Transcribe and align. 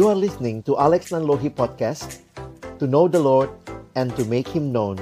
You 0.00 0.08
are 0.08 0.16
listening 0.16 0.64
to 0.64 0.80
Alex 0.80 1.12
Nanlohi 1.12 1.52
Podcast 1.52 2.24
To 2.80 2.88
know 2.88 3.04
the 3.04 3.20
Lord 3.20 3.52
and 3.92 4.08
to 4.16 4.24
make 4.24 4.48
Him 4.48 4.72
known 4.72 4.96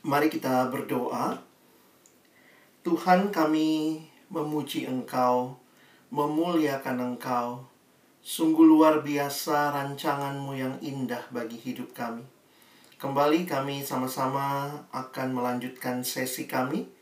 Mari 0.00 0.32
kita 0.32 0.72
berdoa. 0.72 1.36
Tuhan 2.80 3.28
kami 3.28 4.00
memuji 4.32 4.88
Engkau, 4.88 5.60
memuliakan 6.08 7.12
Engkau. 7.12 7.68
Sungguh 8.24 8.64
luar 8.64 9.04
biasa 9.04 9.76
rancanganmu 9.76 10.56
yang 10.56 10.80
indah 10.80 11.28
bagi 11.28 11.60
hidup 11.60 11.92
kami. 11.92 12.24
Kembali 12.96 13.44
kami 13.44 13.84
sama-sama 13.84 14.80
akan 14.96 15.28
melanjutkan 15.36 16.00
sesi 16.08 16.48
kami. 16.48 16.99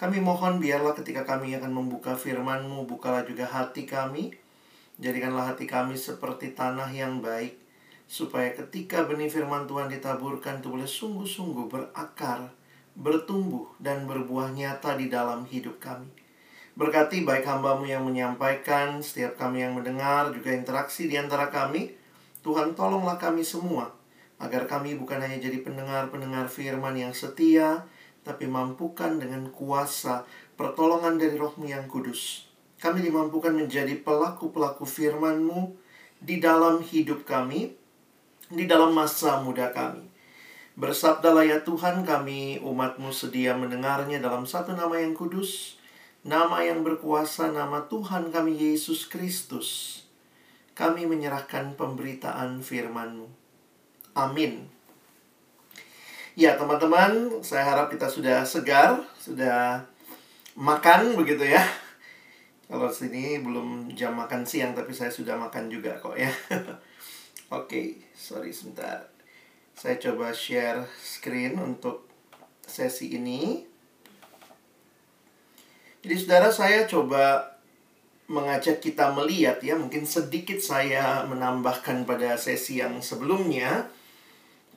Kami 0.00 0.16
mohon 0.16 0.56
biarlah 0.56 0.96
ketika 0.96 1.28
kami 1.28 1.52
akan 1.60 1.76
membuka 1.76 2.16
firman-Mu, 2.16 2.88
bukalah 2.88 3.20
juga 3.28 3.44
hati 3.44 3.84
kami. 3.84 4.32
Jadikanlah 4.96 5.52
hati 5.52 5.68
kami 5.68 5.92
seperti 5.92 6.56
tanah 6.56 6.88
yang 6.88 7.20
baik, 7.20 7.60
supaya 8.08 8.48
ketika 8.56 9.04
benih 9.04 9.28
firman 9.28 9.68
Tuhan 9.68 9.92
ditaburkan 9.92 10.64
itu 10.64 10.72
boleh 10.72 10.88
sungguh-sungguh 10.88 11.68
berakar, 11.68 12.48
bertumbuh, 12.96 13.76
dan 13.76 14.08
berbuah 14.08 14.56
nyata 14.56 14.96
di 14.96 15.12
dalam 15.12 15.44
hidup 15.44 15.76
kami. 15.76 16.08
Berkati 16.80 17.20
baik 17.20 17.44
hambamu 17.44 17.84
yang 17.84 18.00
menyampaikan, 18.08 19.04
setiap 19.04 19.36
kami 19.36 19.68
yang 19.68 19.76
mendengar, 19.76 20.32
juga 20.32 20.56
interaksi 20.56 21.12
di 21.12 21.20
antara 21.20 21.52
kami. 21.52 21.92
Tuhan 22.40 22.72
tolonglah 22.72 23.20
kami 23.20 23.44
semua, 23.44 23.92
agar 24.40 24.64
kami 24.64 24.96
bukan 24.96 25.20
hanya 25.20 25.36
jadi 25.36 25.60
pendengar-pendengar 25.60 26.48
firman 26.48 26.96
yang 26.96 27.12
setia, 27.12 27.84
tapi 28.22 28.44
mampukan 28.44 29.16
dengan 29.16 29.48
kuasa 29.48 30.28
pertolongan 30.60 31.16
dari 31.16 31.40
rohmu 31.40 31.64
yang 31.64 31.88
kudus. 31.88 32.50
Kami 32.80 33.04
dimampukan 33.04 33.52
menjadi 33.52 33.92
pelaku-pelaku 34.00 34.88
firman-Mu 34.88 35.76
di 36.20 36.40
dalam 36.40 36.80
hidup 36.80 37.28
kami, 37.28 37.76
di 38.48 38.64
dalam 38.64 38.92
masa 38.92 39.40
muda 39.40 39.72
kami. 39.72 40.08
Bersabdalah 40.80 41.44
ya 41.44 41.58
Tuhan 41.60 42.08
kami 42.08 42.64
umatmu 42.64 43.12
sedia 43.12 43.52
mendengarnya 43.52 44.16
dalam 44.16 44.48
satu 44.48 44.72
nama 44.72 44.96
yang 44.96 45.12
kudus, 45.12 45.76
nama 46.24 46.64
yang 46.64 46.80
berkuasa, 46.80 47.52
nama 47.52 47.84
Tuhan 47.84 48.32
kami 48.32 48.56
Yesus 48.56 49.04
Kristus. 49.04 50.00
Kami 50.72 51.04
menyerahkan 51.04 51.76
pemberitaan 51.76 52.64
firman-Mu. 52.64 53.28
Amin. 54.16 54.79
Ya 56.40 56.56
teman-teman, 56.56 57.44
saya 57.44 57.68
harap 57.68 57.92
kita 57.92 58.08
sudah 58.08 58.40
segar, 58.48 58.96
sudah 59.20 59.84
makan 60.56 61.12
begitu 61.12 61.44
ya. 61.44 61.60
Kalau 62.64 62.88
sini 62.88 63.44
belum 63.44 63.92
jam 63.92 64.16
makan 64.16 64.48
siang, 64.48 64.72
tapi 64.72 64.88
saya 64.96 65.12
sudah 65.12 65.36
makan 65.36 65.68
juga 65.68 66.00
kok 66.00 66.16
ya. 66.16 66.32
Oke, 66.48 66.64
okay, 67.52 67.86
sorry 68.16 68.56
sebentar. 68.56 69.12
Saya 69.76 70.00
coba 70.00 70.32
share 70.32 70.88
screen 70.96 71.60
untuk 71.60 72.08
sesi 72.64 73.20
ini. 73.20 73.60
Jadi 76.00 76.14
saudara 76.16 76.48
saya 76.48 76.88
coba 76.88 77.52
mengajak 78.32 78.80
kita 78.80 79.12
melihat 79.12 79.60
ya, 79.60 79.76
mungkin 79.76 80.08
sedikit 80.08 80.56
saya 80.56 81.20
menambahkan 81.28 82.08
pada 82.08 82.40
sesi 82.40 82.80
yang 82.80 83.04
sebelumnya. 83.04 83.99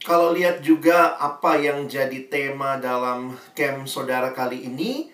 Kalau 0.03 0.35
lihat 0.35 0.59
juga 0.59 1.15
apa 1.15 1.55
yang 1.55 1.87
jadi 1.87 2.27
tema 2.27 2.75
dalam 2.75 3.39
camp 3.55 3.87
saudara 3.87 4.35
kali 4.35 4.67
ini 4.67 5.07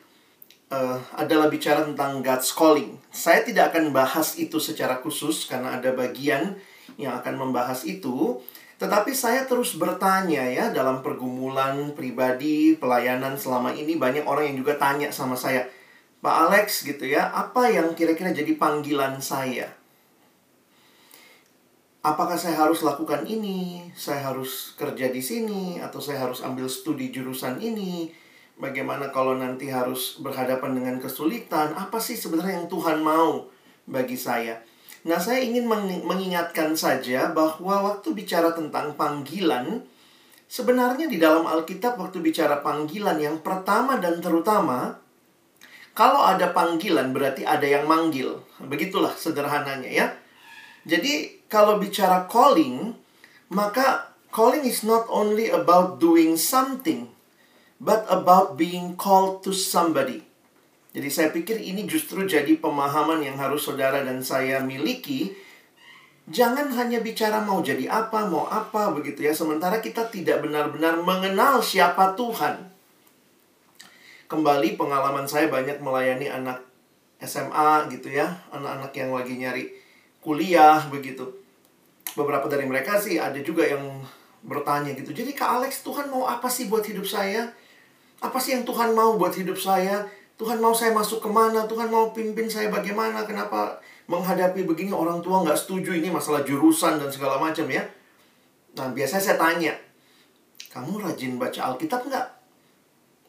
uh, 0.73 0.97
adalah 1.13 1.45
bicara 1.45 1.85
tentang 1.85 2.25
God's 2.25 2.49
calling. 2.49 2.97
Saya 3.13 3.45
tidak 3.45 3.69
akan 3.69 3.93
bahas 3.93 4.41
itu 4.41 4.57
secara 4.57 4.97
khusus 4.97 5.45
karena 5.45 5.77
ada 5.77 5.93
bagian 5.93 6.57
yang 6.97 7.13
akan 7.21 7.37
membahas 7.37 7.85
itu. 7.85 8.41
Tetapi 8.81 9.13
saya 9.13 9.45
terus 9.45 9.77
bertanya 9.77 10.49
ya 10.49 10.73
dalam 10.73 11.05
pergumulan 11.05 11.93
pribadi, 11.93 12.73
pelayanan 12.73 13.37
selama 13.37 13.77
ini 13.77 13.93
banyak 13.93 14.25
orang 14.25 14.49
yang 14.49 14.65
juga 14.65 14.81
tanya 14.81 15.13
sama 15.13 15.37
saya, 15.37 15.69
Pak 16.25 16.35
Alex 16.49 16.81
gitu 16.81 17.05
ya, 17.05 17.29
apa 17.29 17.69
yang 17.69 17.93
kira-kira 17.93 18.33
jadi 18.33 18.57
panggilan 18.57 19.21
saya? 19.21 19.78
Apakah 21.99 22.39
saya 22.39 22.55
harus 22.55 22.79
lakukan 22.79 23.27
ini? 23.27 23.83
Saya 23.91 24.31
harus 24.31 24.71
kerja 24.79 25.11
di 25.11 25.19
sini 25.19 25.83
atau 25.83 25.99
saya 25.99 26.23
harus 26.23 26.39
ambil 26.39 26.71
studi 26.71 27.11
jurusan 27.11 27.59
ini? 27.59 28.07
Bagaimana 28.55 29.11
kalau 29.11 29.35
nanti 29.35 29.67
harus 29.67 30.15
berhadapan 30.23 30.79
dengan 30.79 30.95
kesulitan? 31.03 31.75
Apa 31.75 31.99
sih 31.99 32.15
sebenarnya 32.15 32.63
yang 32.63 32.71
Tuhan 32.71 33.03
mau 33.03 33.51
bagi 33.83 34.15
saya? 34.15 34.63
Nah, 35.03 35.19
saya 35.19 35.43
ingin 35.43 35.67
mengingatkan 36.07 36.71
saja 36.71 37.35
bahwa 37.35 37.91
waktu 37.91 38.15
bicara 38.15 38.55
tentang 38.55 38.95
panggilan, 38.95 39.83
sebenarnya 40.47 41.11
di 41.11 41.19
dalam 41.19 41.43
Alkitab 41.43 41.99
waktu 41.99 42.23
bicara 42.23 42.63
panggilan 42.63 43.19
yang 43.19 43.43
pertama 43.43 43.99
dan 43.99 44.23
terutama, 44.23 44.95
kalau 45.91 46.23
ada 46.23 46.55
panggilan 46.55 47.11
berarti 47.11 47.43
ada 47.43 47.67
yang 47.67 47.83
manggil. 47.83 48.39
Begitulah 48.63 49.11
sederhananya 49.19 49.91
ya. 49.91 50.07
Jadi, 50.87 51.43
kalau 51.51 51.81
bicara 51.81 52.29
calling, 52.29 52.95
maka 53.51 54.13
calling 54.29 54.63
is 54.63 54.85
not 54.85 55.09
only 55.09 55.49
about 55.49 55.97
doing 55.97 56.37
something, 56.37 57.09
but 57.81 58.05
about 58.11 58.59
being 58.59 58.93
called 58.99 59.41
to 59.41 59.55
somebody. 59.55 60.27
Jadi 60.89 61.09
saya 61.09 61.29
pikir 61.29 61.61
ini 61.61 61.85
justru 61.85 62.25
jadi 62.25 62.57
pemahaman 62.57 63.21
yang 63.21 63.37
harus 63.37 63.65
saudara 63.65 64.01
dan 64.01 64.25
saya 64.25 64.59
miliki. 64.59 65.31
Jangan 66.29 66.69
hanya 66.77 67.01
bicara 67.01 67.41
mau 67.41 67.61
jadi 67.61 67.89
apa, 67.89 68.25
mau 68.29 68.45
apa 68.49 68.93
begitu 68.93 69.25
ya. 69.25 69.33
Sementara 69.33 69.81
kita 69.81 70.09
tidak 70.09 70.45
benar-benar 70.45 71.01
mengenal 71.01 71.61
siapa 71.61 72.13
Tuhan. 72.13 72.69
Kembali 74.29 74.77
pengalaman 74.77 75.25
saya 75.25 75.49
banyak 75.49 75.81
melayani 75.81 76.29
anak 76.29 76.61
SMA 77.21 77.89
gitu 77.93 78.13
ya. 78.13 78.45
Anak-anak 78.53 78.93
yang 78.93 79.09
lagi 79.13 79.33
nyari 79.41 79.65
kuliah 80.29 80.85
begitu. 80.93 81.25
Beberapa 82.13 82.45
dari 82.45 82.69
mereka 82.69 83.01
sih 83.01 83.17
ada 83.17 83.41
juga 83.41 83.65
yang 83.65 84.05
bertanya 84.45 84.93
gitu. 84.93 85.09
Jadi 85.09 85.33
Kak 85.33 85.57
Alex, 85.57 85.81
Tuhan 85.81 86.13
mau 86.13 86.29
apa 86.29 86.45
sih 86.45 86.69
buat 86.69 86.85
hidup 86.85 87.09
saya? 87.09 87.49
Apa 88.21 88.37
sih 88.37 88.53
yang 88.53 88.61
Tuhan 88.61 88.93
mau 88.93 89.17
buat 89.17 89.33
hidup 89.33 89.57
saya? 89.57 90.05
Tuhan 90.37 90.61
mau 90.61 90.71
saya 90.71 90.93
masuk 90.93 91.25
ke 91.25 91.29
mana? 91.33 91.65
Tuhan 91.65 91.89
mau 91.89 92.13
pimpin 92.13 92.45
saya 92.45 92.69
bagaimana? 92.69 93.25
Kenapa 93.25 93.81
menghadapi 94.05 94.69
begini 94.69 94.93
orang 94.93 95.19
tua 95.25 95.41
nggak 95.41 95.57
setuju 95.57 95.97
ini 95.97 96.13
masalah 96.13 96.45
jurusan 96.45 97.01
dan 97.01 97.09
segala 97.09 97.41
macam 97.41 97.65
ya? 97.65 97.81
Nah 98.77 98.93
biasanya 98.93 99.23
saya 99.33 99.37
tanya, 99.41 99.73
kamu 100.69 101.01
rajin 101.01 101.41
baca 101.41 101.73
Alkitab 101.73 102.05
nggak? 102.05 102.27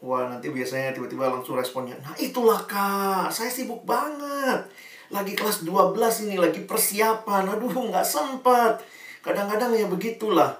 Wah 0.00 0.31
nanti 0.31 0.49
biasanya 0.49 0.97
tiba-tiba 0.97 1.28
langsung 1.28 1.60
responnya, 1.60 1.93
nah 2.00 2.16
itulah 2.16 2.65
kak, 2.65 3.28
saya 3.28 3.53
sibuk 3.53 3.84
banget. 3.84 4.65
Lagi 5.10 5.34
kelas 5.34 5.66
12 5.66 6.31
ini, 6.31 6.38
lagi 6.38 6.62
persiapan, 6.62 7.50
aduh 7.50 7.71
nggak 7.71 8.06
sempet. 8.06 8.78
Kadang-kadang 9.26 9.75
ya 9.75 9.91
begitulah. 9.91 10.54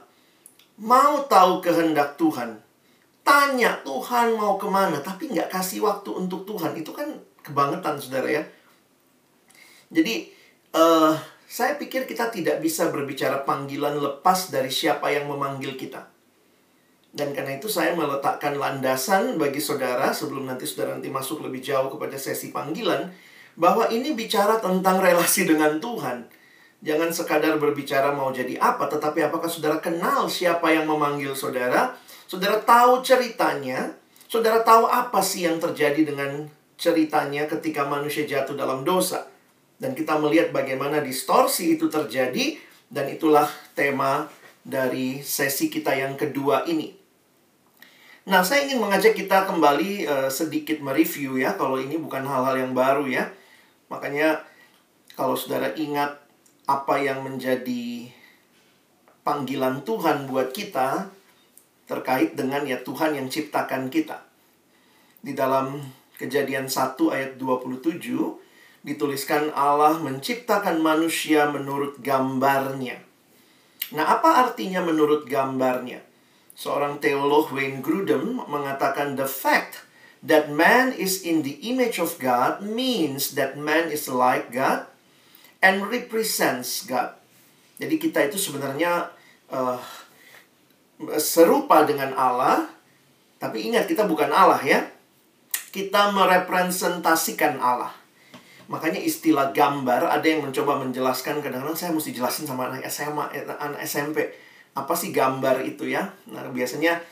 Mau 0.83 1.23
tahu 1.31 1.63
kehendak 1.63 2.19
Tuhan, 2.19 2.59
tanya 3.23 3.79
Tuhan 3.87 4.35
mau 4.35 4.59
ke 4.59 4.67
mana, 4.67 4.99
tapi 4.99 5.31
nggak 5.31 5.55
kasih 5.55 5.87
waktu 5.87 6.11
untuk 6.11 6.43
Tuhan. 6.51 6.75
Itu 6.75 6.91
kan 6.91 7.15
kebangetan, 7.47 8.03
saudara 8.03 8.27
ya. 8.27 8.43
Jadi, 9.95 10.35
uh, 10.75 11.15
saya 11.47 11.79
pikir 11.79 12.11
kita 12.11 12.31
tidak 12.35 12.59
bisa 12.59 12.91
berbicara 12.91 13.47
panggilan 13.47 13.99
lepas 14.03 14.51
dari 14.51 14.71
siapa 14.71 15.15
yang 15.15 15.31
memanggil 15.31 15.79
kita. 15.79 16.11
Dan 17.11 17.35
karena 17.35 17.59
itu 17.59 17.67
saya 17.67 17.91
meletakkan 17.99 18.55
landasan 18.55 19.35
bagi 19.35 19.59
saudara 19.59 20.15
sebelum 20.15 20.47
nanti 20.47 20.63
saudara 20.63 20.95
nanti 20.95 21.11
masuk 21.11 21.43
lebih 21.43 21.59
jauh 21.59 21.91
kepada 21.91 22.15
sesi 22.15 22.55
panggilan 22.55 23.11
bahwa 23.55 23.87
ini 23.91 24.15
bicara 24.15 24.59
tentang 24.59 25.03
relasi 25.03 25.47
dengan 25.47 25.79
Tuhan. 25.79 26.27
Jangan 26.81 27.13
sekadar 27.13 27.61
berbicara 27.61 28.09
mau 28.17 28.33
jadi 28.33 28.57
apa, 28.57 28.89
tetapi 28.89 29.21
apakah 29.29 29.49
saudara 29.49 29.77
kenal 29.79 30.31
siapa 30.33 30.73
yang 30.73 30.89
memanggil 30.89 31.37
saudara? 31.37 31.93
Saudara 32.25 32.57
tahu 32.63 33.05
ceritanya, 33.05 33.93
saudara 34.25 34.65
tahu 34.65 34.89
apa 34.89 35.21
sih 35.21 35.45
yang 35.45 35.61
terjadi 35.61 36.09
dengan 36.09 36.49
ceritanya 36.81 37.45
ketika 37.45 37.85
manusia 37.85 38.25
jatuh 38.25 38.57
dalam 38.57 38.81
dosa. 38.81 39.29
Dan 39.77 39.93
kita 39.93 40.17
melihat 40.17 40.53
bagaimana 40.53 41.05
distorsi 41.05 41.77
itu 41.77 41.93
terjadi 41.93 42.57
dan 42.89 43.09
itulah 43.13 43.49
tema 43.77 44.29
dari 44.65 45.21
sesi 45.21 45.69
kita 45.69 45.93
yang 45.97 46.17
kedua 46.17 46.65
ini. 46.65 46.97
Nah, 48.29 48.45
saya 48.45 48.69
ingin 48.69 48.81
mengajak 48.81 49.17
kita 49.17 49.49
kembali 49.49 50.05
uh, 50.05 50.29
sedikit 50.29 50.79
mereview 50.85 51.41
ya, 51.41 51.57
kalau 51.57 51.81
ini 51.81 51.97
bukan 51.97 52.21
hal-hal 52.25 52.57
yang 52.57 52.73
baru 52.77 53.09
ya. 53.09 53.33
Makanya 53.91 54.47
kalau 55.19 55.35
saudara 55.35 55.75
ingat 55.75 56.17
apa 56.65 57.03
yang 57.03 57.27
menjadi 57.27 58.07
panggilan 59.27 59.83
Tuhan 59.83 60.31
buat 60.31 60.55
kita 60.55 61.11
terkait 61.91 62.39
dengan 62.39 62.63
ya 62.63 62.79
Tuhan 62.81 63.19
yang 63.19 63.27
ciptakan 63.27 63.91
kita. 63.91 64.23
Di 65.21 65.35
dalam 65.35 65.83
Kejadian 66.21 66.69
1 66.69 67.01
ayat 67.17 67.41
27 67.41 67.97
dituliskan 68.85 69.49
Allah 69.57 69.97
menciptakan 69.97 70.77
manusia 70.85 71.49
menurut 71.49 71.97
gambarnya. 72.05 73.01
Nah, 73.97 74.05
apa 74.05 74.45
artinya 74.45 74.85
menurut 74.85 75.25
gambarnya? 75.25 76.05
Seorang 76.53 77.01
teolog 77.01 77.49
Wayne 77.57 77.81
Grudem 77.81 78.37
mengatakan 78.37 79.17
the 79.17 79.25
fact 79.25 79.81
that 80.21 80.53
man 80.53 80.93
is 80.93 81.25
in 81.25 81.41
the 81.41 81.57
image 81.65 81.97
of 81.97 82.21
God 82.21 82.61
means 82.61 83.37
that 83.37 83.57
man 83.57 83.89
is 83.89 84.09
like 84.09 84.53
God 84.53 84.85
and 85.65 85.89
represents 85.89 86.85
God. 86.85 87.17
Jadi 87.81 87.97
kita 87.97 88.29
itu 88.29 88.37
sebenarnya 88.37 89.09
uh, 89.49 89.81
serupa 91.17 91.89
dengan 91.89 92.13
Allah, 92.13 92.69
tapi 93.41 93.65
ingat 93.65 93.89
kita 93.89 94.05
bukan 94.05 94.29
Allah 94.29 94.61
ya. 94.61 94.85
Kita 95.71 96.13
merepresentasikan 96.13 97.57
Allah. 97.63 97.95
Makanya 98.71 99.01
istilah 99.01 99.55
gambar 99.55 100.07
ada 100.07 100.27
yang 100.27 100.45
mencoba 100.47 100.79
menjelaskan 100.83 101.43
kadang-kadang 101.43 101.79
saya 101.79 101.91
mesti 101.95 102.15
jelasin 102.15 102.45
sama 102.47 102.69
anak 102.71 102.87
SMA, 102.91 103.33
anak 103.59 103.81
SMP. 103.83 104.31
Apa 104.75 104.95
sih 104.95 105.11
gambar 105.11 105.63
itu 105.67 105.91
ya? 105.91 106.11
Nah, 106.31 106.47
biasanya 106.51 107.03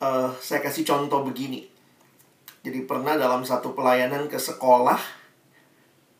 uh, 0.00 0.28
saya 0.40 0.60
kasih 0.60 0.84
contoh 0.84 1.24
begini. 1.24 1.75
Jadi 2.66 2.82
pernah 2.82 3.14
dalam 3.14 3.46
satu 3.46 3.78
pelayanan 3.78 4.26
ke 4.26 4.34
sekolah 4.42 4.98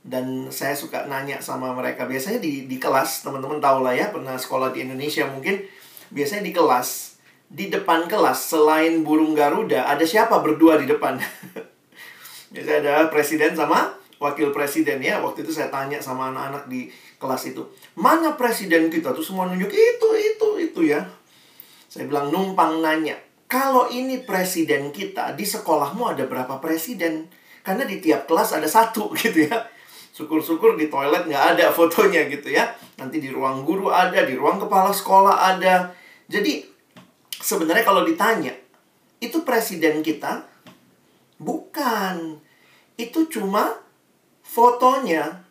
dan 0.06 0.46
saya 0.54 0.78
suka 0.78 1.10
nanya 1.10 1.42
sama 1.42 1.74
mereka. 1.74 2.06
Biasanya 2.06 2.38
di 2.38 2.70
di 2.70 2.78
kelas, 2.78 3.26
teman-teman 3.26 3.58
tahu 3.58 3.82
lah 3.82 3.90
ya, 3.98 4.14
pernah 4.14 4.38
sekolah 4.38 4.70
di 4.70 4.86
Indonesia 4.86 5.26
mungkin 5.26 5.58
biasanya 6.14 6.46
di 6.46 6.54
kelas, 6.54 7.18
di 7.50 7.66
depan 7.66 8.06
kelas 8.06 8.54
selain 8.54 9.02
burung 9.02 9.34
garuda 9.34 9.90
ada 9.90 10.06
siapa 10.06 10.38
berdua 10.38 10.78
di 10.78 10.86
depan? 10.86 11.18
Biasanya 12.54 12.78
ada 12.78 12.94
presiden 13.10 13.58
sama 13.58 13.98
wakil 14.22 14.54
presiden 14.54 15.02
ya 15.02 15.20
waktu 15.20 15.44
itu 15.44 15.52
saya 15.52 15.68
tanya 15.68 16.00
sama 16.00 16.32
anak-anak 16.32 16.64
di 16.72 16.88
kelas 17.20 17.52
itu 17.52 17.60
mana 18.00 18.32
presiden 18.32 18.88
kita 18.88 19.12
tuh 19.12 19.20
semua 19.20 19.44
nunjuk 19.44 19.68
itu 19.68 20.08
itu 20.16 20.48
itu 20.56 20.80
ya 20.88 21.04
saya 21.90 22.08
bilang 22.08 22.32
numpang 22.32 22.80
nanya 22.80 23.16
kalau 23.46 23.86
ini 23.86 24.26
presiden 24.26 24.90
kita 24.90 25.38
di 25.38 25.46
sekolahmu 25.46 26.10
ada 26.10 26.26
berapa 26.26 26.58
presiden? 26.58 27.30
Karena 27.62 27.86
di 27.86 28.02
tiap 28.02 28.26
kelas 28.26 28.58
ada 28.58 28.66
satu 28.66 29.10
gitu 29.22 29.46
ya. 29.46 29.70
Syukur-syukur 30.10 30.74
di 30.74 30.90
toilet 30.90 31.30
nggak 31.30 31.58
ada 31.58 31.70
fotonya 31.70 32.26
gitu 32.26 32.50
ya. 32.50 32.74
Nanti 32.98 33.22
di 33.22 33.30
ruang 33.30 33.62
guru 33.62 33.90
ada 33.92 34.26
di 34.26 34.34
ruang 34.34 34.58
kepala 34.58 34.90
sekolah 34.90 35.54
ada. 35.54 35.94
Jadi 36.26 36.66
sebenarnya 37.38 37.86
kalau 37.86 38.02
ditanya 38.02 38.54
itu 39.22 39.46
presiden 39.46 40.02
kita? 40.02 40.42
Bukan. 41.38 42.42
Itu 42.98 43.28
cuma 43.28 43.78
fotonya. 44.42 45.44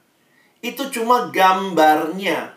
Itu 0.59 0.89
cuma 0.91 1.29
gambarnya. 1.29 2.54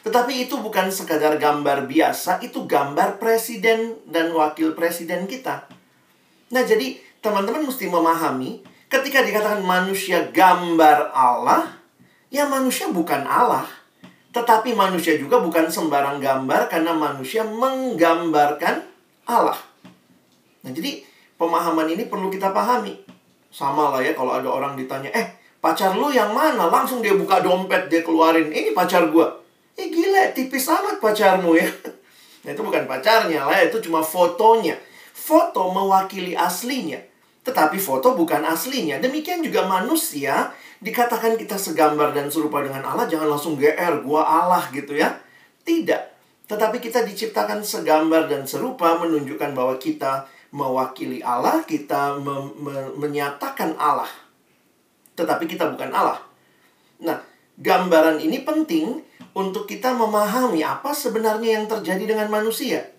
Tetapi 0.00 0.48
itu 0.48 0.56
bukan 0.56 0.88
sekadar 0.88 1.36
gambar 1.36 1.84
biasa, 1.84 2.40
itu 2.40 2.64
gambar 2.64 3.20
presiden 3.20 4.00
dan 4.08 4.32
wakil 4.32 4.72
presiden 4.72 5.28
kita. 5.28 5.68
Nah, 6.50 6.62
jadi 6.64 6.96
teman-teman 7.20 7.68
mesti 7.68 7.84
memahami 7.86 8.64
ketika 8.88 9.20
dikatakan 9.20 9.60
manusia 9.60 10.32
gambar 10.32 11.12
Allah, 11.12 11.76
ya 12.32 12.48
manusia 12.48 12.88
bukan 12.88 13.28
Allah. 13.28 13.68
Tetapi 14.30 14.72
manusia 14.72 15.18
juga 15.20 15.42
bukan 15.42 15.68
sembarang 15.68 16.22
gambar 16.22 16.70
karena 16.72 16.96
manusia 16.96 17.44
menggambarkan 17.44 18.86
Allah. 19.28 19.58
Nah, 20.64 20.70
jadi 20.72 21.04
pemahaman 21.36 21.92
ini 21.92 22.08
perlu 22.08 22.32
kita 22.32 22.54
pahami. 22.56 22.96
Sama 23.50 23.90
lah 23.90 24.00
ya 24.00 24.14
kalau 24.14 24.32
ada 24.38 24.46
orang 24.46 24.78
ditanya, 24.78 25.10
"Eh, 25.10 25.40
Pacar 25.60 25.92
lu 25.92 26.08
yang 26.08 26.32
mana? 26.32 26.72
Langsung 26.72 27.04
dia 27.04 27.12
buka 27.12 27.44
dompet, 27.44 27.92
dia 27.92 28.00
keluarin. 28.00 28.48
Ini 28.48 28.72
pacar 28.72 29.12
gua. 29.12 29.39
Eh 29.80 29.88
gila, 29.88 30.36
tipis 30.36 30.68
amat 30.68 31.00
pacarmu 31.00 31.56
ya. 31.56 31.64
Nah, 32.44 32.52
itu 32.52 32.60
bukan 32.60 32.84
pacarnya 32.84 33.48
lah, 33.48 33.60
itu 33.64 33.80
cuma 33.80 34.04
fotonya. 34.04 34.76
Foto 35.12 35.72
mewakili 35.72 36.36
aslinya. 36.36 37.00
Tetapi 37.40 37.80
foto 37.80 38.12
bukan 38.12 38.44
aslinya. 38.44 39.00
Demikian 39.00 39.40
juga 39.40 39.64
manusia 39.64 40.52
dikatakan 40.80 41.40
kita 41.40 41.56
segambar 41.56 42.12
dan 42.12 42.28
serupa 42.28 42.60
dengan 42.60 42.84
Allah, 42.84 43.08
jangan 43.08 43.36
langsung 43.36 43.56
GR, 43.56 44.04
gua 44.04 44.24
Allah 44.24 44.68
gitu 44.72 44.96
ya. 44.96 45.16
Tidak. 45.64 46.02
Tetapi 46.48 46.76
kita 46.80 47.04
diciptakan 47.04 47.64
segambar 47.64 48.28
dan 48.28 48.44
serupa 48.44 48.96
menunjukkan 49.00 49.52
bahwa 49.56 49.76
kita 49.80 50.28
mewakili 50.52 51.20
Allah, 51.24 51.64
kita 51.64 52.20
me 52.20 52.52
me 52.56 52.74
menyatakan 52.96 53.76
Allah 53.76 54.08
tetapi 55.20 55.44
kita 55.44 55.68
bukan 55.68 55.92
Allah. 55.92 56.24
Nah, 57.04 57.20
gambaran 57.60 58.24
ini 58.24 58.40
penting 58.40 59.04
untuk 59.34 59.66
kita 59.70 59.94
memahami 59.94 60.66
apa 60.66 60.90
sebenarnya 60.90 61.60
yang 61.60 61.66
terjadi 61.70 62.16
dengan 62.16 62.28
manusia. 62.30 62.90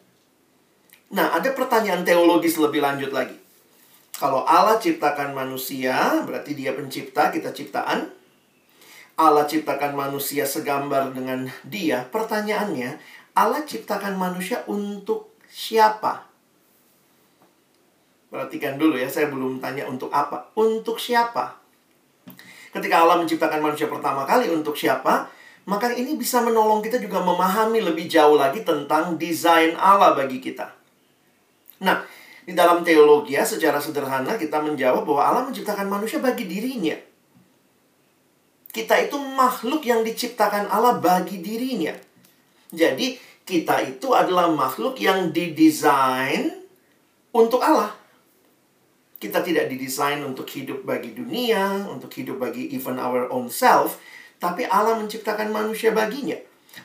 Nah, 1.12 1.36
ada 1.36 1.52
pertanyaan 1.52 2.08
teologis 2.08 2.56
lebih 2.56 2.80
lanjut 2.80 3.12
lagi. 3.12 3.36
Kalau 4.16 4.48
Allah 4.48 4.80
ciptakan 4.80 5.36
manusia, 5.36 6.24
berarti 6.24 6.56
dia 6.56 6.72
pencipta, 6.72 7.34
kita 7.34 7.52
ciptaan. 7.52 8.08
Allah 9.20 9.44
ciptakan 9.44 9.98
manusia 9.98 10.48
segambar 10.48 11.12
dengan 11.12 11.52
dia. 11.68 12.08
Pertanyaannya, 12.08 12.96
Allah 13.36 13.62
ciptakan 13.68 14.16
manusia 14.16 14.64
untuk 14.72 15.36
siapa? 15.52 16.32
Perhatikan 18.32 18.80
dulu 18.80 18.96
ya, 18.96 19.12
saya 19.12 19.28
belum 19.28 19.60
tanya 19.60 19.84
untuk 19.92 20.08
apa. 20.16 20.48
Untuk 20.56 20.96
siapa? 20.96 21.60
Ketika 22.72 23.04
Allah 23.04 23.20
menciptakan 23.20 23.60
manusia 23.60 23.92
pertama 23.92 24.24
kali 24.24 24.48
untuk 24.48 24.80
siapa, 24.80 25.28
maka 25.70 25.94
ini 25.94 26.18
bisa 26.18 26.42
menolong 26.42 26.82
kita 26.82 26.98
juga 26.98 27.22
memahami 27.22 27.86
lebih 27.86 28.10
jauh 28.10 28.34
lagi 28.34 28.66
tentang 28.66 29.20
desain 29.22 29.78
Allah 29.78 30.18
bagi 30.18 30.42
kita. 30.42 30.74
Nah, 31.86 32.02
di 32.42 32.58
dalam 32.58 32.82
teologi 32.82 33.38
ya, 33.38 33.46
secara 33.46 33.78
sederhana 33.78 34.34
kita 34.38 34.58
menjawab 34.58 35.06
bahwa 35.06 35.22
Allah 35.22 35.44
menciptakan 35.50 35.86
manusia 35.86 36.18
bagi 36.18 36.50
dirinya. 36.50 36.98
Kita 38.72 38.98
itu 38.98 39.20
makhluk 39.20 39.84
yang 39.86 40.02
diciptakan 40.02 40.72
Allah 40.72 40.98
bagi 40.98 41.44
dirinya. 41.44 41.94
Jadi, 42.72 43.20
kita 43.44 43.84
itu 43.84 44.16
adalah 44.16 44.48
makhluk 44.48 44.96
yang 44.98 45.30
didesain 45.30 46.66
untuk 47.36 47.60
Allah. 47.60 47.92
Kita 49.22 49.44
tidak 49.46 49.70
didesain 49.70 50.24
untuk 50.26 50.50
hidup 50.50 50.82
bagi 50.82 51.14
dunia, 51.14 51.86
untuk 51.86 52.10
hidup 52.10 52.42
bagi 52.42 52.74
even 52.74 52.98
our 52.98 53.30
own 53.30 53.52
self, 53.52 54.02
tapi 54.42 54.66
Allah 54.66 54.98
menciptakan 54.98 55.54
manusia 55.54 55.94
baginya. 55.94 56.36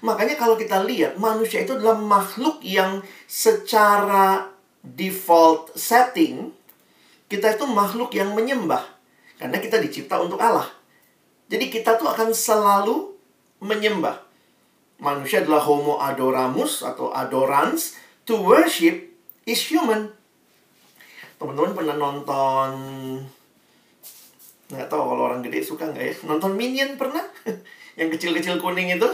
Makanya 0.05 0.37
kalau 0.37 0.61
kita 0.61 0.85
lihat, 0.85 1.17
manusia 1.17 1.65
itu 1.65 1.73
adalah 1.73 1.97
makhluk 1.97 2.61
yang 2.61 3.01
secara 3.25 4.53
default 4.85 5.73
setting, 5.73 6.53
kita 7.33 7.57
itu 7.57 7.65
makhluk 7.65 8.13
yang 8.13 8.37
menyembah. 8.37 8.85
Karena 9.41 9.57
kita 9.57 9.81
dicipta 9.81 10.21
untuk 10.21 10.37
Allah. 10.37 10.69
Jadi 11.49 11.73
kita 11.73 11.97
tuh 11.97 12.13
akan 12.13 12.37
selalu 12.37 13.17
menyembah. 13.65 14.21
Manusia 15.01 15.41
adalah 15.41 15.65
homo 15.65 15.97
adoramus 15.97 16.85
atau 16.85 17.13
adorans. 17.17 17.97
To 18.27 18.43
worship 18.43 19.17
is 19.47 19.63
human 19.71 20.17
teman-teman 21.37 21.77
pernah 21.77 21.97
nonton 22.01 22.71
nggak 24.67 24.89
tahu 24.91 25.03
kalau 25.15 25.23
orang 25.31 25.41
gede 25.47 25.63
suka 25.63 25.87
nggak 25.91 26.05
ya? 26.05 26.15
Nonton 26.27 26.59
Minion 26.59 26.99
pernah? 26.99 27.23
Yang 27.99 28.19
kecil-kecil 28.19 28.59
kuning 28.59 28.91
itu? 28.91 29.07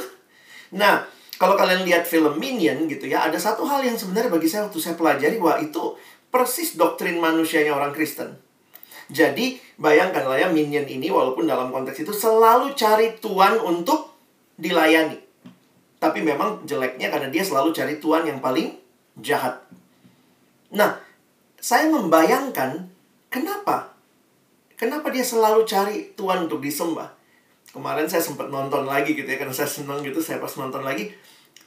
Nah 0.73 1.05
kalau 1.37 1.59
kalian 1.59 1.85
lihat 1.85 2.09
film 2.09 2.39
Minion 2.41 2.89
gitu 2.89 3.11
ya 3.11 3.27
ada 3.29 3.37
satu 3.37 3.67
hal 3.67 3.83
yang 3.83 3.99
sebenarnya 3.99 4.31
bagi 4.31 4.47
saya 4.47 4.71
waktu 4.71 4.79
saya 4.79 4.95
pelajari 4.95 5.43
wah 5.43 5.59
itu 5.59 5.99
persis 6.33 6.79
doktrin 6.81 7.21
manusianya 7.21 7.77
orang 7.77 7.93
Kristen. 7.93 8.33
Jadi 9.13 9.61
bayangkanlah 9.77 10.41
ya 10.41 10.49
Minion 10.49 10.89
ini 10.89 11.13
walaupun 11.13 11.45
dalam 11.45 11.69
konteks 11.69 12.01
itu 12.01 12.15
selalu 12.17 12.73
cari 12.73 13.13
tuan 13.21 13.61
untuk 13.61 14.17
dilayani. 14.57 15.21
Tapi 16.01 16.25
memang 16.25 16.65
jeleknya 16.65 17.13
karena 17.13 17.29
dia 17.29 17.45
selalu 17.45 17.77
cari 17.77 18.01
tuan 18.01 18.25
yang 18.25 18.41
paling 18.41 18.73
jahat. 19.21 19.61
Nah 20.73 20.97
saya 21.61 21.93
membayangkan 21.93 22.89
kenapa? 23.29 23.92
Kenapa 24.77 25.09
dia 25.13 25.23
selalu 25.23 25.63
cari 25.65 26.13
Tuhan 26.19 26.51
untuk 26.51 26.61
disembah? 26.61 27.09
Kemarin 27.73 28.05
saya 28.05 28.21
sempat 28.21 28.53
nonton 28.53 28.85
lagi 28.85 29.17
gitu 29.17 29.25
ya, 29.25 29.41
karena 29.41 29.55
saya 29.55 29.71
senang 29.71 30.05
gitu, 30.05 30.21
saya 30.21 30.37
pas 30.43 30.53
nonton 30.61 30.85
lagi. 30.85 31.09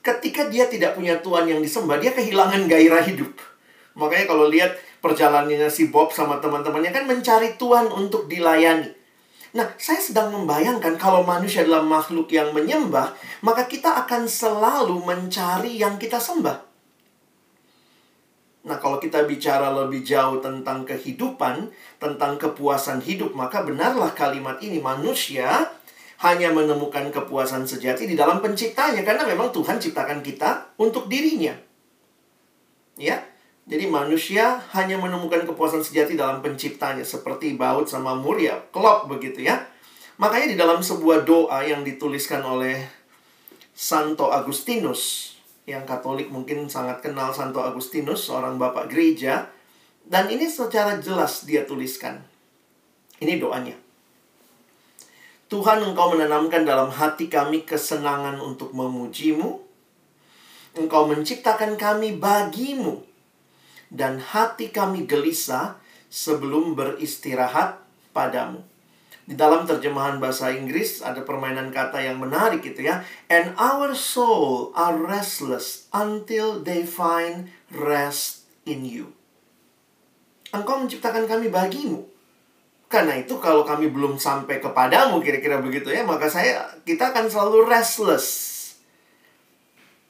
Ketika 0.05 0.45
dia 0.53 0.69
tidak 0.69 0.93
punya 0.93 1.17
Tuhan 1.17 1.49
yang 1.49 1.65
disembah, 1.65 1.97
dia 1.97 2.13
kehilangan 2.13 2.69
gairah 2.69 3.01
hidup. 3.09 3.33
Makanya 3.97 4.29
kalau 4.29 4.45
lihat 4.51 4.77
perjalanannya 5.01 5.71
si 5.71 5.89
Bob 5.89 6.13
sama 6.13 6.37
teman-temannya 6.37 6.91
kan 6.93 7.09
mencari 7.09 7.57
Tuhan 7.57 7.89
untuk 7.89 8.29
dilayani. 8.29 8.93
Nah, 9.55 9.71
saya 9.79 10.03
sedang 10.03 10.35
membayangkan 10.35 10.99
kalau 10.99 11.23
manusia 11.23 11.63
adalah 11.63 11.79
makhluk 11.79 12.27
yang 12.27 12.51
menyembah, 12.51 13.15
maka 13.39 13.65
kita 13.71 14.03
akan 14.03 14.27
selalu 14.27 14.99
mencari 14.99 15.79
yang 15.79 15.95
kita 15.95 16.19
sembah. 16.19 16.59
Nah, 18.65 18.77
kalau 18.81 18.97
kita 18.97 19.23
bicara 19.23 19.71
lebih 19.71 20.03
jauh 20.03 20.41
tentang 20.43 20.83
kehidupan, 20.83 21.69
tentang 21.97 22.35
kepuasan 22.39 23.01
hidup, 23.01 23.33
maka 23.33 23.63
benarlah 23.63 24.11
kalimat 24.11 24.59
ini 24.59 24.81
manusia 24.83 25.71
hanya 26.23 26.51
menemukan 26.51 27.11
kepuasan 27.11 27.67
sejati 27.67 28.07
di 28.07 28.15
dalam 28.15 28.39
penciptanya 28.39 29.03
karena 29.03 29.27
memang 29.27 29.51
Tuhan 29.51 29.77
ciptakan 29.79 30.23
kita 30.23 30.75
untuk 30.79 31.11
dirinya. 31.11 31.55
Ya. 32.95 33.19
Jadi 33.65 33.89
manusia 33.89 34.61
hanya 34.77 35.01
menemukan 35.01 35.41
kepuasan 35.41 35.81
sejati 35.81 36.13
dalam 36.13 36.45
penciptanya 36.45 37.01
seperti 37.01 37.57
baut 37.57 37.89
sama 37.89 38.13
mur 38.13 38.37
ya, 38.37 38.61
klop 38.69 39.09
begitu 39.09 39.41
ya. 39.41 39.65
Makanya 40.21 40.53
di 40.53 40.57
dalam 40.57 40.85
sebuah 40.85 41.25
doa 41.25 41.65
yang 41.65 41.81
dituliskan 41.81 42.45
oleh 42.45 42.85
Santo 43.73 44.29
Agustinus 44.29 45.33
yang 45.65 45.81
Katolik 45.83 46.29
mungkin 46.29 46.69
sangat 46.69 47.01
kenal 47.01 47.33
Santo 47.33 47.57
Agustinus, 47.59 48.29
seorang 48.29 48.61
bapak 48.61 48.85
gereja. 48.85 49.49
Dan 50.05 50.29
ini 50.29 50.45
secara 50.45 51.01
jelas 51.01 51.49
dia 51.49 51.65
tuliskan. 51.65 52.21
Ini 53.17 53.41
doanya. 53.41 53.73
Tuhan 55.49 55.81
engkau 55.81 56.13
menanamkan 56.13 56.65
dalam 56.65 56.93
hati 56.93 57.29
kami 57.29 57.65
kesenangan 57.65 58.37
untuk 58.41 58.73
memujimu. 58.73 59.61
Engkau 60.77 61.09
menciptakan 61.09 61.77
kami 61.77 62.17
bagimu. 62.17 63.01
Dan 63.89 64.21
hati 64.21 64.69
kami 64.73 65.09
gelisah 65.09 65.77
sebelum 66.09 66.73
beristirahat 66.77 67.81
padamu. 68.13 68.61
Di 69.25 69.33
dalam 69.33 69.65
terjemahan 69.65 70.21
bahasa 70.21 70.53
Inggris 70.53 71.01
ada 71.01 71.25
permainan 71.25 71.73
kata 71.73 71.97
yang 71.97 72.21
menarik 72.21 72.61
gitu 72.61 72.85
ya. 72.85 73.01
And 73.25 73.57
our 73.57 73.97
soul 73.97 74.69
are 74.77 74.93
restless 74.93 75.89
until 75.89 76.61
they 76.61 76.85
find 76.85 77.49
rest 77.73 78.45
in 78.69 78.85
you. 78.85 79.17
Engkau 80.61 80.79
menciptakan 80.79 81.27
kami 81.27 81.51
bagimu. 81.51 82.05
Karena 82.85 83.17
itu 83.17 83.35
kalau 83.41 83.65
kami 83.65 83.89
belum 83.89 84.15
sampai 84.21 84.61
kepadamu 84.61 85.19
kira-kira 85.19 85.59
begitu 85.59 85.89
ya, 85.89 86.05
maka 86.05 86.29
saya 86.29 86.69
kita 86.85 87.11
akan 87.11 87.27
selalu 87.27 87.65
restless. 87.65 88.55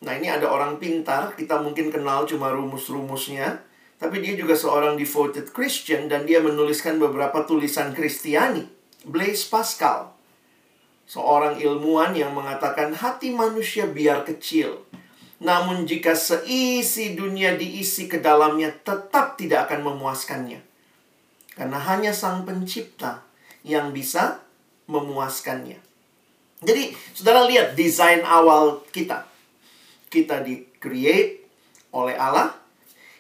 Nah, 0.04 0.14
ini 0.20 0.30
ada 0.30 0.52
orang 0.52 0.78
pintar, 0.78 1.34
kita 1.34 1.58
mungkin 1.64 1.90
kenal 1.90 2.28
cuma 2.28 2.52
rumus-rumusnya, 2.52 3.64
tapi 3.96 4.20
dia 4.20 4.36
juga 4.36 4.54
seorang 4.54 5.00
devoted 5.00 5.50
Christian 5.56 6.12
dan 6.12 6.28
dia 6.28 6.44
menuliskan 6.44 7.00
beberapa 7.00 7.48
tulisan 7.48 7.96
Kristiani. 7.96 8.68
Blaise 9.06 9.46
Pascal, 9.48 10.14
seorang 11.06 11.62
ilmuwan 11.62 12.18
yang 12.18 12.34
mengatakan 12.34 12.92
hati 12.98 13.34
manusia 13.34 13.86
biar 13.86 14.26
kecil. 14.26 14.82
Namun 15.44 15.84
jika 15.84 16.16
seisi 16.16 17.16
dunia 17.16 17.60
diisi 17.60 18.08
ke 18.08 18.24
dalamnya 18.24 18.72
tetap 18.72 19.36
tidak 19.36 19.68
akan 19.68 19.92
memuaskannya. 19.94 20.64
Karena 21.56 21.80
hanya 21.80 22.12
sang 22.12 22.44
pencipta 22.44 23.24
yang 23.64 23.96
bisa 23.96 24.44
memuaskannya. 24.92 25.80
Jadi, 26.66 26.96
saudara 27.12 27.48
lihat 27.48 27.76
desain 27.76 28.24
awal 28.24 28.84
kita. 28.92 29.28
Kita 30.08 30.40
di-create 30.44 31.44
oleh 31.92 32.16
Allah. 32.16 32.56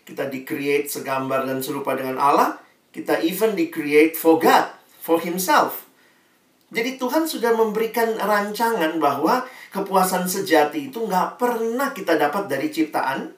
Kita 0.06 0.28
di-create 0.28 0.88
segambar 0.88 1.48
dan 1.48 1.60
serupa 1.60 1.96
dengan 1.96 2.20
Allah. 2.20 2.60
Kita 2.92 3.20
even 3.24 3.56
di-create 3.56 4.16
for 4.16 4.40
God 4.40 4.72
for 5.00 5.20
himself. 5.20 5.85
Jadi 6.74 6.98
Tuhan 6.98 7.30
sudah 7.30 7.54
memberikan 7.54 8.18
rancangan 8.18 8.98
bahwa 8.98 9.46
kepuasan 9.70 10.26
sejati 10.26 10.90
itu 10.90 11.06
nggak 11.06 11.38
pernah 11.38 11.94
kita 11.94 12.18
dapat 12.18 12.50
dari 12.50 12.74
ciptaan. 12.74 13.30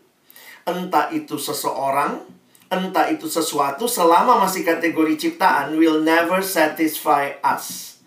Entah 0.68 1.12
itu 1.12 1.40
seseorang, 1.40 2.24
entah 2.72 3.08
itu 3.12 3.28
sesuatu, 3.28 3.88
selama 3.88 4.40
masih 4.44 4.64
kategori 4.68 5.16
ciptaan, 5.16 5.76
will 5.76 6.04
never 6.04 6.40
satisfy 6.44 7.36
us. 7.44 8.00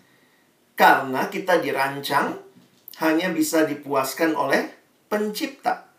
Karena 0.77 1.29
kita 1.29 1.61
dirancang 1.61 2.37
hanya 3.01 3.33
bisa 3.33 3.65
dipuaskan 3.65 4.37
oleh 4.37 4.69
pencipta. 5.09 5.89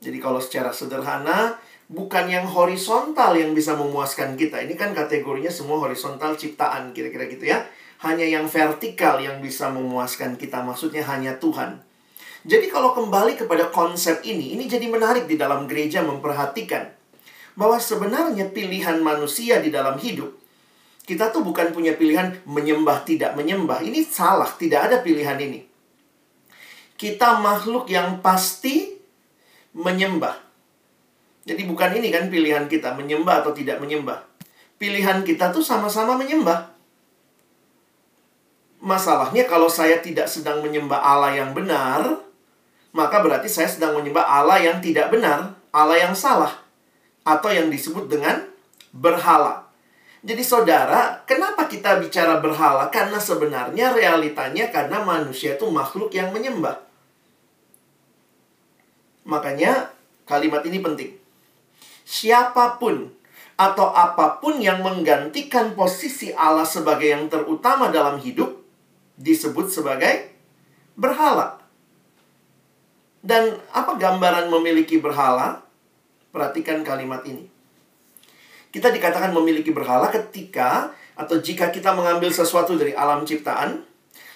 Jadi 0.00 0.18
kalau 0.20 0.40
secara 0.40 0.72
sederhana, 0.72 1.56
bukan 1.86 2.26
yang 2.28 2.44
horizontal 2.48 3.36
yang 3.36 3.54
bisa 3.54 3.76
memuaskan 3.78 4.34
kita. 4.34 4.60
Ini 4.64 4.74
kan 4.74 4.92
kategorinya 4.92 5.52
semua 5.52 5.80
horizontal 5.80 6.36
ciptaan, 6.36 6.92
kira-kira 6.92 7.30
gitu 7.30 7.48
ya. 7.48 7.64
Hanya 8.04 8.28
yang 8.28 8.44
vertikal 8.50 9.16
yang 9.20 9.40
bisa 9.40 9.72
memuaskan 9.72 10.36
kita, 10.36 10.60
maksudnya 10.60 11.04
hanya 11.08 11.36
Tuhan. 11.40 11.80
Jadi 12.46 12.68
kalau 12.68 12.92
kembali 12.92 13.40
kepada 13.40 13.72
konsep 13.72 14.22
ini, 14.22 14.54
ini 14.54 14.68
jadi 14.68 14.86
menarik 14.86 15.26
di 15.26 15.34
dalam 15.34 15.64
gereja 15.64 16.04
memperhatikan 16.04 16.92
bahwa 17.56 17.80
sebenarnya 17.80 18.52
pilihan 18.52 19.00
manusia 19.00 19.58
di 19.58 19.72
dalam 19.72 19.96
hidup 19.96 20.46
kita 21.06 21.30
tuh 21.30 21.46
bukan 21.46 21.70
punya 21.70 21.94
pilihan 21.94 22.34
menyembah 22.50 23.06
tidak 23.06 23.38
menyembah. 23.38 23.78
Ini 23.78 24.02
salah, 24.02 24.50
tidak 24.58 24.90
ada 24.90 24.96
pilihan 25.06 25.38
ini. 25.38 25.62
Kita 26.98 27.38
makhluk 27.38 27.86
yang 27.86 28.18
pasti 28.18 28.98
menyembah. 29.70 30.34
Jadi 31.46 31.62
bukan 31.62 31.94
ini 31.94 32.10
kan 32.10 32.26
pilihan 32.26 32.66
kita 32.66 32.98
menyembah 32.98 33.46
atau 33.46 33.54
tidak 33.54 33.78
menyembah. 33.78 34.26
Pilihan 34.82 35.22
kita 35.22 35.54
tuh 35.54 35.62
sama-sama 35.62 36.18
menyembah. 36.18 36.74
Masalahnya 38.80 39.48
kalau 39.48 39.66
saya 39.66 39.98
tidak 40.04 40.28
sedang 40.28 40.60
menyembah 40.60 41.00
Allah 41.00 41.36
yang 41.36 41.56
benar, 41.56 42.20
maka 42.92 43.16
berarti 43.20 43.48
saya 43.48 43.66
sedang 43.66 43.96
menyembah 43.96 44.24
Allah 44.24 44.60
yang 44.60 44.78
tidak 44.84 45.08
benar, 45.10 45.56
Allah 45.72 45.96
yang 45.96 46.14
salah. 46.16 46.52
Atau 47.26 47.50
yang 47.50 47.72
disebut 47.72 48.06
dengan 48.06 48.46
berhala. 48.94 49.66
Jadi 50.22 50.42
saudara, 50.42 51.22
kenapa 51.26 51.66
kita 51.66 51.98
bicara 51.98 52.38
berhala? 52.38 52.90
Karena 52.90 53.18
sebenarnya 53.18 53.94
realitanya 53.94 54.70
karena 54.70 55.02
manusia 55.02 55.58
itu 55.58 55.66
makhluk 55.70 56.14
yang 56.14 56.30
menyembah. 56.30 56.82
Makanya 59.26 59.90
kalimat 60.26 60.62
ini 60.66 60.78
penting 60.78 61.26
siapa 62.06 62.78
pun 62.78 63.10
atau 63.58 63.90
apa 63.90 64.38
pun 64.38 64.62
yang 64.62 64.80
menggantikan 64.86 65.74
posisi 65.74 66.30
Allah 66.30 66.62
sebagai 66.62 67.10
yang 67.10 67.26
terutama 67.26 67.90
dalam 67.90 68.22
hidup 68.22 68.62
disebut 69.16 69.72
sebagai 69.72 70.32
berhala. 70.96 71.60
Dan 73.24 73.58
apa 73.74 73.98
gambaran 73.98 74.48
memiliki 74.52 75.02
berhala? 75.02 75.66
Perhatikan 76.30 76.86
kalimat 76.86 77.24
ini. 77.26 77.48
Kita 78.70 78.92
dikatakan 78.92 79.32
memiliki 79.32 79.72
berhala 79.72 80.12
ketika 80.12 80.92
atau 81.16 81.40
jika 81.40 81.72
kita 81.72 81.96
mengambil 81.96 82.28
sesuatu 82.28 82.76
dari 82.76 82.92
alam 82.92 83.24
ciptaan, 83.24 83.82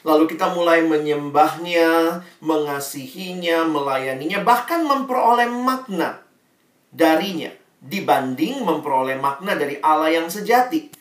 lalu 0.00 0.24
kita 0.24 0.50
mulai 0.56 0.80
menyembahnya, 0.80 2.24
mengasihinya, 2.40 3.68
melayaninya, 3.68 4.40
bahkan 4.40 4.80
memperoleh 4.88 5.46
makna 5.46 6.24
darinya 6.88 7.52
dibanding 7.80 8.60
memperoleh 8.60 9.16
makna 9.16 9.56
dari 9.56 9.80
Allah 9.80 10.12
yang 10.12 10.28
sejati. 10.28 10.92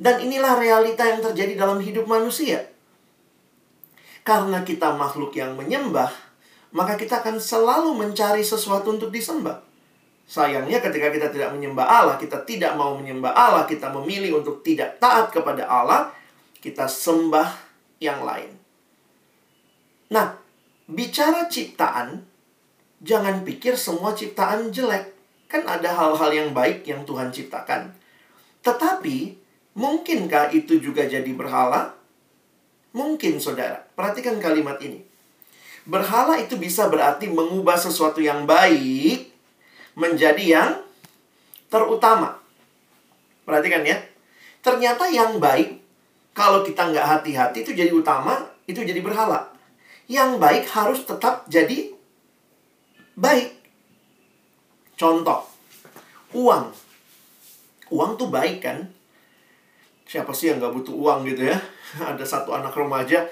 Dan 0.00 0.22
inilah 0.24 0.56
realita 0.56 1.04
yang 1.04 1.20
terjadi 1.20 1.60
dalam 1.60 1.82
hidup 1.82 2.08
manusia. 2.08 2.64
Karena 4.30 4.62
kita 4.62 4.94
makhluk 4.94 5.34
yang 5.34 5.58
menyembah, 5.58 6.06
maka 6.70 6.94
kita 6.94 7.18
akan 7.18 7.42
selalu 7.42 7.98
mencari 7.98 8.46
sesuatu 8.46 8.94
untuk 8.94 9.10
disembah. 9.10 9.58
Sayangnya 10.22 10.78
ketika 10.78 11.10
kita 11.10 11.34
tidak 11.34 11.50
menyembah 11.50 11.82
Allah, 11.82 12.14
kita 12.14 12.46
tidak 12.46 12.78
mau 12.78 12.94
menyembah 12.94 13.34
Allah, 13.34 13.66
kita 13.66 13.90
memilih 13.90 14.38
untuk 14.38 14.62
tidak 14.62 15.02
taat 15.02 15.34
kepada 15.34 15.66
Allah, 15.66 16.14
kita 16.62 16.86
sembah 16.86 17.58
yang 17.98 18.22
lain. 18.22 18.54
Nah, 20.14 20.38
bicara 20.86 21.50
ciptaan, 21.50 22.22
jangan 23.02 23.42
pikir 23.42 23.74
semua 23.74 24.14
ciptaan 24.14 24.70
jelek. 24.70 25.10
Kan 25.50 25.66
ada 25.66 25.90
hal-hal 25.90 26.30
yang 26.30 26.54
baik 26.54 26.86
yang 26.86 27.02
Tuhan 27.02 27.34
ciptakan. 27.34 27.98
Tetapi, 28.62 29.34
mungkinkah 29.74 30.54
itu 30.54 30.78
juga 30.78 31.02
jadi 31.02 31.34
berhala? 31.34 31.99
Mungkin, 32.90 33.38
saudara. 33.38 33.86
Perhatikan 33.94 34.42
kalimat 34.42 34.76
ini. 34.82 35.06
Berhala 35.86 36.36
itu 36.38 36.58
bisa 36.60 36.90
berarti 36.90 37.30
mengubah 37.30 37.78
sesuatu 37.78 38.20
yang 38.20 38.44
baik 38.44 39.30
menjadi 39.96 40.44
yang 40.44 40.70
terutama. 41.72 42.38
Perhatikan 43.46 43.82
ya. 43.86 43.98
Ternyata 44.60 45.08
yang 45.08 45.40
baik, 45.40 45.80
kalau 46.36 46.60
kita 46.62 46.92
nggak 46.92 47.06
hati-hati 47.06 47.64
itu 47.64 47.72
jadi 47.72 47.90
utama, 47.90 48.44
itu 48.68 48.84
jadi 48.84 49.00
berhala. 49.00 49.50
Yang 50.10 50.30
baik 50.36 50.64
harus 50.74 51.00
tetap 51.06 51.48
jadi 51.48 51.94
baik. 53.16 53.56
Contoh, 55.00 55.48
uang. 56.36 56.74
Uang 57.90 58.10
tuh 58.20 58.28
baik 58.28 58.60
kan? 58.60 58.99
Siapa 60.10 60.34
sih 60.34 60.50
yang 60.50 60.58
gak 60.58 60.74
butuh 60.74 60.90
uang 60.90 61.22
gitu 61.22 61.46
ya? 61.46 61.54
Ada 62.10 62.26
satu 62.26 62.50
anak 62.50 62.74
remaja, 62.74 63.30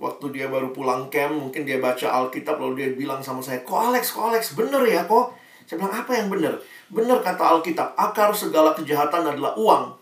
waktu 0.00 0.32
dia 0.32 0.48
baru 0.48 0.72
pulang 0.72 1.12
camp, 1.12 1.36
mungkin 1.36 1.68
dia 1.68 1.76
baca 1.76 2.08
Alkitab, 2.16 2.56
lalu 2.56 2.80
dia 2.80 2.90
bilang 2.96 3.20
sama 3.20 3.44
saya, 3.44 3.60
Kok 3.60 3.92
Alex, 3.92 4.16
kok 4.16 4.32
Alex, 4.32 4.56
bener 4.56 4.80
ya 4.88 5.04
kok? 5.04 5.36
Saya 5.68 5.84
bilang, 5.84 5.92
apa 5.92 6.16
yang 6.16 6.32
benar? 6.32 6.56
Benar 6.88 7.20
kata 7.20 7.44
Alkitab, 7.44 7.92
akar 7.92 8.32
segala 8.32 8.72
kejahatan 8.72 9.36
adalah 9.36 9.52
uang. 9.60 10.00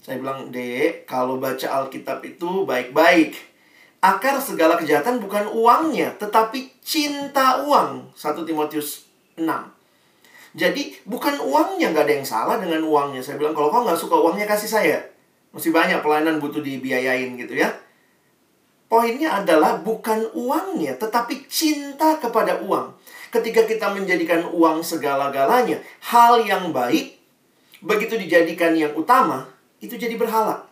Saya 0.00 0.16
bilang, 0.16 0.48
dek, 0.48 1.04
kalau 1.04 1.36
baca 1.36 1.68
Alkitab 1.84 2.24
itu 2.24 2.64
baik-baik. 2.64 3.36
Akar 4.00 4.40
segala 4.40 4.80
kejahatan 4.80 5.20
bukan 5.20 5.44
uangnya, 5.52 6.16
tetapi 6.16 6.80
cinta 6.80 7.60
uang. 7.68 8.16
1 8.16 8.48
Timotius 8.48 9.08
6. 9.36 9.44
Jadi, 10.56 11.04
bukan 11.04 11.36
uangnya, 11.36 11.92
nggak 11.92 12.04
ada 12.08 12.14
yang 12.16 12.28
salah 12.28 12.56
dengan 12.56 12.80
uangnya. 12.84 13.20
Saya 13.20 13.36
bilang, 13.36 13.52
kalau 13.52 13.68
kau 13.68 13.84
nggak 13.84 14.00
suka 14.00 14.16
uangnya, 14.16 14.48
kasih 14.48 14.72
saya. 14.72 15.13
Masih 15.54 15.70
banyak 15.70 16.02
pelayanan 16.02 16.42
butuh 16.42 16.58
dibiayain 16.58 17.38
gitu 17.38 17.54
ya. 17.54 17.70
Poinnya 18.90 19.38
adalah 19.38 19.78
bukan 19.78 20.26
uangnya, 20.34 20.98
tetapi 20.98 21.46
cinta 21.46 22.18
kepada 22.18 22.58
uang. 22.62 22.90
Ketika 23.30 23.62
kita 23.66 23.94
menjadikan 23.94 24.50
uang 24.50 24.82
segala-galanya, 24.82 25.78
hal 26.10 26.42
yang 26.42 26.74
baik, 26.74 27.18
begitu 27.82 28.18
dijadikan 28.18 28.74
yang 28.74 28.94
utama, 28.98 29.46
itu 29.78 29.94
jadi 29.94 30.18
berhala. 30.18 30.66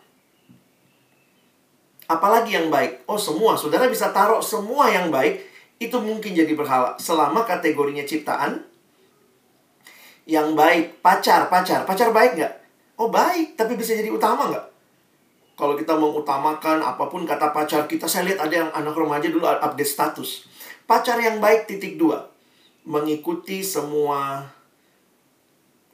Apalagi 2.07 2.55
yang 2.55 2.67
baik? 2.67 3.07
Oh 3.07 3.19
semua, 3.19 3.55
saudara 3.55 3.87
bisa 3.87 4.11
taruh 4.11 4.43
semua 4.43 4.91
yang 4.91 5.07
baik, 5.07 5.39
itu 5.79 5.95
mungkin 5.99 6.35
jadi 6.35 6.51
berhala. 6.55 6.99
Selama 6.99 7.47
kategorinya 7.47 8.03
ciptaan, 8.03 8.63
yang 10.23 10.55
baik, 10.55 11.03
pacar, 11.03 11.47
pacar, 11.51 11.83
pacar 11.83 12.11
baik 12.15 12.39
nggak? 12.39 12.53
Oh 12.99 13.11
baik, 13.11 13.59
tapi 13.59 13.75
bisa 13.75 13.95
jadi 13.95 14.11
utama 14.11 14.47
nggak? 14.47 14.72
Kalau 15.53 15.77
kita 15.77 15.93
mengutamakan 15.93 16.81
apa 16.81 17.05
pun 17.13 17.29
kata 17.29 17.53
pacar 17.53 17.85
kita, 17.85 18.09
saya 18.09 18.25
lihat 18.25 18.41
ada 18.41 18.55
yang 18.65 18.69
anak 18.73 18.97
remaja 18.97 19.29
dulu 19.29 19.45
update 19.45 19.89
status. 19.89 20.49
Pacar 20.89 21.21
yang 21.21 21.37
baik 21.37 21.69
titik 21.69 22.01
dua. 22.01 22.25
Mengikuti 22.83 23.61
semua 23.61 24.49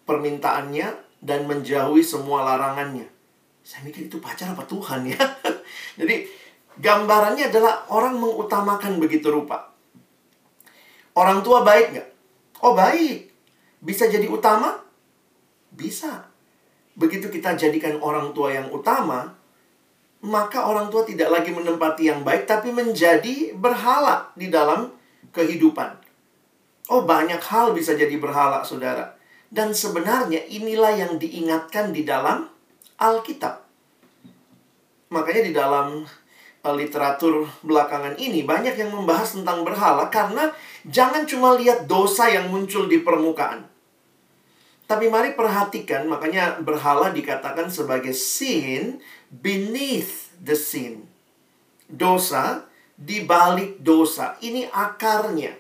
permintaannya 0.08 0.88
dan 1.20 1.46
menjauhi 1.46 2.02
semua 2.02 2.48
larangannya. 2.48 3.06
Saya 3.62 3.86
mikir 3.86 4.08
itu 4.08 4.18
pacar 4.24 4.56
apa 4.56 4.64
Tuhan 4.64 5.06
ya? 5.12 5.20
Jadi 6.00 6.26
gambarannya 6.80 7.52
adalah 7.52 7.86
orang 7.92 8.16
mengutamakan 8.18 8.98
begitu 8.98 9.28
rupa. 9.28 9.76
Orang 11.14 11.44
tua 11.44 11.68
baik 11.68 11.88
nggak? 11.94 12.10
Oh 12.64 12.72
baik. 12.72 13.28
Bisa 13.80 14.12
jadi 14.12 14.28
utama? 14.28 14.76
Bisa. 15.72 16.28
Begitu 17.00 17.32
kita 17.32 17.56
jadikan 17.56 18.00
orang 18.04 18.36
tua 18.36 18.52
yang 18.52 18.68
utama, 18.72 19.39
maka 20.20 20.68
orang 20.68 20.92
tua 20.92 21.08
tidak 21.08 21.32
lagi 21.32 21.56
menempati 21.56 22.12
yang 22.12 22.28
baik, 22.28 22.44
tapi 22.44 22.76
menjadi 22.76 23.56
berhala 23.56 24.28
di 24.36 24.52
dalam 24.52 24.92
kehidupan. 25.32 25.96
Oh, 26.92 27.06
banyak 27.08 27.40
hal 27.40 27.72
bisa 27.72 27.96
jadi 27.96 28.20
berhala, 28.20 28.66
saudara. 28.66 29.16
Dan 29.48 29.72
sebenarnya 29.72 30.44
inilah 30.52 30.94
yang 30.94 31.14
diingatkan 31.22 31.96
di 31.96 32.04
dalam 32.04 32.50
Alkitab. 33.00 33.64
Makanya 35.10 35.42
di 35.42 35.54
dalam 35.56 36.04
eh, 36.66 36.76
literatur 36.76 37.48
belakangan 37.64 38.20
ini 38.20 38.44
banyak 38.44 38.76
yang 38.78 38.92
membahas 38.94 39.40
tentang 39.40 39.66
berhala 39.66 40.12
karena 40.12 40.54
jangan 40.86 41.26
cuma 41.26 41.58
lihat 41.58 41.90
dosa 41.90 42.30
yang 42.30 42.52
muncul 42.52 42.86
di 42.86 43.02
permukaan. 43.02 43.66
Tapi 44.90 45.06
mari 45.06 45.38
perhatikan, 45.38 46.10
makanya 46.10 46.58
berhala 46.66 47.14
dikatakan 47.14 47.70
sebagai 47.70 48.10
sin 48.10 48.98
beneath 49.30 50.34
the 50.42 50.58
sin. 50.58 51.06
Dosa 51.90 52.66
di 53.00 53.24
balik 53.24 53.80
dosa. 53.80 54.36
Ini 54.44 54.68
akarnya. 54.70 55.56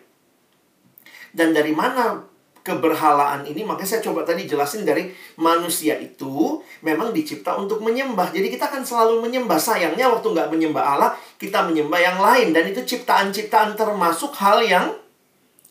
Dan 1.29 1.53
dari 1.53 1.71
mana 1.71 2.25
keberhalaan 2.65 3.47
ini? 3.47 3.63
Makanya 3.63 3.97
saya 3.97 4.01
coba 4.03 4.27
tadi 4.27 4.49
jelasin 4.49 4.83
dari 4.83 5.13
manusia 5.39 5.95
itu 5.97 6.59
memang 6.83 7.15
dicipta 7.15 7.55
untuk 7.55 7.79
menyembah. 7.79 8.33
Jadi 8.33 8.49
kita 8.51 8.67
akan 8.69 8.83
selalu 8.83 9.23
menyembah. 9.23 9.57
Sayangnya 9.57 10.11
waktu 10.11 10.27
nggak 10.27 10.49
menyembah 10.51 10.83
Allah, 10.83 11.11
kita 11.39 11.63
menyembah 11.65 11.99
yang 12.01 12.17
lain. 12.19 12.51
Dan 12.51 12.69
itu 12.73 12.81
ciptaan-ciptaan 12.83 13.77
termasuk 13.77 14.35
hal 14.37 14.59
yang 14.65 14.85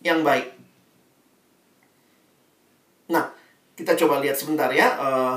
yang 0.01 0.23
baik. 0.23 0.55
Nah, 3.11 3.35
kita 3.75 3.99
coba 3.99 4.23
lihat 4.23 4.39
sebentar 4.39 4.71
ya. 4.71 4.95
Uh, 4.99 5.37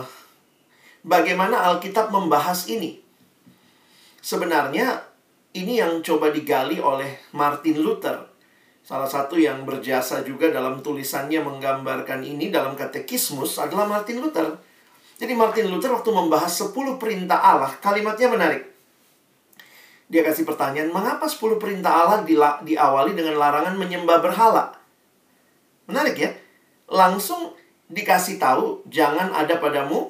bagaimana 1.05 1.65
Alkitab 1.69 2.13
membahas 2.13 2.69
ini. 2.69 3.01
Sebenarnya 4.21 5.01
ini 5.57 5.81
yang 5.81 5.99
coba 6.05 6.29
digali 6.29 6.77
oleh 6.77 7.27
Martin 7.33 7.81
Luther. 7.81 8.29
Salah 8.81 9.09
satu 9.09 9.37
yang 9.37 9.65
berjasa 9.65 10.25
juga 10.25 10.49
dalam 10.49 10.81
tulisannya 10.81 11.41
menggambarkan 11.41 12.25
ini 12.25 12.49
dalam 12.49 12.73
katekismus 12.73 13.61
adalah 13.61 13.85
Martin 13.85 14.21
Luther. 14.21 14.57
Jadi 15.21 15.33
Martin 15.37 15.69
Luther 15.69 15.93
waktu 15.93 16.09
membahas 16.09 16.49
10 16.49 16.97
perintah 16.97 17.37
Allah, 17.37 17.69
kalimatnya 17.77 18.25
menarik. 18.25 18.63
Dia 20.09 20.25
kasih 20.25 20.49
pertanyaan, 20.49 20.89
mengapa 20.89 21.29
10 21.29 21.61
perintah 21.61 21.93
Allah 21.93 22.25
diawali 22.65 23.13
dengan 23.13 23.37
larangan 23.37 23.77
menyembah 23.77 24.17
berhala? 24.17 24.75
Menarik 25.85 26.17
ya? 26.17 26.33
Langsung 26.89 27.53
dikasih 27.87 28.41
tahu, 28.41 28.81
jangan 28.89 29.29
ada 29.29 29.61
padamu 29.61 30.09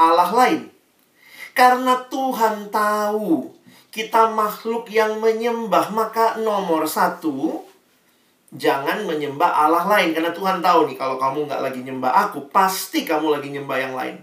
Allah 0.00 0.32
lain. 0.32 0.72
Karena 1.52 2.08
Tuhan 2.08 2.72
tahu 2.72 3.52
kita 3.90 4.30
makhluk 4.32 4.86
yang 4.88 5.18
menyembah, 5.18 5.90
maka 5.92 6.38
nomor 6.38 6.86
satu, 6.86 7.66
jangan 8.54 9.02
menyembah 9.04 9.50
Allah 9.50 9.84
lain. 9.84 10.14
Karena 10.14 10.30
Tuhan 10.30 10.62
tahu 10.62 10.88
nih, 10.88 10.96
kalau 10.96 11.18
kamu 11.18 11.50
nggak 11.50 11.60
lagi 11.60 11.80
nyembah 11.82 12.12
aku, 12.30 12.48
pasti 12.48 13.02
kamu 13.02 13.34
lagi 13.34 13.50
nyembah 13.50 13.78
yang 13.82 13.94
lain. 13.98 14.16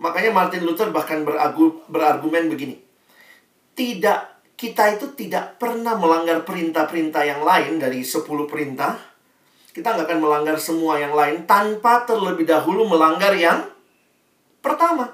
Makanya 0.00 0.32
Martin 0.32 0.64
Luther 0.64 0.88
bahkan 0.94 1.26
beragu, 1.26 1.84
berargumen 1.90 2.48
begini. 2.48 2.80
Tidak, 3.74 4.54
kita 4.56 4.96
itu 4.96 5.12
tidak 5.12 5.60
pernah 5.60 5.98
melanggar 5.98 6.46
perintah-perintah 6.46 7.22
yang 7.26 7.42
lain 7.44 7.76
dari 7.76 8.00
10 8.00 8.24
perintah. 8.48 8.96
Kita 9.70 9.94
nggak 9.94 10.06
akan 10.06 10.20
melanggar 10.22 10.56
semua 10.56 10.96
yang 11.02 11.12
lain 11.12 11.44
tanpa 11.44 12.06
terlebih 12.08 12.48
dahulu 12.48 12.88
melanggar 12.88 13.34
yang 13.36 13.66
pertama. 14.60 15.12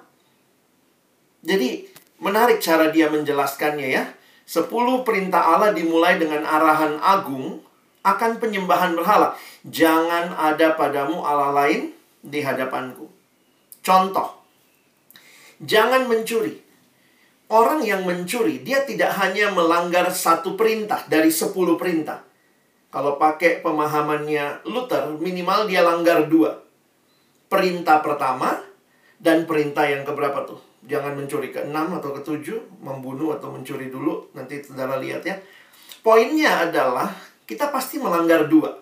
Jadi, 1.46 1.86
menarik 2.18 2.58
cara 2.58 2.90
dia 2.90 3.06
menjelaskannya 3.10 3.88
ya. 3.88 4.04
Sepuluh 4.46 5.02
perintah 5.02 5.42
Allah 5.42 5.74
dimulai 5.74 6.22
dengan 6.22 6.46
arahan 6.46 7.02
agung 7.02 7.62
akan 8.06 8.38
penyembahan 8.38 8.94
berhala. 8.94 9.34
Jangan 9.66 10.30
ada 10.38 10.78
padamu 10.78 11.26
Allah 11.26 11.50
lain 11.50 11.90
di 12.22 12.42
hadapanku. 12.42 13.10
Contoh, 13.82 14.42
jangan 15.62 16.06
mencuri. 16.06 16.62
Orang 17.46 17.86
yang 17.86 18.02
mencuri, 18.02 18.66
dia 18.66 18.82
tidak 18.82 19.14
hanya 19.22 19.54
melanggar 19.54 20.10
satu 20.10 20.58
perintah 20.58 21.06
dari 21.06 21.30
sepuluh 21.30 21.78
perintah. 21.78 22.26
Kalau 22.90 23.18
pakai 23.22 23.62
pemahamannya 23.62 24.66
Luther, 24.66 25.14
minimal 25.18 25.70
dia 25.70 25.86
langgar 25.86 26.26
dua. 26.26 26.58
Perintah 27.46 28.02
pertama, 28.02 28.58
dan 29.16 29.48
perintah 29.48 29.88
yang 29.88 30.04
keberapa 30.04 30.44
tuh? 30.44 30.60
Jangan 30.86 31.18
mencuri 31.18 31.50
ke 31.50 31.66
enam 31.66 31.98
atau 31.98 32.14
ke 32.14 32.22
tujuh, 32.22 32.78
membunuh 32.78 33.34
atau 33.34 33.50
mencuri 33.50 33.90
dulu. 33.90 34.30
Nanti 34.36 34.62
saudara 34.62 35.00
lihat 35.02 35.26
ya. 35.26 35.34
Poinnya 36.04 36.70
adalah 36.70 37.10
kita 37.42 37.74
pasti 37.74 37.98
melanggar 37.98 38.46
dua. 38.46 38.78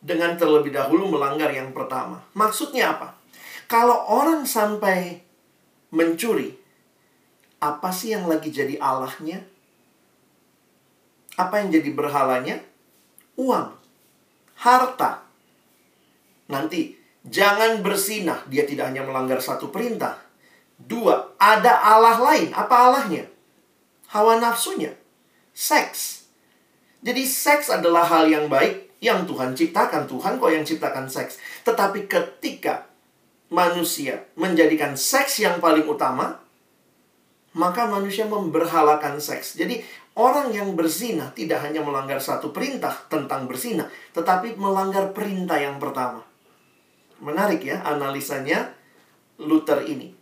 Dengan 0.00 0.32
terlebih 0.38 0.72
dahulu 0.72 1.12
melanggar 1.12 1.52
yang 1.52 1.76
pertama. 1.76 2.24
Maksudnya 2.32 2.96
apa? 2.96 3.20
Kalau 3.68 4.08
orang 4.08 4.48
sampai 4.48 5.20
mencuri, 5.92 6.56
apa 7.60 7.92
sih 7.92 8.16
yang 8.16 8.24
lagi 8.24 8.48
jadi 8.48 8.80
Allahnya? 8.80 9.44
Apa 11.36 11.60
yang 11.60 11.68
jadi 11.68 11.90
berhalanya? 11.92 12.56
Uang. 13.36 13.76
Harta. 14.56 15.24
Nanti 16.48 16.99
Jangan 17.26 17.84
bersinah. 17.84 18.48
Dia 18.48 18.64
tidak 18.64 18.92
hanya 18.92 19.04
melanggar 19.04 19.40
satu 19.44 19.68
perintah. 19.68 20.16
Dua, 20.80 21.36
ada 21.36 21.76
Allah 21.84 22.16
lain. 22.16 22.56
Apa 22.56 22.88
Allahnya? 22.88 23.28
Hawa 24.08 24.40
nafsunya. 24.40 24.96
Seks. 25.52 26.24
Jadi 27.04 27.24
seks 27.24 27.68
adalah 27.68 28.08
hal 28.08 28.28
yang 28.28 28.48
baik 28.48 28.96
yang 29.04 29.28
Tuhan 29.28 29.52
ciptakan. 29.52 30.08
Tuhan 30.08 30.40
kok 30.40 30.52
yang 30.52 30.64
ciptakan 30.64 31.08
seks. 31.08 31.40
Tetapi 31.64 32.08
ketika 32.08 32.88
manusia 33.52 34.24
menjadikan 34.38 34.96
seks 34.96 35.42
yang 35.42 35.58
paling 35.58 35.84
utama, 35.84 36.40
maka 37.56 37.88
manusia 37.90 38.24
memberhalakan 38.30 39.18
seks. 39.18 39.58
Jadi 39.58 39.82
orang 40.14 40.54
yang 40.54 40.78
berzina 40.78 41.34
tidak 41.34 41.66
hanya 41.66 41.82
melanggar 41.82 42.22
satu 42.22 42.54
perintah 42.54 42.94
tentang 43.10 43.50
berzina, 43.50 43.90
tetapi 44.14 44.54
melanggar 44.54 45.10
perintah 45.10 45.58
yang 45.58 45.82
pertama. 45.82 46.29
Menarik 47.20 47.64
ya 47.64 47.84
analisanya 47.84 48.72
Luther 49.40 49.84
ini. 49.84 50.12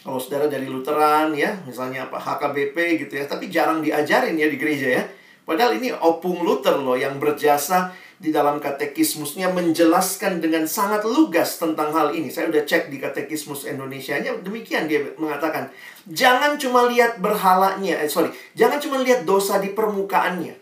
Kalau 0.00 0.16
saudara 0.16 0.48
dari 0.48 0.64
Lutheran 0.64 1.36
ya, 1.36 1.60
misalnya 1.68 2.08
apa 2.08 2.16
HKBP 2.16 3.04
gitu 3.04 3.20
ya, 3.20 3.28
tapi 3.28 3.52
jarang 3.52 3.84
diajarin 3.84 4.32
ya 4.32 4.48
di 4.48 4.56
gereja 4.56 4.88
ya. 5.00 5.04
Padahal 5.44 5.76
ini 5.76 5.92
opung 5.92 6.40
Luther 6.40 6.80
loh 6.80 6.96
yang 6.96 7.20
berjasa 7.20 7.92
di 8.20 8.28
dalam 8.28 8.60
katekismusnya 8.60 9.48
menjelaskan 9.48 10.44
dengan 10.44 10.68
sangat 10.68 11.08
lugas 11.08 11.56
tentang 11.56 11.88
hal 11.96 12.12
ini. 12.12 12.28
Saya 12.28 12.52
udah 12.52 12.68
cek 12.68 12.92
di 12.92 13.00
katekismus 13.00 13.64
Indonesia-nya, 13.64 14.44
demikian 14.44 14.84
dia 14.84 15.00
mengatakan, 15.16 15.72
jangan 16.04 16.60
cuma 16.60 16.84
lihat 16.84 17.16
berhalanya, 17.16 17.96
eh 18.04 18.12
sorry, 18.12 18.28
jangan 18.52 18.76
cuma 18.76 19.00
lihat 19.00 19.24
dosa 19.24 19.56
di 19.56 19.72
permukaannya. 19.72 20.59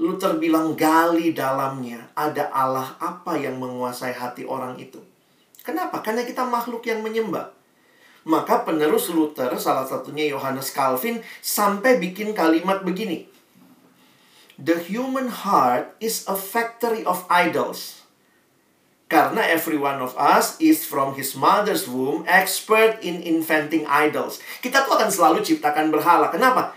Luther 0.00 0.40
bilang 0.40 0.72
gali 0.78 1.36
dalamnya, 1.36 2.08
ada 2.16 2.48
Allah 2.52 2.96
apa 2.96 3.36
yang 3.36 3.60
menguasai 3.60 4.16
hati 4.16 4.48
orang 4.48 4.80
itu. 4.80 4.98
Kenapa? 5.62 6.00
Karena 6.00 6.24
kita 6.24 6.42
makhluk 6.48 6.82
yang 6.88 7.04
menyembah. 7.04 7.52
Maka 8.22 8.62
penerus 8.62 9.10
Luther, 9.10 9.50
salah 9.58 9.84
satunya 9.84 10.30
Yohanes 10.30 10.70
Calvin, 10.70 11.20
sampai 11.42 11.98
bikin 11.98 12.32
kalimat 12.32 12.86
begini 12.86 13.32
the 14.62 14.78
human 14.78 15.28
heart 15.28 15.90
is 15.98 16.22
a 16.30 16.38
factory 16.38 17.02
of 17.02 17.26
idols. 17.26 18.06
Karena 19.10 19.44
every 19.44 19.76
one 19.76 20.00
of 20.00 20.16
us 20.16 20.56
is 20.56 20.88
from 20.88 21.20
his 21.20 21.36
mother's 21.36 21.84
womb 21.84 22.24
expert 22.24 22.96
in 23.04 23.20
inventing 23.20 23.84
idols. 23.84 24.40
Kita 24.64 24.88
tuh 24.88 24.96
akan 24.96 25.12
selalu 25.12 25.44
ciptakan 25.44 25.92
berhala. 25.92 26.32
Kenapa? 26.32 26.72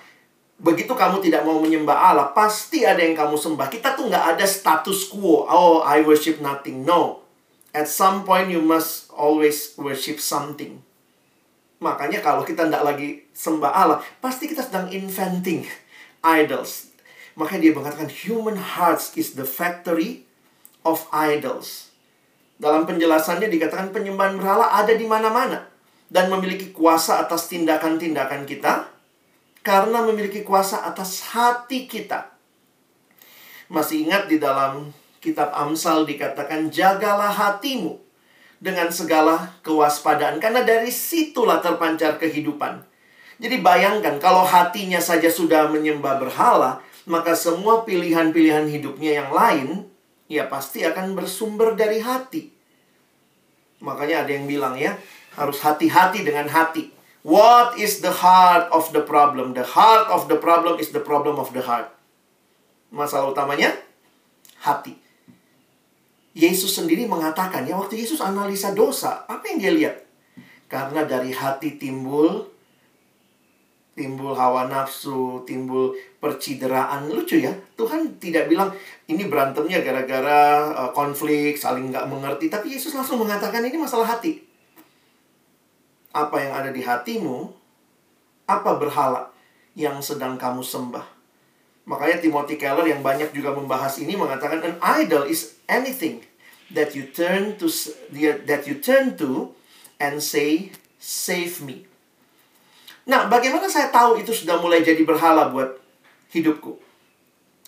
Begitu 0.55 0.95
kamu 0.95 1.19
tidak 1.19 1.43
mau 1.43 1.59
menyembah 1.59 2.15
Allah, 2.15 2.27
pasti 2.31 2.87
ada 2.87 3.03
yang 3.03 3.15
kamu 3.15 3.35
sembah. 3.35 3.67
Kita 3.67 3.91
tuh 3.99 4.07
nggak 4.07 4.35
ada 4.35 4.45
status 4.47 5.11
quo. 5.11 5.43
Oh, 5.43 5.83
I 5.83 5.99
worship 5.99 6.39
nothing. 6.39 6.87
No. 6.87 7.27
At 7.75 7.91
some 7.91 8.23
point 8.23 8.47
you 8.47 8.63
must 8.63 9.11
always 9.11 9.75
worship 9.75 10.23
something. 10.23 10.79
Makanya 11.83 12.23
kalau 12.23 12.47
kita 12.47 12.71
tidak 12.71 12.87
lagi 12.87 13.27
sembah 13.35 13.71
Allah, 13.75 13.99
pasti 14.23 14.47
kita 14.47 14.63
sedang 14.63 14.87
inventing 14.87 15.67
idols. 16.23 16.95
Makanya 17.35 17.67
dia 17.67 17.73
mengatakan 17.75 18.07
human 18.07 18.55
hearts 18.55 19.11
is 19.19 19.35
the 19.35 19.43
factory 19.43 20.23
of 20.87 21.03
idols. 21.11 21.91
Dalam 22.55 22.87
penjelasannya 22.87 23.51
dikatakan 23.51 23.91
penyembahan 23.91 24.39
berhala 24.39 24.71
ada 24.71 24.95
di 24.95 25.03
mana-mana 25.03 25.67
dan 26.07 26.31
memiliki 26.31 26.71
kuasa 26.71 27.19
atas 27.19 27.51
tindakan-tindakan 27.51 28.47
kita 28.47 28.94
karena 29.65 30.05
memiliki 30.05 30.45
kuasa 30.45 30.85
atas 30.85 31.25
hati 31.33 31.89
kita. 31.89 32.29
Masih 33.65 34.05
ingat 34.05 34.29
di 34.29 34.37
dalam 34.37 34.93
kitab 35.17 35.49
Amsal 35.57 36.05
dikatakan 36.05 36.69
jagalah 36.69 37.33
hatimu 37.33 37.97
dengan 38.61 38.93
segala 38.93 39.57
kewaspadaan 39.65 40.37
karena 40.37 40.61
dari 40.61 40.93
situlah 40.93 41.65
terpancar 41.65 42.21
kehidupan. 42.21 42.85
Jadi 43.41 43.59
bayangkan 43.59 44.21
kalau 44.21 44.45
hatinya 44.45 45.01
saja 45.01 45.27
sudah 45.27 45.67
menyembah 45.73 46.21
berhala, 46.21 46.85
maka 47.09 47.33
semua 47.33 47.83
pilihan-pilihan 47.83 48.69
hidupnya 48.69 49.25
yang 49.25 49.33
lain 49.33 49.89
ya 50.31 50.47
pasti 50.47 50.85
akan 50.85 51.17
bersumber 51.17 51.73
dari 51.73 51.99
hati. 51.99 52.53
Makanya 53.83 54.23
ada 54.23 54.31
yang 54.31 54.47
bilang 54.47 54.79
ya, 54.79 54.95
harus 55.35 55.59
hati-hati 55.59 56.23
dengan 56.23 56.47
hati. 56.47 56.94
What 57.25 57.81
is 57.81 58.05
the 58.05 58.13
heart 58.13 58.69
of 58.69 58.93
the 58.93 59.01
problem? 59.01 59.57
The 59.57 59.65
heart 59.65 60.13
of 60.13 60.29
the 60.29 60.37
problem 60.37 60.77
is 60.77 60.93
the 60.93 61.01
problem 61.01 61.41
of 61.41 61.49
the 61.57 61.65
heart. 61.65 61.89
Masalah 62.93 63.33
utamanya 63.33 63.73
hati. 64.61 64.93
Yesus 66.37 66.77
sendiri 66.77 67.09
mengatakan 67.09 67.65
ya 67.65 67.81
waktu 67.81 67.97
Yesus 67.97 68.21
analisa 68.21 68.77
dosa, 68.77 69.25
apa 69.25 69.41
yang 69.49 69.57
dia 69.57 69.73
lihat? 69.73 69.95
Karena 70.69 71.01
dari 71.09 71.33
hati 71.33 71.81
timbul 71.81 72.45
timbul 73.97 74.37
hawa 74.37 74.69
nafsu, 74.69 75.41
timbul 75.49 75.97
percideraan. 76.21 77.09
Lucu 77.09 77.41
ya, 77.41 77.57
Tuhan 77.73 78.21
tidak 78.21 78.53
bilang 78.53 78.69
ini 79.09 79.25
berantemnya 79.25 79.81
gara-gara 79.81 80.69
uh, 80.77 80.91
konflik, 80.93 81.57
saling 81.57 81.89
nggak 81.89 82.05
mengerti. 82.05 82.53
Tapi 82.53 82.77
Yesus 82.77 82.93
langsung 82.93 83.17
mengatakan 83.17 83.65
ini 83.65 83.81
masalah 83.81 84.13
hati. 84.13 84.44
Apa 86.15 86.39
yang 86.39 86.55
ada 86.55 86.71
di 86.71 86.79
hatimu, 86.79 87.51
apa 88.47 88.79
berhala 88.79 89.35
yang 89.75 89.99
sedang 89.99 90.39
kamu 90.39 90.63
sembah. 90.63 91.03
Makanya 91.85 92.23
Timothy 92.23 92.55
Keller 92.55 92.87
yang 92.87 93.03
banyak 93.03 93.35
juga 93.35 93.53
membahas 93.53 93.99
ini 94.01 94.15
mengatakan 94.17 94.63
an 94.63 94.75
idol 95.03 95.27
is 95.27 95.59
anything 95.67 96.23
that 96.73 96.97
you 96.97 97.05
turn 97.11 97.59
to 97.61 97.69
that 98.47 98.65
you 98.65 98.79
turn 98.81 99.13
to 99.19 99.53
and 100.01 100.17
say 100.23 100.73
save 100.97 101.61
me. 101.61 101.85
Nah, 103.05 103.29
bagaimana 103.29 103.69
saya 103.69 103.93
tahu 103.93 104.17
itu 104.17 104.33
sudah 104.33 104.57
mulai 104.57 104.81
jadi 104.81 105.05
berhala 105.05 105.53
buat 105.53 105.77
hidupku? 106.33 106.81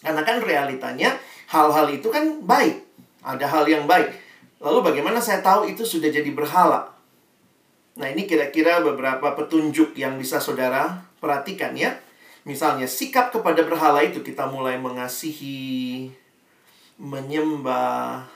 Karena 0.01 0.25
kan 0.25 0.41
realitanya 0.41 1.21
hal-hal 1.53 1.93
itu 1.93 2.09
kan 2.09 2.41
baik. 2.41 2.81
Ada 3.21 3.45
hal 3.45 3.69
yang 3.69 3.85
baik. 3.85 4.09
Lalu 4.57 4.81
bagaimana 4.81 5.21
saya 5.21 5.45
tahu 5.45 5.69
itu 5.69 5.85
sudah 5.85 6.09
jadi 6.09 6.33
berhala? 6.33 6.96
Nah, 7.97 8.13
ini 8.13 8.29
kira-kira 8.29 8.77
beberapa 8.85 9.33
petunjuk 9.33 9.97
yang 9.97 10.21
bisa 10.21 10.37
saudara 10.37 11.01
perhatikan 11.17 11.73
ya. 11.73 11.97
Misalnya, 12.45 12.85
sikap 12.85 13.33
kepada 13.33 13.65
berhala 13.65 14.05
itu 14.05 14.21
kita 14.21 14.45
mulai 14.45 14.77
mengasihi, 14.77 16.13
menyembah, 17.01 18.29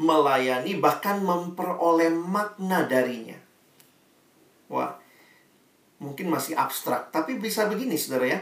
melayani, 0.00 0.80
bahkan 0.80 1.20
memperoleh 1.20 2.08
makna 2.08 2.88
darinya. 2.88 3.36
Wah, 4.72 4.96
mungkin 6.00 6.32
masih 6.32 6.56
abstrak. 6.56 7.12
Tapi 7.12 7.36
bisa 7.36 7.68
begini, 7.68 8.00
saudara 8.00 8.32
ya. 8.32 8.40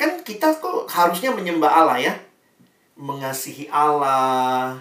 Kan 0.00 0.24
kita 0.24 0.56
kok 0.56 0.88
harusnya 0.88 1.36
menyembah 1.36 1.72
Allah 1.84 2.00
ya. 2.00 2.14
Mengasihi 2.96 3.68
Allah. 3.68 4.80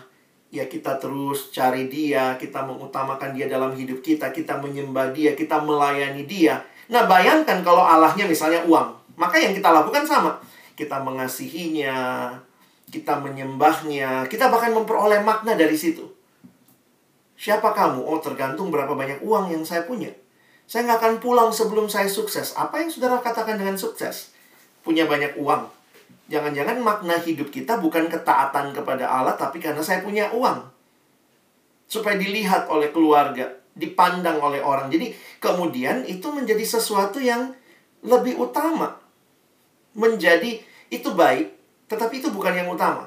Ya 0.56 0.72
kita 0.72 0.96
terus 0.96 1.52
cari 1.52 1.92
dia. 1.92 2.40
Kita 2.40 2.64
mengutamakan 2.64 3.36
dia 3.36 3.52
dalam 3.52 3.76
hidup 3.76 4.00
kita. 4.00 4.32
Kita 4.32 4.56
menyembah 4.64 5.12
dia. 5.12 5.36
Kita 5.36 5.60
melayani 5.60 6.24
dia. 6.24 6.64
Nah 6.88 7.04
bayangkan 7.04 7.60
kalau 7.60 7.84
Allahnya 7.84 8.24
misalnya 8.24 8.64
uang. 8.64 9.20
Maka 9.20 9.36
yang 9.36 9.52
kita 9.52 9.68
lakukan 9.76 10.08
sama. 10.08 10.40
Kita 10.80 11.04
mengasihinya. 11.04 12.32
Kita 12.88 13.20
menyembahnya. 13.20 14.32
Kita 14.32 14.48
bahkan 14.48 14.72
memperoleh 14.72 15.20
makna 15.20 15.60
dari 15.60 15.76
situ. 15.76 16.08
Siapa 17.36 17.76
kamu? 17.76 18.00
Oh 18.08 18.24
tergantung 18.24 18.72
berapa 18.72 18.96
banyak 18.96 19.20
uang 19.28 19.52
yang 19.52 19.68
saya 19.68 19.84
punya. 19.84 20.08
Saya 20.72 20.88
nggak 20.88 21.00
akan 21.04 21.14
pulang 21.20 21.52
sebelum 21.52 21.92
saya 21.92 22.08
sukses. 22.08 22.56
Apa 22.56 22.80
yang 22.80 22.88
saudara 22.88 23.20
katakan 23.20 23.60
dengan 23.60 23.76
sukses? 23.76 24.32
Punya 24.88 25.04
banyak 25.04 25.36
uang. 25.36 25.68
Jangan-jangan 26.26 26.82
makna 26.82 27.22
hidup 27.22 27.54
kita 27.54 27.78
bukan 27.78 28.10
ketaatan 28.10 28.74
kepada 28.74 29.06
Allah, 29.06 29.38
tapi 29.38 29.62
karena 29.62 29.82
saya 29.82 30.02
punya 30.02 30.34
uang. 30.34 30.66
Supaya 31.86 32.18
dilihat 32.18 32.66
oleh 32.66 32.90
keluarga, 32.90 33.46
dipandang 33.78 34.42
oleh 34.42 34.60
orang. 34.62 34.90
Jadi 34.90 35.14
kemudian 35.38 36.02
itu 36.10 36.26
menjadi 36.34 36.66
sesuatu 36.66 37.22
yang 37.22 37.54
lebih 38.02 38.42
utama. 38.42 38.98
Menjadi 39.94 40.60
itu 40.90 41.10
baik, 41.14 41.54
tetapi 41.88 42.20
itu 42.20 42.34
bukan 42.34 42.58
yang 42.58 42.70
utama. 42.74 43.06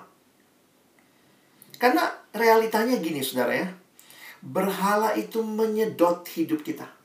Karena 1.78 2.10
realitanya 2.30 2.98
gini 3.02 3.22
saudara 3.22 3.54
ya. 3.54 3.68
Berhala 4.38 5.18
itu 5.18 5.42
menyedot 5.42 6.22
hidup 6.30 6.62
kita 6.62 6.98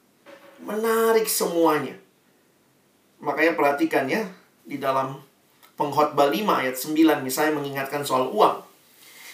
menarik 0.64 1.28
semuanya. 1.28 1.96
Makanya 3.24 3.54
perhatikan 3.56 4.08
ya, 4.08 4.28
di 4.64 4.80
dalam 4.80 5.20
pengkhotbah 5.76 6.30
5 6.30 6.44
ayat 6.66 6.76
9 6.78 7.26
misalnya 7.26 7.54
mengingatkan 7.58 8.06
soal 8.06 8.30
uang. 8.30 8.62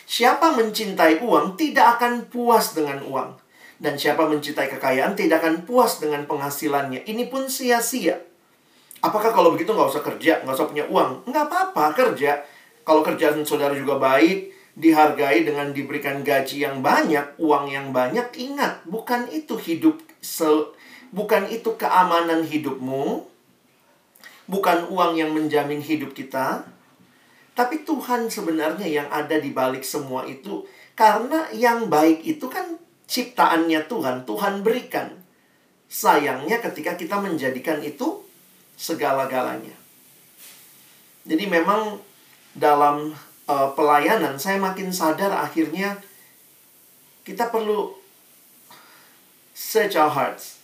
Siapa 0.09 0.57
mencintai 0.57 1.21
uang 1.21 1.53
tidak 1.53 1.99
akan 1.99 2.25
puas 2.31 2.73
dengan 2.73 3.05
uang. 3.05 3.37
Dan 3.79 3.95
siapa 3.95 4.27
mencintai 4.27 4.67
kekayaan 4.75 5.15
tidak 5.15 5.39
akan 5.39 5.63
puas 5.63 6.03
dengan 6.03 6.27
penghasilannya. 6.27 7.07
Ini 7.07 7.31
pun 7.31 7.47
sia-sia. 7.47 8.19
Apakah 8.99 9.31
kalau 9.31 9.55
begitu 9.55 9.71
nggak 9.71 9.87
usah 9.87 10.03
kerja, 10.03 10.43
nggak 10.43 10.51
usah 10.51 10.67
punya 10.67 10.83
uang? 10.91 11.23
Nggak 11.31 11.45
apa-apa, 11.47 11.95
kerja. 11.95 12.43
Kalau 12.83 12.99
kerjaan 12.99 13.39
saudara 13.47 13.71
juga 13.71 13.95
baik, 13.95 14.51
dihargai 14.75 15.47
dengan 15.47 15.71
diberikan 15.71 16.19
gaji 16.25 16.67
yang 16.67 16.83
banyak, 16.83 17.39
uang 17.39 17.71
yang 17.71 17.95
banyak, 17.95 18.27
ingat, 18.35 18.83
bukan 18.83 19.31
itu 19.31 19.55
hidup 19.55 19.99
se 20.19 20.75
Bukan 21.09 21.49
itu 21.49 21.73
keamanan 21.73 22.45
hidupmu, 22.45 23.28
bukan 24.49 24.89
uang 24.89 25.13
yang 25.13 25.31
menjamin 25.31 25.79
hidup 25.79 26.17
kita, 26.17 26.65
tapi 27.53 27.85
Tuhan 27.85 28.27
sebenarnya 28.27 28.89
yang 28.89 29.07
ada 29.13 29.37
di 29.37 29.53
balik 29.53 29.85
semua 29.85 30.25
itu. 30.25 30.65
Karena 30.97 31.47
yang 31.53 31.87
baik 31.87 32.25
itu 32.25 32.49
kan 32.49 32.75
ciptaannya 33.07 33.85
Tuhan, 33.87 34.25
Tuhan 34.25 34.65
berikan. 34.65 35.15
Sayangnya 35.87 36.59
ketika 36.59 36.97
kita 36.99 37.21
menjadikan 37.21 37.79
itu 37.79 38.25
segala-galanya. 38.75 39.75
Jadi 41.23 41.45
memang 41.45 42.01
dalam 42.55 43.13
uh, 43.47 43.69
pelayanan 43.77 44.39
saya 44.41 44.57
makin 44.57 44.89
sadar 44.89 45.29
akhirnya 45.35 45.99
kita 47.27 47.51
perlu 47.53 47.93
search 49.53 49.99
our 49.99 50.09
hearts. 50.09 50.63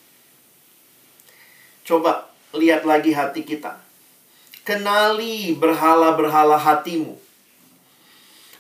Coba 1.85 2.34
lihat 2.57 2.87
lagi 2.87 3.11
hati 3.15 3.43
kita. 3.45 3.79
Kenali 4.65 5.53
berhala-berhala 5.53 6.57
hatimu. 6.57 7.15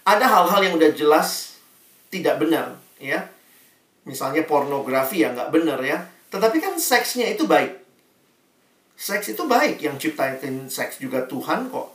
Ada 0.05 0.29
hal-hal 0.29 0.61
yang 0.69 0.73
udah 0.77 0.93
jelas 0.93 1.57
tidak 2.13 2.37
benar, 2.37 2.77
ya. 3.01 3.25
Misalnya 4.05 4.45
pornografi 4.45 5.25
ya 5.25 5.33
nggak 5.33 5.49
benar 5.49 5.81
ya. 5.81 6.05
Tetapi 6.29 6.61
kan 6.61 6.77
seksnya 6.77 7.33
itu 7.33 7.49
baik. 7.49 7.73
Seks 8.95 9.33
itu 9.33 9.43
baik. 9.49 9.81
Yang 9.81 10.07
ciptain 10.07 10.69
seks 10.69 11.01
juga 11.01 11.25
Tuhan 11.25 11.73
kok. 11.73 11.89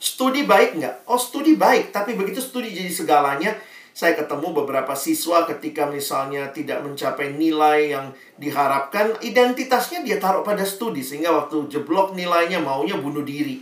Studi 0.00 0.48
baik 0.48 0.80
nggak? 0.80 1.04
Oh 1.04 1.20
studi 1.20 1.54
baik. 1.54 1.92
Tapi 1.92 2.16
begitu 2.16 2.40
studi 2.40 2.72
jadi 2.72 2.88
segalanya, 2.88 3.52
saya 3.98 4.14
ketemu 4.14 4.62
beberapa 4.62 4.94
siswa 4.94 5.42
ketika 5.42 5.90
misalnya 5.90 6.54
tidak 6.54 6.86
mencapai 6.86 7.34
nilai 7.34 7.90
yang 7.90 8.14
diharapkan, 8.38 9.18
identitasnya 9.26 10.06
dia 10.06 10.22
taruh 10.22 10.46
pada 10.46 10.62
studi. 10.62 11.02
Sehingga 11.02 11.34
waktu 11.34 11.66
jeblok 11.66 12.14
nilainya 12.14 12.62
maunya 12.62 12.94
bunuh 12.94 13.26
diri. 13.26 13.58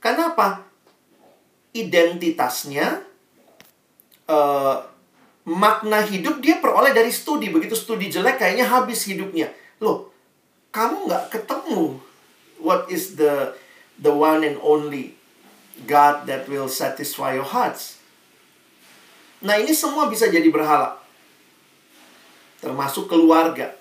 Kenapa? 0.00 0.64
Identitasnya 1.76 3.04
uh, 4.32 4.80
makna 5.44 6.00
hidup 6.08 6.40
dia 6.40 6.56
peroleh 6.56 6.96
dari 6.96 7.12
studi. 7.12 7.52
Begitu 7.52 7.76
studi 7.76 8.08
jelek 8.08 8.40
kayaknya 8.40 8.64
habis 8.64 9.04
hidupnya. 9.04 9.52
Loh, 9.84 10.08
kamu 10.72 11.04
nggak 11.04 11.36
ketemu 11.36 12.00
what 12.64 12.88
is 12.88 13.20
the 13.20 13.52
the 14.00 14.08
one 14.08 14.40
and 14.40 14.56
only 14.64 15.20
God 15.84 16.24
that 16.32 16.48
will 16.48 16.72
satisfy 16.72 17.36
your 17.36 17.44
hearts. 17.44 17.95
Nah, 19.44 19.60
ini 19.60 19.72
semua 19.76 20.08
bisa 20.08 20.30
jadi 20.32 20.48
berhala. 20.48 20.96
Termasuk 22.64 23.10
keluarga. 23.10 23.76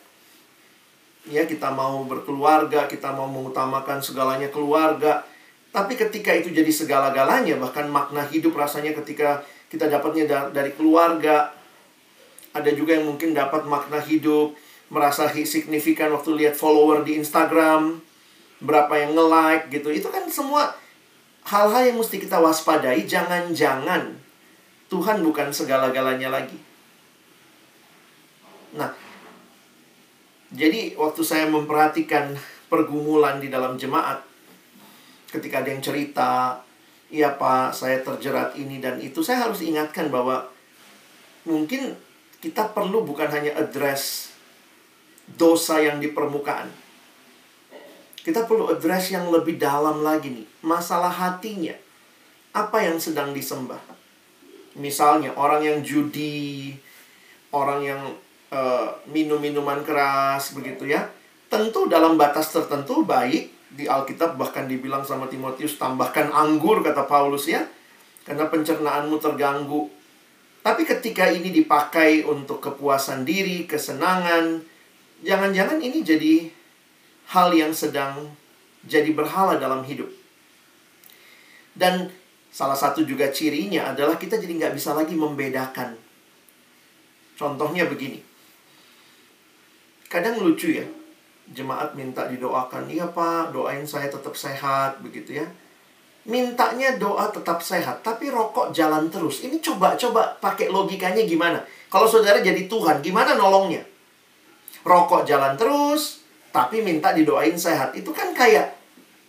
Ya, 1.26 1.48
kita 1.48 1.72
mau 1.72 2.04
berkeluarga, 2.06 2.86
kita 2.86 3.16
mau 3.16 3.26
mengutamakan 3.26 4.04
segalanya 4.04 4.52
keluarga. 4.52 5.24
Tapi 5.72 5.96
ketika 6.00 6.32
itu 6.32 6.52
jadi 6.52 6.72
segala-galanya, 6.72 7.60
bahkan 7.60 7.88
makna 7.92 8.24
hidup 8.28 8.56
rasanya 8.56 8.96
ketika 9.04 9.44
kita 9.72 9.92
dapatnya 9.92 10.52
dari 10.52 10.72
keluarga. 10.76 11.52
Ada 12.56 12.72
juga 12.72 12.96
yang 12.96 13.12
mungkin 13.12 13.36
dapat 13.36 13.68
makna 13.68 14.00
hidup, 14.00 14.56
merasa 14.88 15.28
signifikan 15.28 16.16
waktu 16.16 16.32
lihat 16.40 16.56
follower 16.56 17.04
di 17.04 17.20
Instagram, 17.20 18.00
berapa 18.64 18.94
yang 18.96 19.12
nge-like 19.12 19.68
gitu. 19.76 19.92
Itu 19.92 20.08
kan 20.08 20.24
semua 20.32 20.72
hal-hal 21.44 21.92
yang 21.92 21.98
mesti 22.00 22.24
kita 22.24 22.40
waspadai. 22.40 23.04
Jangan-jangan 23.04 24.25
Tuhan 24.86 25.26
bukan 25.26 25.50
segala-galanya 25.50 26.30
lagi. 26.30 26.58
Nah, 28.78 28.94
jadi 30.54 30.94
waktu 30.94 31.22
saya 31.26 31.50
memperhatikan 31.50 32.38
pergumulan 32.70 33.42
di 33.42 33.50
dalam 33.50 33.82
jemaat, 33.82 34.22
ketika 35.34 35.66
ada 35.66 35.74
yang 35.74 35.82
cerita, 35.82 36.62
iya 37.10 37.34
pak 37.34 37.74
saya 37.74 38.04
terjerat 38.06 38.54
ini 38.60 38.78
dan 38.78 39.02
itu 39.02 39.26
saya 39.26 39.50
harus 39.50 39.66
ingatkan 39.66 40.14
bahwa 40.14 40.46
mungkin 41.50 41.98
kita 42.44 42.76
perlu 42.76 43.02
bukan 43.02 43.30
hanya 43.34 43.58
address 43.58 44.34
dosa 45.34 45.82
yang 45.82 45.98
di 45.98 46.14
permukaan. 46.14 46.70
Kita 48.22 48.46
perlu 48.46 48.70
address 48.70 49.14
yang 49.14 49.30
lebih 49.34 49.58
dalam 49.58 50.06
lagi 50.06 50.30
nih 50.30 50.46
masalah 50.62 51.10
hatinya. 51.10 51.74
Apa 52.56 52.86
yang 52.86 52.98
sedang 53.02 53.36
disembah 53.36 53.95
misalnya 54.76 55.32
orang 55.36 55.64
yang 55.64 55.80
judi 55.82 56.76
orang 57.56 57.80
yang 57.84 58.02
uh, 58.52 58.92
minum 59.10 59.40
minuman 59.40 59.84
keras 59.84 60.56
begitu 60.56 60.92
ya 60.92 61.08
tentu 61.48 61.88
dalam 61.88 62.20
batas 62.20 62.52
tertentu 62.52 63.08
baik 63.08 63.52
di 63.76 63.88
Alkitab 63.88 64.40
bahkan 64.40 64.68
dibilang 64.68 65.04
sama 65.04 65.28
Timotius 65.28 65.76
tambahkan 65.80 66.32
anggur 66.32 66.84
kata 66.84 67.08
Paulus 67.08 67.48
ya 67.48 67.64
karena 68.28 68.48
pencernaanmu 68.52 69.16
terganggu 69.20 69.88
tapi 70.66 70.82
ketika 70.82 71.30
ini 71.30 71.54
dipakai 71.54 72.26
untuk 72.26 72.58
kepuasan 72.58 73.22
diri, 73.22 73.70
kesenangan, 73.70 74.66
jangan-jangan 75.22 75.78
ini 75.78 76.02
jadi 76.02 76.50
hal 77.38 77.54
yang 77.54 77.70
sedang 77.70 78.34
jadi 78.82 79.14
berhala 79.14 79.62
dalam 79.62 79.86
hidup. 79.86 80.10
Dan 81.78 82.10
salah 82.56 82.80
satu 82.80 83.04
juga 83.04 83.28
cirinya 83.36 83.92
adalah 83.92 84.16
kita 84.16 84.40
jadi 84.40 84.56
nggak 84.56 84.74
bisa 84.80 84.96
lagi 84.96 85.12
membedakan. 85.12 85.92
Contohnya 87.36 87.84
begini. 87.84 88.24
Kadang 90.08 90.40
lucu 90.40 90.72
ya, 90.72 90.88
jemaat 91.52 91.92
minta 92.00 92.24
didoakan, 92.32 92.88
iya 92.88 93.12
pak, 93.12 93.52
doain 93.52 93.84
saya 93.84 94.08
tetap 94.08 94.32
sehat, 94.40 95.04
begitu 95.04 95.44
ya. 95.44 95.48
Mintanya 96.24 96.96
doa 96.96 97.28
tetap 97.28 97.60
sehat, 97.60 98.00
tapi 98.00 98.32
rokok 98.32 98.72
jalan 98.72 99.12
terus. 99.12 99.44
Ini 99.44 99.60
coba-coba 99.60 100.40
pakai 100.40 100.72
logikanya 100.72 101.28
gimana? 101.28 101.60
Kalau 101.92 102.08
saudara 102.08 102.40
jadi 102.40 102.72
Tuhan, 102.72 103.04
gimana 103.04 103.36
nolongnya? 103.36 103.84
Rokok 104.88 105.28
jalan 105.28 105.60
terus, 105.60 106.24
tapi 106.56 106.80
minta 106.80 107.12
didoain 107.12 107.60
sehat. 107.60 107.92
Itu 108.00 108.16
kan 108.16 108.32
kayak 108.32 108.85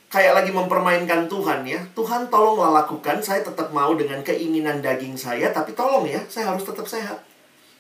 kayak 0.07 0.43
lagi 0.43 0.51
mempermainkan 0.55 1.27
Tuhan 1.27 1.67
ya. 1.67 1.83
Tuhan 1.93 2.31
tolonglah 2.31 2.85
lakukan, 2.85 3.19
saya 3.23 3.43
tetap 3.43 3.75
mau 3.75 3.93
dengan 3.99 4.23
keinginan 4.23 4.79
daging 4.81 5.19
saya, 5.19 5.51
tapi 5.51 5.75
tolong 5.75 6.07
ya, 6.07 6.23
saya 6.31 6.55
harus 6.55 6.63
tetap 6.63 6.87
sehat. 6.87 7.23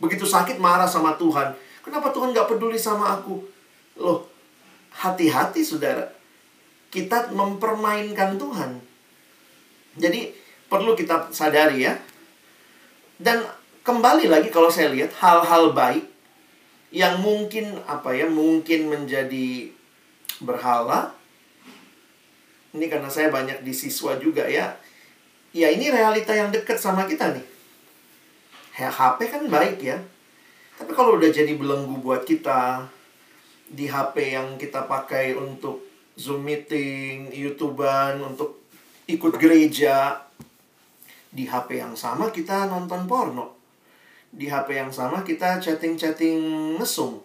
Begitu 0.02 0.28
sakit 0.28 0.60
marah 0.60 0.86
sama 0.86 1.16
Tuhan. 1.16 1.56
Kenapa 1.80 2.10
Tuhan 2.12 2.34
gak 2.34 2.50
peduli 2.50 2.76
sama 2.76 3.16
aku? 3.16 3.40
Loh, 3.96 4.28
hati-hati 4.92 5.64
saudara. 5.64 6.12
Kita 6.92 7.32
mempermainkan 7.32 8.36
Tuhan. 8.36 8.82
Jadi 9.96 10.34
perlu 10.68 10.92
kita 10.92 11.32
sadari 11.32 11.88
ya. 11.88 11.96
Dan 13.16 13.40
kembali 13.80 14.28
lagi 14.28 14.52
kalau 14.52 14.68
saya 14.68 14.92
lihat 14.92 15.16
hal-hal 15.16 15.72
baik 15.72 16.04
yang 16.92 17.24
mungkin 17.24 17.80
apa 17.88 18.12
ya, 18.12 18.28
mungkin 18.28 18.92
menjadi 18.92 19.72
berhala. 20.44 21.15
Ini 22.76 22.92
karena 22.92 23.08
saya 23.08 23.32
banyak 23.32 23.64
di 23.64 23.72
siswa 23.72 24.20
juga 24.20 24.44
ya. 24.44 24.76
Ya 25.56 25.72
ini 25.72 25.88
realita 25.88 26.36
yang 26.36 26.52
dekat 26.52 26.76
sama 26.76 27.08
kita 27.08 27.32
nih. 27.32 27.46
HP 28.76 29.32
kan 29.32 29.48
baik 29.48 29.80
ya. 29.80 29.96
Tapi 30.76 30.92
kalau 30.92 31.16
udah 31.16 31.32
jadi 31.32 31.56
belenggu 31.56 31.96
buat 32.04 32.28
kita, 32.28 32.84
di 33.72 33.88
HP 33.88 34.36
yang 34.36 34.60
kita 34.60 34.84
pakai 34.84 35.32
untuk 35.32 35.80
Zoom 36.20 36.44
meeting, 36.44 37.32
YouTubean, 37.32 38.20
untuk 38.20 38.68
ikut 39.08 39.40
gereja. 39.40 40.20
Di 41.32 41.48
HP 41.48 41.80
yang 41.80 41.96
sama 41.96 42.28
kita 42.28 42.68
nonton 42.68 43.08
porno. 43.08 43.56
Di 44.28 44.52
HP 44.52 44.76
yang 44.76 44.92
sama 44.92 45.24
kita 45.24 45.56
chatting-chatting 45.56 46.76
mesum. 46.76 47.24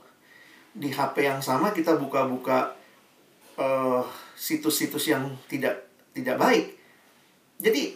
Di 0.71 0.87
HP 0.87 1.27
yang 1.27 1.43
sama 1.43 1.75
kita 1.75 1.99
buka-buka 1.99 2.71
uh, 3.59 4.03
situs-situs 4.41 5.13
yang 5.13 5.37
tidak 5.45 5.85
tidak 6.17 6.41
baik. 6.41 6.73
Jadi 7.61 7.93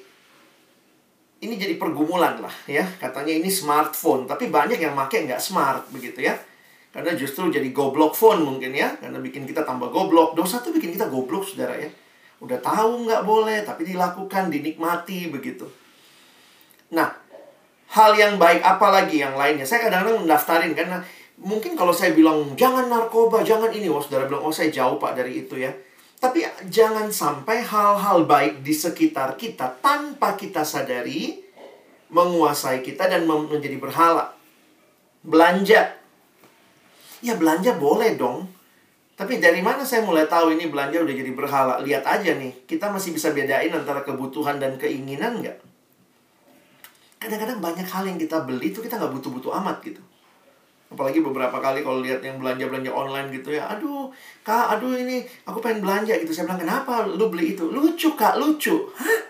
ini 1.42 1.54
jadi 1.58 1.82
pergumulan 1.82 2.38
lah 2.38 2.54
ya. 2.70 2.86
Katanya 3.02 3.34
ini 3.34 3.50
smartphone, 3.50 4.30
tapi 4.30 4.54
banyak 4.54 4.78
yang 4.78 4.94
pakai 4.94 5.26
nggak 5.26 5.42
smart 5.42 5.90
begitu 5.90 6.22
ya 6.22 6.38
karena 6.96 7.12
justru 7.20 7.52
jadi 7.52 7.76
goblok 7.76 8.16
phone 8.16 8.48
mungkin 8.48 8.72
ya. 8.72 8.96
Karena 8.96 9.20
bikin 9.20 9.44
kita 9.44 9.68
tambah 9.68 9.92
goblok. 9.92 10.32
Dosa 10.32 10.64
tuh 10.64 10.72
bikin 10.72 10.96
kita 10.96 11.12
goblok, 11.12 11.44
saudara 11.44 11.76
ya. 11.76 11.92
Udah 12.40 12.56
tahu 12.64 13.04
nggak 13.04 13.28
boleh, 13.28 13.68
tapi 13.68 13.84
dilakukan, 13.84 14.48
dinikmati 14.48 15.28
begitu. 15.28 15.68
Nah, 16.96 17.12
hal 17.92 18.16
yang 18.16 18.40
baik 18.40 18.64
apa 18.64 18.88
lagi 18.96 19.20
yang 19.20 19.36
lainnya? 19.36 19.68
Saya 19.68 19.92
kadang-kadang 19.92 20.24
mendaftarin 20.24 20.72
karena 20.72 21.04
mungkin 21.36 21.76
kalau 21.76 21.92
saya 21.92 22.16
bilang 22.16 22.56
jangan 22.56 22.88
narkoba, 22.88 23.44
jangan 23.44 23.76
ini, 23.76 23.92
wah 23.92 24.00
saudara 24.00 24.32
bilang 24.32 24.48
oh 24.48 24.56
saya 24.56 24.72
jauh 24.72 24.96
pak 24.96 25.20
dari 25.20 25.44
itu 25.44 25.60
ya. 25.60 25.76
Tapi 26.26 26.42
jangan 26.74 27.14
sampai 27.14 27.62
hal-hal 27.62 28.26
baik 28.26 28.66
di 28.66 28.74
sekitar 28.74 29.38
kita 29.38 29.78
tanpa 29.78 30.34
kita 30.34 30.66
sadari 30.66 31.38
menguasai 32.10 32.82
kita 32.82 33.06
dan 33.06 33.30
menjadi 33.30 33.78
berhala. 33.78 34.34
Belanja 35.22 36.02
Ya 37.22 37.38
belanja 37.38 37.78
boleh 37.78 38.18
dong. 38.18 38.50
Tapi 39.14 39.38
dari 39.38 39.62
mana 39.62 39.86
saya 39.86 40.02
mulai 40.02 40.26
tahu 40.26 40.54
ini 40.54 40.66
belanja 40.70 41.02
udah 41.02 41.16
jadi 41.16 41.32
berhala? 41.32 41.78
Lihat 41.82 42.04
aja 42.04 42.36
nih, 42.38 42.66
kita 42.68 42.90
masih 42.92 43.16
bisa 43.16 43.32
bedain 43.32 43.72
antara 43.74 44.02
kebutuhan 44.06 44.58
dan 44.58 44.76
keinginan 44.82 45.40
nggak? 45.40 45.58
Kadang-kadang 47.22 47.64
banyak 47.64 47.88
hal 47.88 48.04
yang 48.06 48.20
kita 48.22 48.44
beli 48.44 48.70
itu 48.76 48.82
kita 48.82 48.98
nggak 48.98 49.14
butuh-butuh 49.18 49.56
amat 49.62 49.78
gitu. 49.88 50.02
Apalagi 50.86 51.20
beberapa 51.20 51.58
kali 51.58 51.82
kalau 51.82 52.00
lihat 52.00 52.22
yang 52.22 52.38
belanja-belanja 52.38 52.92
online 52.94 53.28
gitu 53.34 53.58
ya. 53.58 53.66
Aduh, 53.74 54.14
kak, 54.46 54.78
aduh 54.78 54.96
ini 54.96 55.26
aku 55.44 55.60
pengen 55.60 55.82
belanja 55.82 56.14
gitu. 56.22 56.32
Saya 56.32 56.48
bilang, 56.48 56.62
kenapa 56.62 57.04
lu 57.10 57.28
beli 57.28 57.58
itu? 57.58 57.68
Lucu 57.68 58.14
kak, 58.14 58.38
lucu. 58.38 58.94
Hah? 58.96 59.22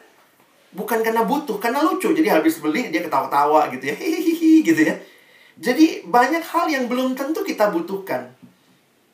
Bukan 0.76 1.00
karena 1.00 1.24
butuh, 1.24 1.56
karena 1.56 1.80
lucu. 1.80 2.12
Jadi 2.12 2.28
habis 2.28 2.60
beli 2.60 2.92
dia 2.92 3.00
ketawa-tawa 3.00 3.72
gitu 3.72 3.88
ya. 3.88 3.96
Hihihi 3.96 4.62
gitu 4.68 4.82
ya. 4.84 4.96
Jadi 5.56 6.04
banyak 6.04 6.44
hal 6.44 6.68
yang 6.68 6.92
belum 6.92 7.16
tentu 7.16 7.40
kita 7.48 7.72
butuhkan. 7.72 8.36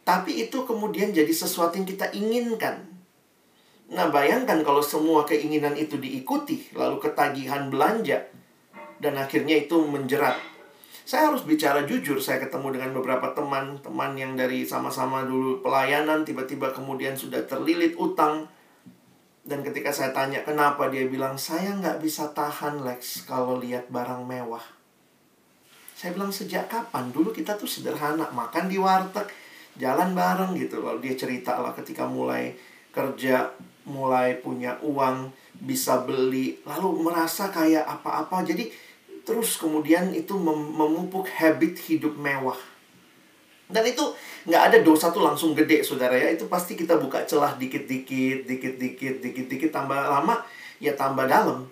Tapi 0.01 0.49
itu 0.49 0.65
kemudian 0.65 1.13
jadi 1.13 1.30
sesuatu 1.30 1.77
yang 1.77 1.86
kita 1.86 2.10
inginkan. 2.17 2.89
Nah, 3.93 4.10
bayangkan 4.10 4.65
kalau 4.65 4.82
semua 4.82 5.27
keinginan 5.27 5.77
itu 5.77 6.01
diikuti, 6.01 6.65
lalu 6.73 6.97
ketagihan 6.97 7.69
belanja. 7.69 8.25
dan 9.01 9.17
akhirnya 9.17 9.58
itu 9.58 9.82
menjerat. 9.82 10.38
Saya 11.02 11.34
harus 11.34 11.42
bicara 11.44 11.84
jujur, 11.90 12.22
saya 12.22 12.38
ketemu 12.38 12.78
dengan 12.78 12.94
beberapa 13.02 13.34
teman-teman 13.34 14.14
yang 14.14 14.38
dari 14.38 14.64
sama-sama 14.64 15.26
dulu 15.26 15.60
pelayanan, 15.66 16.22
tiba-tiba 16.22 16.70
kemudian 16.70 17.18
sudah 17.18 17.42
terlilit 17.50 17.98
utang. 17.98 18.46
Dan 19.42 19.66
ketika 19.66 19.90
saya 19.90 20.14
tanya 20.14 20.46
kenapa, 20.46 20.86
dia 20.94 21.10
bilang, 21.10 21.34
saya 21.42 21.74
nggak 21.74 21.98
bisa 22.06 22.30
tahan 22.30 22.86
Lex 22.86 23.26
kalau 23.26 23.58
lihat 23.58 23.90
barang 23.90 24.22
mewah. 24.22 24.62
Saya 25.98 26.14
bilang, 26.14 26.30
sejak 26.30 26.70
kapan? 26.70 27.10
Dulu 27.10 27.34
kita 27.34 27.58
tuh 27.58 27.66
sederhana, 27.66 28.30
makan 28.30 28.70
di 28.70 28.78
warteg, 28.78 29.26
jalan 29.82 30.14
bareng 30.14 30.54
gitu. 30.54 30.86
Lalu 30.86 31.10
dia 31.10 31.16
cerita 31.18 31.58
lah 31.58 31.74
ketika 31.74 32.06
mulai 32.06 32.54
kerja, 32.94 33.50
mulai 33.90 34.38
punya 34.38 34.78
uang, 34.86 35.34
bisa 35.58 36.06
beli, 36.06 36.62
lalu 36.62 37.02
merasa 37.02 37.50
kayak 37.50 37.86
apa-apa. 37.86 38.46
Jadi 38.46 38.70
terus 39.22 39.58
kemudian 39.62 40.10
itu 40.14 40.34
mem 40.34 40.74
memupuk 40.76 41.30
habit 41.30 41.78
hidup 41.88 42.18
mewah. 42.18 42.58
Dan 43.72 43.88
itu 43.88 44.04
nggak 44.52 44.64
ada 44.68 44.78
dosa 44.84 45.10
tuh 45.16 45.24
langsung 45.24 45.56
gede, 45.56 45.80
saudara 45.82 46.12
ya. 46.12 46.36
Itu 46.36 46.52
pasti 46.52 46.76
kita 46.76 47.00
buka 47.00 47.24
celah 47.24 47.56
dikit-dikit, 47.56 48.44
dikit-dikit, 48.44 49.24
dikit-dikit, 49.24 49.72
tambah 49.72 49.96
lama, 49.96 50.44
ya 50.84 50.92
tambah 50.92 51.24
dalam. 51.24 51.64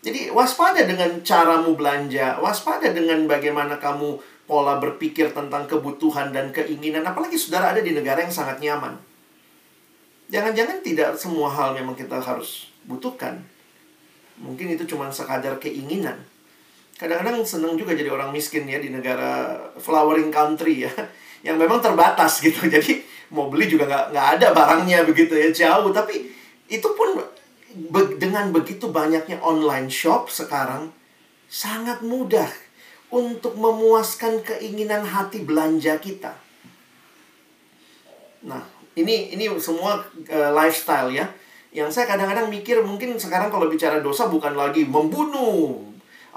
Jadi 0.00 0.32
waspada 0.32 0.88
dengan 0.88 1.20
caramu 1.20 1.76
belanja, 1.76 2.40
waspada 2.40 2.94
dengan 2.96 3.28
bagaimana 3.28 3.76
kamu 3.76 4.16
pola 4.48 4.80
berpikir 4.80 5.36
tentang 5.36 5.68
kebutuhan 5.68 6.32
dan 6.32 6.48
keinginan. 6.48 7.04
Apalagi 7.04 7.36
saudara 7.36 7.76
ada 7.76 7.84
di 7.84 7.92
negara 7.92 8.24
yang 8.24 8.32
sangat 8.32 8.64
nyaman. 8.64 8.96
Jangan-jangan 10.32 10.80
tidak 10.80 11.12
semua 11.20 11.52
hal 11.52 11.76
memang 11.76 11.92
kita 11.92 12.16
harus 12.16 12.72
butuhkan. 12.88 13.44
Mungkin 14.40 14.78
itu 14.78 14.88
cuma 14.88 15.12
sekadar 15.12 15.60
keinginan 15.60 16.24
kadang-kadang 16.98 17.46
seneng 17.46 17.78
juga 17.78 17.94
jadi 17.94 18.10
orang 18.10 18.34
miskin 18.34 18.66
ya 18.66 18.82
di 18.82 18.90
negara 18.90 19.54
flowering 19.78 20.34
country 20.34 20.84
ya 20.84 20.92
yang 21.46 21.56
memang 21.56 21.78
terbatas 21.78 22.38
gitu 22.44 22.66
jadi 22.66 23.00
mau 23.32 23.46
beli 23.48 23.70
juga 23.70 23.86
nggak 23.86 24.04
nggak 24.12 24.28
ada 24.38 24.46
barangnya 24.52 25.06
begitu 25.06 25.38
ya 25.38 25.48
jauh 25.54 25.94
tapi 25.94 26.26
itu 26.68 26.88
pun 26.92 27.16
be 27.68 28.00
dengan 28.18 28.50
begitu 28.50 28.90
banyaknya 28.90 29.38
online 29.40 29.88
shop 29.88 30.28
sekarang 30.28 30.90
sangat 31.48 32.04
mudah 32.04 32.48
untuk 33.08 33.56
memuaskan 33.56 34.44
keinginan 34.44 35.00
hati 35.00 35.40
belanja 35.40 35.96
kita. 35.96 36.36
Nah, 38.44 38.60
ini 38.92 39.32
ini 39.32 39.48
semua 39.56 40.04
uh, 40.04 40.50
lifestyle 40.52 41.08
ya. 41.12 41.24
Yang 41.72 42.00
saya 42.00 42.04
kadang-kadang 42.08 42.48
mikir 42.48 42.80
mungkin 42.84 43.16
sekarang 43.16 43.52
kalau 43.52 43.68
bicara 43.68 44.00
dosa 44.00 44.28
bukan 44.28 44.56
lagi 44.56 44.84
membunuh, 44.88 45.84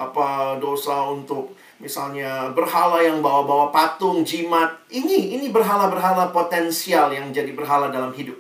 apa 0.10 0.58
dosa 0.58 1.12
untuk 1.12 1.54
misalnya 1.78 2.50
berhala 2.54 3.02
yang 3.02 3.22
bawa-bawa 3.22 3.70
patung, 3.70 4.26
jimat. 4.26 4.70
Ini 4.90 5.38
ini 5.38 5.50
berhala-berhala 5.54 6.30
potensial 6.34 7.14
yang 7.14 7.30
jadi 7.30 7.54
berhala 7.54 7.94
dalam 7.94 8.14
hidup. 8.14 8.38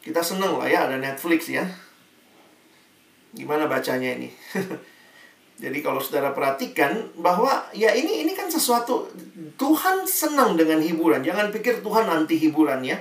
Kita 0.00 0.22
seneng 0.22 0.56
lah 0.60 0.70
ya 0.70 0.86
ada 0.86 1.02
Netflix 1.02 1.50
ya. 1.50 1.66
Gimana 3.34 3.66
bacanya 3.66 4.16
ini? 4.16 4.30
Jadi 5.56 5.80
kalau 5.80 5.96
saudara 6.04 6.36
perhatikan 6.36 7.16
bahwa 7.16 7.64
ya 7.72 7.96
ini 7.96 8.28
ini 8.28 8.36
kan 8.36 8.44
sesuatu 8.52 9.08
Tuhan 9.56 10.04
senang 10.04 10.52
dengan 10.52 10.84
hiburan. 10.84 11.24
Jangan 11.24 11.48
pikir 11.48 11.80
Tuhan 11.80 12.04
anti 12.12 12.36
hiburan 12.36 12.84
ya. 12.84 13.00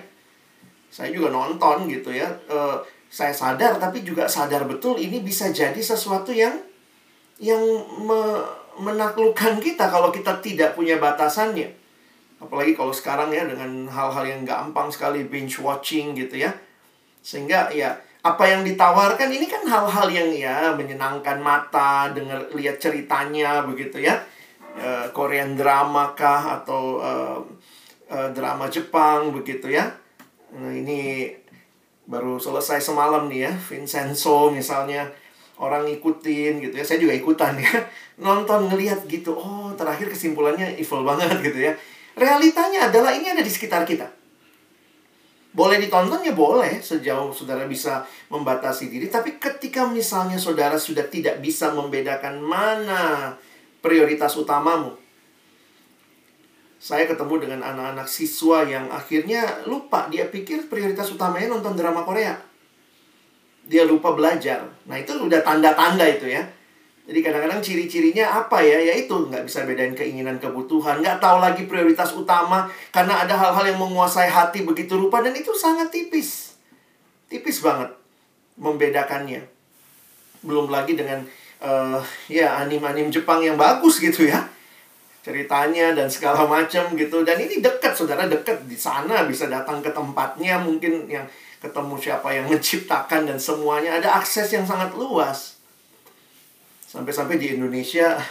Saya 0.87 1.11
juga 1.11 1.35
nonton 1.35 1.91
gitu 1.91 2.15
ya. 2.15 2.31
Uh, 2.47 2.79
saya 3.09 3.31
sadar 3.31 3.79
tapi 3.79 4.03
juga 4.03 4.27
sadar 4.27 4.67
betul 4.67 4.99
ini 4.99 5.23
bisa 5.23 5.49
jadi 5.53 5.77
sesuatu 5.79 6.35
yang 6.35 6.57
yang 7.39 7.61
me, 8.03 8.43
menaklukkan 8.79 9.59
kita 9.59 9.87
kalau 9.87 10.11
kita 10.11 10.39
tidak 10.43 10.75
punya 10.75 10.99
batasannya. 10.99 11.71
Apalagi 12.39 12.75
kalau 12.75 12.91
sekarang 12.91 13.31
ya 13.31 13.47
dengan 13.47 13.87
hal-hal 13.87 14.23
yang 14.27 14.41
gampang 14.43 14.91
sekali 14.91 15.23
binge 15.27 15.59
watching 15.63 16.15
gitu 16.15 16.35
ya. 16.35 16.51
Sehingga 17.23 17.71
ya 17.71 17.95
apa 18.25 18.43
yang 18.49 18.67
ditawarkan 18.67 19.29
ini 19.31 19.47
kan 19.47 19.63
hal-hal 19.63 20.07
yang 20.11 20.29
ya 20.35 20.75
menyenangkan 20.75 21.39
mata, 21.39 22.11
dengar 22.11 22.51
lihat 22.51 22.81
ceritanya 22.81 23.63
begitu 23.63 24.03
ya. 24.03 24.19
E, 24.75 25.07
Korean 25.15 25.55
drama 25.55 26.11
kah 26.11 26.61
atau 26.61 26.99
e, 26.99 27.11
e, 28.11 28.17
drama 28.35 28.67
Jepang 28.67 29.31
begitu 29.31 29.71
ya. 29.71 29.87
Nah, 30.55 30.71
ini 30.71 31.31
baru 32.05 32.37
selesai 32.37 32.81
semalam 32.81 33.25
nih 33.25 33.49
ya 33.49 33.53
Vincenzo 33.57 34.53
misalnya 34.53 35.09
orang 35.57 35.87
ikutin 35.89 36.61
gitu 36.61 36.75
ya. 36.75 36.85
Saya 36.85 36.99
juga 37.01 37.13
ikutan 37.15 37.55
ya. 37.57 37.71
Nonton 38.25 38.69
ngelihat 38.69 39.07
gitu 39.09 39.35
oh 39.35 39.73
terakhir 39.73 40.11
kesimpulannya 40.11 40.75
evil 40.77 41.03
banget 41.03 41.41
gitu 41.41 41.59
ya. 41.71 41.73
Realitanya 42.15 42.87
adalah 42.87 43.11
ini 43.11 43.31
ada 43.31 43.43
di 43.43 43.51
sekitar 43.51 43.83
kita. 43.83 44.07
Boleh 45.55 45.79
ditonton 45.79 46.19
ya 46.23 46.35
boleh. 46.35 46.83
Sejauh 46.83 47.31
saudara 47.31 47.63
bisa 47.63 48.03
membatasi 48.27 48.91
diri. 48.91 49.07
Tapi 49.07 49.39
ketika 49.39 49.87
misalnya 49.87 50.35
saudara 50.35 50.75
sudah 50.75 51.07
tidak 51.07 51.39
bisa 51.39 51.71
membedakan 51.71 52.43
mana 52.43 53.35
prioritas 53.79 54.35
utamamu 54.35 55.04
saya 56.85 57.09
ketemu 57.09 57.41
dengan 57.41 57.65
anak-anak 57.65 58.05
siswa 58.05 58.61
yang 58.61 58.93
akhirnya 58.93 59.65
lupa. 59.65 60.05
Dia 60.13 60.29
pikir 60.29 60.69
prioritas 60.69 61.09
utamanya 61.09 61.57
nonton 61.57 61.73
drama 61.73 62.05
Korea. 62.05 62.37
Dia 63.65 63.89
lupa 63.89 64.13
belajar. 64.13 64.61
Nah 64.85 65.01
itu 65.01 65.17
udah 65.17 65.41
tanda-tanda 65.41 66.05
itu 66.05 66.29
ya. 66.29 66.45
Jadi 67.09 67.25
kadang-kadang 67.25 67.57
ciri-cirinya 67.65 68.37
apa 68.37 68.61
ya? 68.61 68.77
Yaitu 68.77 69.17
nggak 69.17 69.49
bisa 69.49 69.65
bedain 69.65 69.97
keinginan 69.97 70.37
kebutuhan. 70.37 71.01
Nggak 71.01 71.17
tahu 71.17 71.41
lagi 71.41 71.65
prioritas 71.65 72.13
utama 72.13 72.69
karena 72.93 73.25
ada 73.25 73.33
hal-hal 73.33 73.65
yang 73.65 73.81
menguasai 73.81 74.29
hati 74.29 74.61
begitu 74.61 74.93
rupa 74.93 75.25
dan 75.25 75.33
itu 75.33 75.57
sangat 75.57 75.89
tipis. 75.89 76.53
Tipis 77.25 77.65
banget 77.65 77.97
membedakannya. 78.61 79.41
Belum 80.45 80.69
lagi 80.69 80.93
dengan 80.93 81.25
uh, 81.65 81.97
ya 82.29 82.61
anim-anim 82.61 83.09
Jepang 83.09 83.41
yang 83.41 83.57
bagus 83.57 83.97
gitu 83.97 84.29
ya 84.29 84.53
ceritanya 85.25 85.97
dan 85.97 86.05
segala 86.05 86.45
macam 86.45 86.93
gitu. 86.93 87.25
Dan 87.25 87.41
ini 87.41 87.57
dekat 87.57 87.97
saudara 87.97 88.29
dekat 88.29 88.69
di 88.69 88.77
sana 88.77 89.25
bisa 89.25 89.49
datang 89.49 89.81
ke 89.81 89.89
tempatnya 89.89 90.61
mungkin 90.61 91.09
yang 91.09 91.25
ketemu 91.57 91.97
siapa 91.97 92.29
yang 92.29 92.45
menciptakan 92.53 93.25
dan 93.25 93.41
semuanya. 93.41 93.97
Ada 93.97 94.21
akses 94.21 94.53
yang 94.53 94.69
sangat 94.69 94.93
luas. 94.93 95.57
Sampai-sampai 96.85 97.41
di 97.41 97.57
Indonesia 97.57 98.21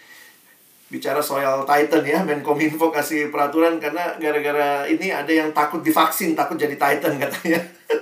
bicara 0.92 1.24
soal 1.24 1.64
Titan 1.64 2.04
ya 2.04 2.20
Menkominfo 2.20 2.92
kasih 2.92 3.32
peraturan 3.32 3.80
karena 3.80 4.16
gara-gara 4.20 4.84
ini 4.84 5.08
ada 5.08 5.32
yang 5.32 5.48
takut 5.56 5.80
divaksin 5.80 6.32
takut 6.32 6.56
jadi 6.56 6.80
Titan 6.80 7.20
katanya. 7.20 7.60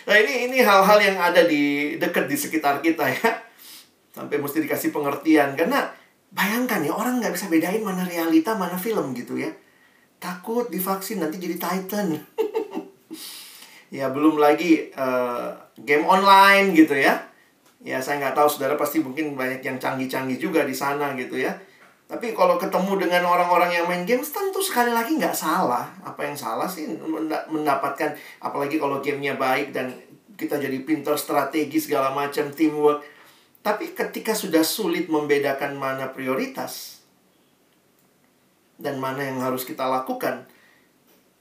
Nah 0.00 0.18
ini 0.18 0.50
ini 0.50 0.58
hal-hal 0.58 0.98
yang 0.98 1.22
ada 1.22 1.46
di 1.46 1.94
dekat 1.94 2.26
di 2.26 2.34
sekitar 2.34 2.82
kita 2.82 3.06
ya. 3.06 3.30
Sampai 4.10 4.42
mesti 4.42 4.58
dikasih 4.58 4.90
pengertian. 4.90 5.54
Karena 5.54 5.86
Bayangkan 6.30 6.86
ya, 6.86 6.94
orang 6.94 7.18
nggak 7.18 7.34
bisa 7.34 7.50
bedain 7.50 7.82
mana 7.82 8.06
realita, 8.06 8.54
mana 8.54 8.78
film 8.78 9.10
gitu 9.12 9.38
ya. 9.38 9.50
Takut 10.22 10.70
divaksin 10.70 11.18
nanti 11.18 11.42
jadi 11.42 11.56
Titan. 11.58 12.14
ya, 13.96 14.08
belum 14.14 14.38
lagi 14.38 14.94
uh, 14.94 15.50
game 15.80 16.06
online 16.06 16.70
gitu 16.76 16.94
ya. 16.94 17.18
Ya, 17.80 17.98
saya 17.98 18.20
nggak 18.20 18.36
tahu 18.36 18.46
saudara 18.46 18.76
pasti 18.76 19.00
mungkin 19.02 19.34
banyak 19.34 19.64
yang 19.64 19.80
canggih-canggih 19.80 20.38
juga 20.38 20.62
di 20.62 20.76
sana 20.76 21.16
gitu 21.18 21.40
ya. 21.40 21.50
Tapi 22.10 22.34
kalau 22.34 22.58
ketemu 22.58 23.06
dengan 23.06 23.22
orang-orang 23.22 23.70
yang 23.70 23.86
main 23.86 24.02
games 24.02 24.34
tentu 24.34 24.58
sekali 24.58 24.90
lagi 24.90 25.14
nggak 25.14 25.30
salah. 25.30 25.86
Apa 26.02 26.26
yang 26.26 26.34
salah 26.34 26.66
sih 26.66 26.90
mendapatkan 27.46 28.10
apalagi 28.42 28.82
kalau 28.82 28.98
gamenya 28.98 29.38
baik 29.38 29.70
dan 29.70 29.94
kita 30.34 30.58
jadi 30.58 30.82
pinter 30.82 31.14
strategi 31.14 31.78
segala 31.78 32.10
macam 32.10 32.50
teamwork 32.50 33.06
tapi 33.60 33.92
ketika 33.92 34.32
sudah 34.32 34.64
sulit 34.64 35.12
membedakan 35.12 35.76
mana 35.76 36.08
prioritas 36.08 37.04
dan 38.80 38.96
mana 38.96 39.20
yang 39.20 39.44
harus 39.44 39.68
kita 39.68 39.84
lakukan, 39.84 40.48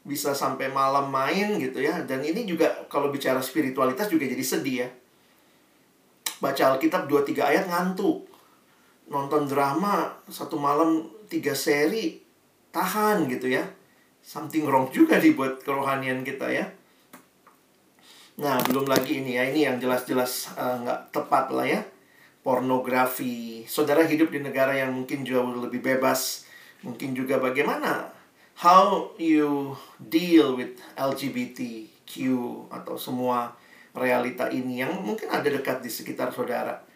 bisa 0.03 0.36
sampai 0.36 0.67
malam 0.67 1.07
main 1.07 1.55
gitu 1.55 1.80
ya. 1.80 2.03
Dan 2.03 2.20
ini 2.20 2.43
juga 2.43 2.67
kalau 2.91 3.07
bicara 3.07 3.39
spiritualitas 3.39 4.11
juga 4.11 4.28
jadi 4.28 4.43
sedih 4.43 4.78
ya. 4.84 4.89
Baca 6.43 6.76
Alkitab 6.76 7.07
2-3 7.07 7.39
ayat 7.39 7.65
ngantuk. 7.72 8.28
Nonton 9.07 9.47
drama 9.47 10.20
satu 10.28 10.59
malam 10.59 11.07
tiga 11.32 11.55
seri 11.55 12.20
tahan 12.76 13.32
gitu 13.32 13.47
ya. 13.47 13.63
Something 14.20 14.67
wrong 14.67 14.91
juga 14.91 15.15
dibuat 15.24 15.63
kerohanian 15.63 16.28
kita 16.28 16.51
ya. 16.51 16.67
Nah, 18.43 18.59
belum 18.67 18.88
lagi 18.88 19.24
ini 19.24 19.39
ya, 19.39 19.47
ini 19.47 19.67
yang 19.67 19.80
jelas-jelas 19.80 20.51
eh, 20.59 20.76
nggak 20.84 20.99
-jelas, 21.07 21.11
tepat 21.15 21.47
lah 21.55 21.67
ya 21.67 21.82
pornografi. 22.42 23.64
Saudara 23.68 24.06
hidup 24.08 24.32
di 24.32 24.40
negara 24.40 24.76
yang 24.76 24.96
mungkin 24.96 25.28
jauh 25.28 25.56
lebih 25.60 25.84
bebas. 25.84 26.48
Mungkin 26.86 27.12
juga 27.12 27.40
bagaimana 27.44 28.08
how 28.60 29.12
you 29.20 29.76
deal 30.00 30.56
with 30.56 30.80
LGBTQ 30.96 32.12
atau 32.72 32.96
semua 32.96 33.56
realita 33.92 34.48
ini 34.48 34.84
yang 34.84 34.96
mungkin 35.04 35.28
ada 35.32 35.48
dekat 35.48 35.84
di 35.84 35.92
sekitar 35.92 36.32
saudara. 36.32 36.88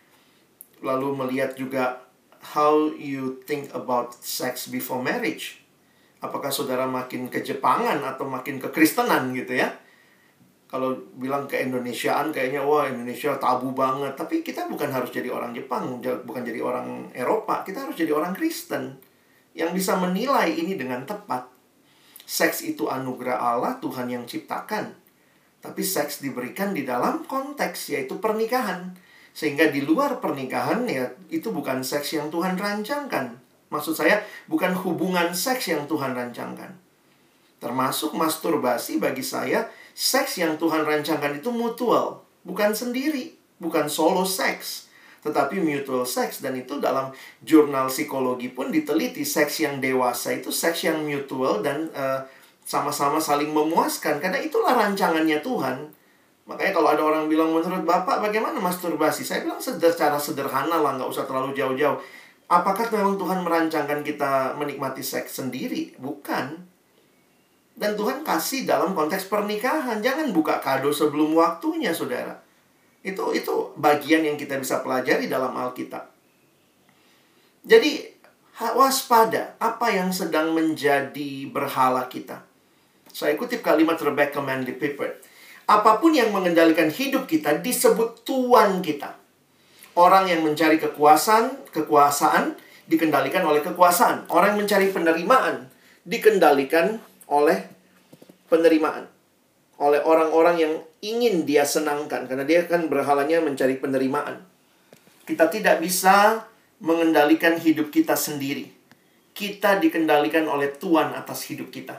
lalu 0.83 1.15
melihat 1.15 1.55
juga 1.55 2.03
how 2.43 2.91
you 2.99 3.39
think 3.47 3.71
about 3.71 4.11
sex 4.19 4.67
before 4.67 4.99
marriage. 4.99 5.63
Apakah 6.19 6.51
saudara 6.51 6.83
makin 6.83 7.31
ke 7.31 7.39
Jepangan 7.39 8.03
atau 8.03 8.27
makin 8.27 8.59
ke 8.59 8.67
Kristenan 8.67 9.31
gitu 9.31 9.55
ya? 9.55 9.71
Kalau 10.73 10.97
bilang 11.21 11.45
ke 11.45 11.61
Indonesiaan 11.61 12.33
kayaknya 12.33 12.65
wah 12.65 12.89
Indonesia 12.89 13.37
tabu 13.37 13.77
banget. 13.77 14.17
Tapi 14.17 14.41
kita 14.41 14.65
bukan 14.65 14.89
harus 14.89 15.13
jadi 15.13 15.29
orang 15.29 15.53
Jepang, 15.53 16.01
bukan 16.01 16.41
jadi 16.41 16.65
orang 16.65 17.13
Eropa. 17.13 17.61
Kita 17.61 17.85
harus 17.85 17.93
jadi 17.93 18.09
orang 18.09 18.33
Kristen 18.33 18.97
yang 19.53 19.69
bisa 19.69 19.93
menilai 20.01 20.49
ini 20.49 20.73
dengan 20.73 21.05
tepat. 21.05 21.45
Seks 22.25 22.65
itu 22.65 22.89
anugerah 22.89 23.37
Allah, 23.37 23.77
Tuhan 23.77 24.09
yang 24.09 24.25
ciptakan. 24.25 24.97
Tapi 25.61 25.85
seks 25.85 26.25
diberikan 26.25 26.73
di 26.73 26.81
dalam 26.81 27.21
konteks 27.21 27.93
yaitu 27.93 28.17
pernikahan. 28.17 28.97
Sehingga 29.29 29.69
di 29.69 29.85
luar 29.85 30.17
pernikahan 30.17 30.89
ya 30.89 31.05
itu 31.29 31.53
bukan 31.53 31.85
seks 31.85 32.17
yang 32.17 32.33
Tuhan 32.33 32.57
rancangkan. 32.57 33.37
Maksud 33.69 33.93
saya 33.93 34.25
bukan 34.49 34.73
hubungan 34.73 35.37
seks 35.37 35.69
yang 35.69 35.85
Tuhan 35.85 36.17
rancangkan. 36.17 36.81
Termasuk 37.61 38.17
masturbasi 38.17 38.97
bagi 38.97 39.21
saya 39.21 39.69
seks 39.93 40.41
yang 40.41 40.57
Tuhan 40.57 40.83
rancangkan 40.85 41.37
itu 41.37 41.53
mutual, 41.53 42.25
bukan 42.41 42.73
sendiri, 42.73 43.37
bukan 43.61 43.85
solo 43.85 44.25
seks, 44.25 44.89
tetapi 45.23 45.61
mutual 45.63 46.03
seks 46.03 46.43
dan 46.43 46.57
itu 46.59 46.81
dalam 46.83 47.13
jurnal 47.45 47.87
psikologi 47.87 48.51
pun 48.51 48.73
diteliti 48.73 49.23
seks 49.23 49.63
yang 49.63 49.79
dewasa 49.79 50.35
itu 50.35 50.51
seks 50.51 50.83
yang 50.83 50.99
mutual 51.05 51.63
dan 51.63 51.87
uh, 51.95 52.25
sama-sama 52.67 53.19
saling 53.23 53.51
memuaskan 53.51 54.19
karena 54.19 54.39
itulah 54.39 54.75
rancangannya 54.75 55.39
Tuhan. 55.39 55.91
Makanya 56.43 56.75
kalau 56.75 56.89
ada 56.91 57.03
orang 57.07 57.31
bilang 57.31 57.55
menurut 57.55 57.87
Bapak 57.87 58.19
bagaimana 58.19 58.59
masturbasi? 58.59 59.23
Saya 59.23 59.47
bilang 59.47 59.63
secara 59.63 60.19
sederhana 60.19 60.75
lah, 60.75 60.99
nggak 60.99 61.07
usah 61.07 61.23
terlalu 61.23 61.55
jauh-jauh. 61.55 61.95
Apakah 62.51 62.91
memang 62.91 63.15
Tuhan 63.15 63.47
merancangkan 63.47 64.03
kita 64.03 64.59
menikmati 64.59 64.99
seks 64.99 65.39
sendiri? 65.39 65.95
Bukan. 65.95 66.72
Dan 67.73 67.97
Tuhan 67.97 68.21
kasih 68.21 68.69
dalam 68.69 68.93
konteks 68.93 69.25
pernikahan. 69.25 69.97
Jangan 69.99 70.29
buka 70.29 70.61
kado 70.61 70.93
sebelum 70.93 71.33
waktunya, 71.33 71.89
saudara. 71.89 72.37
Itu 73.03 73.33
itu 73.35 73.73
bagian 73.75 74.23
yang 74.23 74.37
kita 74.39 74.61
bisa 74.61 74.79
pelajari 74.79 75.27
dalam 75.27 75.51
Alkitab. 75.51 76.07
Jadi 77.63 78.13
waspada 78.59 79.57
apa 79.57 79.91
yang 79.91 80.13
sedang 80.13 80.53
menjadi 80.53 81.49
berhala 81.49 82.05
kita. 82.07 82.45
Saya 83.13 83.33
kutip 83.37 83.61
kalimat 83.61 83.97
Rebecca 84.01 84.41
Manley 84.41 84.73
Pippert 84.73 85.21
Apa 85.69 86.01
pun 86.01 86.17
yang 86.17 86.33
mengendalikan 86.33 86.89
hidup 86.89 87.29
kita 87.29 87.61
disebut 87.61 88.25
tuan 88.27 88.83
kita. 88.83 89.15
Orang 89.95 90.27
yang 90.27 90.43
mencari 90.43 90.75
kekuasaan, 90.81 91.71
kekuasaan 91.71 92.57
dikendalikan 92.89 93.47
oleh 93.47 93.63
kekuasaan. 93.63 94.27
Orang 94.27 94.57
yang 94.57 94.67
mencari 94.67 94.91
penerimaan 94.91 95.71
dikendalikan 96.03 96.99
oleh 97.27 97.63
penerimaan. 98.51 99.07
Oleh 99.81 99.99
orang-orang 100.05 100.55
yang 100.61 100.73
ingin 101.03 101.43
dia 101.43 101.67
senangkan 101.67 102.29
karena 102.29 102.45
dia 102.47 102.63
kan 102.69 102.87
berhalanya 102.87 103.43
mencari 103.43 103.75
penerimaan. 103.81 104.39
Kita 105.23 105.47
tidak 105.47 105.79
bisa 105.79 106.45
mengendalikan 106.83 107.55
hidup 107.55 107.89
kita 107.89 108.13
sendiri. 108.13 108.69
Kita 109.33 109.81
dikendalikan 109.81 110.45
oleh 110.45 110.69
Tuhan 110.77 111.15
atas 111.17 111.49
hidup 111.49 111.73
kita. 111.73 111.97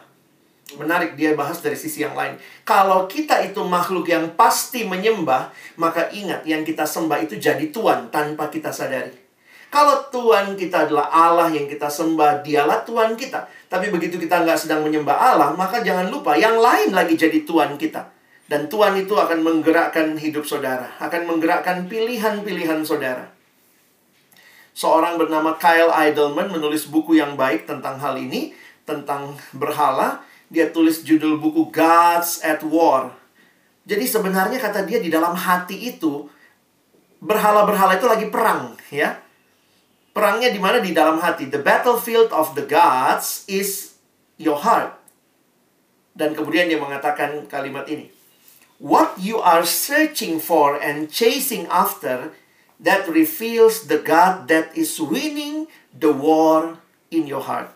Menarik 0.79 1.15
dia 1.15 1.37
bahas 1.37 1.61
dari 1.61 1.77
sisi 1.77 2.01
yang 2.01 2.17
lain. 2.17 2.41
Kalau 2.65 3.05
kita 3.05 3.43
itu 3.45 3.61
makhluk 3.63 4.09
yang 4.09 4.33
pasti 4.33 4.89
menyembah, 4.89 5.53
maka 5.77 6.09
ingat 6.09 6.47
yang 6.49 6.65
kita 6.65 6.89
sembah 6.89 7.21
itu 7.21 7.37
jadi 7.37 7.69
Tuhan 7.69 8.09
tanpa 8.09 8.49
kita 8.49 8.73
sadari. 8.73 9.13
Kalau 9.69 10.07
Tuhan 10.07 10.55
kita 10.55 10.87
adalah 10.87 11.11
Allah 11.11 11.51
yang 11.51 11.67
kita 11.67 11.91
sembah, 11.91 12.47
dialah 12.47 12.87
Tuhan 12.87 13.19
kita. 13.19 13.64
Tapi 13.75 13.91
begitu 13.91 14.23
kita 14.23 14.47
nggak 14.47 14.55
sedang 14.55 14.87
menyembah 14.87 15.35
Allah, 15.35 15.51
maka 15.51 15.83
jangan 15.83 16.07
lupa 16.07 16.39
yang 16.39 16.63
lain 16.63 16.95
lagi 16.95 17.19
jadi 17.19 17.43
Tuhan 17.43 17.75
kita. 17.75 18.07
Dan 18.47 18.71
Tuhan 18.71 18.95
itu 18.95 19.19
akan 19.19 19.43
menggerakkan 19.43 20.15
hidup 20.15 20.47
saudara, 20.47 20.95
akan 21.03 21.27
menggerakkan 21.27 21.91
pilihan-pilihan 21.91 22.87
saudara. 22.87 23.35
Seorang 24.79 25.19
bernama 25.19 25.59
Kyle 25.59 25.91
Idleman 25.91 26.55
menulis 26.55 26.87
buku 26.87 27.19
yang 27.19 27.35
baik 27.35 27.67
tentang 27.67 27.99
hal 27.99 28.15
ini, 28.15 28.55
tentang 28.87 29.35
berhala 29.51 30.23
dia 30.55 30.71
tulis 30.71 31.03
judul 31.03 31.43
buku 31.43 31.75
Gods 31.75 32.47
at 32.47 32.63
War. 32.63 33.11
Jadi 33.91 34.07
sebenarnya 34.07 34.63
kata 34.63 34.87
dia 34.87 35.03
di 35.03 35.11
dalam 35.11 35.35
hati 35.35 35.91
itu 35.91 36.31
berhala-berhala 37.19 37.99
itu 37.99 38.07
lagi 38.07 38.31
perang, 38.31 38.79
ya. 38.95 39.19
Perangnya 40.15 40.55
di 40.55 40.63
mana 40.63 40.79
di 40.79 40.95
dalam 40.95 41.19
hati. 41.19 41.51
The 41.51 41.59
battlefield 41.59 42.31
of 42.31 42.55
the 42.55 42.63
gods 42.63 43.43
is 43.51 43.99
your 44.39 44.63
heart. 44.63 44.95
Dan 46.15 46.39
kemudian 46.39 46.71
dia 46.71 46.79
mengatakan 46.79 47.51
kalimat 47.51 47.91
ini. 47.91 48.15
What 48.79 49.19
you 49.19 49.43
are 49.43 49.67
searching 49.67 50.39
for 50.39 50.79
and 50.79 51.11
chasing 51.11 51.67
after 51.67 52.31
that 52.79 53.11
reveals 53.11 53.91
the 53.91 53.99
God 53.99 54.47
that 54.47 54.71
is 54.79 55.03
winning 55.03 55.67
the 55.91 56.15
war 56.15 56.79
in 57.11 57.27
your 57.27 57.43
heart. 57.43 57.75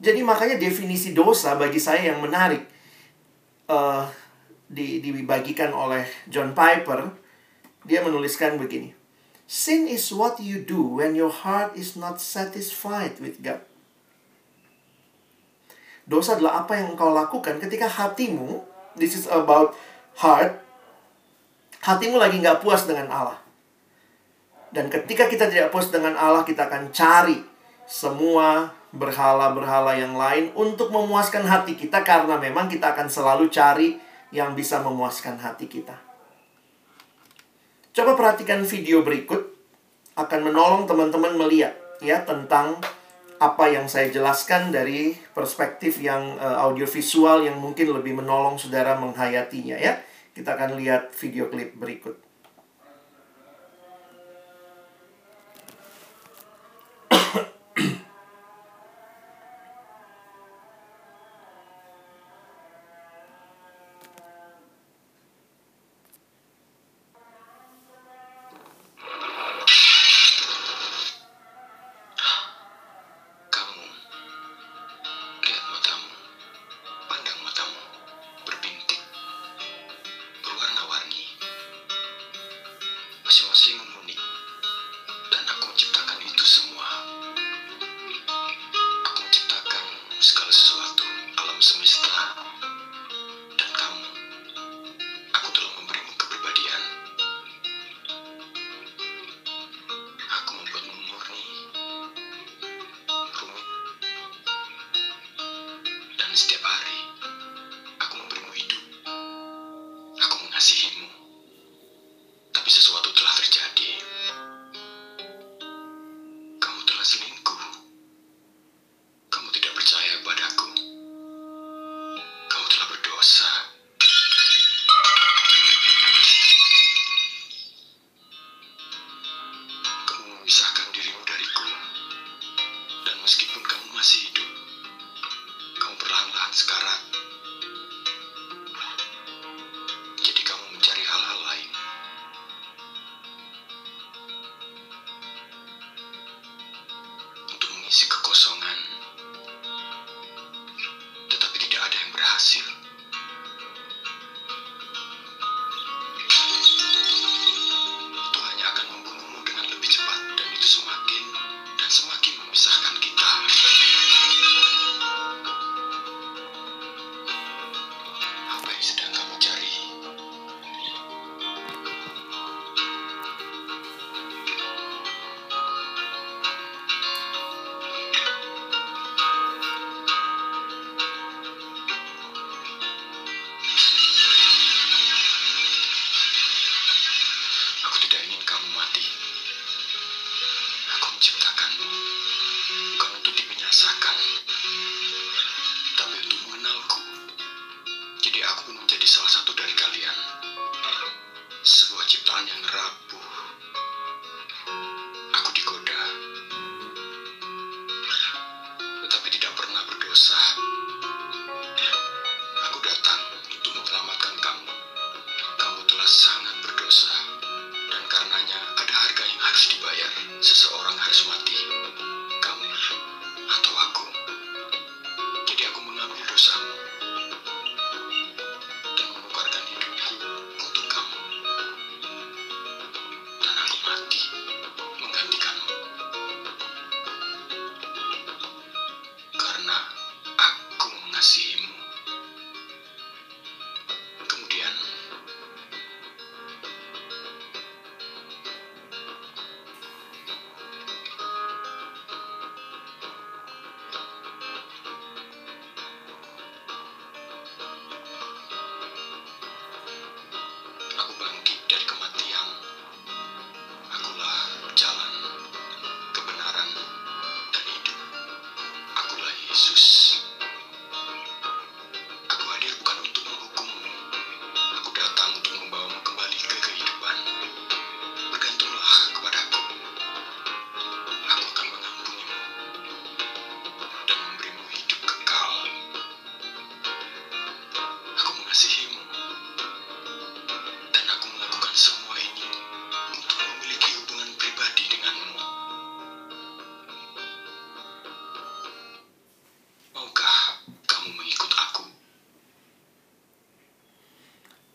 Jadi 0.00 0.20
makanya 0.20 0.60
definisi 0.60 1.16
dosa 1.16 1.56
bagi 1.56 1.80
saya 1.80 2.12
yang 2.12 2.20
menarik 2.24 2.64
uh, 3.68 4.08
di, 4.68 5.00
dibagikan 5.00 5.72
oleh 5.72 6.04
John 6.28 6.52
Piper. 6.52 7.08
Dia 7.88 8.04
menuliskan 8.04 8.60
begini. 8.60 8.99
Sin 9.50 9.90
is 9.90 10.14
what 10.14 10.38
you 10.38 10.62
do 10.62 10.78
when 10.78 11.18
your 11.18 11.34
heart 11.34 11.74
is 11.74 11.98
not 11.98 12.22
satisfied 12.22 13.18
with 13.18 13.42
God. 13.42 13.58
Dosa 16.06 16.38
adalah 16.38 16.62
apa 16.62 16.78
yang 16.78 16.94
engkau 16.94 17.10
lakukan 17.10 17.58
ketika 17.58 17.90
hatimu, 17.90 18.62
this 18.94 19.18
is 19.18 19.26
about 19.26 19.74
heart, 20.22 20.54
hatimu 21.82 22.22
lagi 22.22 22.38
nggak 22.38 22.62
puas 22.62 22.86
dengan 22.86 23.10
Allah. 23.10 23.42
Dan 24.70 24.86
ketika 24.86 25.26
kita 25.26 25.50
tidak 25.50 25.74
puas 25.74 25.90
dengan 25.90 26.14
Allah, 26.14 26.46
kita 26.46 26.70
akan 26.70 26.94
cari 26.94 27.42
semua 27.90 28.70
berhala-berhala 28.94 29.98
yang 29.98 30.14
lain 30.14 30.54
untuk 30.54 30.94
memuaskan 30.94 31.42
hati 31.42 31.74
kita 31.74 32.06
karena 32.06 32.38
memang 32.38 32.70
kita 32.70 32.94
akan 32.94 33.10
selalu 33.10 33.50
cari 33.50 33.98
yang 34.30 34.54
bisa 34.54 34.78
memuaskan 34.78 35.42
hati 35.42 35.66
kita. 35.66 36.09
Coba 37.90 38.14
perhatikan 38.14 38.62
video 38.62 39.02
berikut 39.02 39.50
akan 40.14 40.40
menolong 40.46 40.86
teman-teman 40.86 41.34
melihat 41.34 41.74
ya 41.98 42.22
tentang 42.22 42.78
apa 43.40 43.64
yang 43.72 43.90
saya 43.90 44.12
jelaskan 44.12 44.70
dari 44.70 45.16
perspektif 45.34 45.98
yang 45.98 46.38
uh, 46.38 46.60
audiovisual 46.70 47.42
yang 47.42 47.58
mungkin 47.58 47.90
lebih 47.90 48.14
menolong 48.20 48.60
saudara 48.60 48.94
menghayatinya 48.94 49.74
ya. 49.74 49.98
Kita 50.30 50.54
akan 50.54 50.78
lihat 50.78 51.10
video 51.18 51.50
klip 51.50 51.74
berikut. 51.74 52.29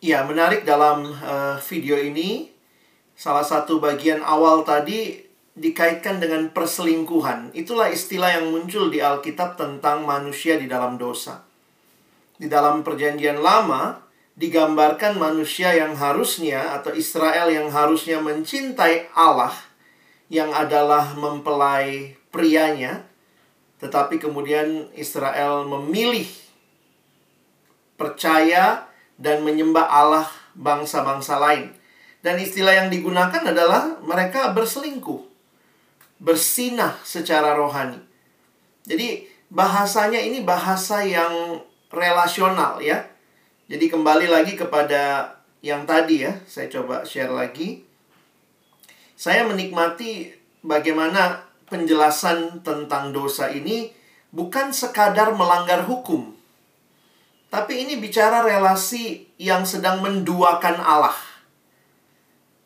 Ya, 0.05 0.21
menarik 0.21 0.69
dalam 0.69 1.17
eh, 1.17 1.57
video 1.65 1.97
ini 1.97 2.53
salah 3.17 3.41
satu 3.41 3.81
bagian 3.81 4.21
awal 4.21 4.61
tadi 4.61 5.17
dikaitkan 5.57 6.21
dengan 6.21 6.53
perselingkuhan. 6.53 7.49
Itulah 7.57 7.89
istilah 7.89 8.37
yang 8.37 8.53
muncul 8.53 8.93
di 8.93 9.01
Alkitab 9.01 9.57
tentang 9.57 10.05
manusia 10.05 10.61
di 10.61 10.69
dalam 10.69 11.01
dosa. 11.01 11.41
Di 12.37 12.45
dalam 12.45 12.85
Perjanjian 12.85 13.41
Lama 13.41 13.97
digambarkan 14.37 15.17
manusia 15.17 15.73
yang 15.73 15.97
harusnya 15.97 16.77
atau 16.77 16.93
Israel 16.93 17.49
yang 17.49 17.73
harusnya 17.73 18.21
mencintai 18.21 19.09
Allah 19.17 19.57
yang 20.29 20.53
adalah 20.53 21.17
mempelai 21.17 22.13
prianya, 22.29 23.09
tetapi 23.81 24.21
kemudian 24.21 24.85
Israel 24.93 25.65
memilih 25.65 26.29
percaya 27.97 28.84
dan 29.15 29.43
menyembah 29.43 29.87
Allah 29.87 30.27
bangsa-bangsa 30.55 31.39
lain. 31.39 31.71
Dan 32.25 32.41
istilah 32.41 32.73
yang 32.73 32.89
digunakan 32.89 33.41
adalah 33.45 34.01
mereka 34.01 34.49
berselingkuh, 34.51 35.21
bersinah 36.17 36.97
secara 37.05 37.53
rohani. 37.53 38.01
Jadi 38.85 39.29
bahasanya 39.53 40.17
ini 40.17 40.41
bahasa 40.41 41.05
yang 41.05 41.61
relasional 41.93 42.81
ya. 42.81 43.05
Jadi 43.65 43.89
kembali 43.89 44.29
lagi 44.29 44.53
kepada 44.57 45.33
yang 45.65 45.85
tadi 45.89 46.25
ya, 46.25 46.33
saya 46.45 46.69
coba 46.69 47.01
share 47.01 47.33
lagi. 47.33 47.81
Saya 49.17 49.47
menikmati 49.47 50.29
bagaimana 50.61 51.45
penjelasan 51.65 52.61
tentang 52.61 53.09
dosa 53.09 53.49
ini 53.49 53.89
bukan 54.29 54.69
sekadar 54.69 55.33
melanggar 55.33 55.87
hukum. 55.87 56.34
Tapi 57.49 57.87
ini 57.87 58.01
bicara 58.01 58.43
relasi 58.43 59.31
yang 59.39 59.63
sedang 59.63 60.03
menduakan 60.03 60.75
Allah. 60.81 61.15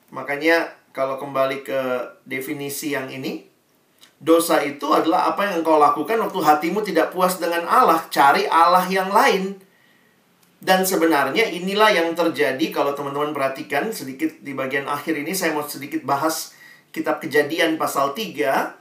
Makanya 0.09 0.73
kalau 0.89 1.21
kembali 1.21 1.61
ke 1.61 1.82
definisi 2.25 2.97
yang 2.97 3.05
ini, 3.11 3.45
dosa 4.17 4.59
itu 4.65 4.89
adalah 4.89 5.30
apa 5.30 5.45
yang 5.45 5.61
engkau 5.61 5.77
lakukan 5.77 6.17
waktu 6.17 6.39
hatimu 6.41 6.82
tidak 6.82 7.13
puas 7.13 7.38
dengan 7.38 7.69
Allah, 7.69 8.01
cari 8.09 8.49
Allah 8.49 8.84
yang 8.89 9.13
lain. 9.13 9.61
Dan 10.59 10.84
sebenarnya 10.84 11.47
inilah 11.47 11.88
yang 11.93 12.11
terjadi 12.11 12.67
kalau 12.73 12.91
teman-teman 12.91 13.32
perhatikan 13.32 13.95
sedikit 13.95 14.43
di 14.43 14.51
bagian 14.51 14.91
akhir 14.91 15.15
ini 15.15 15.32
saya 15.32 15.55
mau 15.55 15.63
sedikit 15.63 16.03
bahas 16.03 16.51
kitab 16.91 17.23
Kejadian 17.23 17.80
pasal 17.80 18.11
3. 18.11 18.75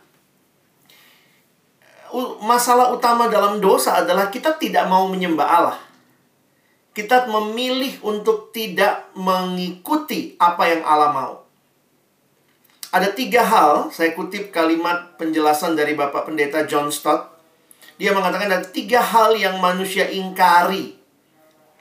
U- 2.10 2.40
Masalah 2.42 2.90
utama 2.90 3.30
dalam 3.30 3.62
dosa 3.62 4.02
adalah 4.02 4.26
kita 4.26 4.58
tidak 4.58 4.90
mau 4.90 5.06
menyembah 5.06 5.46
Allah. 5.46 5.78
Kita 6.98 7.30
memilih 7.30 7.94
untuk 8.02 8.50
tidak 8.50 9.14
mengikuti 9.14 10.34
apa 10.34 10.66
yang 10.66 10.82
Allah 10.82 11.14
mau. 11.14 11.32
Ada 12.90 13.14
tiga 13.14 13.46
hal, 13.46 13.94
saya 13.94 14.18
kutip 14.18 14.50
kalimat 14.50 15.14
penjelasan 15.14 15.78
dari 15.78 15.94
Bapak 15.94 16.26
Pendeta 16.26 16.66
John 16.66 16.90
Stott. 16.90 17.38
Dia 18.02 18.10
mengatakan 18.10 18.50
ada 18.50 18.66
tiga 18.66 18.98
hal 18.98 19.38
yang 19.38 19.62
manusia 19.62 20.10
ingkari. 20.10 20.98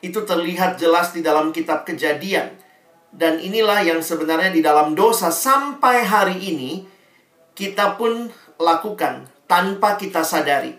Itu 0.06 0.22
terlihat 0.22 0.78
jelas 0.78 1.10
di 1.18 1.26
dalam 1.26 1.50
kitab 1.50 1.82
kejadian. 1.82 2.54
Dan 3.10 3.42
inilah 3.42 3.82
yang 3.82 4.06
sebenarnya 4.06 4.54
di 4.54 4.62
dalam 4.62 4.94
dosa 4.94 5.34
sampai 5.34 6.06
hari 6.06 6.38
ini 6.46 6.86
kita 7.58 7.98
pun 7.98 8.30
lakukan 8.62 9.26
tanpa 9.50 9.98
kita 9.98 10.22
sadari. 10.22 10.78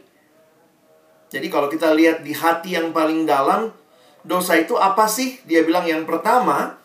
Jadi 1.27 1.51
kalau 1.51 1.67
kita 1.67 1.91
lihat 1.91 2.23
di 2.23 2.39
hati 2.39 2.79
yang 2.79 2.95
paling 2.95 3.27
dalam, 3.27 3.75
dosa 4.25 4.59
itu 4.59 4.75
apa 4.79 5.07
sih? 5.07 5.43
Dia 5.47 5.63
bilang 5.63 5.87
yang 5.87 6.07
pertama, 6.09 6.79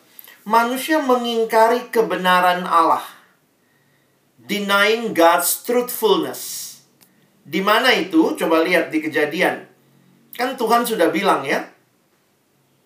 manusia 0.44 1.00
mengingkari 1.00 1.90
kebenaran 1.90 2.68
Allah. 2.68 3.04
Denying 4.44 5.16
God's 5.16 5.64
truthfulness. 5.64 6.74
Di 7.44 7.64
mana 7.64 7.92
itu? 7.96 8.36
Coba 8.36 8.64
lihat 8.64 8.92
di 8.92 9.00
kejadian. 9.00 9.68
Kan 10.36 10.60
Tuhan 10.60 10.84
sudah 10.84 11.14
bilang 11.14 11.46
ya, 11.48 11.74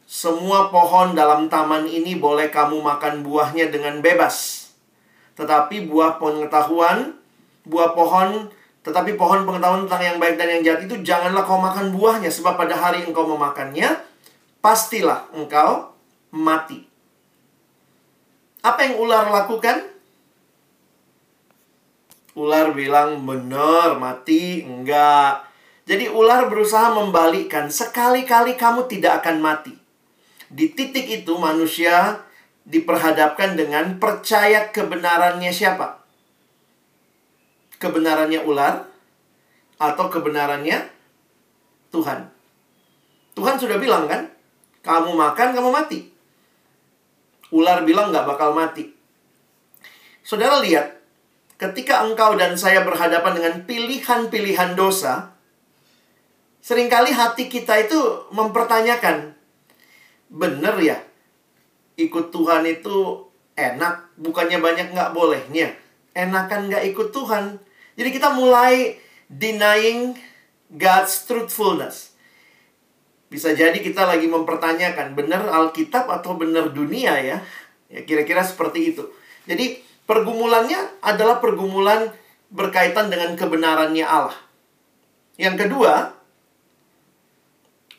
semua 0.08 0.72
pohon 0.72 1.20
dalam 1.20 1.52
taman 1.52 1.84
ini 1.84 2.16
boleh 2.16 2.48
kamu 2.48 2.80
makan 2.80 3.28
buahnya 3.28 3.68
dengan 3.68 4.00
bebas. 4.00 4.70
Tetapi 5.36 5.86
buah 5.86 6.16
pengetahuan, 6.16 7.20
buah 7.68 7.92
pohon, 7.92 8.48
tetapi 8.88 9.20
pohon 9.20 9.44
pengetahuan 9.44 9.84
tentang 9.84 10.04
yang 10.08 10.18
baik 10.18 10.40
dan 10.40 10.48
yang 10.48 10.62
jahat 10.64 10.82
itu 10.88 10.96
janganlah 11.04 11.44
kau 11.44 11.60
makan 11.60 11.92
buahnya. 11.92 12.32
Sebab 12.32 12.56
pada 12.56 12.74
hari 12.80 13.04
engkau 13.04 13.28
memakannya, 13.28 14.07
pastilah 14.68 15.32
engkau 15.32 15.96
mati. 16.36 16.84
Apa 18.60 18.84
yang 18.84 19.00
ular 19.00 19.32
lakukan? 19.32 19.80
Ular 22.36 22.76
bilang, 22.76 23.24
benar, 23.24 23.96
mati, 23.96 24.68
enggak. 24.68 25.48
Jadi 25.88 26.12
ular 26.12 26.52
berusaha 26.52 26.92
membalikkan, 26.92 27.72
sekali-kali 27.72 28.60
kamu 28.60 28.92
tidak 28.92 29.24
akan 29.24 29.40
mati. 29.40 29.72
Di 30.52 30.76
titik 30.76 31.08
itu 31.08 31.40
manusia 31.40 32.28
diperhadapkan 32.68 33.56
dengan 33.56 33.96
percaya 34.04 34.68
kebenarannya 34.76 35.48
siapa? 35.48 36.04
Kebenarannya 37.80 38.44
ular 38.44 38.84
atau 39.80 40.06
kebenarannya 40.12 40.92
Tuhan? 41.96 42.28
Tuhan 43.32 43.56
sudah 43.56 43.80
bilang 43.80 44.12
kan, 44.12 44.37
kamu 44.88 45.12
makan, 45.12 45.52
kamu 45.52 45.70
mati. 45.70 46.00
Ular 47.52 47.84
bilang 47.84 48.16
nggak 48.16 48.24
bakal 48.24 48.56
mati. 48.56 48.88
Saudara 50.24 50.64
lihat, 50.64 50.96
ketika 51.60 52.04
engkau 52.08 52.40
dan 52.40 52.56
saya 52.56 52.88
berhadapan 52.88 53.36
dengan 53.36 53.56
pilihan-pilihan 53.68 54.80
dosa, 54.80 55.36
sering 56.64 56.88
kali 56.88 57.12
hati 57.12 57.52
kita 57.52 57.88
itu 57.88 58.00
mempertanyakan, 58.32 59.36
bener 60.32 60.76
ya, 60.84 60.98
ikut 61.96 62.32
Tuhan 62.32 62.68
itu 62.68 63.28
enak, 63.56 64.20
bukannya 64.20 64.60
banyak 64.60 64.88
nggak 64.92 65.12
bolehnya. 65.12 65.74
Enakan 66.14 66.68
nggak 66.68 66.84
ikut 66.92 67.10
Tuhan. 67.14 67.58
Jadi 67.98 68.10
kita 68.12 68.34
mulai 68.34 68.98
denying 69.32 70.18
God's 70.70 71.26
truthfulness. 71.26 72.17
Bisa 73.28 73.52
jadi 73.52 73.76
kita 73.76 74.08
lagi 74.08 74.28
mempertanyakan, 74.32 75.16
benar 75.16 75.44
Alkitab 75.52 76.08
atau 76.08 76.40
benar 76.40 76.72
dunia 76.72 77.20
ya? 77.20 77.38
Ya 77.92 78.02
kira-kira 78.08 78.44
seperti 78.44 78.96
itu. 78.96 79.04
Jadi 79.48 79.88
Pergumulannya 80.08 81.04
adalah 81.04 81.44
pergumulan 81.44 82.08
berkaitan 82.48 83.12
dengan 83.12 83.36
kebenarannya 83.36 84.08
Allah. 84.08 84.40
Yang 85.36 85.68
kedua, 85.68 86.16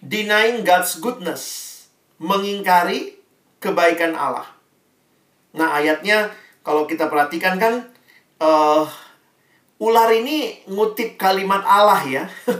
denying 0.00 0.64
God's 0.64 0.96
goodness, 1.04 1.44
mengingkari 2.16 3.20
kebaikan 3.60 4.16
Allah. 4.16 4.48
Nah, 5.52 5.76
ayatnya 5.76 6.32
kalau 6.64 6.88
kita 6.88 7.12
perhatikan 7.12 7.60
kan 7.60 7.92
uh, 8.40 8.88
ular 9.76 10.08
ini 10.08 10.64
ngutip 10.64 11.20
kalimat 11.20 11.60
Allah 11.68 12.00
ya. 12.08 12.24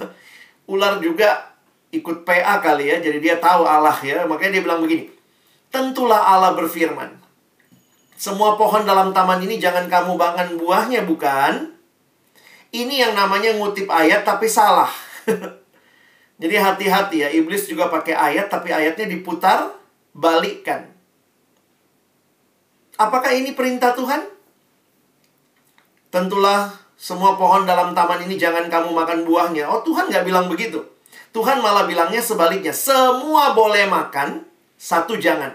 ular 0.73 1.01
juga 1.01 1.48
ikut 1.95 2.27
PA 2.29 2.61
kali 2.61 2.93
ya, 2.93 2.97
jadi 3.01 3.19
dia 3.19 3.37
tahu 3.41 3.65
Allah 3.65 3.97
ya. 4.05 4.29
Makanya 4.29 4.61
dia 4.61 4.63
bilang 4.65 4.85
begini, 4.85 5.09
"Tentulah 5.73 6.21
Allah 6.21 6.53
berfirman, 6.53 7.19
semua 8.19 8.59
pohon 8.59 8.83
dalam 8.83 9.15
taman 9.15 9.39
ini 9.47 9.63
jangan 9.63 9.87
kamu 9.87 10.19
makan 10.19 10.59
buahnya, 10.59 11.07
bukan? 11.07 11.71
Ini 12.75 13.07
yang 13.07 13.13
namanya 13.15 13.55
ngutip 13.55 13.87
ayat 13.87 14.27
tapi 14.27 14.51
salah. 14.51 14.91
Jadi 16.43 16.55
hati-hati 16.59 17.17
ya, 17.23 17.29
iblis 17.31 17.71
juga 17.71 17.87
pakai 17.87 18.19
ayat 18.19 18.51
tapi 18.51 18.75
ayatnya 18.75 19.07
diputar 19.07 19.71
balikkan. 20.19 20.91
Apakah 22.99 23.31
ini 23.31 23.55
perintah 23.55 23.95
Tuhan? 23.95 24.27
Tentulah 26.11 26.75
semua 26.99 27.39
pohon 27.39 27.63
dalam 27.63 27.95
taman 27.95 28.27
ini 28.27 28.35
jangan 28.35 28.67
kamu 28.67 28.91
makan 28.91 29.23
buahnya. 29.23 29.71
Oh 29.71 29.87
Tuhan 29.87 30.11
nggak 30.11 30.27
bilang 30.27 30.51
begitu. 30.51 30.83
Tuhan 31.33 31.61
malah 31.61 31.85
bilangnya 31.85 32.23
sebaliknya. 32.25 32.73
Semua 32.73 33.53
boleh 33.53 33.85
makan, 33.87 34.45
satu 34.81 35.21
jangan. 35.21 35.53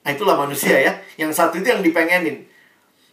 Nah 0.00 0.10
itulah 0.10 0.36
manusia 0.36 0.80
ya. 0.80 0.92
Yang 1.20 1.36
satu 1.36 1.60
itu 1.60 1.68
yang 1.68 1.84
dipengenin. 1.84 2.48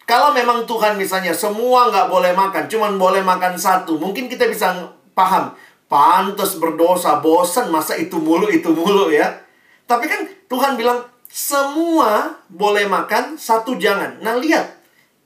Kalau 0.07 0.31
memang 0.31 0.63
Tuhan 0.63 0.95
misalnya 0.95 1.35
semua 1.35 1.91
nggak 1.91 2.07
boleh 2.07 2.31
makan, 2.31 2.71
cuman 2.71 2.95
boleh 2.95 3.19
makan 3.19 3.59
satu, 3.59 3.99
mungkin 3.99 4.31
kita 4.31 4.47
bisa 4.47 4.95
paham. 5.11 5.51
Pantas 5.91 6.55
berdosa, 6.59 7.19
bosan 7.19 7.67
masa 7.71 7.95
itu 7.99 8.15
mulu, 8.15 8.47
itu 8.47 8.71
mulu 8.71 9.11
ya. 9.11 9.43
Tapi 9.83 10.07
kan 10.07 10.23
Tuhan 10.47 10.79
bilang 10.79 11.03
semua 11.27 12.39
boleh 12.47 12.87
makan, 12.87 13.35
satu 13.35 13.75
jangan. 13.75 14.23
Nah 14.23 14.39
lihat, 14.39 14.79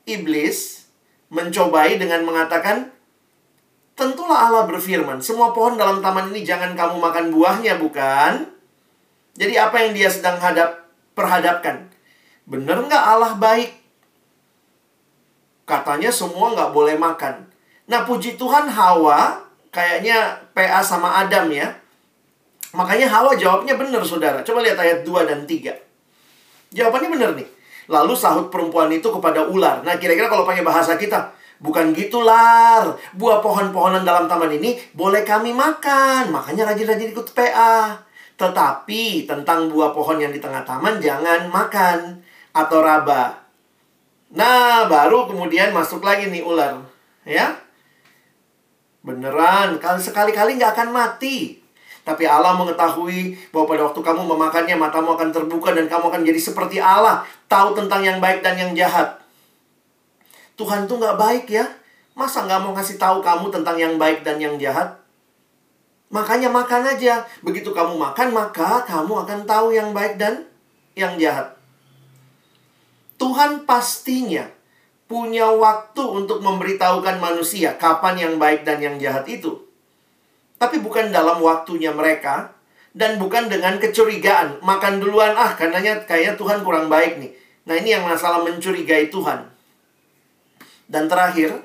iblis 0.10 0.90
mencobai 1.30 2.02
dengan 2.02 2.26
mengatakan, 2.26 2.90
tentulah 3.96 4.50
Allah 4.50 4.64
berfirman, 4.68 5.20
semua 5.20 5.52
pohon 5.56 5.78
dalam 5.78 6.02
taman 6.02 6.32
ini 6.34 6.42
jangan 6.42 6.74
kamu 6.74 6.98
makan 6.98 7.26
buahnya, 7.32 7.78
bukan? 7.78 8.50
Jadi 9.36 9.54
apa 9.56 9.76
yang 9.80 9.92
dia 9.96 10.10
sedang 10.12 10.38
hadap 10.42 10.92
perhadapkan. 11.16 11.88
Bener 12.44 12.84
nggak 12.84 13.04
Allah 13.04 13.38
baik? 13.39 13.72
Katanya 15.64 16.12
semua 16.12 16.52
nggak 16.52 16.76
boleh 16.76 17.00
makan. 17.00 17.48
Nah 17.88 18.04
puji 18.04 18.36
Tuhan 18.36 18.68
Hawa 18.68 19.39
kayaknya 19.72 20.36
PA 20.52 20.84
sama 20.84 21.24
Adam 21.24 21.48
ya. 21.48 21.72
Makanya 22.76 23.08
Hawa 23.08 23.36
jawabnya 23.39 23.80
benar 23.80 24.04
saudara. 24.04 24.44
Coba 24.44 24.64
lihat 24.64 24.80
ayat 24.80 25.08
2 25.08 25.28
dan 25.28 25.48
3. 25.48 26.76
Jawabannya 26.76 27.10
benar 27.12 27.32
nih. 27.39 27.48
Lalu 27.92 28.14
sahut 28.16 28.48
perempuan 28.48 28.92
itu 28.92 29.08
kepada 29.12 29.48
ular. 29.48 29.84
Nah 29.84 29.96
kira-kira 30.00 30.28
kalau 30.32 30.44
pakai 30.44 30.64
bahasa 30.64 30.96
kita. 30.96 31.32
Bukan 31.62 31.93
gitu 31.93 32.26
lar. 32.26 32.97
Buah 33.14 33.38
pohon-pohonan 33.45 34.01
dalam 34.01 34.26
taman 34.26 34.49
ini 34.49 34.82
boleh 34.97 35.22
kami 35.22 35.53
makan. 35.53 36.34
Makanya 36.34 36.74
rajin-rajin 36.74 37.14
ikut 37.14 37.30
PA. 37.38 38.01
Tetapi 38.34 39.30
tentang 39.30 39.70
buah 39.70 39.93
pohon 39.93 40.18
yang 40.18 40.34
di 40.34 40.41
tengah 40.41 40.66
taman 40.66 40.97
jangan 40.97 41.45
makan 41.53 42.26
atau 42.57 42.82
raba. 42.82 43.38
Nah, 44.34 44.89
baru 44.89 45.30
kemudian 45.30 45.70
masuk 45.70 46.01
lagi 46.01 46.34
nih 46.34 46.41
ular. 46.41 46.82
Ya. 47.30 47.62
Beneran, 49.05 49.78
kalau 49.78 50.01
sekali-kali 50.01 50.57
nggak 50.57 50.74
akan 50.74 50.89
mati. 50.89 51.62
Tapi 52.01 52.26
Allah 52.26 52.57
mengetahui 52.57 53.38
bahwa 53.53 53.66
pada 53.70 53.82
waktu 53.86 54.01
kamu 54.01 54.22
memakannya, 54.26 54.74
matamu 54.74 55.14
akan 55.14 55.30
terbuka 55.30 55.78
dan 55.78 55.86
kamu 55.86 56.09
akan 56.09 56.22
jadi 56.26 56.41
seperti 56.41 56.82
Allah. 56.82 57.22
Tahu 57.45 57.78
tentang 57.78 58.01
yang 58.01 58.18
baik 58.18 58.41
dan 58.41 58.57
yang 58.57 58.74
jahat. 58.74 59.20
Tuhan 60.62 60.86
tuh 60.86 61.01
nggak 61.01 61.18
baik 61.18 61.45
ya. 61.49 61.66
Masa 62.14 62.45
nggak 62.45 62.62
mau 62.62 62.78
ngasih 62.78 63.01
tahu 63.01 63.26
kamu 63.26 63.49
tentang 63.49 63.82
yang 63.82 63.97
baik 63.97 64.22
dan 64.22 64.38
yang 64.38 64.62
jahat? 64.62 64.93
Makanya 66.14 66.53
makan 66.53 66.86
aja. 66.86 67.26
Begitu 67.41 67.74
kamu 67.74 67.97
makan, 67.97 68.30
maka 68.30 68.86
kamu 68.86 69.26
akan 69.26 69.39
tahu 69.49 69.74
yang 69.74 69.89
baik 69.89 70.22
dan 70.22 70.45
yang 70.93 71.18
jahat. 71.18 71.57
Tuhan 73.18 73.66
pastinya 73.66 74.45
punya 75.09 75.49
waktu 75.49 76.03
untuk 76.05 76.45
memberitahukan 76.45 77.18
manusia 77.18 77.74
kapan 77.82 78.16
yang 78.22 78.34
baik 78.38 78.62
dan 78.62 78.78
yang 78.78 78.95
jahat 79.01 79.26
itu. 79.26 79.66
Tapi 80.62 80.78
bukan 80.78 81.09
dalam 81.09 81.41
waktunya 81.41 81.89
mereka 81.89 82.53
dan 82.93 83.18
bukan 83.18 83.49
dengan 83.49 83.82
kecurigaan. 83.82 84.62
Makan 84.62 85.01
duluan, 85.01 85.34
ah 85.34 85.57
karenanya 85.57 86.05
kayak 86.05 86.38
Tuhan 86.38 86.62
kurang 86.62 86.86
baik 86.86 87.18
nih. 87.18 87.32
Nah 87.66 87.76
ini 87.82 87.97
yang 87.97 88.05
masalah 88.05 88.45
mencurigai 88.45 89.12
Tuhan. 89.12 89.51
Dan 90.92 91.08
terakhir, 91.08 91.56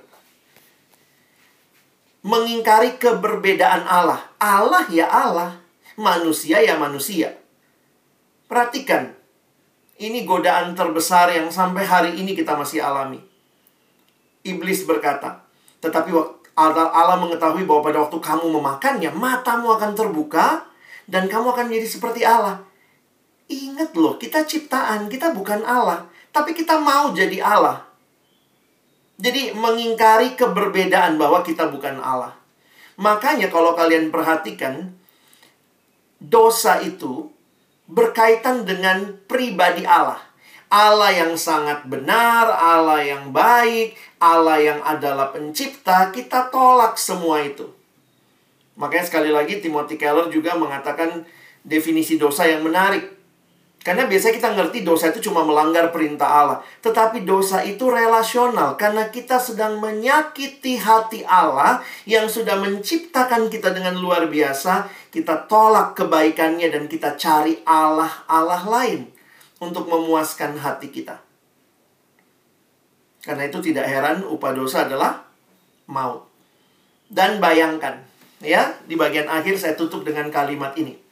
mengingkari 2.22 2.94
keberbedaan 2.94 3.82
Allah. 3.82 4.22
Allah 4.38 4.86
ya 4.86 5.10
Allah, 5.10 5.58
manusia 5.98 6.62
ya 6.62 6.78
manusia. 6.78 7.34
Perhatikan, 8.46 9.10
ini 9.98 10.22
godaan 10.22 10.78
terbesar 10.78 11.34
yang 11.34 11.50
sampai 11.50 11.82
hari 11.82 12.10
ini 12.22 12.38
kita 12.38 12.54
masih 12.54 12.78
alami. 12.86 13.18
Iblis 14.46 14.86
berkata, 14.86 15.42
tetapi 15.82 16.14
Allah 16.54 17.16
mengetahui 17.18 17.66
bahwa 17.66 17.82
pada 17.82 18.06
waktu 18.06 18.18
kamu 18.22 18.46
memakannya, 18.46 19.10
matamu 19.10 19.74
akan 19.74 19.98
terbuka 19.98 20.70
dan 21.10 21.26
kamu 21.26 21.50
akan 21.50 21.66
menjadi 21.66 21.88
seperti 21.98 22.22
Allah. 22.22 22.62
Ingat 23.50 23.90
loh, 23.98 24.18
kita 24.18 24.46
ciptaan, 24.46 25.10
kita 25.10 25.34
bukan 25.34 25.66
Allah, 25.66 26.06
tapi 26.30 26.54
kita 26.54 26.78
mau 26.78 27.10
jadi 27.10 27.42
Allah. 27.42 27.82
Jadi 29.16 29.56
mengingkari 29.56 30.36
keberbedaan 30.36 31.16
bahwa 31.16 31.40
kita 31.40 31.72
bukan 31.72 31.96
Allah. 32.00 32.36
Makanya 33.00 33.48
kalau 33.48 33.72
kalian 33.72 34.12
perhatikan 34.12 34.92
dosa 36.20 36.80
itu 36.84 37.32
berkaitan 37.88 38.68
dengan 38.68 39.16
pribadi 39.24 39.88
Allah. 39.88 40.20
Allah 40.66 41.14
yang 41.14 41.38
sangat 41.38 41.86
benar, 41.86 42.50
Allah 42.50 42.98
yang 43.00 43.30
baik, 43.30 43.94
Allah 44.18 44.58
yang 44.58 44.80
adalah 44.82 45.30
pencipta, 45.30 46.10
kita 46.10 46.50
tolak 46.50 46.98
semua 46.98 47.38
itu. 47.40 47.70
Makanya 48.76 49.06
sekali 49.08 49.30
lagi 49.32 49.62
Timothy 49.62 49.96
Keller 49.96 50.28
juga 50.28 50.58
mengatakan 50.58 51.24
definisi 51.64 52.20
dosa 52.20 52.44
yang 52.44 52.66
menarik. 52.66 53.15
Karena 53.86 54.10
biasanya 54.10 54.34
kita 54.34 54.50
ngerti 54.58 54.82
dosa 54.82 55.14
itu 55.14 55.30
cuma 55.30 55.46
melanggar 55.46 55.94
perintah 55.94 56.26
Allah. 56.26 56.58
Tetapi 56.82 57.22
dosa 57.22 57.62
itu 57.62 57.86
relasional. 57.86 58.74
Karena 58.74 59.06
kita 59.14 59.38
sedang 59.38 59.78
menyakiti 59.78 60.74
hati 60.74 61.22
Allah 61.22 61.78
yang 62.02 62.26
sudah 62.26 62.58
menciptakan 62.58 63.46
kita 63.46 63.70
dengan 63.70 63.94
luar 63.94 64.26
biasa. 64.26 64.90
Kita 65.14 65.46
tolak 65.46 65.94
kebaikannya 65.94 66.66
dan 66.66 66.90
kita 66.90 67.14
cari 67.14 67.62
Allah-Allah 67.62 68.66
lain. 68.66 69.06
Untuk 69.62 69.86
memuaskan 69.86 70.58
hati 70.58 70.90
kita. 70.90 71.22
Karena 73.22 73.46
itu 73.46 73.62
tidak 73.62 73.86
heran 73.86 74.26
upah 74.26 74.50
dosa 74.50 74.90
adalah 74.90 75.30
maut. 75.86 76.26
Dan 77.06 77.38
bayangkan, 77.38 78.02
ya, 78.42 78.74
di 78.82 78.98
bagian 78.98 79.30
akhir 79.30 79.54
saya 79.62 79.78
tutup 79.78 80.02
dengan 80.02 80.26
kalimat 80.34 80.74
ini. 80.74 81.05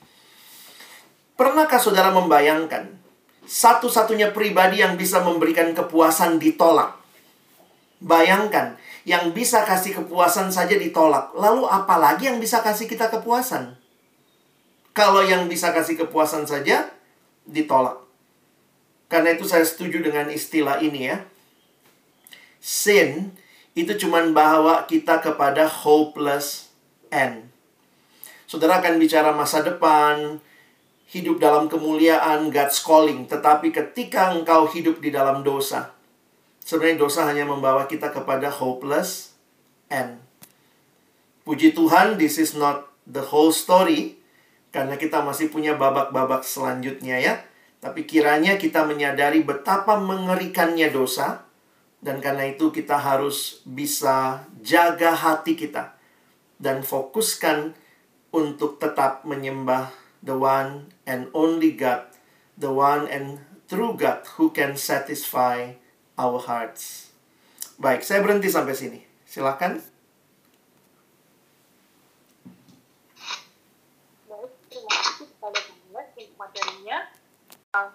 Pernahkah 1.34 1.82
saudara 1.82 2.14
membayangkan 2.14 2.94
satu-satunya 3.42 4.30
pribadi 4.30 4.80
yang 4.80 4.94
bisa 4.94 5.18
memberikan 5.18 5.74
kepuasan 5.74 6.38
ditolak? 6.38 6.94
Bayangkan, 7.98 8.78
yang 9.02 9.34
bisa 9.34 9.66
kasih 9.66 9.98
kepuasan 9.98 10.54
saja 10.54 10.78
ditolak. 10.78 11.34
Lalu 11.34 11.66
apalagi 11.66 12.30
yang 12.30 12.38
bisa 12.38 12.62
kasih 12.62 12.86
kita 12.86 13.10
kepuasan? 13.10 13.74
Kalau 14.94 15.26
yang 15.26 15.50
bisa 15.50 15.74
kasih 15.74 15.98
kepuasan 16.06 16.46
saja 16.46 16.86
ditolak. 17.44 17.98
Karena 19.10 19.36
itu 19.36 19.44
saya 19.44 19.66
setuju 19.66 20.00
dengan 20.00 20.30
istilah 20.30 20.78
ini 20.80 21.10
ya. 21.10 21.18
Sin 22.62 23.36
itu 23.74 23.92
cuma 24.00 24.22
bawa 24.30 24.86
kita 24.86 25.18
kepada 25.18 25.66
hopeless 25.66 26.70
end. 27.10 27.50
Saudara 28.46 28.78
akan 28.78 29.02
bicara 29.02 29.34
masa 29.34 29.66
depan, 29.66 30.38
hidup 31.10 31.42
dalam 31.42 31.68
kemuliaan, 31.68 32.48
God's 32.48 32.80
calling. 32.80 33.28
Tetapi 33.28 33.74
ketika 33.74 34.32
engkau 34.32 34.64
hidup 34.70 34.98
di 35.04 35.12
dalam 35.12 35.44
dosa, 35.44 35.92
sebenarnya 36.64 37.04
dosa 37.04 37.28
hanya 37.28 37.44
membawa 37.44 37.84
kita 37.84 38.08
kepada 38.08 38.48
hopeless 38.48 39.36
end. 39.92 40.20
Puji 41.44 41.76
Tuhan, 41.76 42.16
this 42.16 42.40
is 42.40 42.56
not 42.56 42.88
the 43.04 43.20
whole 43.20 43.52
story. 43.52 44.16
Karena 44.72 44.98
kita 44.98 45.22
masih 45.22 45.52
punya 45.52 45.76
babak-babak 45.76 46.42
selanjutnya 46.42 47.20
ya. 47.20 47.34
Tapi 47.78 48.08
kiranya 48.08 48.56
kita 48.56 48.88
menyadari 48.88 49.44
betapa 49.44 50.00
mengerikannya 50.00 50.88
dosa. 50.88 51.44
Dan 52.00 52.20
karena 52.20 52.48
itu 52.48 52.72
kita 52.72 52.96
harus 52.96 53.60
bisa 53.68 54.48
jaga 54.64 55.12
hati 55.12 55.54
kita. 55.54 55.94
Dan 56.56 56.80
fokuskan 56.80 57.76
untuk 58.34 58.82
tetap 58.82 59.22
menyembah 59.28 60.03
the 60.24 60.32
one 60.32 60.88
and 61.04 61.28
only 61.36 61.76
God, 61.76 62.08
the 62.56 62.72
one 62.72 63.04
and 63.06 63.44
true 63.68 63.92
God 63.92 64.24
who 64.40 64.48
can 64.50 64.80
satisfy 64.80 65.76
our 66.16 66.40
hearts. 66.40 67.12
Baik, 67.76 68.00
saya 68.00 68.24
berhenti 68.24 68.48
sampai 68.48 68.72
sini. 68.72 69.00
Silakan. 69.28 69.84
Materinya. 76.34 76.98
Uh, 77.74 77.90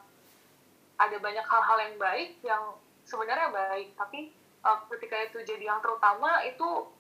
ada 0.99 1.15
banyak 1.17 1.45
hal-hal 1.47 1.77
yang 1.79 1.95
baik 1.95 2.29
yang 2.43 2.63
sebenarnya 3.07 3.49
baik, 3.55 3.95
tapi 3.95 4.35
uh, 4.67 4.83
ketika 4.91 5.15
itu 5.23 5.39
jadi 5.47 5.71
yang 5.71 5.79
terutama 5.79 6.43
itu 6.43 6.91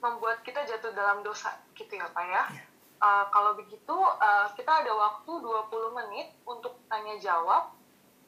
membuat 0.00 0.40
kita 0.40 0.64
jatuh 0.64 0.96
dalam 0.96 1.20
dosa 1.20 1.52
gitu 1.76 2.00
ya 2.00 2.08
Pak 2.10 2.24
ya. 2.24 2.42
Yeah. 2.48 2.71
Uh, 3.02 3.26
kalau 3.34 3.58
begitu, 3.58 3.96
uh, 3.98 4.46
kita 4.54 4.70
ada 4.70 4.94
waktu 4.94 5.32
20 5.34 5.98
menit 5.98 6.30
untuk 6.46 6.78
tanya 6.86 7.18
jawab. 7.18 7.74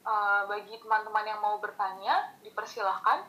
Uh, 0.05 0.45
bagi 0.51 0.75
teman-teman 0.83 1.25
yang 1.25 1.39
mau 1.39 1.63
bertanya, 1.63 2.35
dipersilahkan. 2.43 3.23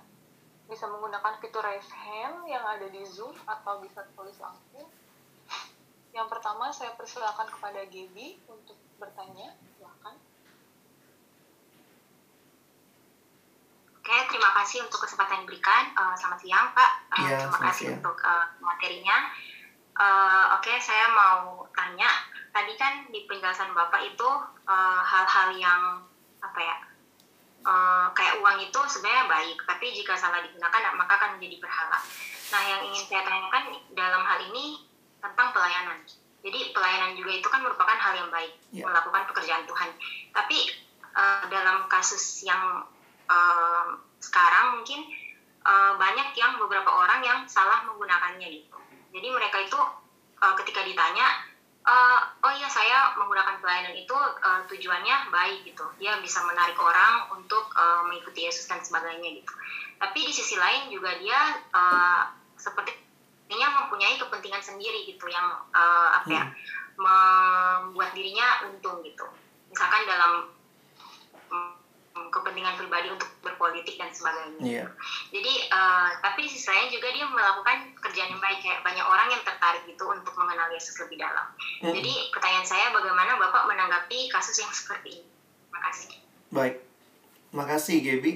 Bisa 0.66 0.90
menggunakan 0.90 1.38
fitur 1.38 1.62
raise 1.62 1.88
hand 1.94 2.50
yang 2.50 2.66
ada 2.66 2.90
di 2.90 3.06
Zoom 3.06 3.38
atau 3.46 3.78
bisa 3.78 4.02
tulis 4.18 4.34
langsung. 4.42 4.90
Yang 6.18 6.28
pertama, 6.34 6.74
saya 6.74 6.98
persilahkan 6.98 7.46
kepada 7.54 7.86
Gaby 7.94 8.42
untuk 8.50 8.76
bertanya. 8.98 9.54
Silahkan. 9.78 10.18
Oke, 14.02 14.18
terima 14.34 14.50
kasih 14.58 14.82
untuk 14.82 15.06
kesempatan 15.06 15.38
yang 15.38 15.44
diberikan. 15.46 15.94
Uh, 15.94 16.18
selamat 16.18 16.40
siang, 16.42 16.68
Pak. 16.74 16.92
Uh, 17.14 17.22
ya, 17.22 17.38
terima 17.46 17.60
kasih 17.70 17.86
siang. 17.94 17.98
untuk 18.02 18.18
uh, 18.26 18.50
materinya. 18.66 19.30
Uh, 19.96 20.60
Oke, 20.60 20.76
okay, 20.76 20.78
saya 20.84 21.08
mau 21.16 21.64
tanya. 21.72 22.12
Tadi 22.52 22.76
kan 22.76 23.08
di 23.12 23.24
penjelasan 23.28 23.72
Bapak 23.72 24.04
itu 24.04 24.30
hal-hal 24.68 25.50
uh, 25.52 25.60
yang 25.60 25.82
apa 26.44 26.60
ya? 26.60 26.78
Uh, 27.66 28.08
kayak 28.14 28.38
uang 28.44 28.62
itu 28.62 28.80
sebenarnya 28.86 29.26
baik, 29.26 29.58
tapi 29.66 29.90
jika 29.96 30.14
salah 30.14 30.44
digunakan 30.44 30.94
maka 30.94 31.18
akan 31.18 31.40
menjadi 31.40 31.58
berhala. 31.64 31.98
Nah, 32.54 32.62
yang 32.62 32.82
ingin 32.92 33.04
saya 33.10 33.26
tanyakan 33.26 33.74
dalam 33.98 34.22
hal 34.22 34.40
ini 34.52 34.86
tentang 35.18 35.50
pelayanan. 35.50 35.98
Jadi 36.46 36.76
pelayanan 36.78 37.18
juga 37.18 37.32
itu 37.42 37.48
kan 37.50 37.66
merupakan 37.66 37.98
hal 37.98 38.14
yang 38.14 38.30
baik, 38.30 38.54
yeah. 38.70 38.86
melakukan 38.86 39.26
pekerjaan 39.34 39.66
Tuhan. 39.66 39.90
Tapi 40.30 40.58
uh, 41.18 41.44
dalam 41.50 41.90
kasus 41.90 42.46
yang 42.46 42.86
uh, 43.26 43.88
sekarang 44.22 44.78
mungkin 44.78 45.10
uh, 45.66 45.98
banyak 45.98 46.38
yang 46.38 46.62
beberapa 46.62 46.92
orang 46.94 47.26
yang 47.26 47.40
salah 47.50 47.82
menggunakannya 47.90 48.62
gitu 48.62 48.75
jadi 49.16 49.32
mereka 49.32 49.64
itu 49.64 49.80
uh, 50.44 50.54
ketika 50.60 50.84
ditanya, 50.84 51.24
uh, 51.88 52.20
oh 52.44 52.52
iya 52.52 52.68
saya 52.68 53.16
menggunakan 53.16 53.64
pelayanan 53.64 53.96
itu 53.96 54.12
uh, 54.12 54.68
tujuannya 54.68 55.32
baik 55.32 55.64
gitu, 55.64 55.88
dia 55.96 56.20
bisa 56.20 56.44
menarik 56.44 56.76
orang 56.76 57.32
untuk 57.32 57.72
uh, 57.80 58.04
mengikuti 58.12 58.44
Yesus 58.44 58.68
dan 58.68 58.84
sebagainya 58.84 59.40
gitu. 59.40 59.54
Tapi 59.96 60.20
di 60.20 60.34
sisi 60.36 60.60
lain 60.60 60.92
juga 60.92 61.16
dia 61.16 61.64
uh, 61.72 62.28
sepertinya 62.60 63.88
mempunyai 63.88 64.20
kepentingan 64.20 64.60
sendiri 64.60 65.08
gitu 65.08 65.32
yang 65.32 65.48
uh, 65.72 66.20
apa 66.20 66.28
ya, 66.28 66.44
hmm. 66.44 66.54
membuat 67.00 68.12
dirinya 68.12 68.68
untung 68.68 69.00
gitu. 69.08 69.24
Misalkan 69.72 70.04
dalam 70.04 70.55
kepentingan 72.16 72.80
pribadi 72.80 73.12
untuk 73.12 73.28
berpolitik 73.44 74.00
dan 74.00 74.08
sebagainya. 74.12 74.64
Yeah. 74.64 74.88
Jadi 75.36 75.54
uh, 75.68 76.10
tapi 76.24 76.48
di 76.48 76.50
sisi 76.52 76.72
lain 76.72 76.88
juga 76.88 77.12
dia 77.12 77.28
melakukan 77.28 77.92
kerjaan 78.00 78.32
yang 78.32 78.40
baik 78.40 78.60
kayak 78.64 78.80
banyak 78.88 79.04
orang 79.04 79.28
yang 79.28 79.44
tertarik 79.44 79.84
gitu 79.84 80.04
untuk 80.08 80.32
mengenal 80.40 80.72
Yesus 80.72 80.96
lebih 81.04 81.20
dalam. 81.20 81.48
Mm. 81.84 81.92
Jadi 81.92 82.14
pertanyaan 82.32 82.68
saya 82.68 82.96
bagaimana 82.96 83.36
Bapak 83.36 83.68
menanggapi 83.68 84.32
kasus 84.32 84.64
yang 84.64 84.72
seperti 84.72 85.20
ini? 85.20 85.28
Terima 85.28 85.80
kasih. 85.92 86.12
Baik. 86.56 86.76
Makasih 87.52 87.98
Gaby. 88.00 88.34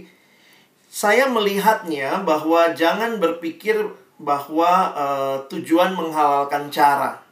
Saya 0.89 1.31
melihatnya 1.31 2.23
bahwa 2.25 2.75
jangan 2.75 3.21
berpikir 3.21 3.77
bahwa 4.19 4.71
uh, 4.91 5.37
tujuan 5.47 5.95
menghalalkan 5.95 6.67
cara. 6.67 7.23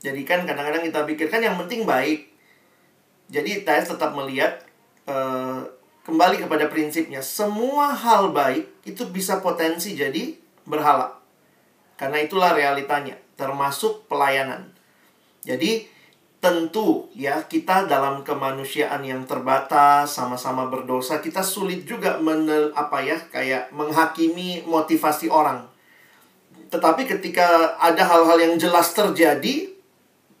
Jadi 0.00 0.24
kan 0.28 0.44
kadang-kadang 0.44 0.84
kita 0.84 1.04
pikirkan 1.08 1.40
yang 1.40 1.56
penting 1.56 1.88
baik. 1.88 2.28
Jadi 3.30 3.62
saya 3.62 3.84
tetap 3.84 4.12
melihat 4.12 4.69
uh, 5.06 5.62
kembali 6.04 6.42
kepada 6.42 6.66
prinsipnya, 6.66 7.22
semua 7.22 7.94
hal 7.94 8.34
baik 8.34 8.66
itu 8.88 9.06
bisa 9.08 9.38
potensi 9.38 9.94
jadi 9.94 10.34
berhala. 10.66 11.16
Karena 12.00 12.18
itulah 12.20 12.56
realitanya, 12.56 13.16
termasuk 13.36 14.08
pelayanan. 14.08 14.72
Jadi 15.44 16.00
tentu 16.40 17.12
ya 17.12 17.44
kita 17.44 17.84
dalam 17.84 18.24
kemanusiaan 18.24 19.04
yang 19.04 19.28
terbatas 19.28 20.08
sama-sama 20.08 20.72
berdosa 20.72 21.20
kita 21.20 21.44
sulit 21.44 21.84
juga 21.84 22.16
menel, 22.16 22.72
apa 22.72 23.04
ya 23.04 23.20
kayak 23.28 23.68
menghakimi 23.76 24.64
motivasi 24.64 25.28
orang. 25.28 25.68
Tetapi 26.72 27.04
ketika 27.04 27.76
ada 27.76 28.00
hal-hal 28.08 28.40
yang 28.40 28.54
jelas 28.56 28.96
terjadi, 28.96 29.68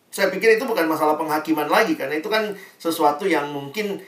saya 0.08 0.32
pikir 0.32 0.56
itu 0.56 0.64
bukan 0.64 0.88
masalah 0.88 1.20
penghakiman 1.20 1.68
lagi 1.68 1.94
karena 1.94 2.16
itu 2.16 2.32
kan 2.32 2.56
sesuatu 2.80 3.28
yang 3.28 3.52
mungkin 3.52 4.00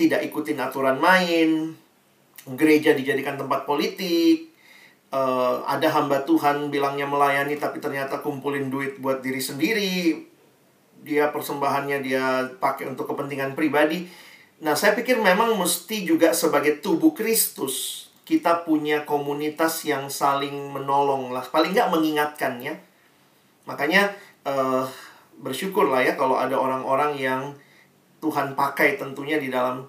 tidak 0.00 0.24
ikutin 0.24 0.56
aturan 0.56 0.96
main, 0.96 1.76
gereja 2.56 2.96
dijadikan 2.96 3.36
tempat 3.36 3.68
politik, 3.68 4.48
uh, 5.12 5.60
ada 5.68 5.92
hamba 5.92 6.24
Tuhan 6.24 6.72
bilangnya 6.72 7.04
melayani 7.04 7.60
tapi 7.60 7.84
ternyata 7.84 8.24
kumpulin 8.24 8.72
duit 8.72 8.96
buat 8.96 9.20
diri 9.20 9.44
sendiri, 9.44 10.24
dia 11.04 11.28
persembahannya 11.28 12.00
dia 12.00 12.48
pakai 12.56 12.88
untuk 12.88 13.12
kepentingan 13.12 13.52
pribadi. 13.52 14.08
Nah, 14.64 14.72
saya 14.72 14.96
pikir 14.96 15.20
memang 15.20 15.56
mesti 15.60 16.08
juga 16.08 16.32
sebagai 16.32 16.80
tubuh 16.80 17.12
Kristus 17.12 18.08
kita 18.24 18.62
punya 18.62 19.02
komunitas 19.02 19.82
yang 19.82 20.06
saling 20.06 20.70
menolong 20.70 21.34
lah, 21.34 21.42
paling 21.50 21.74
nggak 21.74 21.90
mengingatkan 21.90 22.62
ya. 22.62 22.78
Makanya 23.66 24.14
uh, 24.46 24.86
bersyukurlah 25.40 26.04
ya 26.06 26.14
kalau 26.14 26.38
ada 26.38 26.54
orang-orang 26.54 27.18
yang 27.18 27.42
Tuhan 28.20 28.54
pakai 28.54 29.00
tentunya 29.00 29.40
di 29.40 29.48
dalam 29.48 29.84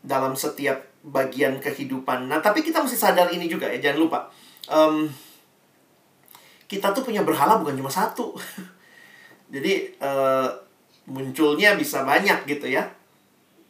dalam 0.00 0.32
setiap 0.32 0.76
bagian 1.06 1.62
kehidupan. 1.62 2.26
Nah, 2.26 2.42
tapi 2.42 2.66
kita 2.66 2.82
mesti 2.82 2.98
sadar 2.98 3.30
ini 3.30 3.46
juga 3.46 3.70
ya, 3.70 3.78
jangan 3.78 3.98
lupa. 4.00 4.20
Um, 4.66 5.06
kita 6.66 6.90
tuh 6.90 7.06
punya 7.06 7.22
berhala 7.22 7.62
bukan 7.62 7.78
cuma 7.78 7.92
satu. 7.92 8.34
Jadi 9.54 9.94
uh, 10.02 10.50
munculnya 11.06 11.78
bisa 11.78 12.02
banyak 12.02 12.42
gitu 12.50 12.66
ya. 12.66 12.82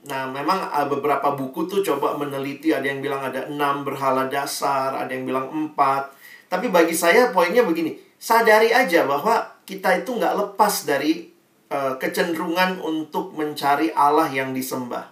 Nah, 0.06 0.30
memang 0.30 0.70
beberapa 0.86 1.34
buku 1.34 1.66
tuh 1.66 1.82
coba 1.82 2.14
meneliti, 2.14 2.70
ada 2.70 2.86
yang 2.86 3.02
bilang 3.02 3.26
ada 3.26 3.50
enam 3.50 3.82
berhala 3.82 4.30
dasar, 4.30 4.94
ada 4.94 5.10
yang 5.10 5.26
bilang 5.26 5.50
empat. 5.50 6.14
Tapi 6.46 6.70
bagi 6.70 6.94
saya 6.94 7.34
poinnya 7.34 7.66
begini, 7.66 7.98
sadari 8.14 8.70
aja 8.70 9.02
bahwa 9.02 9.42
kita 9.66 9.98
itu 9.98 10.14
nggak 10.14 10.34
lepas 10.38 10.86
dari 10.86 11.35
kecenderungan 11.72 12.78
untuk 12.78 13.34
mencari 13.34 13.90
Allah 13.90 14.30
yang 14.30 14.54
disembah. 14.54 15.10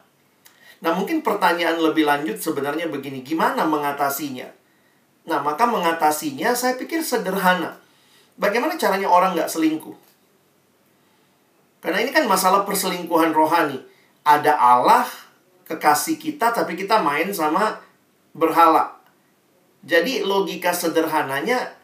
Nah, 0.85 0.93
mungkin 0.95 1.25
pertanyaan 1.25 1.81
lebih 1.81 2.05
lanjut 2.05 2.39
sebenarnya 2.39 2.93
begini, 2.93 3.25
gimana 3.25 3.65
mengatasinya? 3.65 4.47
Nah, 5.25 5.41
maka 5.41 5.65
mengatasinya 5.65 6.53
saya 6.53 6.77
pikir 6.77 7.01
sederhana. 7.01 7.81
Bagaimana 8.37 8.77
caranya 8.77 9.09
orang 9.09 9.33
nggak 9.33 9.49
selingkuh? 9.49 9.97
Karena 11.81 12.05
ini 12.05 12.13
kan 12.13 12.29
masalah 12.29 12.69
perselingkuhan 12.69 13.33
rohani. 13.33 13.81
Ada 14.25 14.57
Allah, 14.57 15.09
kekasih 15.65 16.21
kita, 16.21 16.53
tapi 16.53 16.77
kita 16.77 17.01
main 17.01 17.33
sama 17.33 17.81
berhala. 18.37 19.01
Jadi 19.85 20.25
logika 20.25 20.73
sederhananya, 20.77 21.77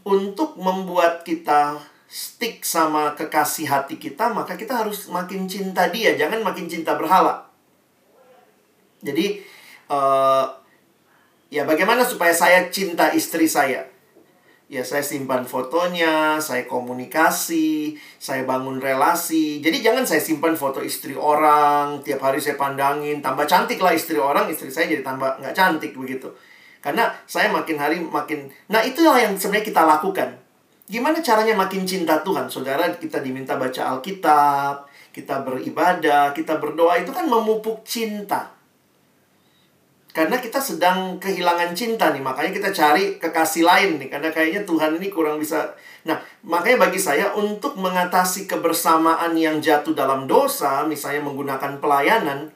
untuk 0.00 0.56
membuat 0.56 1.28
kita 1.28 1.76
stick 2.10 2.66
sama 2.66 3.14
kekasih 3.14 3.70
hati 3.70 3.94
kita, 3.94 4.34
maka 4.34 4.58
kita 4.58 4.82
harus 4.82 5.06
makin 5.06 5.46
cinta 5.46 5.86
dia, 5.94 6.18
jangan 6.18 6.42
makin 6.42 6.66
cinta 6.66 6.98
berhala. 6.98 7.46
Jadi 8.98 9.38
uh, 9.86 10.44
ya 11.54 11.62
bagaimana 11.62 12.02
supaya 12.02 12.34
saya 12.34 12.66
cinta 12.68 13.14
istri 13.14 13.46
saya? 13.46 13.86
Ya 14.70 14.86
saya 14.86 15.02
simpan 15.02 15.42
fotonya, 15.46 16.38
saya 16.38 16.66
komunikasi, 16.66 17.98
saya 18.18 18.46
bangun 18.46 18.78
relasi. 18.78 19.58
Jadi 19.58 19.82
jangan 19.82 20.06
saya 20.06 20.22
simpan 20.22 20.54
foto 20.54 20.78
istri 20.78 21.14
orang, 21.14 22.02
tiap 22.06 22.22
hari 22.22 22.38
saya 22.38 22.54
pandangin, 22.54 23.18
tambah 23.18 23.46
cantik 23.50 23.82
lah 23.82 23.94
istri 23.94 24.18
orang, 24.18 24.50
istri 24.50 24.70
saya 24.70 24.90
jadi 24.90 25.02
tambah 25.02 25.42
nggak 25.42 25.54
cantik 25.54 25.94
begitu. 25.94 26.30
Karena 26.82 27.10
saya 27.26 27.50
makin 27.50 27.76
hari 27.78 27.98
makin, 28.02 28.50
nah 28.70 28.82
itulah 28.82 29.18
yang 29.18 29.34
sebenarnya 29.34 29.66
kita 29.66 29.82
lakukan. 29.86 30.49
Gimana 30.90 31.22
caranya 31.22 31.54
makin 31.54 31.86
cinta 31.86 32.18
Tuhan? 32.26 32.50
Saudara, 32.50 32.90
kita 32.98 33.22
diminta 33.22 33.54
baca 33.54 33.94
Alkitab, 33.94 34.90
kita 35.14 35.46
beribadah, 35.46 36.34
kita 36.34 36.58
berdoa, 36.58 36.98
itu 36.98 37.14
kan 37.14 37.30
memupuk 37.30 37.86
cinta. 37.86 38.50
Karena 40.10 40.42
kita 40.42 40.58
sedang 40.58 41.22
kehilangan 41.22 41.70
cinta 41.78 42.10
nih, 42.10 42.18
makanya 42.18 42.50
kita 42.50 42.74
cari 42.74 43.22
kekasih 43.22 43.62
lain 43.62 44.02
nih. 44.02 44.10
Karena 44.10 44.34
kayaknya 44.34 44.66
Tuhan 44.66 44.98
ini 44.98 45.06
kurang 45.14 45.38
bisa. 45.38 45.70
Nah, 46.02 46.18
makanya 46.42 46.90
bagi 46.90 46.98
saya 46.98 47.30
untuk 47.38 47.78
mengatasi 47.78 48.50
kebersamaan 48.50 49.38
yang 49.38 49.62
jatuh 49.62 49.94
dalam 49.94 50.26
dosa, 50.26 50.82
misalnya 50.90 51.22
menggunakan 51.22 51.78
pelayanan, 51.78 52.50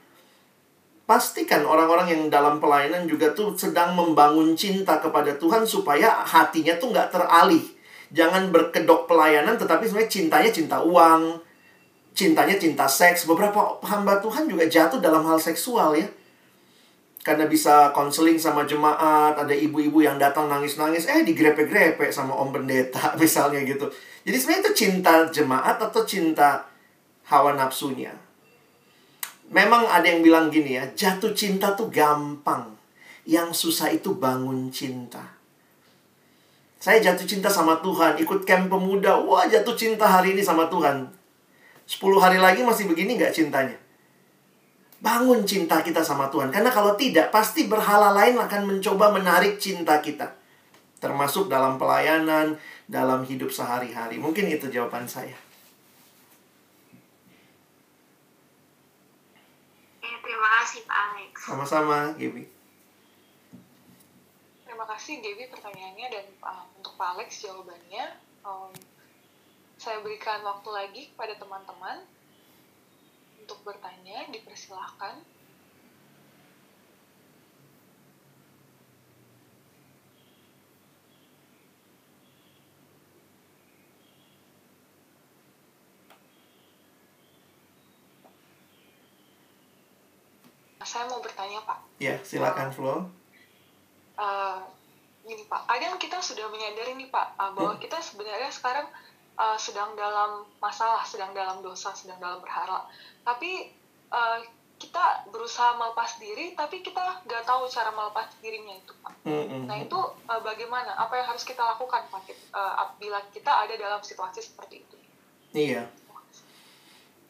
pastikan 1.06 1.62
orang-orang 1.62 2.10
yang 2.10 2.22
dalam 2.26 2.58
pelayanan 2.58 3.06
juga 3.06 3.30
tuh 3.30 3.54
sedang 3.54 3.94
membangun 3.94 4.58
cinta 4.58 4.98
kepada 4.98 5.38
Tuhan 5.38 5.62
supaya 5.62 6.26
hatinya 6.26 6.74
tuh 6.82 6.90
nggak 6.90 7.14
teralih. 7.14 7.73
Jangan 8.12 8.52
berkedok 8.52 9.06
pelayanan, 9.08 9.56
tetapi 9.56 9.88
sebenarnya 9.88 10.10
cintanya 10.10 10.50
cinta 10.52 10.76
uang, 10.82 11.40
cintanya 12.12 12.56
cinta 12.58 12.84
seks. 12.84 13.24
Beberapa 13.24 13.80
hamba 13.86 14.20
Tuhan 14.20 14.50
juga 14.50 14.68
jatuh 14.68 15.00
dalam 15.00 15.24
hal 15.24 15.40
seksual 15.40 15.96
ya 15.96 16.08
karena 17.24 17.48
bisa 17.48 17.88
konseling 17.96 18.36
sama 18.36 18.68
jemaat, 18.68 19.32
ada 19.32 19.56
ibu-ibu 19.56 20.04
yang 20.04 20.20
datang 20.20 20.44
nangis-nangis, 20.44 21.08
eh 21.08 21.24
digrepe-grepe 21.24 22.12
sama 22.12 22.36
om 22.36 22.52
pendeta 22.52 23.00
misalnya 23.22 23.64
gitu. 23.64 23.88
Jadi 24.28 24.36
sebenarnya 24.36 24.62
itu 24.68 24.72
cinta 24.76 25.12
jemaat 25.32 25.80
atau 25.80 26.04
cinta 26.04 26.68
hawa 27.32 27.56
nafsunya. 27.56 28.12
Memang 29.48 29.88
ada 29.88 30.04
yang 30.04 30.20
bilang 30.20 30.52
gini 30.52 30.76
ya, 30.76 30.84
jatuh 30.92 31.32
cinta 31.32 31.72
tuh 31.72 31.88
gampang. 31.88 32.76
Yang 33.24 33.56
susah 33.56 33.88
itu 33.88 34.12
bangun 34.20 34.68
cinta. 34.68 35.33
Saya 36.84 37.00
jatuh 37.00 37.24
cinta 37.24 37.48
sama 37.48 37.80
Tuhan, 37.80 38.20
ikut 38.20 38.44
camp 38.44 38.68
pemuda, 38.68 39.16
wah 39.16 39.48
jatuh 39.48 39.72
cinta 39.72 40.04
hari 40.04 40.36
ini 40.36 40.44
sama 40.44 40.68
Tuhan. 40.68 41.08
10 41.88 41.96
hari 42.20 42.36
lagi 42.36 42.60
masih 42.60 42.84
begini 42.84 43.16
nggak 43.16 43.32
cintanya? 43.32 43.72
Bangun 45.00 45.48
cinta 45.48 45.80
kita 45.80 46.04
sama 46.04 46.28
Tuhan. 46.28 46.52
Karena 46.52 46.68
kalau 46.68 46.92
tidak, 46.92 47.32
pasti 47.32 47.64
berhala 47.72 48.12
lain 48.12 48.36
akan 48.36 48.68
mencoba 48.68 49.08
menarik 49.16 49.56
cinta 49.56 49.96
kita. 50.04 50.36
Termasuk 51.00 51.48
dalam 51.48 51.80
pelayanan, 51.80 52.60
dalam 52.84 53.24
hidup 53.24 53.48
sehari-hari. 53.48 54.20
Mungkin 54.20 54.52
itu 54.52 54.68
jawaban 54.68 55.08
saya. 55.08 55.40
Eh, 60.04 60.16
terima 60.20 60.48
kasih 60.60 60.84
Pak 60.84 60.98
Alex. 61.00 61.32
Sama-sama, 61.48 62.12
Gibi. 62.20 62.53
Kasih 64.94 65.18
Gaby 65.18 65.50
pertanyaannya 65.50 66.06
dan 66.06 66.26
uh, 66.38 66.70
untuk 66.78 66.94
Pak 66.94 67.18
Alex 67.18 67.42
jawabannya. 67.42 68.14
Um, 68.46 68.70
saya 69.74 69.98
berikan 70.06 70.38
waktu 70.46 70.70
lagi 70.70 71.02
kepada 71.10 71.34
teman-teman 71.34 72.06
untuk 73.42 73.58
bertanya, 73.66 74.22
dipersilahkan. 74.30 75.18
Saya 90.86 91.10
mau 91.10 91.18
bertanya, 91.18 91.66
Pak. 91.66 91.82
Ya, 91.98 92.14
silakan 92.22 92.70
Flo. 92.70 93.10
Uh, 94.14 94.62
gini, 95.24 95.48
Pak. 95.48 95.66
Kadang 95.66 95.96
kita 95.96 96.20
sudah 96.20 96.46
menyadari 96.52 96.94
nih, 96.94 97.08
Pak, 97.08 97.34
uh, 97.40 97.50
bahwa 97.56 97.74
kita 97.80 97.98
sebenarnya 97.98 98.52
sekarang 98.52 98.86
uh, 99.40 99.56
sedang 99.56 99.96
dalam 99.96 100.44
masalah, 100.60 101.02
sedang 101.02 101.32
dalam 101.32 101.64
dosa, 101.64 101.90
sedang 101.96 102.20
dalam 102.20 102.38
berharap. 102.44 102.86
Tapi 103.24 103.72
uh, 104.12 104.38
kita 104.76 105.24
berusaha 105.32 105.80
melepas 105.80 106.20
diri, 106.20 106.52
tapi 106.52 106.84
kita 106.84 107.24
nggak 107.24 107.42
tahu 107.48 107.64
cara 107.64 107.90
melepas 107.90 108.28
dirinya 108.44 108.76
itu, 108.76 108.92
Pak. 109.00 109.14
Mm-hmm. 109.24 109.62
Nah 109.64 109.76
itu 109.80 109.98
uh, 110.28 110.40
bagaimana? 110.44 110.92
Apa 111.00 111.16
yang 111.16 111.26
harus 111.32 111.42
kita 111.48 111.64
lakukan, 111.64 112.04
Pak? 112.12 112.28
Uh, 112.52 112.92
bila 113.00 113.18
kita 113.32 113.50
ada 113.64 113.74
dalam 113.80 114.04
situasi 114.04 114.44
seperti 114.44 114.84
itu? 114.84 114.96
Iya. 115.56 115.88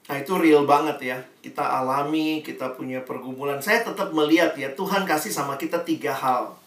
Nah 0.05 0.17
itu 0.21 0.33
real 0.37 0.67
banget 0.67 0.99
ya. 1.01 1.19
Kita 1.41 1.63
alami, 1.63 2.43
kita 2.43 2.75
punya 2.75 3.01
pergumulan. 3.07 3.63
Saya 3.63 3.87
tetap 3.87 4.11
melihat 4.11 4.53
ya, 4.59 4.75
Tuhan 4.75 5.07
kasih 5.07 5.31
sama 5.33 5.55
kita 5.57 5.81
tiga 5.87 6.13
hal 6.13 6.64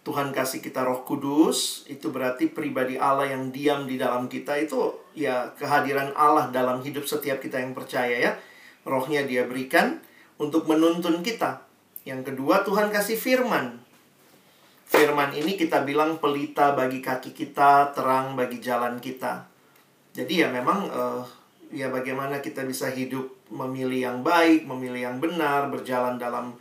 Tuhan 0.00 0.32
kasih 0.32 0.64
kita 0.64 0.80
Roh 0.80 1.04
Kudus, 1.04 1.84
itu 1.84 2.08
berarti 2.08 2.48
pribadi 2.48 2.96
Allah 2.96 3.36
yang 3.36 3.52
diam 3.52 3.84
di 3.84 4.00
dalam 4.00 4.32
kita 4.32 4.56
itu 4.56 4.96
ya 5.12 5.52
kehadiran 5.60 6.16
Allah 6.16 6.48
dalam 6.48 6.80
hidup 6.80 7.04
setiap 7.04 7.36
kita 7.44 7.60
yang 7.60 7.76
percaya 7.76 8.16
ya. 8.16 8.32
Rohnya 8.88 9.28
dia 9.28 9.44
berikan 9.44 10.00
untuk 10.40 10.64
menuntun 10.64 11.20
kita. 11.20 11.68
Yang 12.08 12.32
kedua 12.32 12.64
Tuhan 12.64 12.88
kasih 12.88 13.20
firman. 13.20 13.76
Firman 14.88 15.36
ini 15.36 15.60
kita 15.60 15.84
bilang 15.84 16.16
pelita 16.16 16.72
bagi 16.72 17.04
kaki 17.04 17.36
kita, 17.36 17.92
terang 17.92 18.34
bagi 18.34 18.58
jalan 18.58 18.96
kita. 18.98 19.44
Jadi 20.16 20.42
ya 20.42 20.48
memang 20.48 20.88
uh, 20.90 21.22
ya 21.70 21.92
bagaimana 21.92 22.42
kita 22.42 22.66
bisa 22.66 22.90
hidup 22.90 23.30
memilih 23.52 24.10
yang 24.10 24.18
baik, 24.24 24.66
memilih 24.66 25.12
yang 25.12 25.16
benar, 25.22 25.70
berjalan 25.70 26.18
dalam 26.18 26.56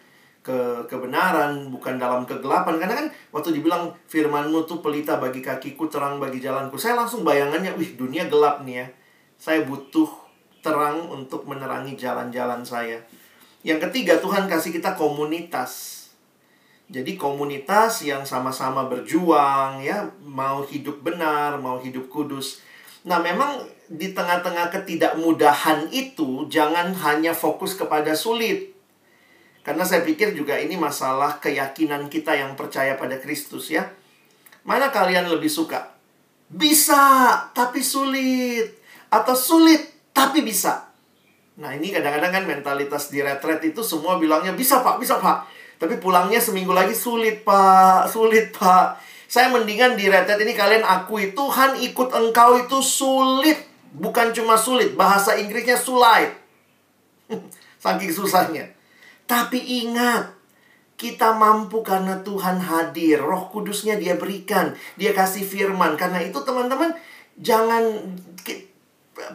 ke 0.49 0.89
kebenaran, 0.89 1.69
bukan 1.69 2.01
dalam 2.01 2.25
kegelapan. 2.25 2.81
Karena 2.81 3.05
kan 3.05 3.07
waktu 3.29 3.53
dibilang 3.53 3.93
firmanmu 4.09 4.65
tuh 4.65 4.81
pelita 4.81 5.21
bagi 5.21 5.45
kakiku, 5.45 5.85
terang 5.85 6.17
bagi 6.17 6.41
jalanku. 6.41 6.73
Saya 6.81 6.97
langsung 6.97 7.21
bayangannya, 7.21 7.77
wih 7.77 7.93
dunia 7.93 8.25
gelap 8.25 8.65
nih 8.65 8.81
ya. 8.81 8.87
Saya 9.37 9.61
butuh 9.69 10.09
terang 10.65 11.05
untuk 11.13 11.45
menerangi 11.45 11.93
jalan-jalan 11.93 12.65
saya. 12.65 12.97
Yang 13.61 13.85
ketiga, 13.93 14.17
Tuhan 14.17 14.49
kasih 14.49 14.73
kita 14.73 14.97
komunitas. 14.97 16.01
Jadi 16.89 17.13
komunitas 17.21 18.01
yang 18.01 18.25
sama-sama 18.25 18.89
berjuang 18.89 19.85
ya, 19.85 20.09
mau 20.25 20.65
hidup 20.65 21.05
benar, 21.05 21.61
mau 21.61 21.77
hidup 21.77 22.09
kudus. 22.09 22.65
Nah, 23.05 23.21
memang 23.21 23.61
di 23.85 24.17
tengah-tengah 24.17 24.73
ketidakmudahan 24.73 25.93
itu 25.93 26.49
jangan 26.49 26.89
hanya 27.05 27.37
fokus 27.37 27.77
kepada 27.77 28.17
sulit 28.17 28.78
karena 29.60 29.84
saya 29.84 30.07
pikir 30.07 30.32
juga 30.32 30.55
ini 30.55 30.80
masalah 30.80 31.38
keyakinan 31.43 32.07
kita 32.07 32.32
yang 32.32 32.55
percaya 32.55 32.95
pada 32.95 33.20
Kristus 33.20 33.70
ya. 33.70 33.91
Mana 34.64 34.89
kalian 34.89 35.28
lebih 35.28 35.51
suka? 35.51 35.91
Bisa, 36.49 37.36
tapi 37.51 37.84
sulit. 37.84 38.80
Atau 39.12 39.36
sulit, 39.36 40.10
tapi 40.16 40.41
bisa. 40.41 40.89
Nah 41.60 41.76
ini 41.76 41.91
kadang-kadang 41.91 42.32
kan 42.32 42.43
mentalitas 42.47 43.12
di 43.12 43.20
retret 43.20 43.60
itu 43.68 43.84
semua 43.84 44.16
bilangnya 44.16 44.55
bisa 44.55 44.80
pak, 44.80 44.95
bisa 44.95 45.20
pak. 45.20 45.43
Tapi 45.76 45.99
pulangnya 45.99 46.39
seminggu 46.39 46.72
lagi 46.72 46.95
sulit 46.95 47.43
pak, 47.43 48.07
sulit 48.07 48.55
pak. 48.55 48.95
Saya 49.28 49.51
mendingan 49.51 49.99
di 49.99 50.07
retret 50.07 50.39
ini 50.39 50.55
kalian 50.55 50.88
akui 50.88 51.36
Tuhan 51.36 51.84
ikut 51.84 52.10
engkau 52.16 52.64
itu 52.64 52.80
sulit. 52.80 53.68
Bukan 53.89 54.32
cuma 54.32 54.55
sulit, 54.55 54.95
bahasa 54.95 55.36
Inggrisnya 55.36 55.76
sulit. 55.76 56.32
Saking 57.84 58.14
susahnya. 58.14 58.78
Tapi 59.30 59.86
ingat, 59.86 60.34
kita 60.97 61.38
mampu 61.38 61.86
karena 61.86 62.17
Tuhan 62.25 62.57
hadir. 62.57 63.21
Roh 63.21 63.53
kudusnya 63.53 63.95
dia 64.01 64.17
berikan. 64.17 64.73
Dia 64.97 65.13
kasih 65.13 65.45
firman. 65.45 65.93
Karena 65.93 66.17
itu 66.17 66.41
teman-teman, 66.41 66.97
jangan 67.38 68.09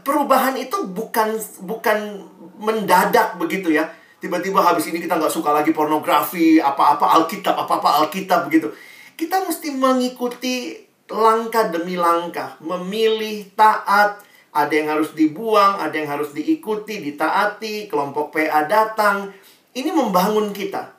perubahan 0.03 0.59
itu 0.59 0.91
bukan 0.91 1.39
bukan 1.63 2.27
mendadak 2.59 3.39
begitu 3.39 3.71
ya. 3.71 3.87
Tiba-tiba 4.19 4.65
habis 4.65 4.89
ini 4.89 5.05
kita 5.05 5.21
nggak 5.21 5.33
suka 5.33 5.53
lagi 5.53 5.77
pornografi, 5.77 6.57
apa-apa 6.57 7.21
Alkitab, 7.21 7.55
apa-apa 7.55 8.05
Alkitab 8.05 8.49
begitu. 8.49 8.73
Kita 9.15 9.45
mesti 9.45 9.69
mengikuti 9.77 10.75
langkah 11.13 11.69
demi 11.69 11.95
langkah, 11.95 12.57
memilih 12.65 13.53
taat. 13.53 14.21
Ada 14.55 14.71
yang 14.71 14.89
harus 14.97 15.11
dibuang, 15.19 15.83
ada 15.83 15.93
yang 15.99 16.15
harus 16.15 16.31
diikuti, 16.31 17.03
ditaati, 17.03 17.91
kelompok 17.91 18.39
PA 18.39 18.65
datang. 18.65 19.35
Ini 19.75 19.91
membangun 19.91 20.55
kita. 20.55 20.95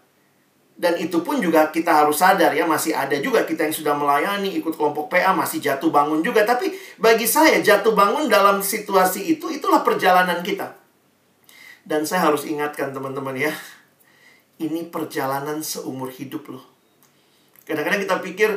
Dan 0.76 1.00
itu 1.00 1.24
pun 1.24 1.40
juga 1.40 1.72
kita 1.72 2.04
harus 2.04 2.20
sadar 2.20 2.52
ya, 2.52 2.68
masih 2.68 2.92
ada 2.92 3.16
juga 3.24 3.48
kita 3.48 3.64
yang 3.64 3.72
sudah 3.72 3.96
melayani, 3.96 4.52
ikut 4.60 4.76
kelompok 4.76 5.08
PA, 5.08 5.32
masih 5.32 5.64
jatuh 5.64 5.88
bangun 5.88 6.20
juga. 6.20 6.44
Tapi 6.44 6.76
bagi 7.00 7.24
saya, 7.24 7.64
jatuh 7.64 7.96
bangun 7.96 8.28
dalam 8.28 8.60
situasi 8.60 9.40
itu, 9.40 9.48
itulah 9.48 9.88
perjalanan 9.88 10.44
kita. 10.44 10.76
Dan 11.88 12.04
saya 12.04 12.28
harus 12.28 12.44
ingatkan 12.44 12.92
teman-teman 12.92 13.40
ya, 13.40 13.56
ini 14.60 14.84
perjalanan 14.92 15.64
seumur 15.64 16.12
hidup 16.12 16.52
loh. 16.52 16.66
Kadang-kadang 17.64 18.04
kita 18.04 18.16
pikir, 18.20 18.50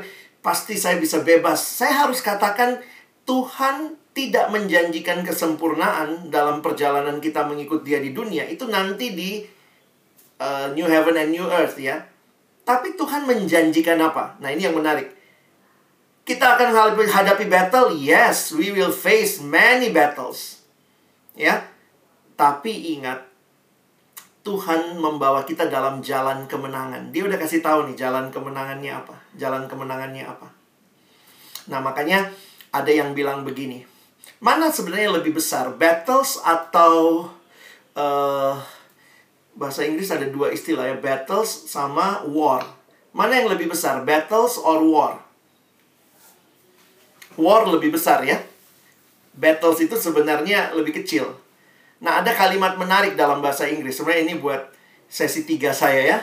pasti 0.43 0.75
saya 0.75 0.99
bisa 0.99 1.23
bebas. 1.23 1.63
Saya 1.63 2.03
harus 2.03 2.19
katakan, 2.19 2.83
Tuhan 3.23 3.95
tidak 4.11 4.51
menjanjikan 4.51 5.23
kesempurnaan 5.23 6.35
dalam 6.35 6.67
perjalanan 6.67 7.23
kita 7.23 7.47
mengikut 7.47 7.87
dia 7.87 8.03
di 8.03 8.11
dunia. 8.11 8.43
Itu 8.43 8.67
nanti 8.67 9.15
di 9.15 9.58
uh, 10.39 10.71
new 10.73 10.87
heaven 10.87 11.15
and 11.19 11.31
new 11.35 11.47
earth 11.47 11.77
ya. 11.79 12.03
Tapi 12.63 12.95
Tuhan 12.95 13.25
menjanjikan 13.25 13.99
apa? 13.99 14.37
Nah, 14.39 14.53
ini 14.53 14.69
yang 14.69 14.77
menarik. 14.77 15.09
Kita 16.29 16.61
akan 16.61 16.77
hadapi 17.09 17.49
battle, 17.49 17.97
yes, 17.97 18.53
we 18.53 18.69
will 18.69 18.93
face 18.93 19.41
many 19.41 19.89
battles. 19.89 20.61
Ya. 21.33 21.65
Tapi 22.37 22.99
ingat 22.99 23.25
Tuhan 24.45 25.01
membawa 25.01 25.43
kita 25.49 25.73
dalam 25.73 26.05
jalan 26.05 26.45
kemenangan. 26.45 27.09
Dia 27.09 27.25
udah 27.25 27.41
kasih 27.41 27.65
tahu 27.65 27.89
nih 27.89 27.97
jalan 27.97 28.29
kemenangannya 28.29 28.93
apa. 28.93 29.17
Jalan 29.41 29.65
kemenangannya 29.65 30.29
apa. 30.29 30.49
Nah, 31.73 31.81
makanya 31.81 32.29
ada 32.73 32.93
yang 32.93 33.17
bilang 33.17 33.45
begini. 33.49 33.85
Mana 34.45 34.69
sebenarnya 34.69 35.17
lebih 35.19 35.35
besar, 35.35 35.73
battles 35.75 36.39
atau 36.45 37.27
uh, 37.97 38.55
bahasa 39.59 39.83
Inggris 39.83 40.15
ada 40.15 40.31
dua 40.31 40.55
istilah 40.55 40.87
ya, 40.87 40.97
battles 40.97 41.67
sama 41.67 42.23
war. 42.31 42.63
Mana 43.11 43.43
yang 43.43 43.51
lebih 43.51 43.75
besar, 43.75 44.07
battles 44.07 44.55
or 44.55 44.79
war? 44.87 45.19
War 47.35 47.67
lebih 47.67 47.99
besar 47.99 48.23
ya. 48.23 48.39
Battles 49.35 49.83
itu 49.83 49.99
sebenarnya 49.99 50.71
lebih 50.79 51.03
kecil. 51.03 51.35
Nah, 51.99 52.23
ada 52.23 52.31
kalimat 52.31 52.79
menarik 52.79 53.19
dalam 53.19 53.43
bahasa 53.43 53.67
Inggris. 53.67 53.99
Sebenarnya 53.99 54.31
ini 54.31 54.35
buat 54.39 54.71
sesi 55.11 55.43
tiga 55.43 55.75
saya 55.75 56.03
ya. 56.07 56.19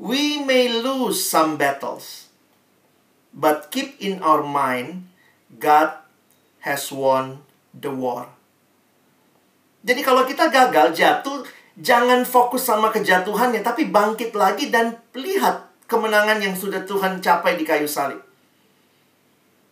We 0.00 0.42
may 0.42 0.82
lose 0.82 1.22
some 1.22 1.54
battles, 1.54 2.32
but 3.30 3.70
keep 3.70 4.00
in 4.02 4.18
our 4.24 4.42
mind, 4.42 5.12
God 5.60 5.94
has 6.66 6.88
won 6.90 7.44
the 7.76 7.92
war. 7.92 8.32
Jadi 9.84 10.00
kalau 10.00 10.24
kita 10.24 10.48
gagal, 10.48 10.96
jatuh, 10.96 11.44
Jangan 11.80 12.28
fokus 12.28 12.68
sama 12.68 12.92
kejatuhannya, 12.92 13.64
tapi 13.64 13.88
bangkit 13.88 14.36
lagi 14.36 14.68
dan 14.68 15.00
lihat 15.16 15.64
kemenangan 15.88 16.36
yang 16.36 16.52
sudah 16.52 16.84
Tuhan 16.84 17.24
capai 17.24 17.56
di 17.56 17.64
kayu 17.64 17.88
salib. 17.88 18.20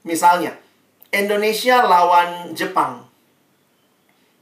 Misalnya, 0.08 0.56
Indonesia 1.12 1.84
lawan 1.84 2.56
Jepang. 2.56 3.04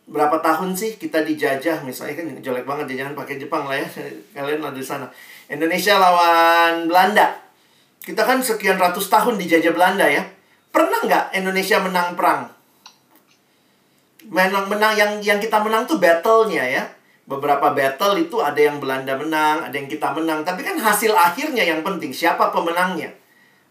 Berapa 0.07 0.39
tahun 0.39 0.79
sih 0.79 0.95
kita 0.95 1.27
dijajah? 1.27 1.83
Misalnya 1.83 2.15
kan 2.15 2.27
jelek 2.39 2.63
banget 2.63 2.95
jangan 2.95 3.19
pakai 3.19 3.43
Jepang 3.43 3.67
lah 3.67 3.83
ya. 3.83 3.89
Kalian 4.39 4.63
ada 4.63 4.71
di 4.71 4.87
sana. 4.87 5.11
Indonesia 5.51 5.99
lawan 5.99 6.87
Belanda. 6.87 7.35
Kita 8.07 8.23
kan 8.23 8.39
sekian 8.39 8.79
ratus 8.79 9.11
tahun 9.11 9.35
dijajah 9.35 9.75
Belanda 9.75 10.07
ya. 10.07 10.23
Pernah 10.71 11.03
nggak 11.03 11.25
Indonesia 11.35 11.83
menang 11.83 12.15
perang? 12.15 12.47
Menang 14.31 14.71
menang 14.71 14.95
yang 14.95 15.13
yang 15.19 15.43
kita 15.43 15.59
menang 15.59 15.91
tuh 15.91 15.99
battle-nya 15.99 16.63
ya 16.63 16.96
beberapa 17.27 17.75
battle 17.75 18.23
itu 18.23 18.39
ada 18.39 18.57
yang 18.57 18.79
Belanda 18.79 19.19
menang, 19.19 19.67
ada 19.67 19.75
yang 19.75 19.91
kita 19.91 20.15
menang. 20.15 20.47
Tapi 20.47 20.63
kan 20.63 20.79
hasil 20.79 21.13
akhirnya 21.13 21.67
yang 21.67 21.83
penting. 21.83 22.15
Siapa 22.15 22.55
pemenangnya? 22.55 23.13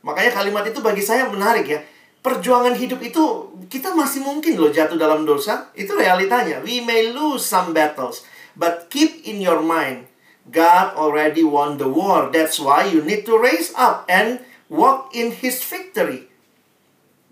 Makanya 0.03 0.36
kalimat 0.36 0.68
itu 0.68 0.84
bagi 0.84 1.01
saya 1.01 1.26
menarik 1.32 1.66
ya. 1.66 1.80
Perjuangan 2.22 2.76
hidup 2.76 2.99
itu 3.01 3.24
kita 3.72 3.95
masih 3.95 4.22
mungkin 4.22 4.60
loh 4.60 4.70
jatuh 4.70 4.99
dalam 4.99 5.24
dosa. 5.24 5.72
Itu 5.74 5.95
realitanya. 5.95 6.62
We 6.62 6.84
may 6.84 7.10
lose 7.16 7.47
some 7.47 7.72
battles. 7.72 8.28
But 8.53 8.91
keep 8.91 9.24
in 9.26 9.41
your 9.41 9.64
mind. 9.64 10.12
God 10.45 10.93
already 10.93 11.41
won 11.41 11.82
the 11.82 11.89
war. 11.89 12.30
That's 12.30 12.62
why 12.62 12.86
you 12.86 13.01
need 13.01 13.26
to 13.26 13.34
raise 13.34 13.74
up 13.74 14.06
and 14.06 14.45
walk 14.70 15.10
in 15.18 15.34
His 15.34 15.66
victory. 15.66 16.30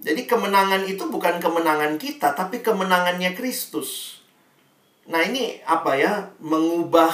Jadi 0.03 0.25
kemenangan 0.25 0.83
itu 0.89 1.05
bukan 1.07 1.37
kemenangan 1.37 1.95
kita, 2.01 2.33
tapi 2.33 2.59
kemenangannya 2.59 3.37
Kristus. 3.37 4.22
Nah, 5.03 5.19
ini 5.27 5.59
apa 5.67 5.99
ya? 5.99 6.31
Mengubah 6.39 7.11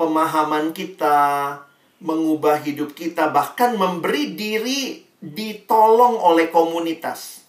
pemahaman 0.00 0.72
kita, 0.72 1.60
mengubah 2.00 2.64
hidup 2.64 2.96
kita, 2.96 3.28
bahkan 3.28 3.76
memberi 3.76 4.32
diri 4.32 5.04
ditolong 5.20 6.16
oleh 6.16 6.48
komunitas. 6.48 7.44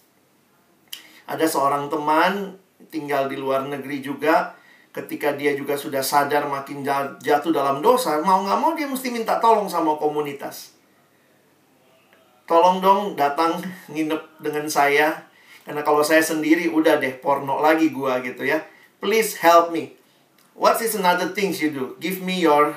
Ada 1.24 1.48
seorang 1.48 1.88
teman 1.88 2.60
tinggal 2.92 3.32
di 3.32 3.40
luar 3.40 3.64
negeri 3.64 4.04
juga, 4.04 4.54
ketika 4.92 5.32
dia 5.32 5.56
juga 5.56 5.74
sudah 5.74 6.04
sadar 6.04 6.44
makin 6.46 6.84
jatuh 7.18 7.50
dalam 7.50 7.80
dosa, 7.80 8.20
mau 8.20 8.44
nggak 8.44 8.58
mau 8.60 8.76
dia 8.76 8.86
mesti 8.86 9.08
minta 9.08 9.40
tolong 9.40 9.66
sama 9.66 9.96
komunitas. 9.96 10.76
Tolong 12.44 12.84
dong 12.84 13.16
datang 13.16 13.56
nginep 13.88 14.38
dengan 14.38 14.68
saya, 14.68 15.26
karena 15.64 15.80
kalau 15.80 16.04
saya 16.04 16.20
sendiri 16.20 16.68
udah 16.68 17.00
deh 17.00 17.16
porno 17.18 17.58
lagi 17.58 17.88
gua 17.88 18.20
gitu 18.20 18.44
ya 18.44 18.60
Please 19.04 19.36
help 19.44 19.68
me. 19.68 19.92
What 20.56 20.80
is 20.80 20.96
another 20.96 21.36
things 21.36 21.60
you 21.60 21.68
do? 21.68 21.92
Give 22.00 22.24
me 22.24 22.40
your 22.40 22.72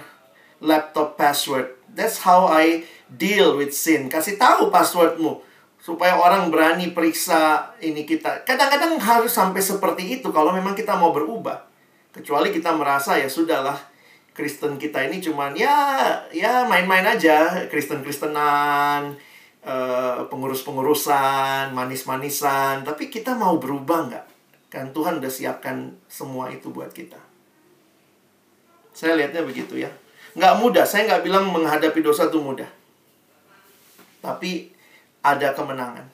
laptop 0.59 1.15
password. 1.15 1.71
That's 1.87 2.19
how 2.27 2.51
I 2.51 2.83
deal 3.07 3.55
with 3.55 3.71
sin. 3.71 4.11
Kasih 4.11 4.35
tahu 4.35 4.67
passwordmu 4.67 5.39
supaya 5.79 6.19
orang 6.19 6.51
berani 6.51 6.91
periksa 6.91 7.71
ini 7.79 8.03
kita. 8.03 8.43
Kadang-kadang 8.43 8.99
harus 8.99 9.31
sampai 9.31 9.63
seperti 9.63 10.19
itu 10.19 10.27
kalau 10.35 10.51
memang 10.51 10.75
kita 10.75 10.99
mau 10.99 11.15
berubah. 11.15 11.63
Kecuali 12.11 12.51
kita 12.51 12.75
merasa 12.75 13.15
ya 13.15 13.31
sudahlah 13.31 13.79
Kristen 14.35 14.75
kita 14.75 15.07
ini 15.07 15.23
cuman 15.23 15.55
ya 15.55 16.11
ya 16.35 16.67
main-main 16.67 17.07
aja 17.07 17.65
Kristen-Kristenan 17.71 19.15
uh, 19.63 20.27
pengurus-pengurusan 20.27 21.71
manis-manisan 21.71 22.83
tapi 22.83 23.07
kita 23.07 23.33
mau 23.33 23.55
berubah 23.57 24.11
nggak 24.11 24.36
Kan 24.67 24.91
Tuhan 24.91 25.23
udah 25.23 25.31
siapkan 25.31 25.95
semua 26.11 26.51
itu 26.51 26.67
buat 26.71 26.91
kita. 26.91 27.19
Saya 28.91 29.15
lihatnya 29.15 29.45
begitu 29.47 29.79
ya. 29.79 29.87
Nggak 30.35 30.57
mudah, 30.59 30.83
saya 30.83 31.07
nggak 31.07 31.23
bilang 31.23 31.47
menghadapi 31.49 32.03
dosa 32.03 32.27
itu 32.27 32.41
mudah. 32.41 32.67
Tapi 34.19 34.73
ada 35.23 35.55
kemenangan. 35.55 36.05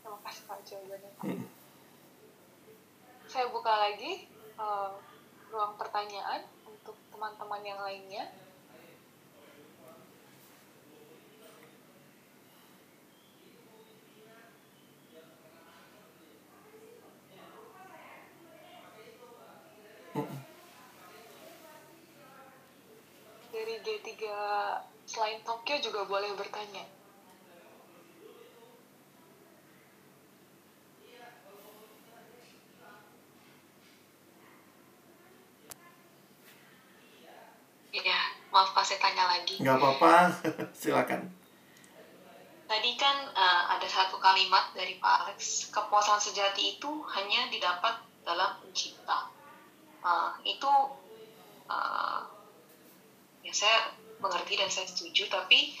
Terima 0.00 0.18
kasih 0.24 0.42
Pak 0.48 0.58
jawabannya 0.64 1.10
Hmm. 1.18 1.42
Saya 3.26 3.50
buka 3.50 3.74
lagi 3.74 4.30
uh, 4.54 4.94
ruang 5.50 5.74
pertanyaan 5.74 6.46
untuk 6.62 6.94
teman-teman 7.10 7.62
yang 7.66 7.82
lainnya. 7.82 8.30
dari 23.58 23.74
G3 23.82 24.22
selain 25.02 25.42
Tokyo 25.42 25.82
juga 25.82 26.06
boleh 26.06 26.30
bertanya. 26.38 26.86
Iya, 37.90 38.20
maaf 38.54 38.78
Pak, 38.78 38.84
saya 38.86 39.02
tanya 39.02 39.26
lagi. 39.26 39.58
Gak 39.58 39.74
apa-apa, 39.74 40.30
silakan. 40.78 41.26
Tadi 42.68 42.94
kan 42.94 43.26
uh, 43.34 43.74
ada 43.74 43.88
satu 43.90 44.22
kalimat 44.22 44.70
dari 44.70 45.02
Pak 45.02 45.14
Alex, 45.26 45.72
kepuasan 45.74 46.20
sejati 46.22 46.78
itu 46.78 47.02
hanya 47.10 47.50
didapat 47.50 48.06
dalam 48.22 48.62
pencipta. 48.62 49.26
Uh, 49.98 50.30
eh, 50.46 50.54
itu 50.54 50.72
uh, 51.66 52.37
ya 53.48 53.54
saya 53.56 53.78
mengerti 54.20 54.60
dan 54.60 54.68
saya 54.68 54.84
setuju, 54.84 55.24
tapi 55.32 55.72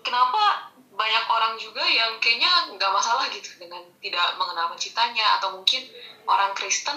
kenapa 0.00 0.72
banyak 0.96 1.24
orang 1.28 1.54
juga 1.60 1.84
yang 1.84 2.16
kayaknya 2.16 2.72
nggak 2.76 2.92
masalah 2.92 3.28
gitu 3.28 3.60
dengan 3.60 3.84
tidak 4.00 4.36
mengenal 4.40 4.72
penciptanya 4.72 5.36
atau 5.38 5.60
mungkin 5.60 5.84
orang 6.24 6.56
Kristen 6.56 6.96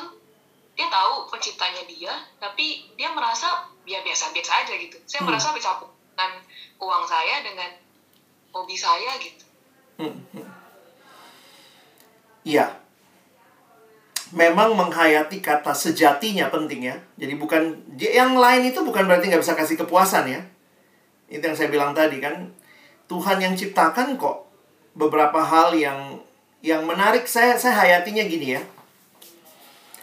dia 0.74 0.89
tahu 0.89 1.30
penciptanya 1.30 1.86
dia, 1.86 2.13
tapi 2.41 2.89
dia 2.97 3.13
merasa 3.13 3.69
ya 3.86 4.01
biasa-biasa 4.01 4.65
aja 4.65 4.74
gitu. 4.80 4.97
Saya 5.05 5.21
Hmm. 5.21 5.30
merasa 5.30 5.53
bisa 5.53 5.69
dengan 5.86 6.32
uang 6.82 7.03
saya 7.05 7.36
dengan 7.45 7.69
hobi 8.53 8.74
saya 8.74 9.11
gitu. 9.21 9.45
Hmm, 10.01 10.17
hmm. 10.34 10.49
Memang 14.34 14.73
menghayati 14.73 15.45
kata 15.45 15.77
sejatinya 15.77 16.49
penting 16.49 16.89
ya. 16.89 16.97
Jadi 17.21 17.38
bukan 17.38 17.86
yang 18.01 18.34
lain 18.34 18.73
itu 18.73 18.81
bukan 18.81 19.05
berarti 19.05 19.29
nggak 19.29 19.45
bisa 19.45 19.53
kasih 19.53 19.77
kepuasan 19.77 20.25
ya. 20.25 20.41
Itu 21.29 21.45
yang 21.45 21.53
saya 21.53 21.69
bilang 21.69 21.93
tadi 21.93 22.17
kan. 22.17 22.49
Tuhan 23.05 23.38
yang 23.38 23.53
ciptakan 23.53 24.17
kok 24.17 24.49
beberapa 24.97 25.38
hal 25.38 25.77
yang 25.77 26.17
yang 26.65 26.88
menarik 26.88 27.29
saya 27.29 27.59
saya 27.61 27.77
hayatinya 27.77 28.25
gini 28.25 28.57
ya. 28.57 28.63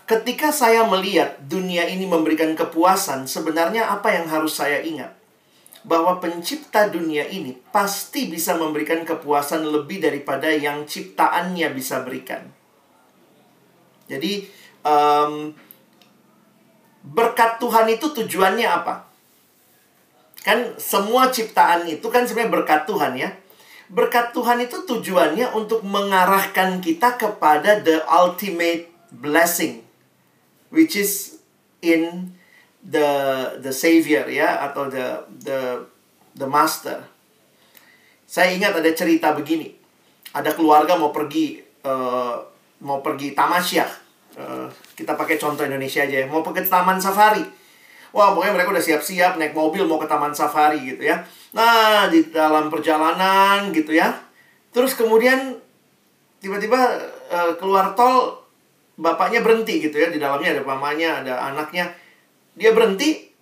Ketika 0.06 0.50
saya 0.50 0.82
melihat 0.86 1.38
dunia 1.38 1.86
ini 1.86 2.02
memberikan 2.02 2.54
kepuasan, 2.58 3.30
sebenarnya 3.30 3.94
apa 3.94 4.10
yang 4.10 4.26
harus 4.26 4.58
saya 4.58 4.82
ingat? 4.82 5.14
Bahwa 5.86 6.18
pencipta 6.18 6.90
dunia 6.90 7.30
ini 7.30 7.54
pasti 7.70 8.26
bisa 8.26 8.58
memberikan 8.58 9.06
kepuasan 9.06 9.62
lebih 9.70 10.02
daripada 10.02 10.50
yang 10.50 10.82
ciptaannya 10.82 11.70
bisa 11.70 12.02
berikan. 12.02 12.50
Jadi, 14.10 14.50
em, 14.82 15.54
berkat 17.06 17.62
Tuhan 17.62 17.86
itu 17.86 18.10
tujuannya 18.10 18.66
apa? 18.66 19.06
Kan 20.42 20.74
semua 20.80 21.30
ciptaan 21.30 21.86
itu 21.86 22.10
kan 22.10 22.26
sebenarnya 22.26 22.52
berkat 22.52 22.82
Tuhan 22.90 23.14
ya. 23.14 23.30
Berkat 23.90 24.34
Tuhan 24.34 24.58
itu 24.62 24.82
tujuannya 24.82 25.54
untuk 25.54 25.86
mengarahkan 25.86 26.82
kita 26.82 27.14
kepada 27.14 27.82
the 27.82 28.02
ultimate 28.06 28.90
blessing 29.10 29.82
which 30.70 30.94
is 30.94 31.42
in 31.82 32.32
the 32.80 33.10
the 33.60 33.74
savior 33.74 34.24
ya 34.30 34.64
atau 34.70 34.88
the 34.88 35.20
the 35.42 35.84
the 36.38 36.46
master. 36.46 37.04
Saya 38.24 38.54
ingat 38.54 38.78
ada 38.78 38.90
cerita 38.94 39.34
begini. 39.34 39.74
Ada 40.30 40.54
keluarga 40.54 40.94
mau 40.94 41.10
pergi 41.10 41.58
eh, 41.60 42.36
mau 42.80 43.02
pergi 43.02 43.34
tamasya. 43.34 43.84
Eh, 44.40 44.68
kita 44.96 45.12
pakai 45.20 45.36
contoh 45.36 45.68
Indonesia 45.68 46.00
aja 46.00 46.16
ya. 46.24 46.26
Mau 46.26 46.40
ke 46.40 46.64
taman 46.64 46.96
safari. 46.96 47.44
Wah, 48.10 48.34
pokoknya 48.34 48.56
mereka 48.56 48.74
udah 48.74 48.82
siap-siap 48.82 49.38
naik 49.38 49.54
mobil 49.54 49.86
mau 49.86 50.00
ke 50.00 50.08
taman 50.08 50.32
safari 50.32 50.82
gitu 50.82 51.06
ya. 51.06 51.20
Nah, 51.52 52.08
di 52.08 52.26
dalam 52.32 52.72
perjalanan 52.72 53.70
gitu 53.70 53.94
ya. 53.94 54.10
Terus 54.74 54.96
kemudian 54.98 55.60
tiba-tiba 56.40 56.80
eh, 57.30 57.52
keluar 57.60 57.92
tol 57.92 58.40
bapaknya 59.00 59.40
berhenti 59.40 59.80
gitu 59.80 59.96
ya 59.96 60.12
di 60.12 60.20
dalamnya 60.20 60.56
ada 60.56 60.62
mamanya 60.64 61.24
ada 61.24 61.34
anaknya 61.52 61.88
dia 62.52 62.76
berhenti 62.76 63.32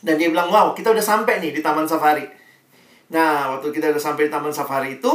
dan 0.00 0.16
dia 0.16 0.32
bilang 0.32 0.48
wow 0.48 0.72
kita 0.72 0.96
udah 0.96 1.04
sampai 1.04 1.44
nih 1.44 1.52
di 1.52 1.60
taman 1.60 1.84
safari 1.84 2.24
nah 3.12 3.56
waktu 3.56 3.68
kita 3.68 3.92
udah 3.92 4.00
sampai 4.00 4.28
di 4.28 4.32
taman 4.32 4.48
safari 4.48 4.96
itu 4.96 5.12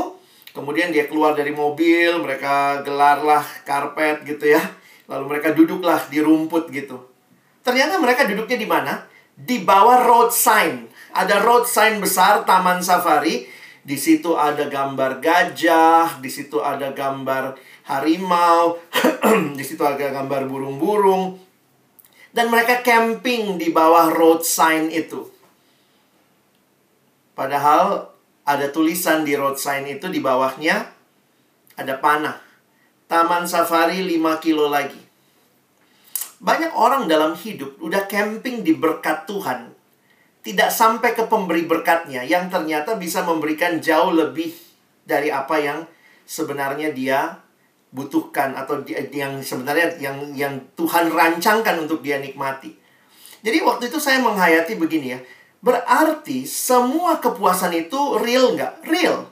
kemudian 0.53 0.93
dia 0.93 1.09
keluar 1.09 1.33
dari 1.33 1.49
mobil 1.49 2.21
mereka 2.21 2.85
gelarlah 2.85 3.41
karpet 3.65 4.21
gitu 4.29 4.53
ya 4.53 4.61
lalu 5.07 5.23
mereka 5.35 5.51
duduklah 5.51 6.07
di 6.07 6.19
rumput 6.23 6.69
gitu. 6.71 6.99
Ternyata 7.63 7.99
mereka 7.99 8.27
duduknya 8.27 8.57
di 8.59 8.67
mana? 8.67 8.93
Di 9.33 9.63
bawah 9.63 10.03
road 10.03 10.29
sign. 10.35 10.87
Ada 11.15 11.41
road 11.41 11.65
sign 11.65 12.03
besar 12.03 12.43
taman 12.43 12.83
safari. 12.83 13.47
Di 13.83 13.99
situ 13.99 14.39
ada 14.39 14.71
gambar 14.71 15.19
gajah 15.19 16.23
di 16.23 16.31
situ 16.31 16.63
ada 16.63 16.95
gambar 16.95 17.59
harimau, 17.83 18.79
di 19.59 19.63
situ 19.63 19.83
ada 19.83 20.07
gambar 20.07 20.47
burung-burung, 20.47 21.35
dan 22.31 22.47
mereka 22.47 22.79
camping 22.79 23.59
di 23.59 23.75
bawah 23.75 24.07
road 24.07 24.47
sign 24.47 24.87
itu. 24.87 25.27
Padahal 27.35 28.13
ada 28.47 28.71
tulisan 28.71 29.27
di 29.27 29.35
road 29.35 29.59
sign 29.59 29.83
itu 29.89 30.07
di 30.07 30.23
bawahnya 30.23 30.89
ada 31.75 31.97
panah. 31.99 32.39
Taman 33.07 33.45
safari 33.45 34.01
5 34.03 34.43
kilo 34.43 34.71
lagi. 34.71 34.99
Banyak 36.43 36.75
orang 36.75 37.07
dalam 37.07 37.35
hidup 37.39 37.79
udah 37.79 38.03
camping 38.07 38.67
di 38.67 38.75
berkat 38.75 39.23
Tuhan. 39.23 39.71
Tidak 40.43 40.67
sampai 40.67 41.15
ke 41.15 41.23
pemberi 41.31 41.63
berkatnya 41.63 42.27
yang 42.27 42.51
ternyata 42.51 42.99
bisa 42.99 43.23
memberikan 43.23 43.79
jauh 43.79 44.11
lebih 44.11 44.51
dari 45.07 45.31
apa 45.31 45.55
yang 45.55 45.87
sebenarnya 46.27 46.91
dia 46.91 47.39
butuhkan 47.95 48.57
atau 48.57 48.83
di- 48.83 48.97
yang 49.15 49.39
sebenarnya 49.39 50.01
yang 50.03 50.17
yang 50.35 50.53
Tuhan 50.75 51.13
rancangkan 51.13 51.87
untuk 51.87 52.03
dia 52.03 52.19
nikmati. 52.19 52.75
Jadi 53.43 53.59
waktu 53.63 53.87
itu 53.87 53.99
saya 54.03 54.19
menghayati 54.19 54.75
begini 54.75 55.15
ya. 55.15 55.19
Berarti 55.63 56.43
semua 56.43 57.23
kepuasan 57.23 57.71
itu 57.71 58.19
real 58.19 58.51
nggak? 58.51 58.83
Real. 58.83 59.23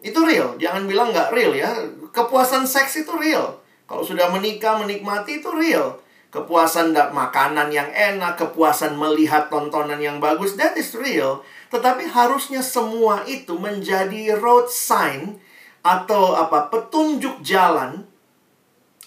Itu 0.00 0.24
real. 0.24 0.56
Jangan 0.56 0.88
bilang 0.88 1.12
nggak 1.12 1.28
real 1.32 1.52
ya. 1.52 1.68
Kepuasan 2.16 2.64
seks 2.64 3.04
itu 3.04 3.12
real. 3.20 3.60
Kalau 3.84 4.00
sudah 4.00 4.32
menikah, 4.32 4.80
menikmati 4.80 5.44
itu 5.44 5.52
real. 5.52 6.00
Kepuasan 6.32 6.96
makanan 7.12 7.68
yang 7.68 7.92
enak, 7.92 8.40
kepuasan 8.40 8.96
melihat 8.96 9.52
tontonan 9.52 10.00
yang 10.00 10.16
bagus, 10.16 10.56
that 10.56 10.72
is 10.80 10.96
real. 10.96 11.44
Tetapi 11.68 12.08
harusnya 12.08 12.64
semua 12.64 13.20
itu 13.28 13.60
menjadi 13.60 14.32
road 14.40 14.72
sign 14.72 15.36
atau 15.84 16.34
apa 16.34 16.72
petunjuk 16.72 17.44
jalan 17.44 18.08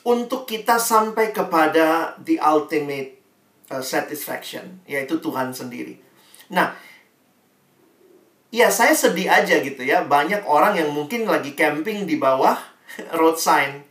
untuk 0.06 0.48
kita 0.48 0.80
sampai 0.80 1.36
kepada 1.36 2.16
the 2.24 2.40
ultimate 2.40 3.20
uh, 3.68 3.84
satisfaction 3.84 4.80
yaitu 4.88 5.20
Tuhan 5.20 5.52
sendiri. 5.52 6.00
Nah, 6.56 6.72
ya 8.50 8.72
saya 8.72 8.96
sedih 8.96 9.28
aja 9.28 9.60
gitu 9.60 9.84
ya 9.84 10.08
banyak 10.08 10.42
orang 10.48 10.80
yang 10.80 10.90
mungkin 10.96 11.28
lagi 11.28 11.54
camping 11.54 12.08
di 12.08 12.16
bawah 12.16 12.69
road 13.20 13.38
sign. 13.38 13.84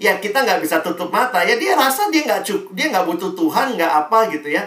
Ya 0.00 0.16
kita 0.16 0.42
nggak 0.44 0.64
bisa 0.64 0.80
tutup 0.80 1.12
mata 1.12 1.44
ya 1.44 1.60
dia 1.60 1.76
rasa 1.76 2.08
dia 2.08 2.24
nggak 2.24 2.40
cuk 2.40 2.62
dia 2.72 2.88
nggak 2.88 3.04
butuh 3.04 3.36
Tuhan 3.36 3.76
nggak 3.76 3.92
apa 4.06 4.18
gitu 4.32 4.48
ya. 4.48 4.64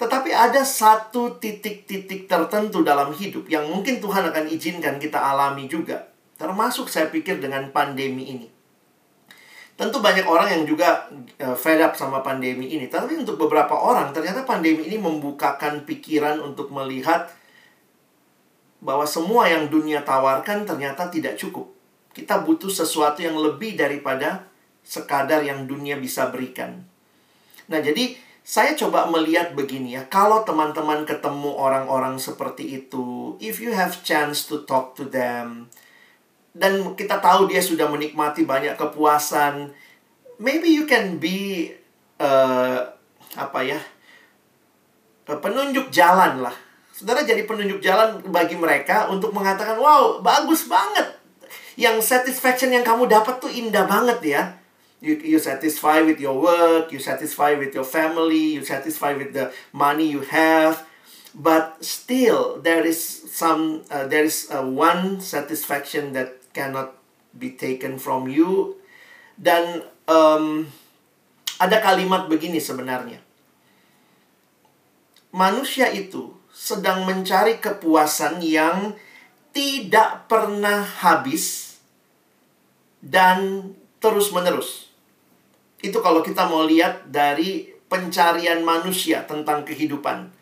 Tetapi 0.00 0.34
ada 0.34 0.64
satu 0.66 1.38
titik-titik 1.38 2.26
tertentu 2.26 2.82
dalam 2.82 3.14
hidup 3.14 3.46
yang 3.46 3.68
mungkin 3.68 4.02
Tuhan 4.02 4.32
akan 4.32 4.50
izinkan 4.50 4.98
kita 4.98 5.20
alami 5.20 5.70
juga. 5.70 6.10
Termasuk 6.40 6.90
saya 6.90 7.06
pikir 7.06 7.38
dengan 7.38 7.70
pandemi 7.70 8.26
ini. 8.26 8.48
Tentu 9.72 10.02
banyak 10.02 10.26
orang 10.26 10.48
yang 10.52 10.62
juga 10.66 11.06
uh, 11.38 11.54
fed 11.54 11.78
up 11.80 11.94
sama 11.94 12.18
pandemi 12.18 12.74
ini. 12.74 12.90
Tapi 12.90 13.14
untuk 13.14 13.38
beberapa 13.38 13.78
orang 13.78 14.10
ternyata 14.10 14.42
pandemi 14.42 14.90
ini 14.90 14.98
membukakan 14.98 15.86
pikiran 15.86 16.42
untuk 16.42 16.74
melihat 16.74 17.30
bahwa 18.82 19.06
semua 19.06 19.46
yang 19.46 19.70
dunia 19.70 20.02
tawarkan 20.02 20.66
ternyata 20.66 21.06
tidak 21.08 21.38
cukup. 21.38 21.70
Kita 22.12 22.44
butuh 22.44 22.68
sesuatu 22.68 23.24
yang 23.24 23.40
lebih 23.40 23.76
daripada 23.76 24.44
sekadar 24.84 25.40
yang 25.40 25.64
dunia 25.64 25.96
bisa 25.96 26.28
berikan. 26.28 26.84
Nah, 27.70 27.80
jadi 27.80 28.18
saya 28.42 28.74
coba 28.74 29.06
melihat 29.06 29.54
begini 29.54 29.94
ya, 29.94 30.02
kalau 30.10 30.42
teman-teman 30.42 31.06
ketemu 31.06 31.54
orang-orang 31.54 32.18
seperti 32.18 32.82
itu, 32.84 33.38
if 33.38 33.62
you 33.62 33.70
have 33.70 34.02
chance 34.02 34.50
to 34.50 34.66
talk 34.66 34.98
to 34.98 35.06
them, 35.06 35.70
dan 36.52 36.98
kita 36.98 37.22
tahu 37.22 37.46
dia 37.46 37.62
sudah 37.62 37.86
menikmati 37.86 38.42
banyak 38.42 38.74
kepuasan, 38.74 39.70
maybe 40.42 40.68
you 40.74 40.90
can 40.90 41.22
be 41.22 41.70
uh, 42.18 42.82
apa 43.38 43.58
ya, 43.62 43.78
uh, 45.30 45.38
penunjuk 45.38 45.94
jalan 45.94 46.42
lah. 46.42 46.56
Saudara 46.92 47.22
jadi 47.22 47.46
penunjuk 47.46 47.78
jalan 47.78 48.20
bagi 48.28 48.58
mereka 48.58 49.06
untuk 49.08 49.30
mengatakan, 49.30 49.78
wow, 49.78 50.18
bagus 50.18 50.66
banget. 50.66 51.21
Yang 51.76 52.04
satisfaction 52.04 52.72
yang 52.72 52.84
kamu 52.84 53.08
dapat 53.08 53.40
tuh 53.40 53.48
indah 53.48 53.88
banget 53.88 54.20
ya. 54.24 54.42
You 55.02 55.18
you 55.18 55.42
satisfy 55.42 55.98
with 56.06 56.22
your 56.22 56.38
work, 56.38 56.94
you 56.94 57.02
satisfy 57.02 57.58
with 57.58 57.74
your 57.74 57.86
family, 57.86 58.54
you 58.54 58.62
satisfy 58.62 59.18
with 59.18 59.34
the 59.34 59.50
money 59.74 60.06
you 60.06 60.22
have, 60.30 60.86
but 61.34 61.82
still 61.82 62.62
there 62.62 62.86
is 62.86 63.02
some 63.26 63.82
uh, 63.90 64.06
there 64.06 64.22
is 64.22 64.46
uh, 64.54 64.62
one 64.62 65.18
satisfaction 65.18 66.14
that 66.14 66.38
cannot 66.54 66.94
be 67.34 67.50
taken 67.50 67.98
from 67.98 68.30
you. 68.30 68.78
Dan 69.34 69.82
um, 70.06 70.70
ada 71.58 71.82
kalimat 71.82 72.30
begini 72.30 72.62
sebenarnya. 72.62 73.18
Manusia 75.34 75.90
itu 75.90 76.30
sedang 76.54 77.08
mencari 77.08 77.58
kepuasan 77.58 78.38
yang 78.44 78.94
tidak 79.52 80.26
pernah 80.26 80.82
habis 80.82 81.76
dan 83.04 83.70
terus-menerus. 84.00 84.90
Itu 85.84 86.00
kalau 86.00 86.24
kita 86.24 86.48
mau 86.48 86.64
lihat 86.64 87.12
dari 87.12 87.70
pencarian 87.86 88.64
manusia 88.64 89.28
tentang 89.28 89.68
kehidupan. 89.68 90.32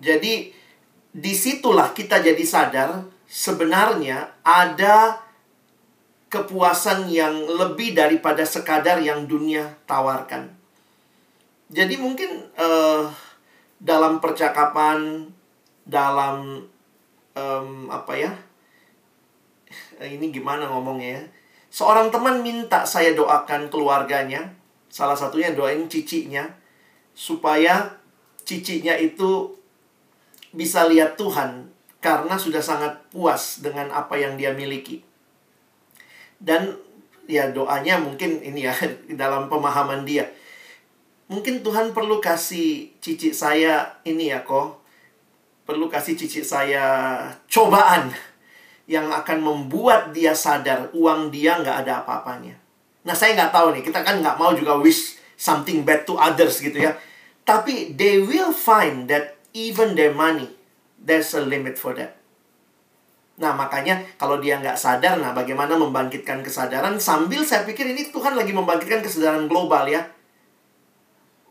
Jadi, 0.00 0.50
di 1.12 1.32
situlah 1.36 1.92
kita 1.92 2.24
jadi 2.24 2.40
sadar 2.40 3.04
sebenarnya 3.28 4.40
ada 4.40 5.20
kepuasan 6.32 7.12
yang 7.12 7.44
lebih 7.44 7.92
daripada 7.92 8.40
sekadar 8.48 9.04
yang 9.04 9.28
dunia 9.28 9.76
tawarkan. 9.84 10.48
Jadi 11.68 12.00
mungkin 12.00 12.48
uh, 12.56 13.12
dalam 13.76 14.16
percakapan, 14.16 15.28
dalam 15.84 16.64
um, 17.36 17.88
apa 17.92 18.12
ya? 18.16 18.32
Ini 20.02 20.28
gimana 20.32 20.68
ngomongnya 20.68 21.20
ya? 21.20 21.22
Seorang 21.72 22.12
teman 22.12 22.44
minta 22.44 22.84
saya 22.84 23.16
doakan 23.16 23.72
keluarganya, 23.72 24.52
salah 24.92 25.16
satunya 25.16 25.56
doain 25.56 25.88
cicinya, 25.88 26.44
supaya 27.16 27.96
cicinya 28.44 28.92
itu 29.00 29.56
bisa 30.52 30.84
lihat 30.84 31.16
Tuhan 31.16 31.72
karena 32.04 32.36
sudah 32.36 32.60
sangat 32.60 33.00
puas 33.08 33.64
dengan 33.64 33.88
apa 33.88 34.20
yang 34.20 34.36
dia 34.36 34.52
miliki. 34.52 35.00
Dan 36.36 36.76
ya 37.30 37.48
doanya 37.54 38.02
mungkin 38.02 38.42
ini 38.42 38.68
ya 38.68 38.74
dalam 39.20 39.48
pemahaman 39.48 40.04
dia. 40.04 40.28
Mungkin 41.32 41.64
Tuhan 41.64 41.96
perlu 41.96 42.20
kasih 42.20 42.92
cici 43.00 43.32
saya 43.32 43.96
ini 44.04 44.28
ya 44.28 44.44
kok. 44.44 44.81
Perlu 45.72 45.88
kasih 45.88 46.20
cici 46.20 46.44
saya 46.44 46.84
cobaan 47.48 48.12
yang 48.84 49.08
akan 49.08 49.40
membuat 49.40 50.12
dia 50.12 50.36
sadar 50.36 50.92
uang 50.92 51.32
dia 51.32 51.56
nggak 51.56 51.88
ada 51.88 52.04
apa-apanya. 52.04 52.60
Nah 53.08 53.16
saya 53.16 53.32
nggak 53.32 53.56
tahu 53.56 53.72
nih, 53.72 53.80
kita 53.80 54.04
kan 54.04 54.20
nggak 54.20 54.36
mau 54.36 54.52
juga 54.52 54.76
wish 54.76 55.16
something 55.32 55.80
bad 55.80 56.04
to 56.04 56.12
others 56.20 56.60
gitu 56.60 56.76
ya. 56.76 56.92
Tapi 57.48 57.96
they 57.96 58.20
will 58.20 58.52
find 58.52 59.08
that 59.08 59.40
even 59.56 59.96
their 59.96 60.12
money, 60.12 60.52
there's 61.00 61.32
a 61.32 61.40
limit 61.40 61.80
for 61.80 61.96
that. 61.96 62.20
Nah 63.40 63.56
makanya 63.56 64.04
kalau 64.20 64.44
dia 64.44 64.60
nggak 64.60 64.76
sadar, 64.76 65.16
nah 65.16 65.32
bagaimana 65.32 65.72
membangkitkan 65.80 66.44
kesadaran 66.44 67.00
sambil 67.00 67.48
saya 67.48 67.64
pikir 67.64 67.88
ini 67.88 68.12
Tuhan 68.12 68.36
lagi 68.36 68.52
membangkitkan 68.52 69.00
kesadaran 69.00 69.48
global 69.48 69.88
ya. 69.88 70.04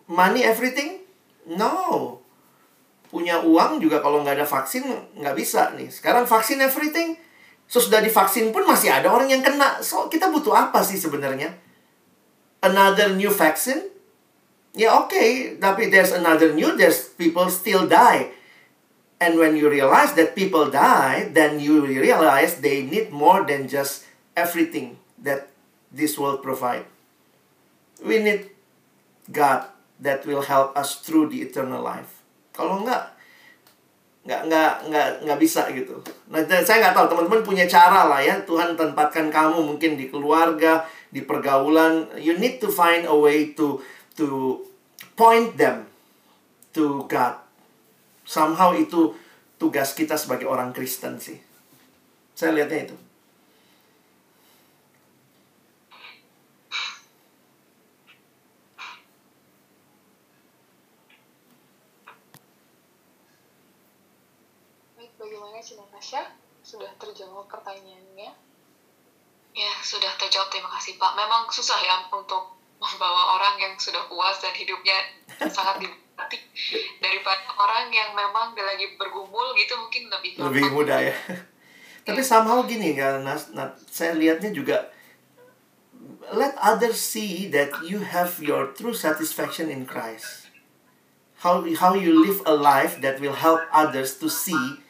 Money 0.05 0.45
everything? 0.45 1.01
No 1.49 2.20
punya 3.11 3.43
uang 3.43 3.83
juga 3.83 3.99
kalau 3.99 4.23
nggak 4.23 4.39
ada 4.39 4.47
vaksin 4.47 4.87
nggak 5.19 5.35
bisa 5.35 5.75
nih. 5.75 5.91
Sekarang 5.91 6.23
vaksin 6.23 6.63
everything, 6.63 7.19
so 7.67 7.83
sudah 7.83 7.99
divaksin 7.99 8.55
pun 8.55 8.63
masih 8.63 8.87
ada 8.87 9.11
orang 9.11 9.27
yang 9.27 9.43
kena. 9.43 9.83
So 9.83 10.07
kita 10.07 10.31
butuh 10.31 10.55
apa 10.55 10.79
sih 10.79 10.95
sebenarnya? 10.95 11.51
Another 12.63 13.11
new 13.11 13.29
vaccine? 13.29 13.91
Ya 14.71 14.95
oke, 14.95 15.11
okay, 15.11 15.59
tapi 15.59 15.91
there's 15.91 16.15
another 16.15 16.55
new, 16.55 16.71
there's 16.79 17.11
people 17.19 17.51
still 17.51 17.91
die. 17.91 18.31
And 19.19 19.35
when 19.35 19.59
you 19.59 19.67
realize 19.67 20.15
that 20.15 20.33
people 20.33 20.71
die, 20.71 21.27
then 21.35 21.59
you 21.59 21.83
realize 21.83 22.63
they 22.63 22.81
need 22.81 23.11
more 23.11 23.43
than 23.43 23.67
just 23.67 24.07
everything 24.33 24.97
that 25.19 25.51
this 25.91 26.15
world 26.15 26.39
provide. 26.39 26.87
We 27.99 28.23
need 28.23 28.55
God 29.27 29.67
that 29.99 30.25
will 30.25 30.47
help 30.47 30.73
us 30.73 31.03
through 31.03 31.29
the 31.29 31.43
eternal 31.43 31.83
life. 31.83 32.20
Kalau 32.51 32.83
enggak, 32.83 33.15
nggak 34.21 34.41
nggak 34.47 34.71
nggak 34.91 35.07
nggak 35.25 35.39
bisa 35.41 35.65
gitu. 35.73 35.97
Nah 36.29 36.45
saya 36.45 36.77
nggak 36.83 36.95
tahu 36.95 37.07
teman-teman 37.09 37.41
punya 37.41 37.65
cara 37.65 38.05
lah 38.05 38.21
ya. 38.21 38.37
Tuhan 38.45 38.77
tempatkan 38.77 39.33
kamu 39.33 39.57
mungkin 39.65 39.97
di 39.97 40.11
keluarga 40.13 40.85
di 41.09 41.25
pergaulan. 41.25 42.05
You 42.21 42.37
need 42.37 42.61
to 42.61 42.69
find 42.69 43.09
a 43.09 43.15
way 43.15 43.57
to 43.57 43.81
to 44.19 44.61
point 45.17 45.57
them 45.57 45.89
to 46.77 47.07
God. 47.09 47.41
Somehow 48.27 48.77
itu 48.77 49.17
tugas 49.57 49.97
kita 49.97 50.13
sebagai 50.13 50.45
orang 50.45 50.69
Kristen 50.69 51.17
sih. 51.17 51.41
Saya 52.37 52.53
lihatnya 52.53 52.93
itu 52.93 52.97
Natasha 66.01 66.33
sudah 66.65 66.89
terjawab 67.11 67.45
pertanyaannya? 67.51 68.31
Ya 69.51 69.71
sudah 69.83 70.15
terjawab. 70.15 70.47
Terima 70.47 70.71
kasih 70.79 70.95
Pak. 70.95 71.11
Memang 71.19 71.51
susah 71.51 71.75
ya 71.83 71.99
untuk 72.07 72.55
membawa 72.79 73.37
orang 73.37 73.59
yang 73.59 73.73
sudah 73.75 74.07
puas 74.07 74.39
dan 74.39 74.55
hidupnya 74.55 74.95
sangat 75.51 75.77
diberkati 75.83 76.39
daripada 77.03 77.51
orang 77.59 77.91
yang 77.91 78.15
memang 78.15 78.55
lagi 78.55 78.95
bergumul 78.95 79.53
gitu 79.59 79.75
mungkin 79.75 80.07
lebih 80.07 80.39
lebih 80.39 80.63
mudah 80.71 80.99
ya. 81.03 81.15
Tapi 82.01 82.23
somehow 82.25 82.65
gini 82.65 82.97
kan 82.97 83.21
Nas, 83.21 83.53
nah, 83.53 83.77
saya 83.85 84.17
lihatnya 84.17 84.49
juga 84.49 84.89
let 86.33 86.57
others 86.57 86.97
see 86.97 87.45
that 87.51 87.69
you 87.85 88.01
have 88.01 88.41
your 88.41 88.73
true 88.73 88.95
satisfaction 88.95 89.69
in 89.69 89.85
Christ. 89.85 90.49
How 91.45 91.61
how 91.77 91.93
you 91.93 92.25
live 92.25 92.41
a 92.47 92.55
life 92.55 92.97
that 93.05 93.21
will 93.21 93.37
help 93.37 93.61
others 93.69 94.17
to 94.21 94.29
see 94.29 94.81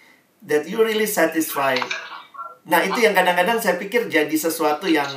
that 0.41 0.67
you 0.67 0.83
really 0.83 1.07
satisfied. 1.07 1.83
Nah, 2.61 2.79
itu 2.85 3.01
yang 3.01 3.17
kadang-kadang 3.17 3.57
saya 3.57 3.81
pikir 3.81 4.05
jadi 4.05 4.35
sesuatu 4.37 4.85
yang 4.85 5.09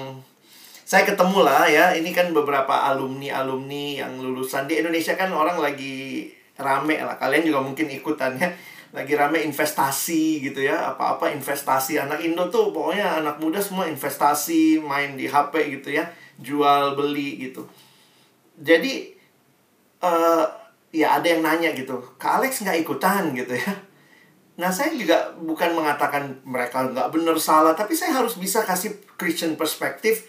saya 0.85 1.05
ketemu 1.05 1.45
lah 1.45 1.69
ya. 1.69 1.93
Ini 1.93 2.09
kan 2.17 2.33
beberapa 2.33 2.89
alumni-alumni 2.89 4.01
yang 4.01 4.17
lulusan 4.17 4.65
di 4.65 4.81
Indonesia 4.81 5.13
kan 5.13 5.29
orang 5.29 5.61
lagi 5.61 6.33
rame 6.57 6.97
lah. 7.05 7.21
Kalian 7.21 7.45
juga 7.45 7.61
mungkin 7.61 7.93
ikutan 7.93 8.41
ya. 8.41 8.49
Lagi 8.95 9.13
rame 9.13 9.45
investasi 9.45 10.41
gitu 10.41 10.65
ya. 10.65 10.97
Apa-apa 10.97 11.29
investasi. 11.37 12.01
Anak 12.01 12.25
Indo 12.25 12.49
tuh 12.49 12.73
pokoknya 12.73 13.21
anak 13.21 13.37
muda 13.43 13.61
semua 13.61 13.85
investasi, 13.91 14.81
main 14.81 15.19
di 15.21 15.29
HP 15.29 15.81
gitu 15.81 15.93
ya. 16.01 16.09
Jual 16.41 16.97
beli 16.97 17.51
gitu. 17.51 17.69
Jadi 18.57 19.13
uh, 20.01 20.47
ya 20.95 21.21
ada 21.21 21.27
yang 21.29 21.45
nanya 21.45 21.77
gitu. 21.77 22.01
Kak 22.17 22.41
Alex 22.41 22.65
nggak 22.65 22.81
ikutan 22.81 23.37
gitu 23.37 23.53
ya 23.53 23.84
Nah, 24.55 24.71
saya 24.71 24.95
juga 24.95 25.35
bukan 25.35 25.75
mengatakan 25.75 26.39
mereka 26.47 26.87
nggak 26.87 27.11
benar 27.11 27.35
salah, 27.43 27.75
tapi 27.75 27.99
saya 27.99 28.23
harus 28.23 28.39
bisa 28.39 28.63
kasih 28.63 28.95
Christian 29.19 29.59
perspective. 29.59 30.23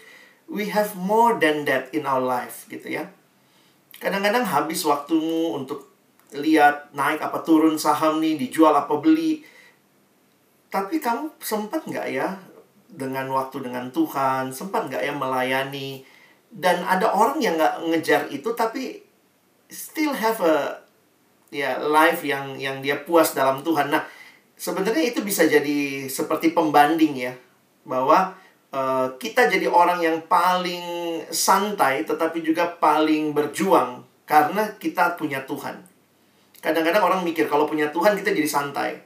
We 0.50 0.70
have 0.74 0.98
more 0.98 1.38
than 1.38 1.62
that 1.70 1.94
in 1.94 2.06
our 2.06 2.22
life, 2.22 2.66
gitu 2.66 2.90
ya. 2.90 3.06
Kadang-kadang 4.02 4.42
habis 4.42 4.82
waktumu 4.82 5.54
untuk 5.54 5.86
lihat 6.34 6.90
naik 6.90 7.22
apa 7.22 7.38
turun 7.46 7.78
saham 7.78 8.18
nih, 8.18 8.34
dijual 8.34 8.74
apa 8.74 8.98
beli. 8.98 9.46
Tapi 10.74 10.98
kamu 10.98 11.38
sempat 11.38 11.86
nggak 11.86 12.06
ya 12.10 12.34
dengan 12.90 13.30
waktu 13.30 13.62
dengan 13.62 13.94
Tuhan, 13.94 14.50
sempat 14.50 14.90
nggak 14.90 15.06
ya 15.06 15.14
melayani. 15.14 16.02
Dan 16.50 16.82
ada 16.82 17.14
orang 17.14 17.38
yang 17.38 17.54
nggak 17.54 17.94
ngejar 17.94 18.22
itu, 18.34 18.50
tapi 18.58 19.06
still 19.70 20.14
have 20.14 20.42
a 20.42 20.82
ya 21.54 21.78
life 21.78 22.26
yang 22.26 22.58
yang 22.58 22.82
dia 22.82 23.06
puas 23.06 23.34
dalam 23.34 23.62
Tuhan. 23.62 23.94
Nah, 23.94 24.02
sebenarnya 24.56 25.04
itu 25.12 25.20
bisa 25.20 25.44
jadi 25.44 26.08
seperti 26.08 26.56
pembanding 26.56 27.14
ya 27.14 27.32
bahwa 27.84 28.34
uh, 28.72 29.12
kita 29.20 29.46
jadi 29.46 29.68
orang 29.68 30.02
yang 30.02 30.18
paling 30.26 31.20
santai 31.28 32.02
tetapi 32.08 32.42
juga 32.42 32.66
paling 32.80 33.36
berjuang 33.36 34.02
karena 34.26 34.74
kita 34.80 35.14
punya 35.14 35.44
Tuhan. 35.46 35.84
Kadang-kadang 36.58 37.04
orang 37.04 37.20
mikir 37.22 37.46
kalau 37.46 37.68
punya 37.70 37.94
Tuhan 37.94 38.18
kita 38.18 38.34
jadi 38.34 38.48
santai. 38.48 38.98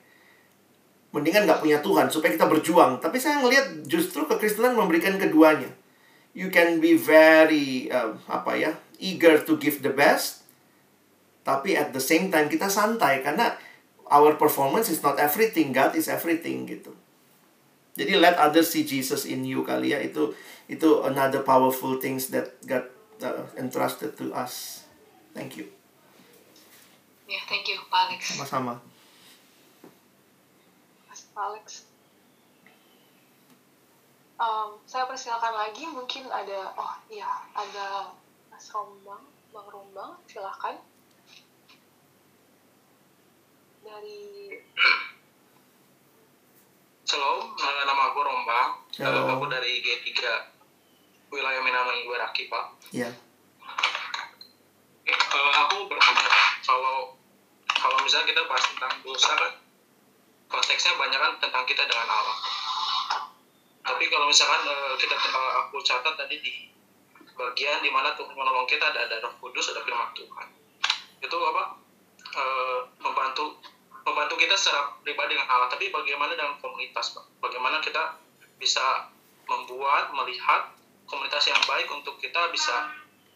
Mendingan 1.10 1.44
nggak 1.44 1.60
punya 1.60 1.82
Tuhan 1.82 2.06
supaya 2.06 2.32
kita 2.32 2.46
berjuang. 2.46 3.02
Tapi 3.02 3.18
saya 3.18 3.42
ngelihat 3.42 3.84
justru 3.84 4.24
kekristenan 4.24 4.78
memberikan 4.78 5.18
keduanya. 5.18 5.68
You 6.32 6.48
can 6.48 6.78
be 6.78 6.94
very 6.94 7.90
uh, 7.90 8.14
apa 8.30 8.54
ya 8.54 8.72
eager 9.02 9.42
to 9.42 9.58
give 9.58 9.82
the 9.82 9.90
best, 9.90 10.46
tapi 11.42 11.74
at 11.74 11.90
the 11.90 11.98
same 11.98 12.30
time 12.30 12.46
kita 12.46 12.70
santai 12.70 13.24
karena 13.24 13.50
our 14.10 14.34
performance 14.34 14.90
is 14.90 15.00
not 15.00 15.16
everything, 15.22 15.70
God 15.70 15.94
is 15.94 16.10
everything 16.10 16.66
gitu. 16.66 16.92
Jadi 17.94 18.18
let 18.18 18.38
others 18.38 18.70
see 18.74 18.82
Jesus 18.82 19.26
in 19.26 19.46
you 19.46 19.62
kali 19.62 19.94
ya 19.94 19.98
itu 20.02 20.34
itu 20.70 20.88
another 21.06 21.42
powerful 21.42 21.98
things 21.98 22.30
that 22.34 22.54
God 22.66 22.86
uh, 23.22 23.46
entrusted 23.58 24.14
to 24.18 24.30
us. 24.34 24.86
Thank 25.34 25.58
you. 25.58 25.70
Ya, 27.30 27.38
yeah, 27.38 27.42
thank 27.46 27.66
you, 27.70 27.78
Pak 27.86 28.10
Alex. 28.10 28.20
Sama-sama. 28.34 28.74
Mas 31.06 31.22
Alex. 31.38 31.66
Um, 34.40 34.80
saya 34.88 35.04
persilakan 35.04 35.52
lagi 35.52 35.84
mungkin 35.84 36.24
ada 36.32 36.72
oh 36.74 36.94
iya 37.12 37.28
ada 37.52 38.08
Mas 38.48 38.66
Rombang, 38.72 39.22
Bang 39.52 39.68
Rombang, 39.68 40.16
silakan. 40.26 40.80
Dari 43.90 44.46
Shalom, 47.02 47.42
nama 47.58 48.14
aku 48.14 48.22
Rombang. 48.22 48.86
Halo. 49.02 49.26
Aku 49.34 49.50
dari 49.50 49.82
G3 49.82 50.14
wilayah 51.34 51.58
Minamai 51.66 52.06
Ibaraki, 52.06 52.46
Pak. 52.46 52.86
Ya. 52.94 53.10
Eh, 55.10 55.52
aku 55.66 55.90
bertanya, 55.90 56.30
kalau 56.62 57.18
kalau 57.66 57.98
misalnya 58.06 58.30
kita 58.30 58.46
bahas 58.46 58.62
tentang 58.62 58.94
dosa 59.02 59.34
kan, 59.34 59.52
konteksnya 60.46 60.94
banyak 60.94 61.18
kan 61.18 61.32
tentang 61.42 61.66
kita 61.66 61.82
dengan 61.82 62.06
Allah. 62.06 62.38
Tapi 63.82 64.06
kalau 64.06 64.30
misalkan 64.30 64.70
eh, 64.70 64.94
kita 65.02 65.18
eh, 65.18 65.52
aku 65.66 65.82
catat 65.82 66.14
tadi 66.14 66.38
di 66.38 66.70
bagian 67.34 67.82
di 67.82 67.90
mana 67.90 68.14
Tuhan 68.14 68.38
menolong 68.38 68.70
kita 68.70 68.86
ada 68.86 69.10
ada 69.10 69.18
Roh 69.18 69.34
Kudus, 69.42 69.74
ada 69.74 69.82
Firman 69.82 70.14
Tuhan. 70.14 70.46
Itu 71.26 71.36
apa? 71.42 71.90
Eh, 72.30 72.80
membantu 73.02 73.58
membantu 74.04 74.34
kita 74.40 74.56
secara 74.56 74.96
pribadi 75.04 75.36
dengan 75.36 75.48
Allah. 75.48 75.68
Tapi 75.68 75.92
bagaimana 75.92 76.32
dengan 76.36 76.56
komunitas, 76.58 77.12
Pak? 77.16 77.24
Bagaimana 77.40 77.80
kita 77.84 78.16
bisa 78.60 79.10
membuat, 79.48 80.12
melihat 80.14 80.70
komunitas 81.08 81.42
yang 81.50 81.58
baik 81.66 81.90
untuk 81.90 82.16
kita 82.22 82.52
bisa 82.54 82.92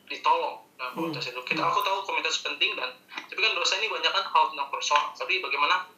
ditolong 0.06 0.62
dalam 0.78 0.92
komunitas 0.94 1.32
itu. 1.32 1.40
Kita 1.42 1.64
aku 1.64 1.80
tahu 1.82 2.06
komunitas 2.06 2.44
penting 2.44 2.76
dan 2.78 2.92
tapi 3.10 3.40
kan 3.40 3.52
dosa 3.56 3.80
ini 3.80 3.90
banyak 3.90 4.12
kan 4.12 4.24
hal 4.24 4.44
tentang 4.52 4.68
personal. 4.70 5.10
Tapi 5.16 5.42
bagaimana 5.42 5.88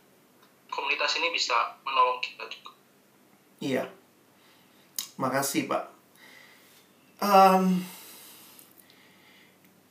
komunitas 0.70 1.18
ini 1.20 1.28
bisa 1.34 1.76
menolong 1.84 2.22
kita 2.22 2.44
juga? 2.48 2.72
Iya. 3.60 3.84
Makasih, 5.16 5.68
Pak. 5.68 5.84
Um, 7.16 7.88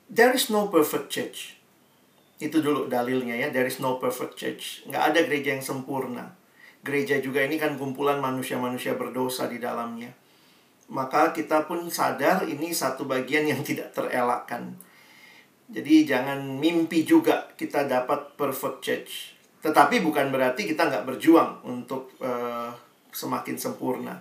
there 0.05 0.29
is 0.33 0.53
no 0.53 0.69
perfect 0.69 1.09
church. 1.09 1.54
Itu 2.45 2.61
dulu 2.61 2.85
dalilnya 2.85 3.33
ya. 3.33 3.47
There 3.49 3.65
is 3.65 3.81
no 3.81 3.97
perfect 3.97 4.37
church. 4.37 4.85
Nggak 4.85 5.03
ada 5.09 5.19
gereja 5.25 5.57
yang 5.57 5.65
sempurna. 5.65 6.37
Gereja 6.85 7.17
juga 7.17 7.41
ini 7.41 7.57
kan 7.57 7.81
kumpulan 7.81 8.21
manusia-manusia 8.21 8.93
berdosa 8.93 9.49
di 9.49 9.57
dalamnya. 9.57 10.13
Maka 10.93 11.33
kita 11.33 11.65
pun 11.65 11.89
sadar 11.89 12.45
ini 12.45 12.69
satu 12.69 13.09
bagian 13.09 13.49
yang 13.49 13.65
tidak 13.67 13.89
terelakkan. 13.97 14.77
Jadi 15.65 16.05
jangan 16.05 16.61
mimpi 16.61 17.01
juga 17.01 17.49
kita 17.57 17.89
dapat 17.89 18.37
perfect 18.37 18.77
church. 18.85 19.11
Tetapi 19.65 19.97
bukan 20.05 20.29
berarti 20.29 20.69
kita 20.69 20.85
nggak 20.85 21.09
berjuang 21.09 21.65
untuk 21.65 22.13
eh, 22.21 22.69
semakin 23.09 23.57
sempurna. 23.57 24.13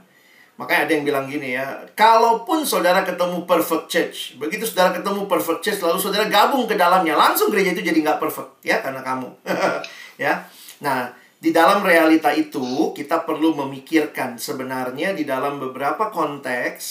Makanya 0.55 0.87
ada 0.87 0.93
yang 0.95 1.03
bilang 1.03 1.27
gini 1.27 1.59
ya, 1.59 1.83
kalaupun 1.99 2.63
saudara 2.63 3.03
ketemu 3.03 3.43
perfect 3.43 3.91
church, 3.91 4.39
begitu 4.39 4.63
saudara 4.63 4.95
ketemu 4.95 5.27
perfect 5.27 5.67
church, 5.67 5.83
lalu 5.83 5.99
saudara 5.99 6.31
gabung 6.31 6.71
ke 6.71 6.79
dalamnya, 6.79 7.19
langsung 7.19 7.51
gereja 7.51 7.75
itu 7.75 7.83
jadi 7.83 7.99
nggak 7.99 8.23
perfect, 8.23 8.63
ya 8.63 8.79
karena 8.79 9.03
kamu, 9.03 9.35
ya. 10.23 10.47
Nah, 10.79 11.11
di 11.43 11.51
dalam 11.51 11.83
realita 11.83 12.31
itu 12.31 12.95
kita 12.95 13.27
perlu 13.27 13.59
memikirkan 13.67 14.39
sebenarnya 14.39 15.11
di 15.11 15.27
dalam 15.27 15.59
beberapa 15.59 16.15
konteks, 16.15 16.85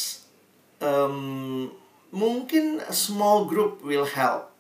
em, 0.84 1.72
mungkin 2.12 2.84
small 2.92 3.48
group 3.48 3.80
will 3.80 4.06
help. 4.06 4.52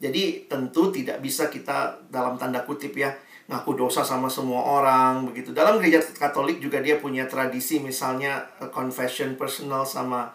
Jadi 0.00 0.48
tentu 0.48 0.88
tidak 0.88 1.20
bisa 1.20 1.52
kita 1.52 2.00
dalam 2.08 2.40
tanda 2.40 2.64
kutip 2.64 2.96
ya 2.96 3.12
ngaku 3.48 3.80
dosa 3.80 4.04
sama 4.04 4.28
semua 4.28 4.60
orang 4.60 5.24
begitu. 5.24 5.56
Dalam 5.56 5.80
gereja 5.80 6.04
Katolik 6.04 6.60
juga 6.60 6.84
dia 6.84 7.00
punya 7.00 7.24
tradisi 7.24 7.80
misalnya 7.80 8.44
eh, 8.60 8.68
confession 8.68 9.40
personal 9.40 9.88
sama 9.88 10.28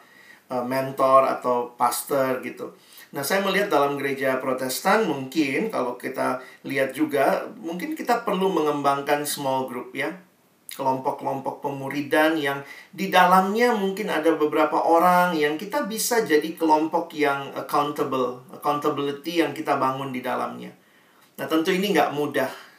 eh, 0.49 0.65
mentor 0.65 1.29
atau 1.29 1.77
pastor 1.77 2.41
gitu. 2.41 2.73
Nah, 3.13 3.21
saya 3.21 3.45
melihat 3.45 3.69
dalam 3.69 4.01
gereja 4.01 4.41
Protestan 4.41 5.05
mungkin 5.05 5.69
kalau 5.69 6.01
kita 6.01 6.41
lihat 6.65 6.97
juga 6.97 7.45
mungkin 7.61 7.93
kita 7.93 8.25
perlu 8.25 8.49
mengembangkan 8.49 9.21
small 9.29 9.69
group 9.69 9.93
ya. 9.93 10.09
Kelompok-kelompok 10.73 11.61
pemuridan 11.61 12.33
yang 12.33 12.65
di 12.89 13.13
dalamnya 13.13 13.77
mungkin 13.77 14.09
ada 14.09 14.33
beberapa 14.33 14.81
orang 14.81 15.37
yang 15.37 15.53
kita 15.53 15.85
bisa 15.85 16.25
jadi 16.25 16.57
kelompok 16.57 17.13
yang 17.13 17.53
accountable, 17.53 18.41
accountability 18.49 19.45
yang 19.45 19.53
kita 19.53 19.77
bangun 19.77 20.09
di 20.09 20.25
dalamnya. 20.25 20.73
Nah, 21.37 21.45
tentu 21.45 21.69
ini 21.69 21.93
nggak 21.93 22.17
mudah 22.17 22.72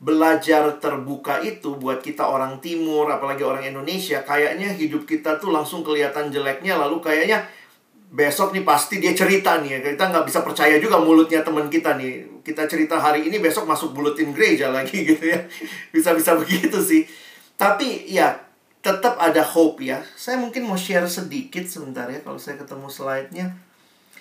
belajar 0.00 0.80
terbuka 0.80 1.44
itu 1.44 1.76
buat 1.76 2.00
kita 2.00 2.24
orang 2.24 2.56
timur 2.64 3.04
apalagi 3.12 3.44
orang 3.44 3.68
Indonesia 3.68 4.24
kayaknya 4.24 4.72
hidup 4.72 5.04
kita 5.04 5.36
tuh 5.36 5.52
langsung 5.52 5.84
kelihatan 5.84 6.32
jeleknya 6.32 6.80
lalu 6.80 7.04
kayaknya 7.04 7.44
besok 8.10 8.50
nih 8.50 8.66
pasti 8.66 8.98
dia 8.98 9.14
cerita 9.14 9.62
nih 9.62 9.78
ya. 9.78 9.94
kita 9.94 10.10
nggak 10.10 10.26
bisa 10.26 10.42
percaya 10.42 10.82
juga 10.82 10.98
mulutnya 10.98 11.46
teman 11.46 11.70
kita 11.70 11.94
nih. 11.94 12.42
Kita 12.42 12.66
cerita 12.66 12.98
hari 12.98 13.30
ini 13.30 13.38
besok 13.38 13.70
masuk 13.70 13.94
bulutin 13.94 14.34
gereja 14.34 14.66
lagi 14.74 15.02
gitu 15.14 15.30
ya. 15.30 15.46
Bisa-bisa 15.94 16.34
begitu 16.34 16.82
sih. 16.82 17.06
Tapi 17.54 18.10
ya 18.10 18.34
tetap 18.82 19.14
ada 19.22 19.46
hope 19.46 19.86
ya. 19.86 20.02
Saya 20.18 20.42
mungkin 20.42 20.66
mau 20.66 20.74
share 20.74 21.06
sedikit 21.06 21.62
sebentar 21.70 22.10
ya 22.10 22.18
kalau 22.26 22.42
saya 22.42 22.58
ketemu 22.58 22.90
slide-nya. 22.90 23.46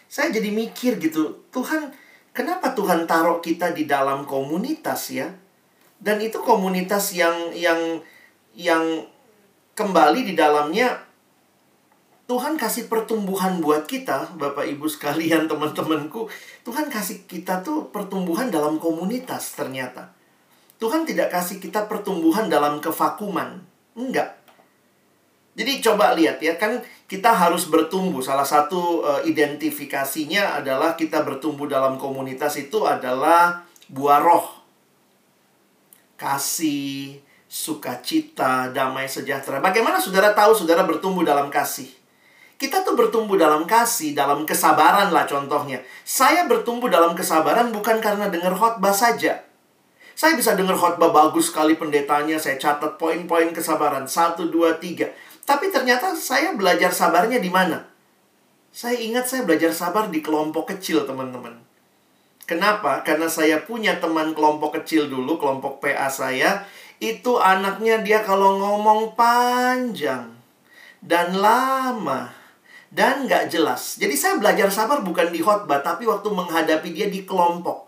Saya 0.06 0.30
jadi 0.30 0.54
mikir 0.54 1.02
gitu 1.02 1.50
Tuhan 1.50 1.90
kenapa 2.30 2.78
Tuhan 2.78 3.10
taruh 3.10 3.42
kita 3.42 3.74
di 3.74 3.90
dalam 3.90 4.26
komunitas 4.26 5.14
ya 5.14 5.34
dan 6.00 6.24
itu 6.24 6.40
komunitas 6.40 7.12
yang 7.12 7.52
yang 7.52 8.00
yang 8.56 9.04
kembali 9.76 10.32
di 10.32 10.34
dalamnya 10.34 11.08
Tuhan 12.30 12.62
kasih 12.62 12.86
pertumbuhan 12.86 13.58
buat 13.58 13.90
kita, 13.90 14.38
Bapak 14.38 14.70
Ibu 14.70 14.86
sekalian, 14.86 15.50
teman-temanku. 15.50 16.30
Tuhan 16.62 16.86
kasih 16.86 17.26
kita 17.26 17.66
tuh 17.66 17.90
pertumbuhan 17.90 18.54
dalam 18.54 18.78
komunitas 18.78 19.58
ternyata. 19.58 20.14
Tuhan 20.78 21.10
tidak 21.10 21.34
kasih 21.34 21.58
kita 21.58 21.90
pertumbuhan 21.90 22.46
dalam 22.46 22.78
kevakuman. 22.78 23.66
Enggak. 23.98 24.38
Jadi 25.58 25.82
coba 25.82 26.14
lihat 26.14 26.38
ya, 26.38 26.54
kan 26.62 26.86
kita 27.10 27.34
harus 27.34 27.66
bertumbuh. 27.66 28.22
Salah 28.22 28.46
satu 28.46 29.02
uh, 29.02 29.22
identifikasinya 29.26 30.62
adalah 30.62 30.94
kita 30.94 31.26
bertumbuh 31.26 31.66
dalam 31.66 31.98
komunitas 31.98 32.62
itu 32.62 32.86
adalah 32.86 33.66
buah 33.90 34.22
roh 34.22 34.59
kasih, 36.20 37.24
sukacita, 37.48 38.70
damai 38.76 39.08
sejahtera. 39.08 39.64
Bagaimana 39.64 39.98
saudara 39.98 40.36
tahu 40.36 40.52
saudara 40.54 40.84
bertumbuh 40.84 41.24
dalam 41.24 41.48
kasih? 41.48 41.88
Kita 42.60 42.84
tuh 42.84 43.00
bertumbuh 43.00 43.40
dalam 43.40 43.64
kasih, 43.64 44.12
dalam 44.12 44.44
kesabaran 44.44 45.16
lah 45.16 45.24
contohnya. 45.24 45.80
Saya 46.04 46.44
bertumbuh 46.44 46.92
dalam 46.92 47.16
kesabaran 47.16 47.72
bukan 47.72 48.04
karena 48.04 48.28
dengar 48.28 48.52
khotbah 48.52 48.92
saja. 48.92 49.48
Saya 50.12 50.36
bisa 50.36 50.52
dengar 50.60 50.76
khotbah 50.76 51.16
bagus 51.16 51.48
sekali 51.48 51.80
pendetanya, 51.80 52.36
saya 52.36 52.60
catat 52.60 53.00
poin-poin 53.00 53.56
kesabaran. 53.56 54.04
Satu, 54.04 54.52
dua, 54.52 54.76
tiga. 54.76 55.08
Tapi 55.48 55.72
ternyata 55.72 56.12
saya 56.20 56.52
belajar 56.52 56.92
sabarnya 56.92 57.40
di 57.40 57.48
mana? 57.48 57.88
Saya 58.76 59.00
ingat 59.00 59.32
saya 59.32 59.48
belajar 59.48 59.72
sabar 59.72 60.12
di 60.12 60.20
kelompok 60.20 60.76
kecil, 60.76 61.08
teman-teman. 61.08 61.69
Kenapa? 62.50 63.06
Karena 63.06 63.30
saya 63.30 63.62
punya 63.62 64.02
teman 64.02 64.34
kelompok 64.34 64.82
kecil 64.82 65.06
dulu, 65.06 65.38
kelompok 65.38 65.86
PA 65.86 66.10
saya. 66.10 66.66
Itu 66.98 67.38
anaknya 67.38 68.02
dia 68.02 68.26
kalau 68.26 68.58
ngomong 68.58 69.14
panjang 69.14 70.34
dan 70.98 71.38
lama 71.38 72.34
dan 72.90 73.30
nggak 73.30 73.54
jelas. 73.54 74.02
Jadi 74.02 74.18
saya 74.18 74.42
belajar 74.42 74.66
sabar 74.74 75.06
bukan 75.06 75.30
di 75.30 75.46
khotbah, 75.46 75.86
tapi 75.86 76.10
waktu 76.10 76.26
menghadapi 76.26 76.90
dia 76.90 77.06
di 77.06 77.22
kelompok. 77.22 77.86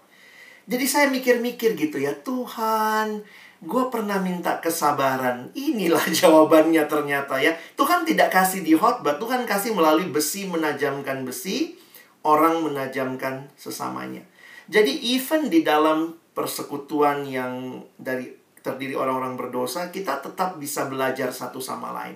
Jadi 0.70 0.86
saya 0.86 1.10
mikir-mikir 1.10 1.74
gitu 1.74 1.98
ya, 1.98 2.14
Tuhan, 2.22 3.26
gue 3.66 3.84
pernah 3.90 4.22
minta 4.22 4.62
kesabaran. 4.62 5.50
Inilah 5.58 6.06
jawabannya 6.22 6.86
ternyata 6.86 7.42
ya. 7.42 7.58
Tuhan 7.74 8.06
tidak 8.06 8.30
kasih 8.30 8.62
di 8.62 8.78
khotbah, 8.78 9.18
Tuhan 9.18 9.50
kasih 9.50 9.74
melalui 9.74 10.14
besi 10.14 10.46
menajamkan 10.46 11.26
besi, 11.26 11.82
orang 12.22 12.62
menajamkan 12.62 13.50
sesamanya. 13.58 14.31
Jadi 14.72 15.20
even 15.20 15.52
di 15.52 15.68
dalam 15.68 16.16
persekutuan 16.32 17.28
yang 17.28 17.84
dari 18.00 18.32
terdiri 18.64 18.96
orang-orang 18.96 19.36
berdosa, 19.36 19.92
kita 19.92 20.24
tetap 20.24 20.56
bisa 20.56 20.88
belajar 20.88 21.28
satu 21.36 21.60
sama 21.60 21.92
lain. 21.92 22.16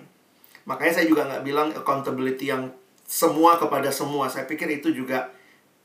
Makanya 0.64 1.02
saya 1.02 1.06
juga 1.06 1.28
nggak 1.28 1.44
bilang 1.44 1.68
accountability 1.76 2.48
yang 2.48 2.72
semua 3.04 3.60
kepada 3.60 3.92
semua. 3.92 4.32
Saya 4.32 4.48
pikir 4.48 4.72
itu 4.72 4.88
juga 4.88 5.28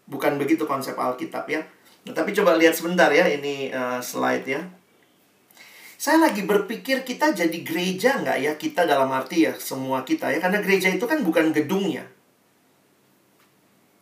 bukan 0.07 0.39
begitu 0.39 0.63
konsep 0.63 0.95
Alkitab 0.95 1.43
ya. 1.51 1.59
Nah, 2.07 2.15
tapi 2.15 2.31
coba 2.31 2.55
lihat 2.55 2.73
sebentar 2.73 3.11
ya 3.11 3.27
ini 3.27 3.67
uh, 3.69 3.99
slide 3.99 4.47
ya. 4.47 4.63
Saya 6.01 6.17
lagi 6.17 6.41
berpikir 6.47 7.05
kita 7.05 7.35
jadi 7.35 7.57
gereja 7.61 8.17
nggak 8.23 8.37
ya 8.41 8.51
kita 8.57 8.89
dalam 8.89 9.11
arti 9.13 9.45
ya 9.45 9.53
semua 9.59 10.01
kita 10.01 10.33
ya 10.33 10.41
karena 10.41 10.57
gereja 10.63 10.89
itu 10.89 11.05
kan 11.05 11.21
bukan 11.21 11.53
gedungnya. 11.53 12.07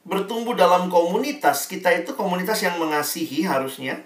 Bertumbuh 0.09 0.57
dalam 0.57 0.89
komunitas 0.89 1.69
kita 1.69 1.93
itu 1.93 2.17
komunitas 2.17 2.65
yang 2.65 2.81
mengasihi 2.81 3.45
harusnya. 3.45 4.01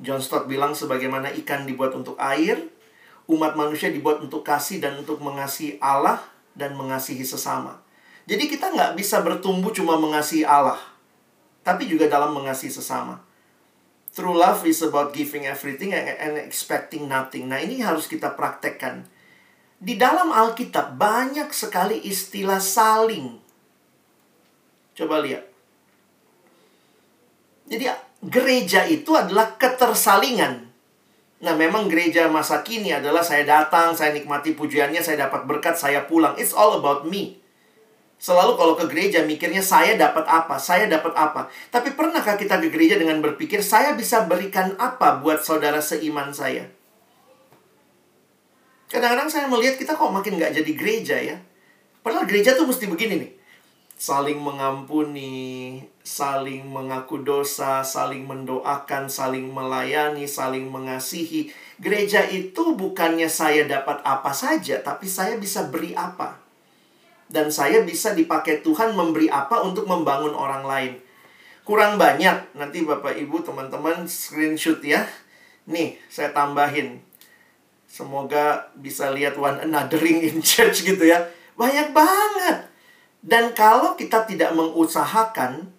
John 0.00 0.24
Stott 0.24 0.48
bilang 0.48 0.72
sebagaimana 0.72 1.28
ikan 1.44 1.68
dibuat 1.68 1.92
untuk 1.92 2.16
air, 2.16 2.56
umat 3.28 3.52
manusia 3.52 3.92
dibuat 3.92 4.24
untuk 4.24 4.40
kasih 4.40 4.80
dan 4.80 4.96
untuk 4.96 5.20
mengasihi 5.20 5.76
Allah 5.84 6.24
dan 6.56 6.72
mengasihi 6.80 7.28
sesama. 7.28 7.84
Jadi 8.24 8.48
kita 8.48 8.72
nggak 8.72 8.96
bisa 8.96 9.20
bertumbuh 9.20 9.68
cuma 9.68 10.00
mengasihi 10.00 10.48
Allah, 10.48 10.80
tapi 11.60 11.84
juga 11.84 12.08
dalam 12.08 12.32
mengasihi 12.32 12.72
sesama. 12.72 13.20
True 14.16 14.32
love 14.32 14.64
is 14.64 14.80
about 14.80 15.12
giving 15.12 15.44
everything 15.44 15.92
and 15.92 16.40
expecting 16.40 17.04
nothing. 17.04 17.52
Nah, 17.52 17.60
ini 17.60 17.84
harus 17.84 18.08
kita 18.08 18.32
praktekkan. 18.32 19.04
Di 19.76 19.94
dalam 20.00 20.32
Alkitab 20.32 20.96
banyak 20.96 21.52
sekali 21.52 22.00
istilah 22.02 22.58
saling. 22.58 23.47
Coba 24.98 25.22
lihat. 25.22 25.46
Jadi 27.70 27.86
gereja 28.26 28.82
itu 28.82 29.14
adalah 29.14 29.54
ketersalingan. 29.54 30.66
Nah, 31.38 31.54
memang 31.54 31.86
gereja 31.86 32.26
masa 32.26 32.66
kini 32.66 32.90
adalah 32.90 33.22
saya 33.22 33.46
datang, 33.46 33.94
saya 33.94 34.10
nikmati 34.10 34.58
pujiannya, 34.58 34.98
saya 34.98 35.30
dapat 35.30 35.46
berkat, 35.46 35.78
saya 35.78 36.02
pulang. 36.10 36.34
It's 36.34 36.50
all 36.50 36.82
about 36.82 37.06
me. 37.06 37.38
Selalu 38.18 38.58
kalau 38.58 38.74
ke 38.74 38.90
gereja 38.90 39.22
mikirnya 39.22 39.62
saya 39.62 39.94
dapat 39.94 40.26
apa, 40.26 40.58
saya 40.58 40.90
dapat 40.90 41.14
apa. 41.14 41.46
Tapi 41.70 41.94
pernahkah 41.94 42.34
kita 42.34 42.58
ke 42.58 42.66
gereja 42.66 42.98
dengan 42.98 43.22
berpikir 43.22 43.62
saya 43.62 43.94
bisa 43.94 44.26
berikan 44.26 44.74
apa 44.82 45.22
buat 45.22 45.46
saudara 45.46 45.78
seiman 45.78 46.34
saya? 46.34 46.66
Kadang-kadang 48.90 49.30
saya 49.30 49.46
melihat 49.46 49.78
kita 49.78 49.94
kok 49.94 50.10
makin 50.10 50.42
nggak 50.42 50.58
jadi 50.58 50.72
gereja 50.74 51.16
ya. 51.22 51.38
Padahal 52.02 52.26
gereja 52.26 52.58
tuh 52.58 52.66
mesti 52.66 52.90
begini 52.90 53.14
nih. 53.22 53.37
Saling 53.98 54.38
mengampuni, 54.38 55.82
saling 56.06 56.70
mengaku 56.70 57.26
dosa, 57.26 57.82
saling 57.82 58.30
mendoakan, 58.30 59.10
saling 59.10 59.50
melayani, 59.50 60.22
saling 60.30 60.70
mengasihi. 60.70 61.50
Gereja 61.82 62.22
itu 62.30 62.78
bukannya 62.78 63.26
saya 63.26 63.66
dapat 63.66 63.98
apa 64.06 64.30
saja, 64.30 64.78
tapi 64.78 65.10
saya 65.10 65.34
bisa 65.34 65.66
beri 65.66 65.98
apa 65.98 66.48
dan 67.28 67.52
saya 67.52 67.84
bisa 67.84 68.16
dipakai 68.16 68.64
Tuhan 68.64 68.96
memberi 68.96 69.28
apa 69.28 69.60
untuk 69.60 69.84
membangun 69.84 70.32
orang 70.32 70.64
lain. 70.64 70.92
Kurang 71.62 72.00
banyak, 72.00 72.56
nanti 72.56 72.80
Bapak 72.80 73.12
Ibu 73.12 73.44
teman-teman 73.44 74.08
screenshot 74.08 74.80
ya. 74.80 75.04
Nih, 75.68 76.00
saya 76.08 76.32
tambahin. 76.32 77.04
Semoga 77.84 78.72
bisa 78.72 79.12
lihat 79.12 79.36
one 79.36 79.60
anothering 79.68 80.24
in 80.24 80.40
church 80.48 80.88
gitu 80.88 81.04
ya. 81.04 81.28
Banyak 81.60 81.92
banget. 81.92 82.64
Dan 83.18 83.50
kalau 83.52 83.98
kita 83.98 84.24
tidak 84.24 84.54
mengusahakan, 84.54 85.74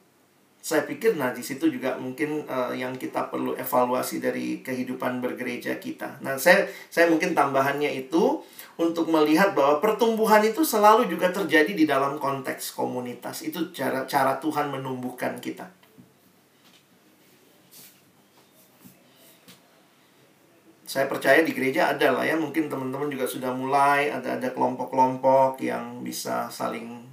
saya 0.60 0.84
pikir 0.84 1.16
nah 1.16 1.32
di 1.32 1.40
situ 1.40 1.72
juga 1.72 1.95
mungkin 1.95 2.44
uh, 2.45 2.76
yang 2.76 2.91
kita 2.99 3.32
perlu 3.32 3.56
evaluasi 3.56 4.20
dari 4.20 4.60
kehidupan 4.60 5.24
bergereja 5.24 5.80
kita. 5.80 6.20
Nah, 6.20 6.36
saya 6.36 6.68
saya 6.91 7.07
mungkin 7.07 7.32
tambahannya 7.32 7.88
itu 7.95 8.44
untuk 8.76 9.07
melihat 9.07 9.56
bahwa 9.56 9.80
pertumbuhan 9.80 10.44
itu 10.44 10.61
selalu 10.68 11.07
juga 11.07 11.32
terjadi 11.32 11.72
di 11.72 11.88
dalam 11.88 12.20
konteks 12.20 12.76
komunitas. 12.76 13.41
Itu 13.41 13.72
cara 13.72 14.03
cara 14.03 14.36
Tuhan 14.44 14.68
menumbuhkan 14.70 15.40
kita. 15.40 15.80
Saya 20.90 21.06
percaya 21.06 21.45
di 21.45 21.53
gereja 21.53 21.94
ada 21.94 22.18
lah 22.18 22.26
ya, 22.26 22.34
mungkin 22.34 22.66
teman-teman 22.66 23.14
juga 23.14 23.30
sudah 23.30 23.53
mulai 23.53 24.10
ada 24.10 24.41
ada 24.41 24.49
kelompok-kelompok 24.49 25.61
yang 25.61 26.02
bisa 26.02 26.49
saling 26.49 27.09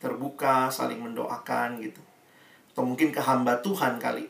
terbuka, 0.00 0.72
saling 0.72 0.98
mendoakan 0.98 1.78
gitu. 1.84 2.00
Atau 2.72 2.82
mungkin 2.88 3.12
ke 3.12 3.20
hamba 3.20 3.60
Tuhan 3.60 4.00
kali. 4.00 4.24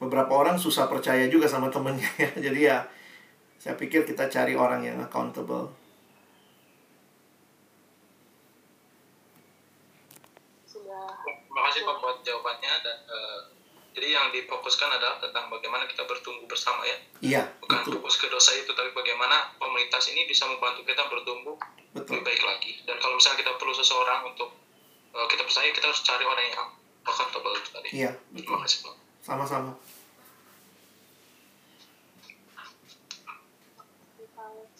Beberapa 0.00 0.32
orang 0.32 0.56
susah 0.56 0.88
percaya 0.88 1.28
juga 1.28 1.44
sama 1.46 1.68
temennya 1.68 2.08
ya. 2.16 2.30
Jadi 2.48 2.60
ya 2.64 2.80
saya 3.60 3.76
pikir 3.76 4.08
kita 4.08 4.28
cari 4.28 4.56
orang 4.56 4.84
yang 4.84 4.96
accountable. 5.00 5.72
Sudah. 10.64 11.08
Terima 11.24 11.60
kasih 11.68 11.80
Pak 11.88 11.96
buat 12.00 12.16
jawabannya 12.20 12.72
dan 12.84 12.98
uh, 13.08 13.40
jadi 13.96 14.12
yang 14.12 14.28
difokuskan 14.28 14.92
adalah 14.92 15.16
tentang 15.16 15.48
bagaimana 15.48 15.88
kita 15.88 16.04
bertumbuh 16.04 16.44
bersama 16.44 16.84
ya. 16.84 16.96
Iya, 17.24 17.42
Bukan 17.64 17.80
betul. 17.80 17.92
fokus 17.96 18.20
ke 18.20 18.28
dosa 18.28 18.52
itu 18.52 18.68
tapi 18.76 18.92
bagaimana 18.92 19.56
komunitas 19.56 20.12
ini 20.12 20.28
bisa 20.28 20.44
membantu 20.44 20.84
kita 20.84 21.08
bertumbuh 21.08 21.56
Betul. 21.96 22.20
lebih 22.20 22.28
baik 22.28 22.42
lagi. 22.44 22.72
Dan 22.84 23.00
kalau 23.00 23.16
misalnya 23.16 23.40
kita 23.40 23.56
perlu 23.56 23.72
seseorang 23.72 24.28
untuk 24.28 24.52
uh, 25.16 25.24
kita 25.32 25.48
percaya 25.48 25.72
kita 25.72 25.88
harus 25.88 26.04
cari 26.04 26.24
orang 26.28 26.44
yang 26.44 26.68
accountable 27.08 27.56
itu 27.56 27.70
tadi. 27.72 27.88
Iya, 27.96 28.10
Terima 28.36 28.60
kasih 28.68 28.78
Pak. 28.84 28.94
Sama-sama. 29.24 29.72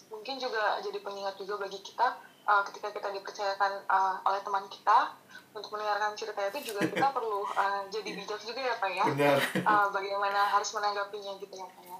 mungkin 0.07 0.43
juga 0.43 0.75
jadi 0.83 0.99
pengingat 1.03 1.39
juga 1.39 1.55
bagi 1.55 1.79
kita 1.79 2.19
uh, 2.43 2.59
ketika 2.67 2.91
kita 2.91 3.15
dipercayakan 3.15 3.79
uh, 3.87 4.19
oleh 4.27 4.43
teman 4.43 4.67
kita 4.67 5.15
untuk 5.57 5.73
mendengarkan 5.73 6.13
cerita 6.13 6.41
itu 6.53 6.71
juga 6.71 6.85
kita 6.85 7.07
perlu 7.17 7.41
uh, 7.43 7.81
jadi 7.89 8.09
bijak 8.13 8.41
juga 8.45 8.61
ya 8.61 8.75
pak 8.77 8.91
ya 8.93 9.05
Benar. 9.09 9.37
Uh, 9.65 9.87
bagaimana 9.89 10.39
harus 10.53 10.69
menanggapinya 10.77 11.33
gitu 11.41 11.55
ya 11.57 11.67
pak 11.67 11.83
ya 11.83 11.97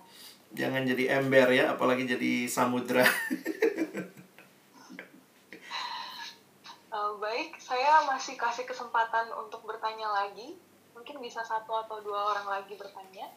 Jangan 0.47 0.88
jadi 0.88 1.19
ember 1.19 1.51
ya, 1.51 1.75
apalagi 1.75 2.07
jadi 2.07 2.47
samudra. 2.47 3.03
Uh, 6.88 7.13
baik 7.23 7.59
saya 7.59 8.07
masih 8.07 8.39
kasih 8.39 8.63
kesempatan 8.63 9.27
untuk 9.35 9.67
bertanya 9.67 10.07
lagi 10.07 10.55
mungkin 10.95 11.19
bisa 11.19 11.43
satu 11.43 11.75
atau 11.84 11.99
dua 11.99 12.31
orang 12.31 12.47
lagi 12.47 12.79
bertanya 12.79 13.27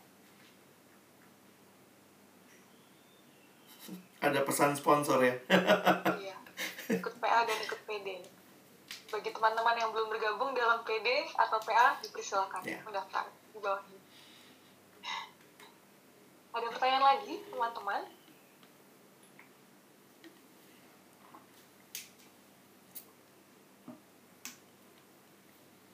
Ada 4.21 4.45
pesan 4.45 4.77
sponsor 4.77 5.25
ya. 5.25 5.35
iya 6.21 6.37
ikut 6.93 7.15
PA 7.19 7.41
dan 7.49 7.59
ikut 7.65 7.81
PD 7.89 8.21
bagi 9.11 9.31
teman-teman 9.35 9.75
yang 9.75 9.91
belum 9.91 10.07
bergabung 10.07 10.55
dalam 10.55 10.87
PD 10.87 11.27
atau 11.35 11.59
PA 11.61 11.99
dipersilakan 11.99 12.63
Iya. 12.63 12.79
mendaftar 12.87 13.27
di 13.51 13.59
bawah 13.59 13.83
ini 13.91 13.99
ada 16.51 16.67
pertanyaan 16.71 17.05
lagi 17.05 17.35
teman-teman 17.47 18.03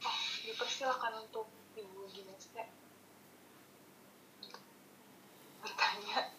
oh, 0.05 0.19
dipersilakan 0.45 1.13
untuk 1.25 1.47
ibu 1.77 2.01
Gineste 2.13 2.63
bertanya 5.63 6.33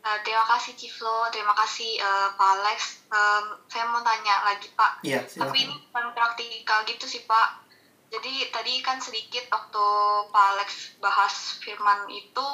Uh, 0.00 0.16
terima 0.30 0.46
kasih 0.46 0.78
Ciflo, 0.78 1.26
terima 1.34 1.50
kasih 1.58 1.98
uh, 1.98 2.30
Pak 2.38 2.50
Alex. 2.62 3.02
Um, 3.10 3.58
saya 3.66 3.82
mau 3.90 3.98
tanya 4.06 4.46
lagi 4.46 4.70
Pak, 4.78 5.02
Iya, 5.02 5.26
tapi 5.26 5.66
ini 5.66 5.74
bukan 5.90 6.14
praktikal 6.14 6.86
gitu 6.86 7.02
sih 7.10 7.26
Pak. 7.26 7.66
Jadi 8.14 8.46
tadi 8.54 8.78
kan 8.78 9.02
sedikit 9.02 9.50
waktu 9.50 9.84
Pak 10.30 10.44
Alex 10.54 10.94
bahas 11.02 11.58
firman 11.58 12.06
itu 12.14 12.46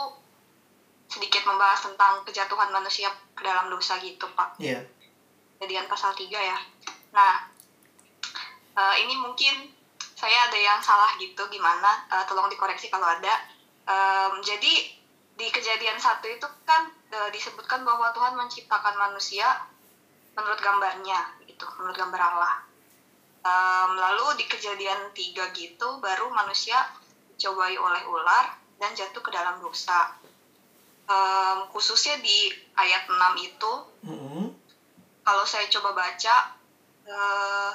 sedikit 1.13 1.45
membahas 1.45 1.85
tentang 1.85 2.25
kejatuhan 2.25 2.73
manusia 2.73 3.13
ke 3.37 3.45
dalam 3.45 3.69
dosa 3.69 4.01
gitu 4.01 4.25
Pak. 4.33 4.57
Iya. 4.57 4.81
Kejadian 5.61 5.85
pasal 5.85 6.17
3 6.17 6.33
ya. 6.33 6.57
Nah, 7.13 7.45
uh, 8.73 8.97
ini 8.97 9.21
mungkin 9.21 9.69
saya 10.17 10.49
ada 10.49 10.57
yang 10.57 10.81
salah 10.81 11.13
gitu 11.21 11.45
gimana, 11.53 12.09
uh, 12.09 12.25
tolong 12.25 12.49
dikoreksi 12.49 12.89
kalau 12.89 13.05
ada. 13.05 13.37
Um, 13.85 14.41
jadi 14.41 14.97
di 15.37 15.47
kejadian 15.53 16.01
satu 16.01 16.25
itu 16.33 16.49
kan 16.65 16.96
uh, 17.13 17.29
disebutkan 17.31 17.87
bahwa 17.87 18.11
Tuhan 18.15 18.35
menciptakan 18.35 18.95
manusia 18.97 19.47
menurut 20.37 20.61
gambarnya 20.61 21.21
gitu, 21.49 21.65
menurut 21.81 21.97
gambar 21.97 22.21
Allah. 22.21 22.55
Um, 23.47 23.95
lalu 23.95 24.43
di 24.43 24.45
kejadian 24.51 25.15
tiga 25.15 25.55
gitu 25.55 26.03
baru 26.03 26.27
manusia 26.35 26.75
dicobai 27.37 27.79
oleh 27.79 28.03
ular 28.11 28.59
dan 28.81 28.91
jatuh 28.93 29.23
ke 29.23 29.31
dalam 29.31 29.63
dosa. 29.63 30.17
Um, 31.07 31.71
khususnya 31.71 32.19
di 32.19 32.51
ayat 32.75 33.07
6 33.07 33.15
itu 33.39 33.73
Mm-mm. 34.11 34.51
kalau 35.23 35.47
saya 35.47 35.71
coba 35.71 35.95
baca 35.95 36.59
eh, 37.07 37.73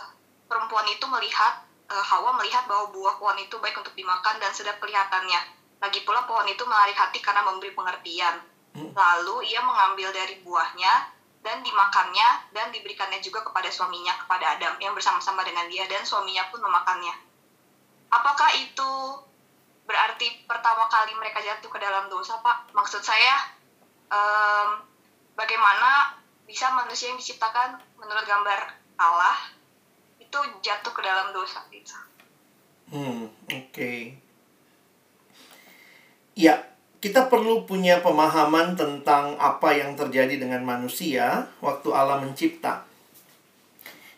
perempuan 0.52 0.84
itu 0.92 1.08
melihat 1.08 1.64
eh, 1.88 2.04
Hawa 2.12 2.36
melihat 2.36 2.68
bahwa 2.68 2.92
buah 2.92 3.16
pohon 3.24 3.40
itu 3.40 3.56
baik 3.64 3.80
untuk 3.80 3.96
dimakan 3.96 4.36
dan 4.44 4.52
sedap 4.52 4.84
kelihatannya. 4.84 5.40
Lagi 5.80 6.04
pula 6.04 6.28
pohon 6.28 6.44
itu 6.52 6.62
menarik 6.68 7.00
hati 7.00 7.24
karena 7.24 7.48
memberi 7.48 7.72
pengertian. 7.72 8.51
Hmm. 8.72 8.92
Lalu 8.96 9.52
ia 9.52 9.60
mengambil 9.64 10.16
dari 10.16 10.40
buahnya 10.44 10.94
dan 11.42 11.66
dimakannya 11.66 12.54
dan 12.54 12.70
diberikannya 12.70 13.20
juga 13.20 13.42
kepada 13.42 13.68
suaminya 13.74 14.14
kepada 14.22 14.56
Adam 14.58 14.78
yang 14.78 14.94
bersama-sama 14.94 15.42
dengan 15.42 15.66
dia 15.68 15.90
dan 15.90 16.06
suaminya 16.06 16.48
pun 16.54 16.62
memakannya. 16.62 17.14
Apakah 18.14 18.52
itu 18.62 18.92
berarti 19.90 20.46
pertama 20.46 20.86
kali 20.88 21.18
mereka 21.18 21.42
jatuh 21.42 21.68
ke 21.68 21.80
dalam 21.82 22.08
dosa, 22.08 22.38
Pak? 22.40 22.72
Maksud 22.72 23.02
saya 23.02 23.36
em, 24.14 24.70
bagaimana 25.34 26.22
bisa 26.46 26.70
manusia 26.78 27.10
yang 27.10 27.20
diciptakan 27.20 27.82
menurut 27.98 28.24
gambar 28.28 28.60
Allah 29.02 29.38
itu 30.22 30.38
jatuh 30.62 30.94
ke 30.94 31.02
dalam 31.02 31.34
dosa 31.34 31.66
gitu. 31.74 31.98
Hmm, 32.92 33.32
oke. 33.50 33.94
Ya, 36.36 36.71
kita 37.02 37.34
perlu 37.34 37.66
punya 37.66 38.06
pemahaman 38.06 38.78
tentang 38.78 39.34
apa 39.42 39.74
yang 39.74 39.98
terjadi 39.98 40.38
dengan 40.38 40.62
manusia 40.62 41.50
waktu 41.58 41.90
Allah 41.90 42.22
mencipta. 42.22 42.86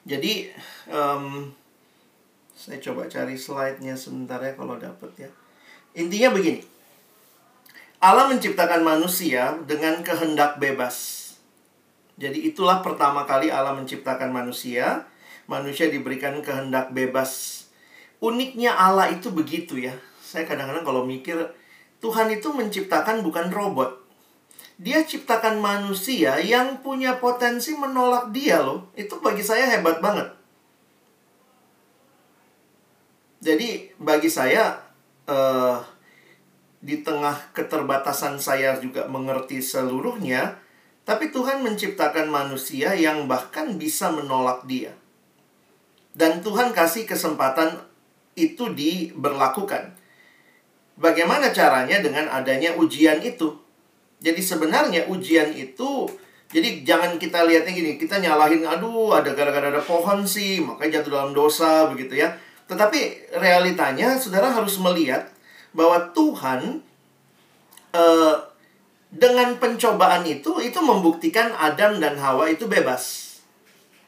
Jadi, 0.03 0.51
em, 0.91 1.47
saya 2.51 2.83
coba 2.83 3.07
cari 3.07 3.39
slide-nya 3.39 3.95
sebentar 3.95 4.35
ya 4.43 4.51
kalau 4.59 4.75
dapat 4.75 5.15
ya. 5.15 5.29
Intinya 5.95 6.35
begini. 6.35 6.59
Allah 8.03 8.27
menciptakan 8.27 8.83
manusia 8.83 9.55
dengan 9.63 10.03
kehendak 10.03 10.59
bebas. 10.59 11.23
Jadi 12.19 12.51
itulah 12.51 12.83
pertama 12.83 13.23
kali 13.23 13.47
Allah 13.47 13.71
menciptakan 13.79 14.27
manusia. 14.27 15.07
Manusia 15.47 15.87
diberikan 15.87 16.43
kehendak 16.43 16.91
bebas. 16.91 17.63
Uniknya 18.19 18.75
Allah 18.75 19.07
itu 19.07 19.31
begitu 19.31 19.79
ya. 19.79 19.95
Saya 20.19 20.43
kadang-kadang 20.43 20.83
kalau 20.83 21.07
mikir 21.07 21.62
Tuhan 22.03 22.27
itu 22.35 22.51
menciptakan 22.51 23.23
bukan 23.23 23.47
robot. 23.47 24.03
Dia 24.75 25.07
ciptakan 25.07 25.63
manusia 25.63 26.35
yang 26.43 26.83
punya 26.83 27.23
potensi 27.23 27.71
menolak 27.71 28.35
dia 28.35 28.59
loh. 28.59 28.91
Itu 28.99 29.23
bagi 29.23 29.39
saya 29.39 29.71
hebat 29.71 30.03
banget. 30.03 30.35
Jadi 33.39 33.95
bagi 33.95 34.27
saya 34.27 34.83
uh, 35.31 35.79
di 36.83 36.99
tengah 36.99 37.55
keterbatasan 37.55 38.35
saya 38.35 38.75
juga 38.83 39.07
mengerti 39.07 39.63
seluruhnya, 39.63 40.59
tapi 41.07 41.31
Tuhan 41.31 41.63
menciptakan 41.63 42.27
manusia 42.27 42.91
yang 42.99 43.31
bahkan 43.31 43.79
bisa 43.79 44.11
menolak 44.11 44.67
Dia. 44.67 44.91
Dan 46.11 46.43
Tuhan 46.43 46.75
kasih 46.75 47.07
kesempatan 47.07 47.79
itu 48.35 48.67
diberlakukan. 48.75 50.02
Bagaimana 50.93 51.49
caranya 51.49 51.99
dengan 52.01 52.29
adanya 52.29 52.77
ujian 52.77 53.17
itu? 53.25 53.57
Jadi 54.23 54.39
sebenarnya 54.39 55.09
ujian 55.09 55.51
itu 55.51 56.07
jadi 56.53 56.85
jangan 56.85 57.17
kita 57.17 57.49
lihatnya 57.49 57.73
gini, 57.73 57.97
kita 57.97 58.21
nyalahin 58.21 58.61
aduh 58.61 59.09
ada 59.09 59.33
gara-gara 59.33 59.73
ada 59.73 59.81
pohon 59.81 60.21
sih, 60.21 60.61
makanya 60.61 61.01
jatuh 61.01 61.11
dalam 61.17 61.33
dosa 61.33 61.89
begitu 61.89 62.21
ya. 62.21 62.37
Tetapi 62.69 63.33
realitanya 63.41 64.13
saudara 64.21 64.53
harus 64.53 64.77
melihat 64.77 65.33
bahwa 65.73 66.13
Tuhan 66.13 66.85
uh, 67.97 68.35
dengan 69.09 69.57
pencobaan 69.57 70.29
itu 70.29 70.61
itu 70.61 70.77
membuktikan 70.77 71.57
Adam 71.57 71.97
dan 71.97 72.21
Hawa 72.21 72.53
itu 72.53 72.69
bebas. 72.69 73.33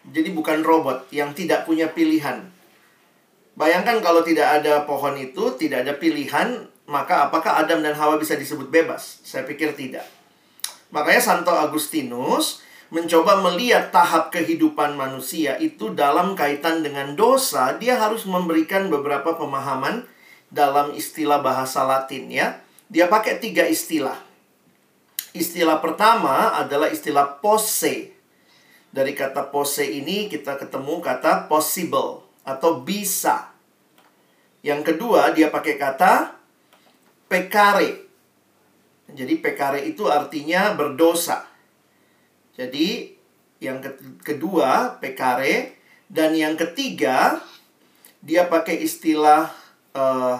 Jadi 0.05 0.29
bukan 0.29 0.61
robot 0.61 1.09
yang 1.09 1.33
tidak 1.33 1.65
punya 1.65 1.89
pilihan. 1.89 2.45
Bayangkan 3.57 4.05
kalau 4.05 4.21
tidak 4.21 4.61
ada 4.61 4.85
pohon 4.85 5.17
itu, 5.17 5.57
tidak 5.57 5.81
ada 5.81 5.97
pilihan, 5.97 6.69
maka 6.85 7.29
apakah 7.29 7.65
Adam 7.65 7.81
dan 7.81 7.97
Hawa 7.97 8.21
bisa 8.21 8.37
disebut 8.37 8.69
bebas? 8.69 9.21
Saya 9.25 9.41
pikir 9.45 9.73
tidak. 9.73 10.05
Makanya 10.93 11.21
Santo 11.21 11.49
Agustinus 11.49 12.61
mencoba 12.93 13.41
melihat 13.41 13.89
tahap 13.89 14.29
kehidupan 14.29 14.93
manusia 14.93 15.57
itu 15.57 15.91
dalam 15.97 16.37
kaitan 16.37 16.85
dengan 16.85 17.17
dosa, 17.17 17.73
dia 17.81 17.97
harus 17.97 18.29
memberikan 18.29 18.93
beberapa 18.93 19.33
pemahaman 19.33 20.05
dalam 20.53 20.93
istilah 20.93 21.41
bahasa 21.41 21.81
Latin 21.83 22.29
ya. 22.29 22.61
Dia 22.85 23.09
pakai 23.09 23.41
tiga 23.41 23.65
istilah. 23.65 24.21
Istilah 25.35 25.81
pertama 25.81 26.53
adalah 26.55 26.87
istilah 26.93 27.41
pose. 27.41 28.13
Dari 28.93 29.11
kata 29.11 29.51
pose 29.51 29.83
ini 29.83 30.31
kita 30.31 30.55
ketemu 30.55 31.01
kata 31.03 31.51
possible 31.51 32.23
atau 32.47 32.79
bisa. 32.79 33.51
Yang 34.63 34.93
kedua 34.93 35.35
dia 35.35 35.51
pakai 35.51 35.75
kata 35.75 36.34
pekare. 37.29 38.05
Jadi 39.09 39.33
pekare 39.39 39.85
itu 39.85 40.09
artinya 40.09 40.73
berdosa. 40.73 41.45
Jadi 42.55 43.13
yang 43.63 43.79
kedua 44.19 44.99
pekare 44.99 45.79
dan 46.11 46.35
yang 46.35 46.59
ketiga 46.59 47.39
dia 48.19 48.49
pakai 48.49 48.81
istilah 48.81 49.53
uh, 49.93 50.39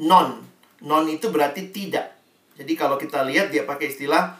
non. 0.00 0.46
Non 0.80 1.04
itu 1.12 1.28
berarti 1.28 1.68
tidak. 1.68 2.16
Jadi 2.56 2.72
kalau 2.76 2.96
kita 2.96 3.20
lihat 3.26 3.52
dia 3.52 3.68
pakai 3.68 3.92
istilah 3.92 4.36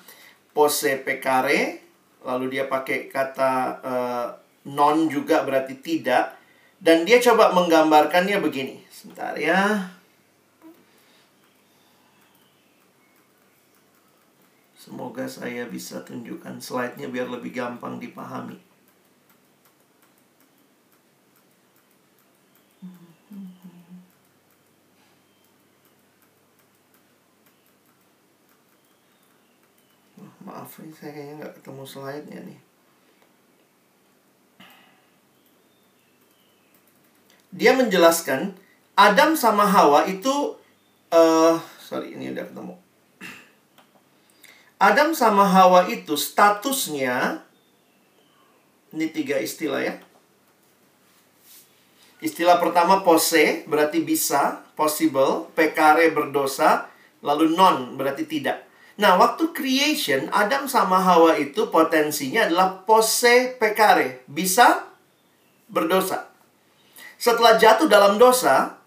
pose 0.56 0.96
pekare, 1.04 1.84
lalu 2.24 2.56
dia 2.56 2.64
pakai 2.64 3.12
kata 3.12 3.52
uh, 3.84 4.26
non 4.70 5.08
juga 5.12 5.44
berarti 5.44 5.76
tidak. 5.80 6.39
Dan 6.80 7.04
dia 7.04 7.20
coba 7.20 7.52
menggambarkannya 7.52 8.40
begini. 8.40 8.80
Sebentar 8.88 9.36
ya. 9.36 9.92
Semoga 14.80 15.28
saya 15.28 15.68
bisa 15.68 16.00
tunjukkan 16.00 16.56
slide-nya 16.56 17.12
biar 17.12 17.28
lebih 17.28 17.52
gampang 17.52 18.00
dipahami. 18.00 18.56
Maaf, 30.40 30.80
saya 30.96 31.12
kayaknya 31.12 31.44
nggak 31.44 31.54
ketemu 31.60 31.84
slide-nya 31.84 32.40
nih. 32.48 32.69
Dia 37.50 37.74
menjelaskan 37.74 38.54
Adam 38.94 39.34
sama 39.34 39.66
Hawa 39.66 40.06
itu 40.06 40.54
uh, 41.10 41.58
sorry 41.82 42.14
ini 42.14 42.30
udah 42.30 42.46
ketemu. 42.46 42.74
Adam 44.80 45.12
sama 45.12 45.44
Hawa 45.44 45.90
itu 45.92 46.16
statusnya 46.16 47.44
ini 48.94 49.06
tiga 49.12 49.36
istilah 49.36 49.82
ya. 49.82 49.94
Istilah 52.20 52.60
pertama 52.60 53.00
pose 53.00 53.64
berarti 53.64 54.04
bisa, 54.04 54.64
possible, 54.76 55.48
pekare 55.56 56.12
berdosa, 56.12 56.88
lalu 57.24 57.52
non 57.52 57.96
berarti 57.96 58.28
tidak. 58.28 58.68
Nah, 59.00 59.16
waktu 59.16 59.56
creation, 59.56 60.28
Adam 60.28 60.68
sama 60.68 61.00
Hawa 61.00 61.40
itu 61.40 61.72
potensinya 61.72 62.44
adalah 62.44 62.84
pose 62.84 63.56
pekare. 63.56 64.24
Bisa 64.28 64.84
berdosa. 65.72 66.29
Setelah 67.20 67.60
jatuh 67.60 67.84
dalam 67.84 68.16
dosa, 68.16 68.80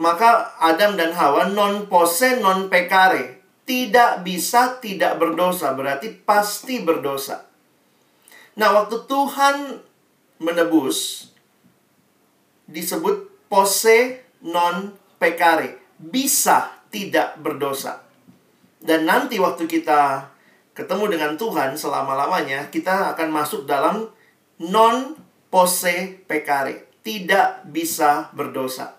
maka 0.00 0.56
Adam 0.56 0.96
dan 0.96 1.12
Hawa 1.12 1.52
non 1.52 1.84
pose 1.84 2.40
non 2.40 2.72
pekare. 2.72 3.44
Tidak 3.68 4.24
bisa 4.24 4.80
tidak 4.80 5.20
berdosa, 5.20 5.76
berarti 5.76 6.08
pasti 6.10 6.80
berdosa. 6.80 7.44
Nah, 8.56 8.72
waktu 8.72 9.04
Tuhan 9.04 9.84
menebus, 10.40 11.28
disebut 12.66 13.46
pose 13.52 14.24
non 14.40 14.96
pekare. 15.20 15.76
Bisa 16.00 16.72
tidak 16.88 17.36
berdosa. 17.38 18.00
Dan 18.82 19.06
nanti 19.06 19.38
waktu 19.38 19.68
kita 19.68 20.32
ketemu 20.72 21.04
dengan 21.14 21.32
Tuhan 21.36 21.76
selama-lamanya, 21.76 22.72
kita 22.72 23.12
akan 23.14 23.28
masuk 23.28 23.68
dalam 23.68 24.08
non 24.58 25.14
pose 25.52 26.24
pekare. 26.24 26.88
Tidak 27.04 27.68
bisa 27.68 28.32
berdosa. 28.32 28.96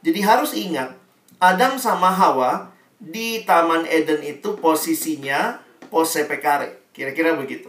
Jadi 0.00 0.20
harus 0.24 0.56
ingat, 0.56 0.96
Adam 1.36 1.76
sama 1.76 2.08
Hawa 2.08 2.72
di 2.96 3.44
Taman 3.44 3.84
Eden 3.84 4.24
itu 4.24 4.56
posisinya 4.56 5.60
pose 5.92 6.24
pekare. 6.24 6.88
Kira-kira 6.96 7.36
begitu. 7.36 7.68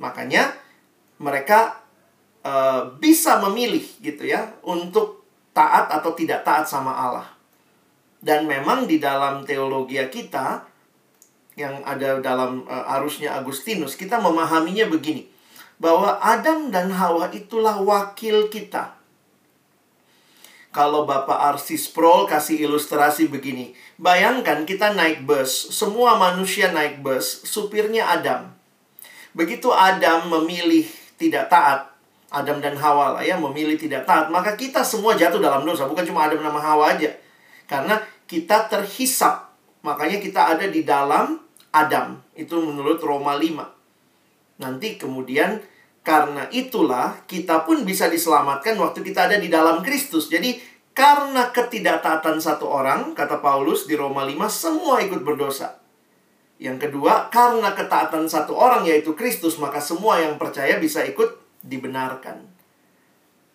Makanya 0.00 0.56
mereka 1.20 1.84
uh, 2.46 2.96
bisa 2.96 3.38
memilih 3.44 3.84
gitu 4.00 4.24
ya 4.24 4.56
untuk 4.64 5.26
taat 5.54 5.90
atau 5.90 6.16
tidak 6.16 6.42
taat 6.42 6.64
sama 6.64 6.94
Allah. 6.94 7.28
Dan 8.24 8.48
memang 8.48 8.88
di 8.88 8.96
dalam 8.96 9.44
teologi 9.44 10.00
kita 10.08 10.64
yang 11.54 11.84
ada 11.86 12.18
dalam 12.18 12.66
uh, 12.66 12.94
arusnya 12.98 13.36
Agustinus, 13.36 13.94
kita 13.94 14.18
memahaminya 14.18 14.90
begini. 14.90 15.33
Bahwa 15.78 16.16
Adam 16.22 16.70
dan 16.70 16.90
Hawa 16.94 17.30
itulah 17.34 17.82
wakil 17.82 18.48
kita. 18.48 18.94
Kalau 20.74 21.06
Bapak 21.06 21.54
Arsis 21.54 21.86
Prol 21.86 22.26
kasih 22.26 22.66
ilustrasi 22.66 23.30
begini. 23.30 23.78
Bayangkan 23.94 24.66
kita 24.66 24.90
naik 24.90 25.22
bus, 25.22 25.70
semua 25.70 26.18
manusia 26.18 26.74
naik 26.74 26.98
bus, 26.98 27.46
supirnya 27.46 28.10
Adam. 28.10 28.50
Begitu 29.38 29.70
Adam 29.70 30.30
memilih 30.30 30.86
tidak 31.14 31.46
taat, 31.46 31.94
Adam 32.34 32.58
dan 32.58 32.74
Hawa 32.74 33.14
lah 33.14 33.22
ya 33.22 33.38
memilih 33.38 33.78
tidak 33.78 34.02
taat, 34.02 34.26
maka 34.34 34.58
kita 34.58 34.82
semua 34.82 35.14
jatuh 35.14 35.38
dalam 35.38 35.62
dosa, 35.62 35.86
bukan 35.86 36.02
cuma 36.02 36.26
Adam 36.26 36.42
sama 36.42 36.58
Hawa 36.58 36.98
aja. 36.98 37.10
Karena 37.70 38.02
kita 38.26 38.66
terhisap. 38.66 39.54
Makanya 39.84 40.18
kita 40.18 40.56
ada 40.56 40.66
di 40.66 40.82
dalam 40.82 41.38
Adam. 41.70 42.18
Itu 42.34 42.58
menurut 42.58 42.98
Roma 43.04 43.36
5. 43.36 43.83
Nanti 44.60 45.00
kemudian 45.00 45.58
karena 46.04 46.46
itulah 46.52 47.24
kita 47.24 47.64
pun 47.64 47.82
bisa 47.82 48.12
diselamatkan 48.12 48.76
waktu 48.76 49.00
kita 49.00 49.26
ada 49.32 49.36
di 49.40 49.48
dalam 49.48 49.80
Kristus. 49.80 50.28
Jadi 50.28 50.60
karena 50.94 51.50
ketidaktaatan 51.50 52.38
satu 52.38 52.70
orang, 52.70 53.18
kata 53.18 53.42
Paulus 53.42 53.90
di 53.90 53.98
Roma 53.98 54.22
5, 54.22 54.46
semua 54.46 55.02
ikut 55.02 55.26
berdosa. 55.26 55.82
Yang 56.62 56.86
kedua, 56.86 57.34
karena 57.34 57.74
ketaatan 57.74 58.30
satu 58.30 58.54
orang 58.54 58.86
yaitu 58.86 59.18
Kristus, 59.18 59.58
maka 59.58 59.82
semua 59.82 60.22
yang 60.22 60.38
percaya 60.38 60.78
bisa 60.78 61.02
ikut 61.02 61.34
dibenarkan. 61.66 62.46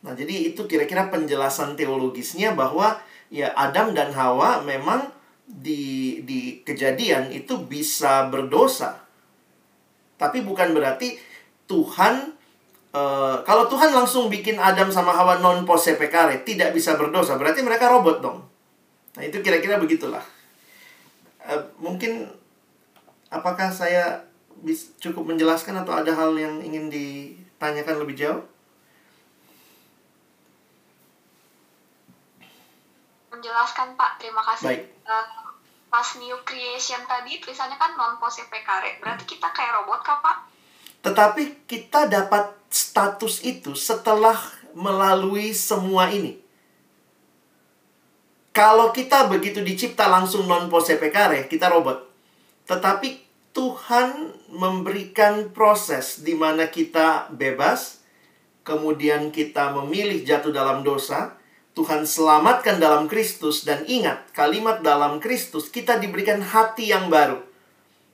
Nah, 0.03 0.13
jadi 0.15 0.51
itu 0.51 0.67
kira-kira 0.67 1.07
penjelasan 1.07 1.80
teologisnya 1.80 2.51
bahwa 2.55 2.99
ya 3.31 3.55
Adam 3.55 3.95
dan 3.95 4.11
Hawa 4.11 4.63
memang 4.67 5.07
di 5.47 6.19
di 6.27 6.59
kejadian 6.67 7.31
itu 7.31 7.55
bisa 7.63 8.27
berdosa. 8.27 9.09
Tapi 10.19 10.43
bukan 10.43 10.75
berarti 10.75 11.15
Tuhan 11.65 12.35
uh, 12.91 13.39
kalau 13.47 13.71
Tuhan 13.71 13.95
langsung 13.95 14.27
bikin 14.27 14.59
Adam 14.59 14.91
sama 14.91 15.15
Hawa 15.15 15.39
non 15.39 15.63
pose 15.63 15.95
tidak 16.43 16.69
bisa 16.75 16.99
berdosa, 16.99 17.39
berarti 17.39 17.63
mereka 17.63 17.87
robot 17.87 18.19
dong. 18.19 18.43
Nah, 19.15 19.23
itu 19.23 19.39
kira-kira 19.39 19.79
begitulah. 19.79 20.21
Uh, 21.47 21.63
mungkin 21.79 22.27
apakah 23.31 23.71
saya 23.71 24.27
bis, 24.59 24.91
cukup 24.99 25.23
menjelaskan 25.31 25.79
atau 25.81 25.95
ada 25.95 26.11
hal 26.11 26.35
yang 26.35 26.59
ingin 26.59 26.91
ditanyakan 26.91 28.03
lebih 28.03 28.19
jauh? 28.19 28.43
menjelaskan 33.39 33.95
Pak. 33.95 34.11
Terima 34.19 34.43
kasih. 34.43 34.67
Baik. 34.67 34.81
Uh, 35.07 35.48
pas 35.89 36.05
new 36.21 36.37
creation 36.45 37.01
tadi 37.09 37.41
tulisannya 37.41 37.75
kan 37.75 37.97
non 37.97 38.21
pose 38.21 38.45
pekare. 38.47 39.01
Berarti 39.01 39.25
kita 39.25 39.49
kayak 39.49 39.81
robot 39.81 40.01
kah 40.05 40.21
Pak? 40.21 40.37
Tetapi 41.01 41.65
kita 41.65 42.05
dapat 42.05 42.53
status 42.69 43.41
itu 43.41 43.73
setelah 43.73 44.37
melalui 44.77 45.51
semua 45.51 46.13
ini. 46.13 46.37
Kalau 48.53 48.93
kita 48.93 49.25
begitu 49.29 49.65
dicipta 49.65 50.05
langsung 50.05 50.45
non 50.45 50.69
pose 50.69 50.97
pekare, 51.01 51.49
kita 51.49 51.69
robot. 51.69 52.05
Tetapi 52.69 53.25
Tuhan 53.49 54.29
memberikan 54.53 55.49
proses 55.49 56.21
di 56.21 56.37
mana 56.37 56.69
kita 56.69 57.33
bebas, 57.33 58.05
kemudian 58.61 59.33
kita 59.33 59.73
memilih 59.73 60.21
jatuh 60.21 60.53
dalam 60.53 60.85
dosa, 60.85 61.38
Tuhan 61.80 62.03
selamatkan 62.03 62.76
dalam 62.76 63.07
Kristus 63.07 63.64
dan 63.64 63.88
ingat 63.88 64.35
kalimat 64.35 64.84
dalam 64.84 65.23
Kristus 65.23 65.72
kita 65.72 65.95
diberikan 65.95 66.43
hati 66.43 66.91
yang 66.91 67.07
baru. 67.07 67.39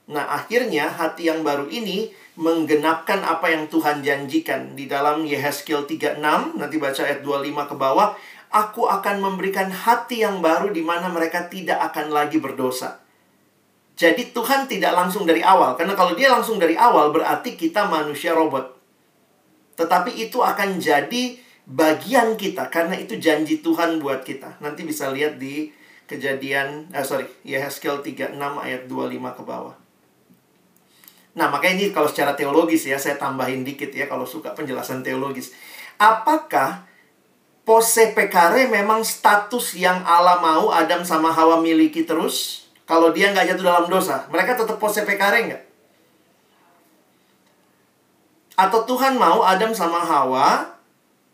Nah, 0.05 0.29
akhirnya 0.29 0.85
hati 0.93 1.33
yang 1.33 1.41
baru 1.41 1.65
ini 1.65 2.13
menggenapkan 2.37 3.25
apa 3.25 3.49
yang 3.49 3.65
Tuhan 3.65 4.05
janjikan 4.05 4.77
di 4.77 4.85
dalam 4.85 5.25
Yehezkiel 5.25 5.89
36, 5.89 6.21
nanti 6.61 6.77
baca 6.77 7.01
ayat 7.01 7.25
25 7.25 7.65
ke 7.65 7.73
bawah, 7.73 8.13
aku 8.53 8.85
akan 8.85 9.25
memberikan 9.25 9.73
hati 9.73 10.21
yang 10.21 10.45
baru 10.45 10.69
di 10.69 10.85
mana 10.85 11.09
mereka 11.09 11.49
tidak 11.49 11.81
akan 11.89 12.13
lagi 12.13 12.37
berdosa. 12.37 13.01
Jadi 13.97 14.29
Tuhan 14.29 14.69
tidak 14.69 14.93
langsung 14.93 15.25
dari 15.25 15.41
awal, 15.41 15.73
karena 15.73 15.97
kalau 15.97 16.13
dia 16.13 16.29
langsung 16.29 16.61
dari 16.61 16.77
awal 16.77 17.09
berarti 17.09 17.57
kita 17.57 17.89
manusia 17.89 18.37
robot. 18.37 18.77
Tetapi 19.73 20.21
itu 20.21 20.37
akan 20.37 20.77
jadi 20.77 21.44
bagian 21.65 22.37
kita 22.37 22.69
karena 22.69 22.93
itu 22.93 23.17
janji 23.17 23.65
Tuhan 23.65 23.97
buat 23.97 24.21
kita. 24.21 24.61
Nanti 24.61 24.85
bisa 24.85 25.09
lihat 25.09 25.41
di 25.41 25.73
kejadian, 26.05 26.93
eh, 26.93 27.01
sorry, 27.01 27.25
Yehezkiel 27.41 28.05
36 28.05 28.61
ayat 28.61 28.85
25 28.85 29.33
ke 29.33 29.41
bawah. 29.41 29.75
Nah, 31.35 31.51
makanya 31.51 31.75
ini 31.83 31.85
kalau 31.91 32.07
secara 32.07 32.37
teologis 32.37 32.87
ya, 32.87 32.95
saya 32.95 33.19
tambahin 33.19 33.65
dikit 33.65 33.91
ya 33.91 34.07
kalau 34.07 34.23
suka 34.23 34.55
penjelasan 34.55 35.03
teologis. 35.03 35.51
Apakah 35.99 36.87
pose 37.67 38.13
pekare 38.13 38.69
memang 38.69 39.03
status 39.03 39.75
yang 39.75 40.05
Allah 40.05 40.39
mau 40.39 40.71
Adam 40.71 41.03
sama 41.03 41.33
Hawa 41.33 41.59
miliki 41.59 42.07
terus? 42.07 42.69
Kalau 42.85 43.09
dia 43.09 43.33
nggak 43.33 43.51
jatuh 43.51 43.65
dalam 43.65 43.85
dosa, 43.89 44.29
mereka 44.29 44.53
tetap 44.53 44.77
pose 44.77 45.01
pekare 45.01 45.49
nggak? 45.49 45.63
Atau 48.55 48.87
Tuhan 48.87 49.19
mau 49.19 49.43
Adam 49.43 49.75
sama 49.75 49.99
Hawa 49.99 50.74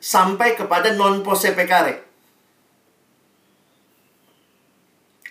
sampai 0.01 0.57
kepada 0.57 0.97
non 0.97 1.21
pose 1.21 1.53
pekare. 1.53 2.09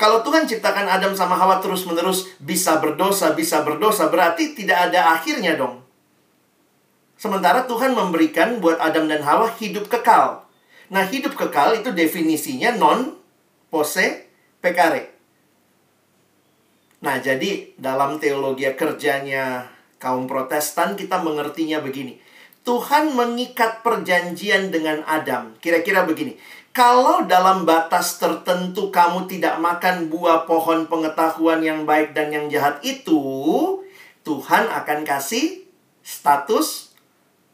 Kalau 0.01 0.25
Tuhan 0.25 0.49
ciptakan 0.49 0.89
Adam 0.89 1.13
sama 1.13 1.37
Hawa 1.37 1.61
terus-menerus 1.61 2.33
bisa 2.41 2.81
berdosa, 2.81 3.37
bisa 3.37 3.61
berdosa, 3.61 4.09
berarti 4.09 4.57
tidak 4.57 4.89
ada 4.89 5.13
akhirnya 5.13 5.61
dong. 5.61 5.85
Sementara 7.21 7.69
Tuhan 7.69 7.93
memberikan 7.93 8.65
buat 8.65 8.81
Adam 8.81 9.05
dan 9.05 9.21
Hawa 9.21 9.53
hidup 9.61 9.93
kekal. 9.93 10.49
Nah, 10.89 11.05
hidup 11.05 11.37
kekal 11.37 11.77
itu 11.77 11.93
definisinya 11.93 12.81
non 12.81 13.13
pose 13.69 14.25
pekare. 14.65 15.13
Nah, 17.05 17.21
jadi 17.21 17.77
dalam 17.77 18.17
teologi 18.17 18.65
kerjanya 18.73 19.69
kaum 20.01 20.25
protestan 20.25 20.97
kita 20.97 21.21
mengertinya 21.21 21.85
begini. 21.85 22.17
Tuhan 22.61 23.17
mengikat 23.17 23.81
perjanjian 23.81 24.69
dengan 24.69 25.01
Adam. 25.09 25.57
Kira-kira 25.59 26.05
begini. 26.05 26.37
Kalau 26.71 27.27
dalam 27.27 27.67
batas 27.67 28.23
tertentu 28.23 28.95
kamu 28.95 29.27
tidak 29.27 29.59
makan 29.59 30.07
buah 30.07 30.47
pohon 30.47 30.87
pengetahuan 30.87 31.59
yang 31.65 31.83
baik 31.83 32.15
dan 32.15 32.31
yang 32.31 32.47
jahat 32.47 32.79
itu, 32.87 33.19
Tuhan 34.23 34.71
akan 34.71 35.03
kasih 35.03 35.67
status 36.05 36.95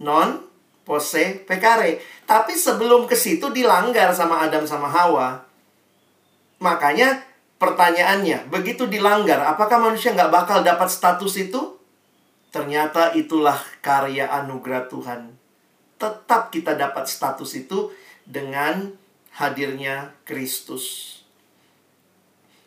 non 0.02 0.44
pose 0.84 1.42
pekare. 1.48 2.02
Tapi 2.28 2.52
sebelum 2.52 3.08
ke 3.08 3.16
situ 3.16 3.48
dilanggar 3.54 4.12
sama 4.12 4.44
Adam 4.44 4.68
sama 4.68 4.90
Hawa. 4.90 5.46
Makanya 6.60 7.24
pertanyaannya, 7.56 8.52
begitu 8.52 8.84
dilanggar, 8.84 9.40
apakah 9.44 9.80
manusia 9.80 10.12
nggak 10.12 10.32
bakal 10.32 10.60
dapat 10.60 10.92
status 10.92 11.36
itu? 11.40 11.75
Ternyata 12.56 13.12
itulah 13.12 13.60
karya 13.84 14.32
anugerah 14.32 14.88
Tuhan. 14.88 15.36
Tetap 16.00 16.48
kita 16.48 16.72
dapat 16.72 17.04
status 17.04 17.52
itu 17.52 17.92
dengan 18.24 18.96
hadirnya 19.36 20.16
Kristus. 20.24 21.16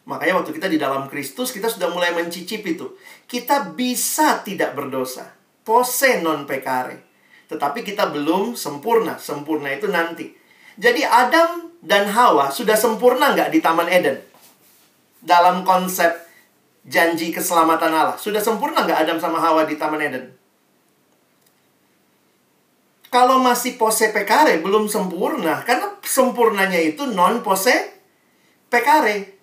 Makanya 0.05 0.41
waktu 0.41 0.53
kita 0.53 0.69
di 0.69 0.77
dalam 0.77 1.09
Kristus, 1.09 1.49
kita 1.49 1.65
sudah 1.65 1.89
mulai 1.89 2.13
mencicip 2.13 2.61
itu. 2.61 2.93
Kita 3.25 3.73
bisa 3.73 4.45
tidak 4.45 4.77
berdosa. 4.77 5.33
Pose 5.65 6.21
non 6.21 6.45
pekare. 6.45 7.01
Tetapi 7.49 7.81
kita 7.81 8.13
belum 8.13 8.53
sempurna. 8.53 9.17
Sempurna 9.17 9.73
itu 9.73 9.89
nanti. 9.89 10.29
Jadi 10.77 11.01
Adam 11.01 11.73
dan 11.81 12.05
Hawa 12.13 12.53
sudah 12.53 12.77
sempurna 12.77 13.33
nggak 13.33 13.49
di 13.49 13.59
Taman 13.61 13.89
Eden? 13.89 14.21
Dalam 15.17 15.65
konsep 15.65 16.28
janji 16.89 17.29
keselamatan 17.29 17.93
Allah. 17.93 18.17
Sudah 18.17 18.41
sempurna 18.41 18.83
nggak 18.83 19.05
Adam 19.05 19.17
sama 19.21 19.37
Hawa 19.37 19.69
di 19.69 19.77
Taman 19.77 20.01
Eden? 20.01 20.25
Kalau 23.09 23.41
masih 23.41 23.77
pose 23.77 24.09
pekare, 24.13 24.61
belum 24.61 24.89
sempurna. 24.89 25.61
Karena 25.65 25.97
sempurnanya 26.01 26.77
itu 26.81 27.05
non 27.09 27.41
pose 27.45 27.73
pekare. 28.69 29.37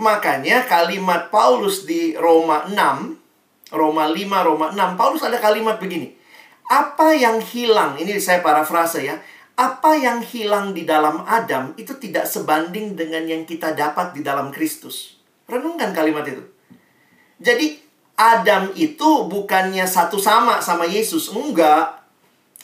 Makanya 0.00 0.64
kalimat 0.64 1.28
Paulus 1.28 1.84
di 1.84 2.16
Roma 2.16 2.66
6, 2.66 3.70
Roma 3.70 4.08
5, 4.08 4.46
Roma 4.48 4.66
6, 4.72 4.98
Paulus 4.98 5.22
ada 5.22 5.36
kalimat 5.38 5.76
begini. 5.76 6.16
Apa 6.70 7.12
yang 7.14 7.38
hilang, 7.42 7.98
ini 8.00 8.16
saya 8.16 8.40
parafrase 8.40 9.04
ya. 9.04 9.20
Apa 9.60 9.92
yang 9.98 10.24
hilang 10.24 10.72
di 10.72 10.88
dalam 10.88 11.20
Adam 11.28 11.76
itu 11.76 11.92
tidak 12.00 12.24
sebanding 12.24 12.96
dengan 12.96 13.28
yang 13.28 13.44
kita 13.44 13.76
dapat 13.76 14.16
di 14.16 14.24
dalam 14.24 14.48
Kristus. 14.48 15.19
Renungkan 15.50 15.90
kalimat 15.90 16.22
itu. 16.22 16.46
Jadi 17.42 17.82
Adam 18.20 18.70
itu 18.76 19.26
bukannya 19.26 19.88
satu 19.88 20.20
sama 20.20 20.62
sama 20.62 20.86
Yesus. 20.86 21.32
Enggak. 21.32 21.98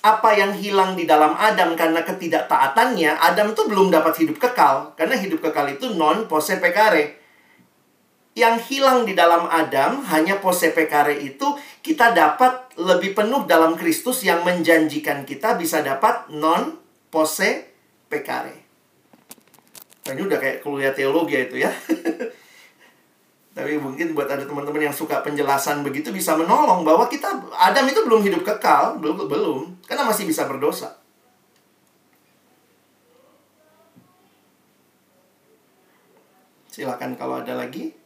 Apa 0.04 0.38
yang 0.38 0.54
hilang 0.54 0.94
di 0.94 1.02
dalam 1.02 1.34
Adam 1.34 1.74
karena 1.74 2.06
ketidaktaatannya, 2.06 3.18
Adam 3.18 3.50
itu 3.50 3.66
belum 3.66 3.90
dapat 3.90 4.14
hidup 4.22 4.38
kekal. 4.38 4.94
Karena 4.94 5.18
hidup 5.18 5.42
kekal 5.42 5.74
itu 5.74 5.90
non 5.98 6.30
pose 6.30 6.62
pekare. 6.62 7.18
Yang 8.36 8.68
hilang 8.70 9.08
di 9.08 9.16
dalam 9.16 9.48
Adam 9.50 10.04
hanya 10.12 10.38
pose 10.38 10.70
pekare 10.70 11.16
itu 11.18 11.56
kita 11.80 12.12
dapat 12.12 12.76
lebih 12.76 13.16
penuh 13.16 13.48
dalam 13.48 13.74
Kristus 13.74 14.22
yang 14.22 14.44
menjanjikan 14.44 15.24
kita 15.24 15.56
bisa 15.56 15.80
dapat 15.82 16.28
non 16.30 16.76
pose 17.10 17.66
pekare. 18.12 18.54
Nah, 20.06 20.14
ini 20.14 20.22
udah 20.22 20.38
kayak 20.38 20.62
kuliah 20.62 20.94
teologi 20.94 21.34
itu 21.34 21.66
ya. 21.66 21.72
Tapi 23.56 23.80
mungkin 23.80 24.12
buat 24.12 24.28
ada 24.28 24.44
teman-teman 24.44 24.84
yang 24.84 24.92
suka 24.92 25.24
penjelasan 25.24 25.80
begitu 25.80 26.12
bisa 26.12 26.36
menolong 26.36 26.84
bahwa 26.84 27.08
kita 27.08 27.24
Adam 27.56 27.88
itu 27.88 28.04
belum 28.04 28.20
hidup 28.20 28.44
kekal, 28.44 29.00
belum 29.00 29.24
belum, 29.24 29.80
karena 29.88 30.04
masih 30.04 30.28
bisa 30.28 30.44
berdosa. 30.44 31.00
Silakan 36.68 37.16
kalau 37.16 37.40
ada 37.40 37.56
lagi. 37.56 37.96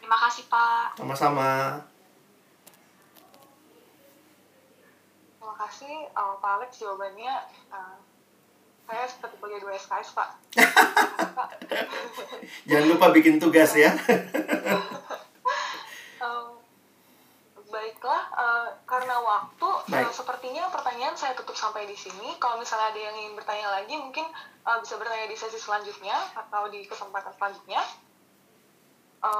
Terima 0.00 0.16
kasih 0.24 0.48
Pak. 0.48 0.96
Sama-sama. 0.96 1.76
Terima 5.36 5.54
kasih 5.60 6.08
uh, 6.16 6.40
Pak 6.40 6.52
Alex 6.56 6.80
jawabannya. 6.80 7.44
Uh, 7.68 8.00
saya 8.90 9.06
seperti 9.06 9.38
bagi 9.38 9.62
dua 9.62 9.78
SKS 9.78 10.10
Pak. 10.18 10.28
Jangan 12.68 12.86
lupa 12.90 13.14
bikin 13.14 13.38
tugas 13.38 13.70
ya. 13.78 13.94
um, 16.26 16.58
baiklah, 17.70 18.22
uh, 18.34 18.66
karena 18.82 19.14
waktu, 19.22 19.68
Baik. 19.86 20.10
uh, 20.10 20.14
sepertinya 20.14 20.66
pertanyaan 20.74 21.14
saya 21.14 21.38
tutup 21.38 21.54
sampai 21.54 21.86
di 21.86 21.94
sini. 21.94 22.34
Kalau 22.42 22.58
misalnya 22.58 22.90
ada 22.90 22.98
yang 22.98 23.14
ingin 23.14 23.38
bertanya 23.38 23.78
lagi, 23.78 23.94
mungkin 23.94 24.26
uh, 24.66 24.82
bisa 24.82 24.98
bertanya 24.98 25.30
di 25.30 25.38
sesi 25.38 25.62
selanjutnya 25.62 26.18
atau 26.34 26.66
di 26.66 26.82
kesempatan 26.82 27.30
selanjutnya. 27.38 27.86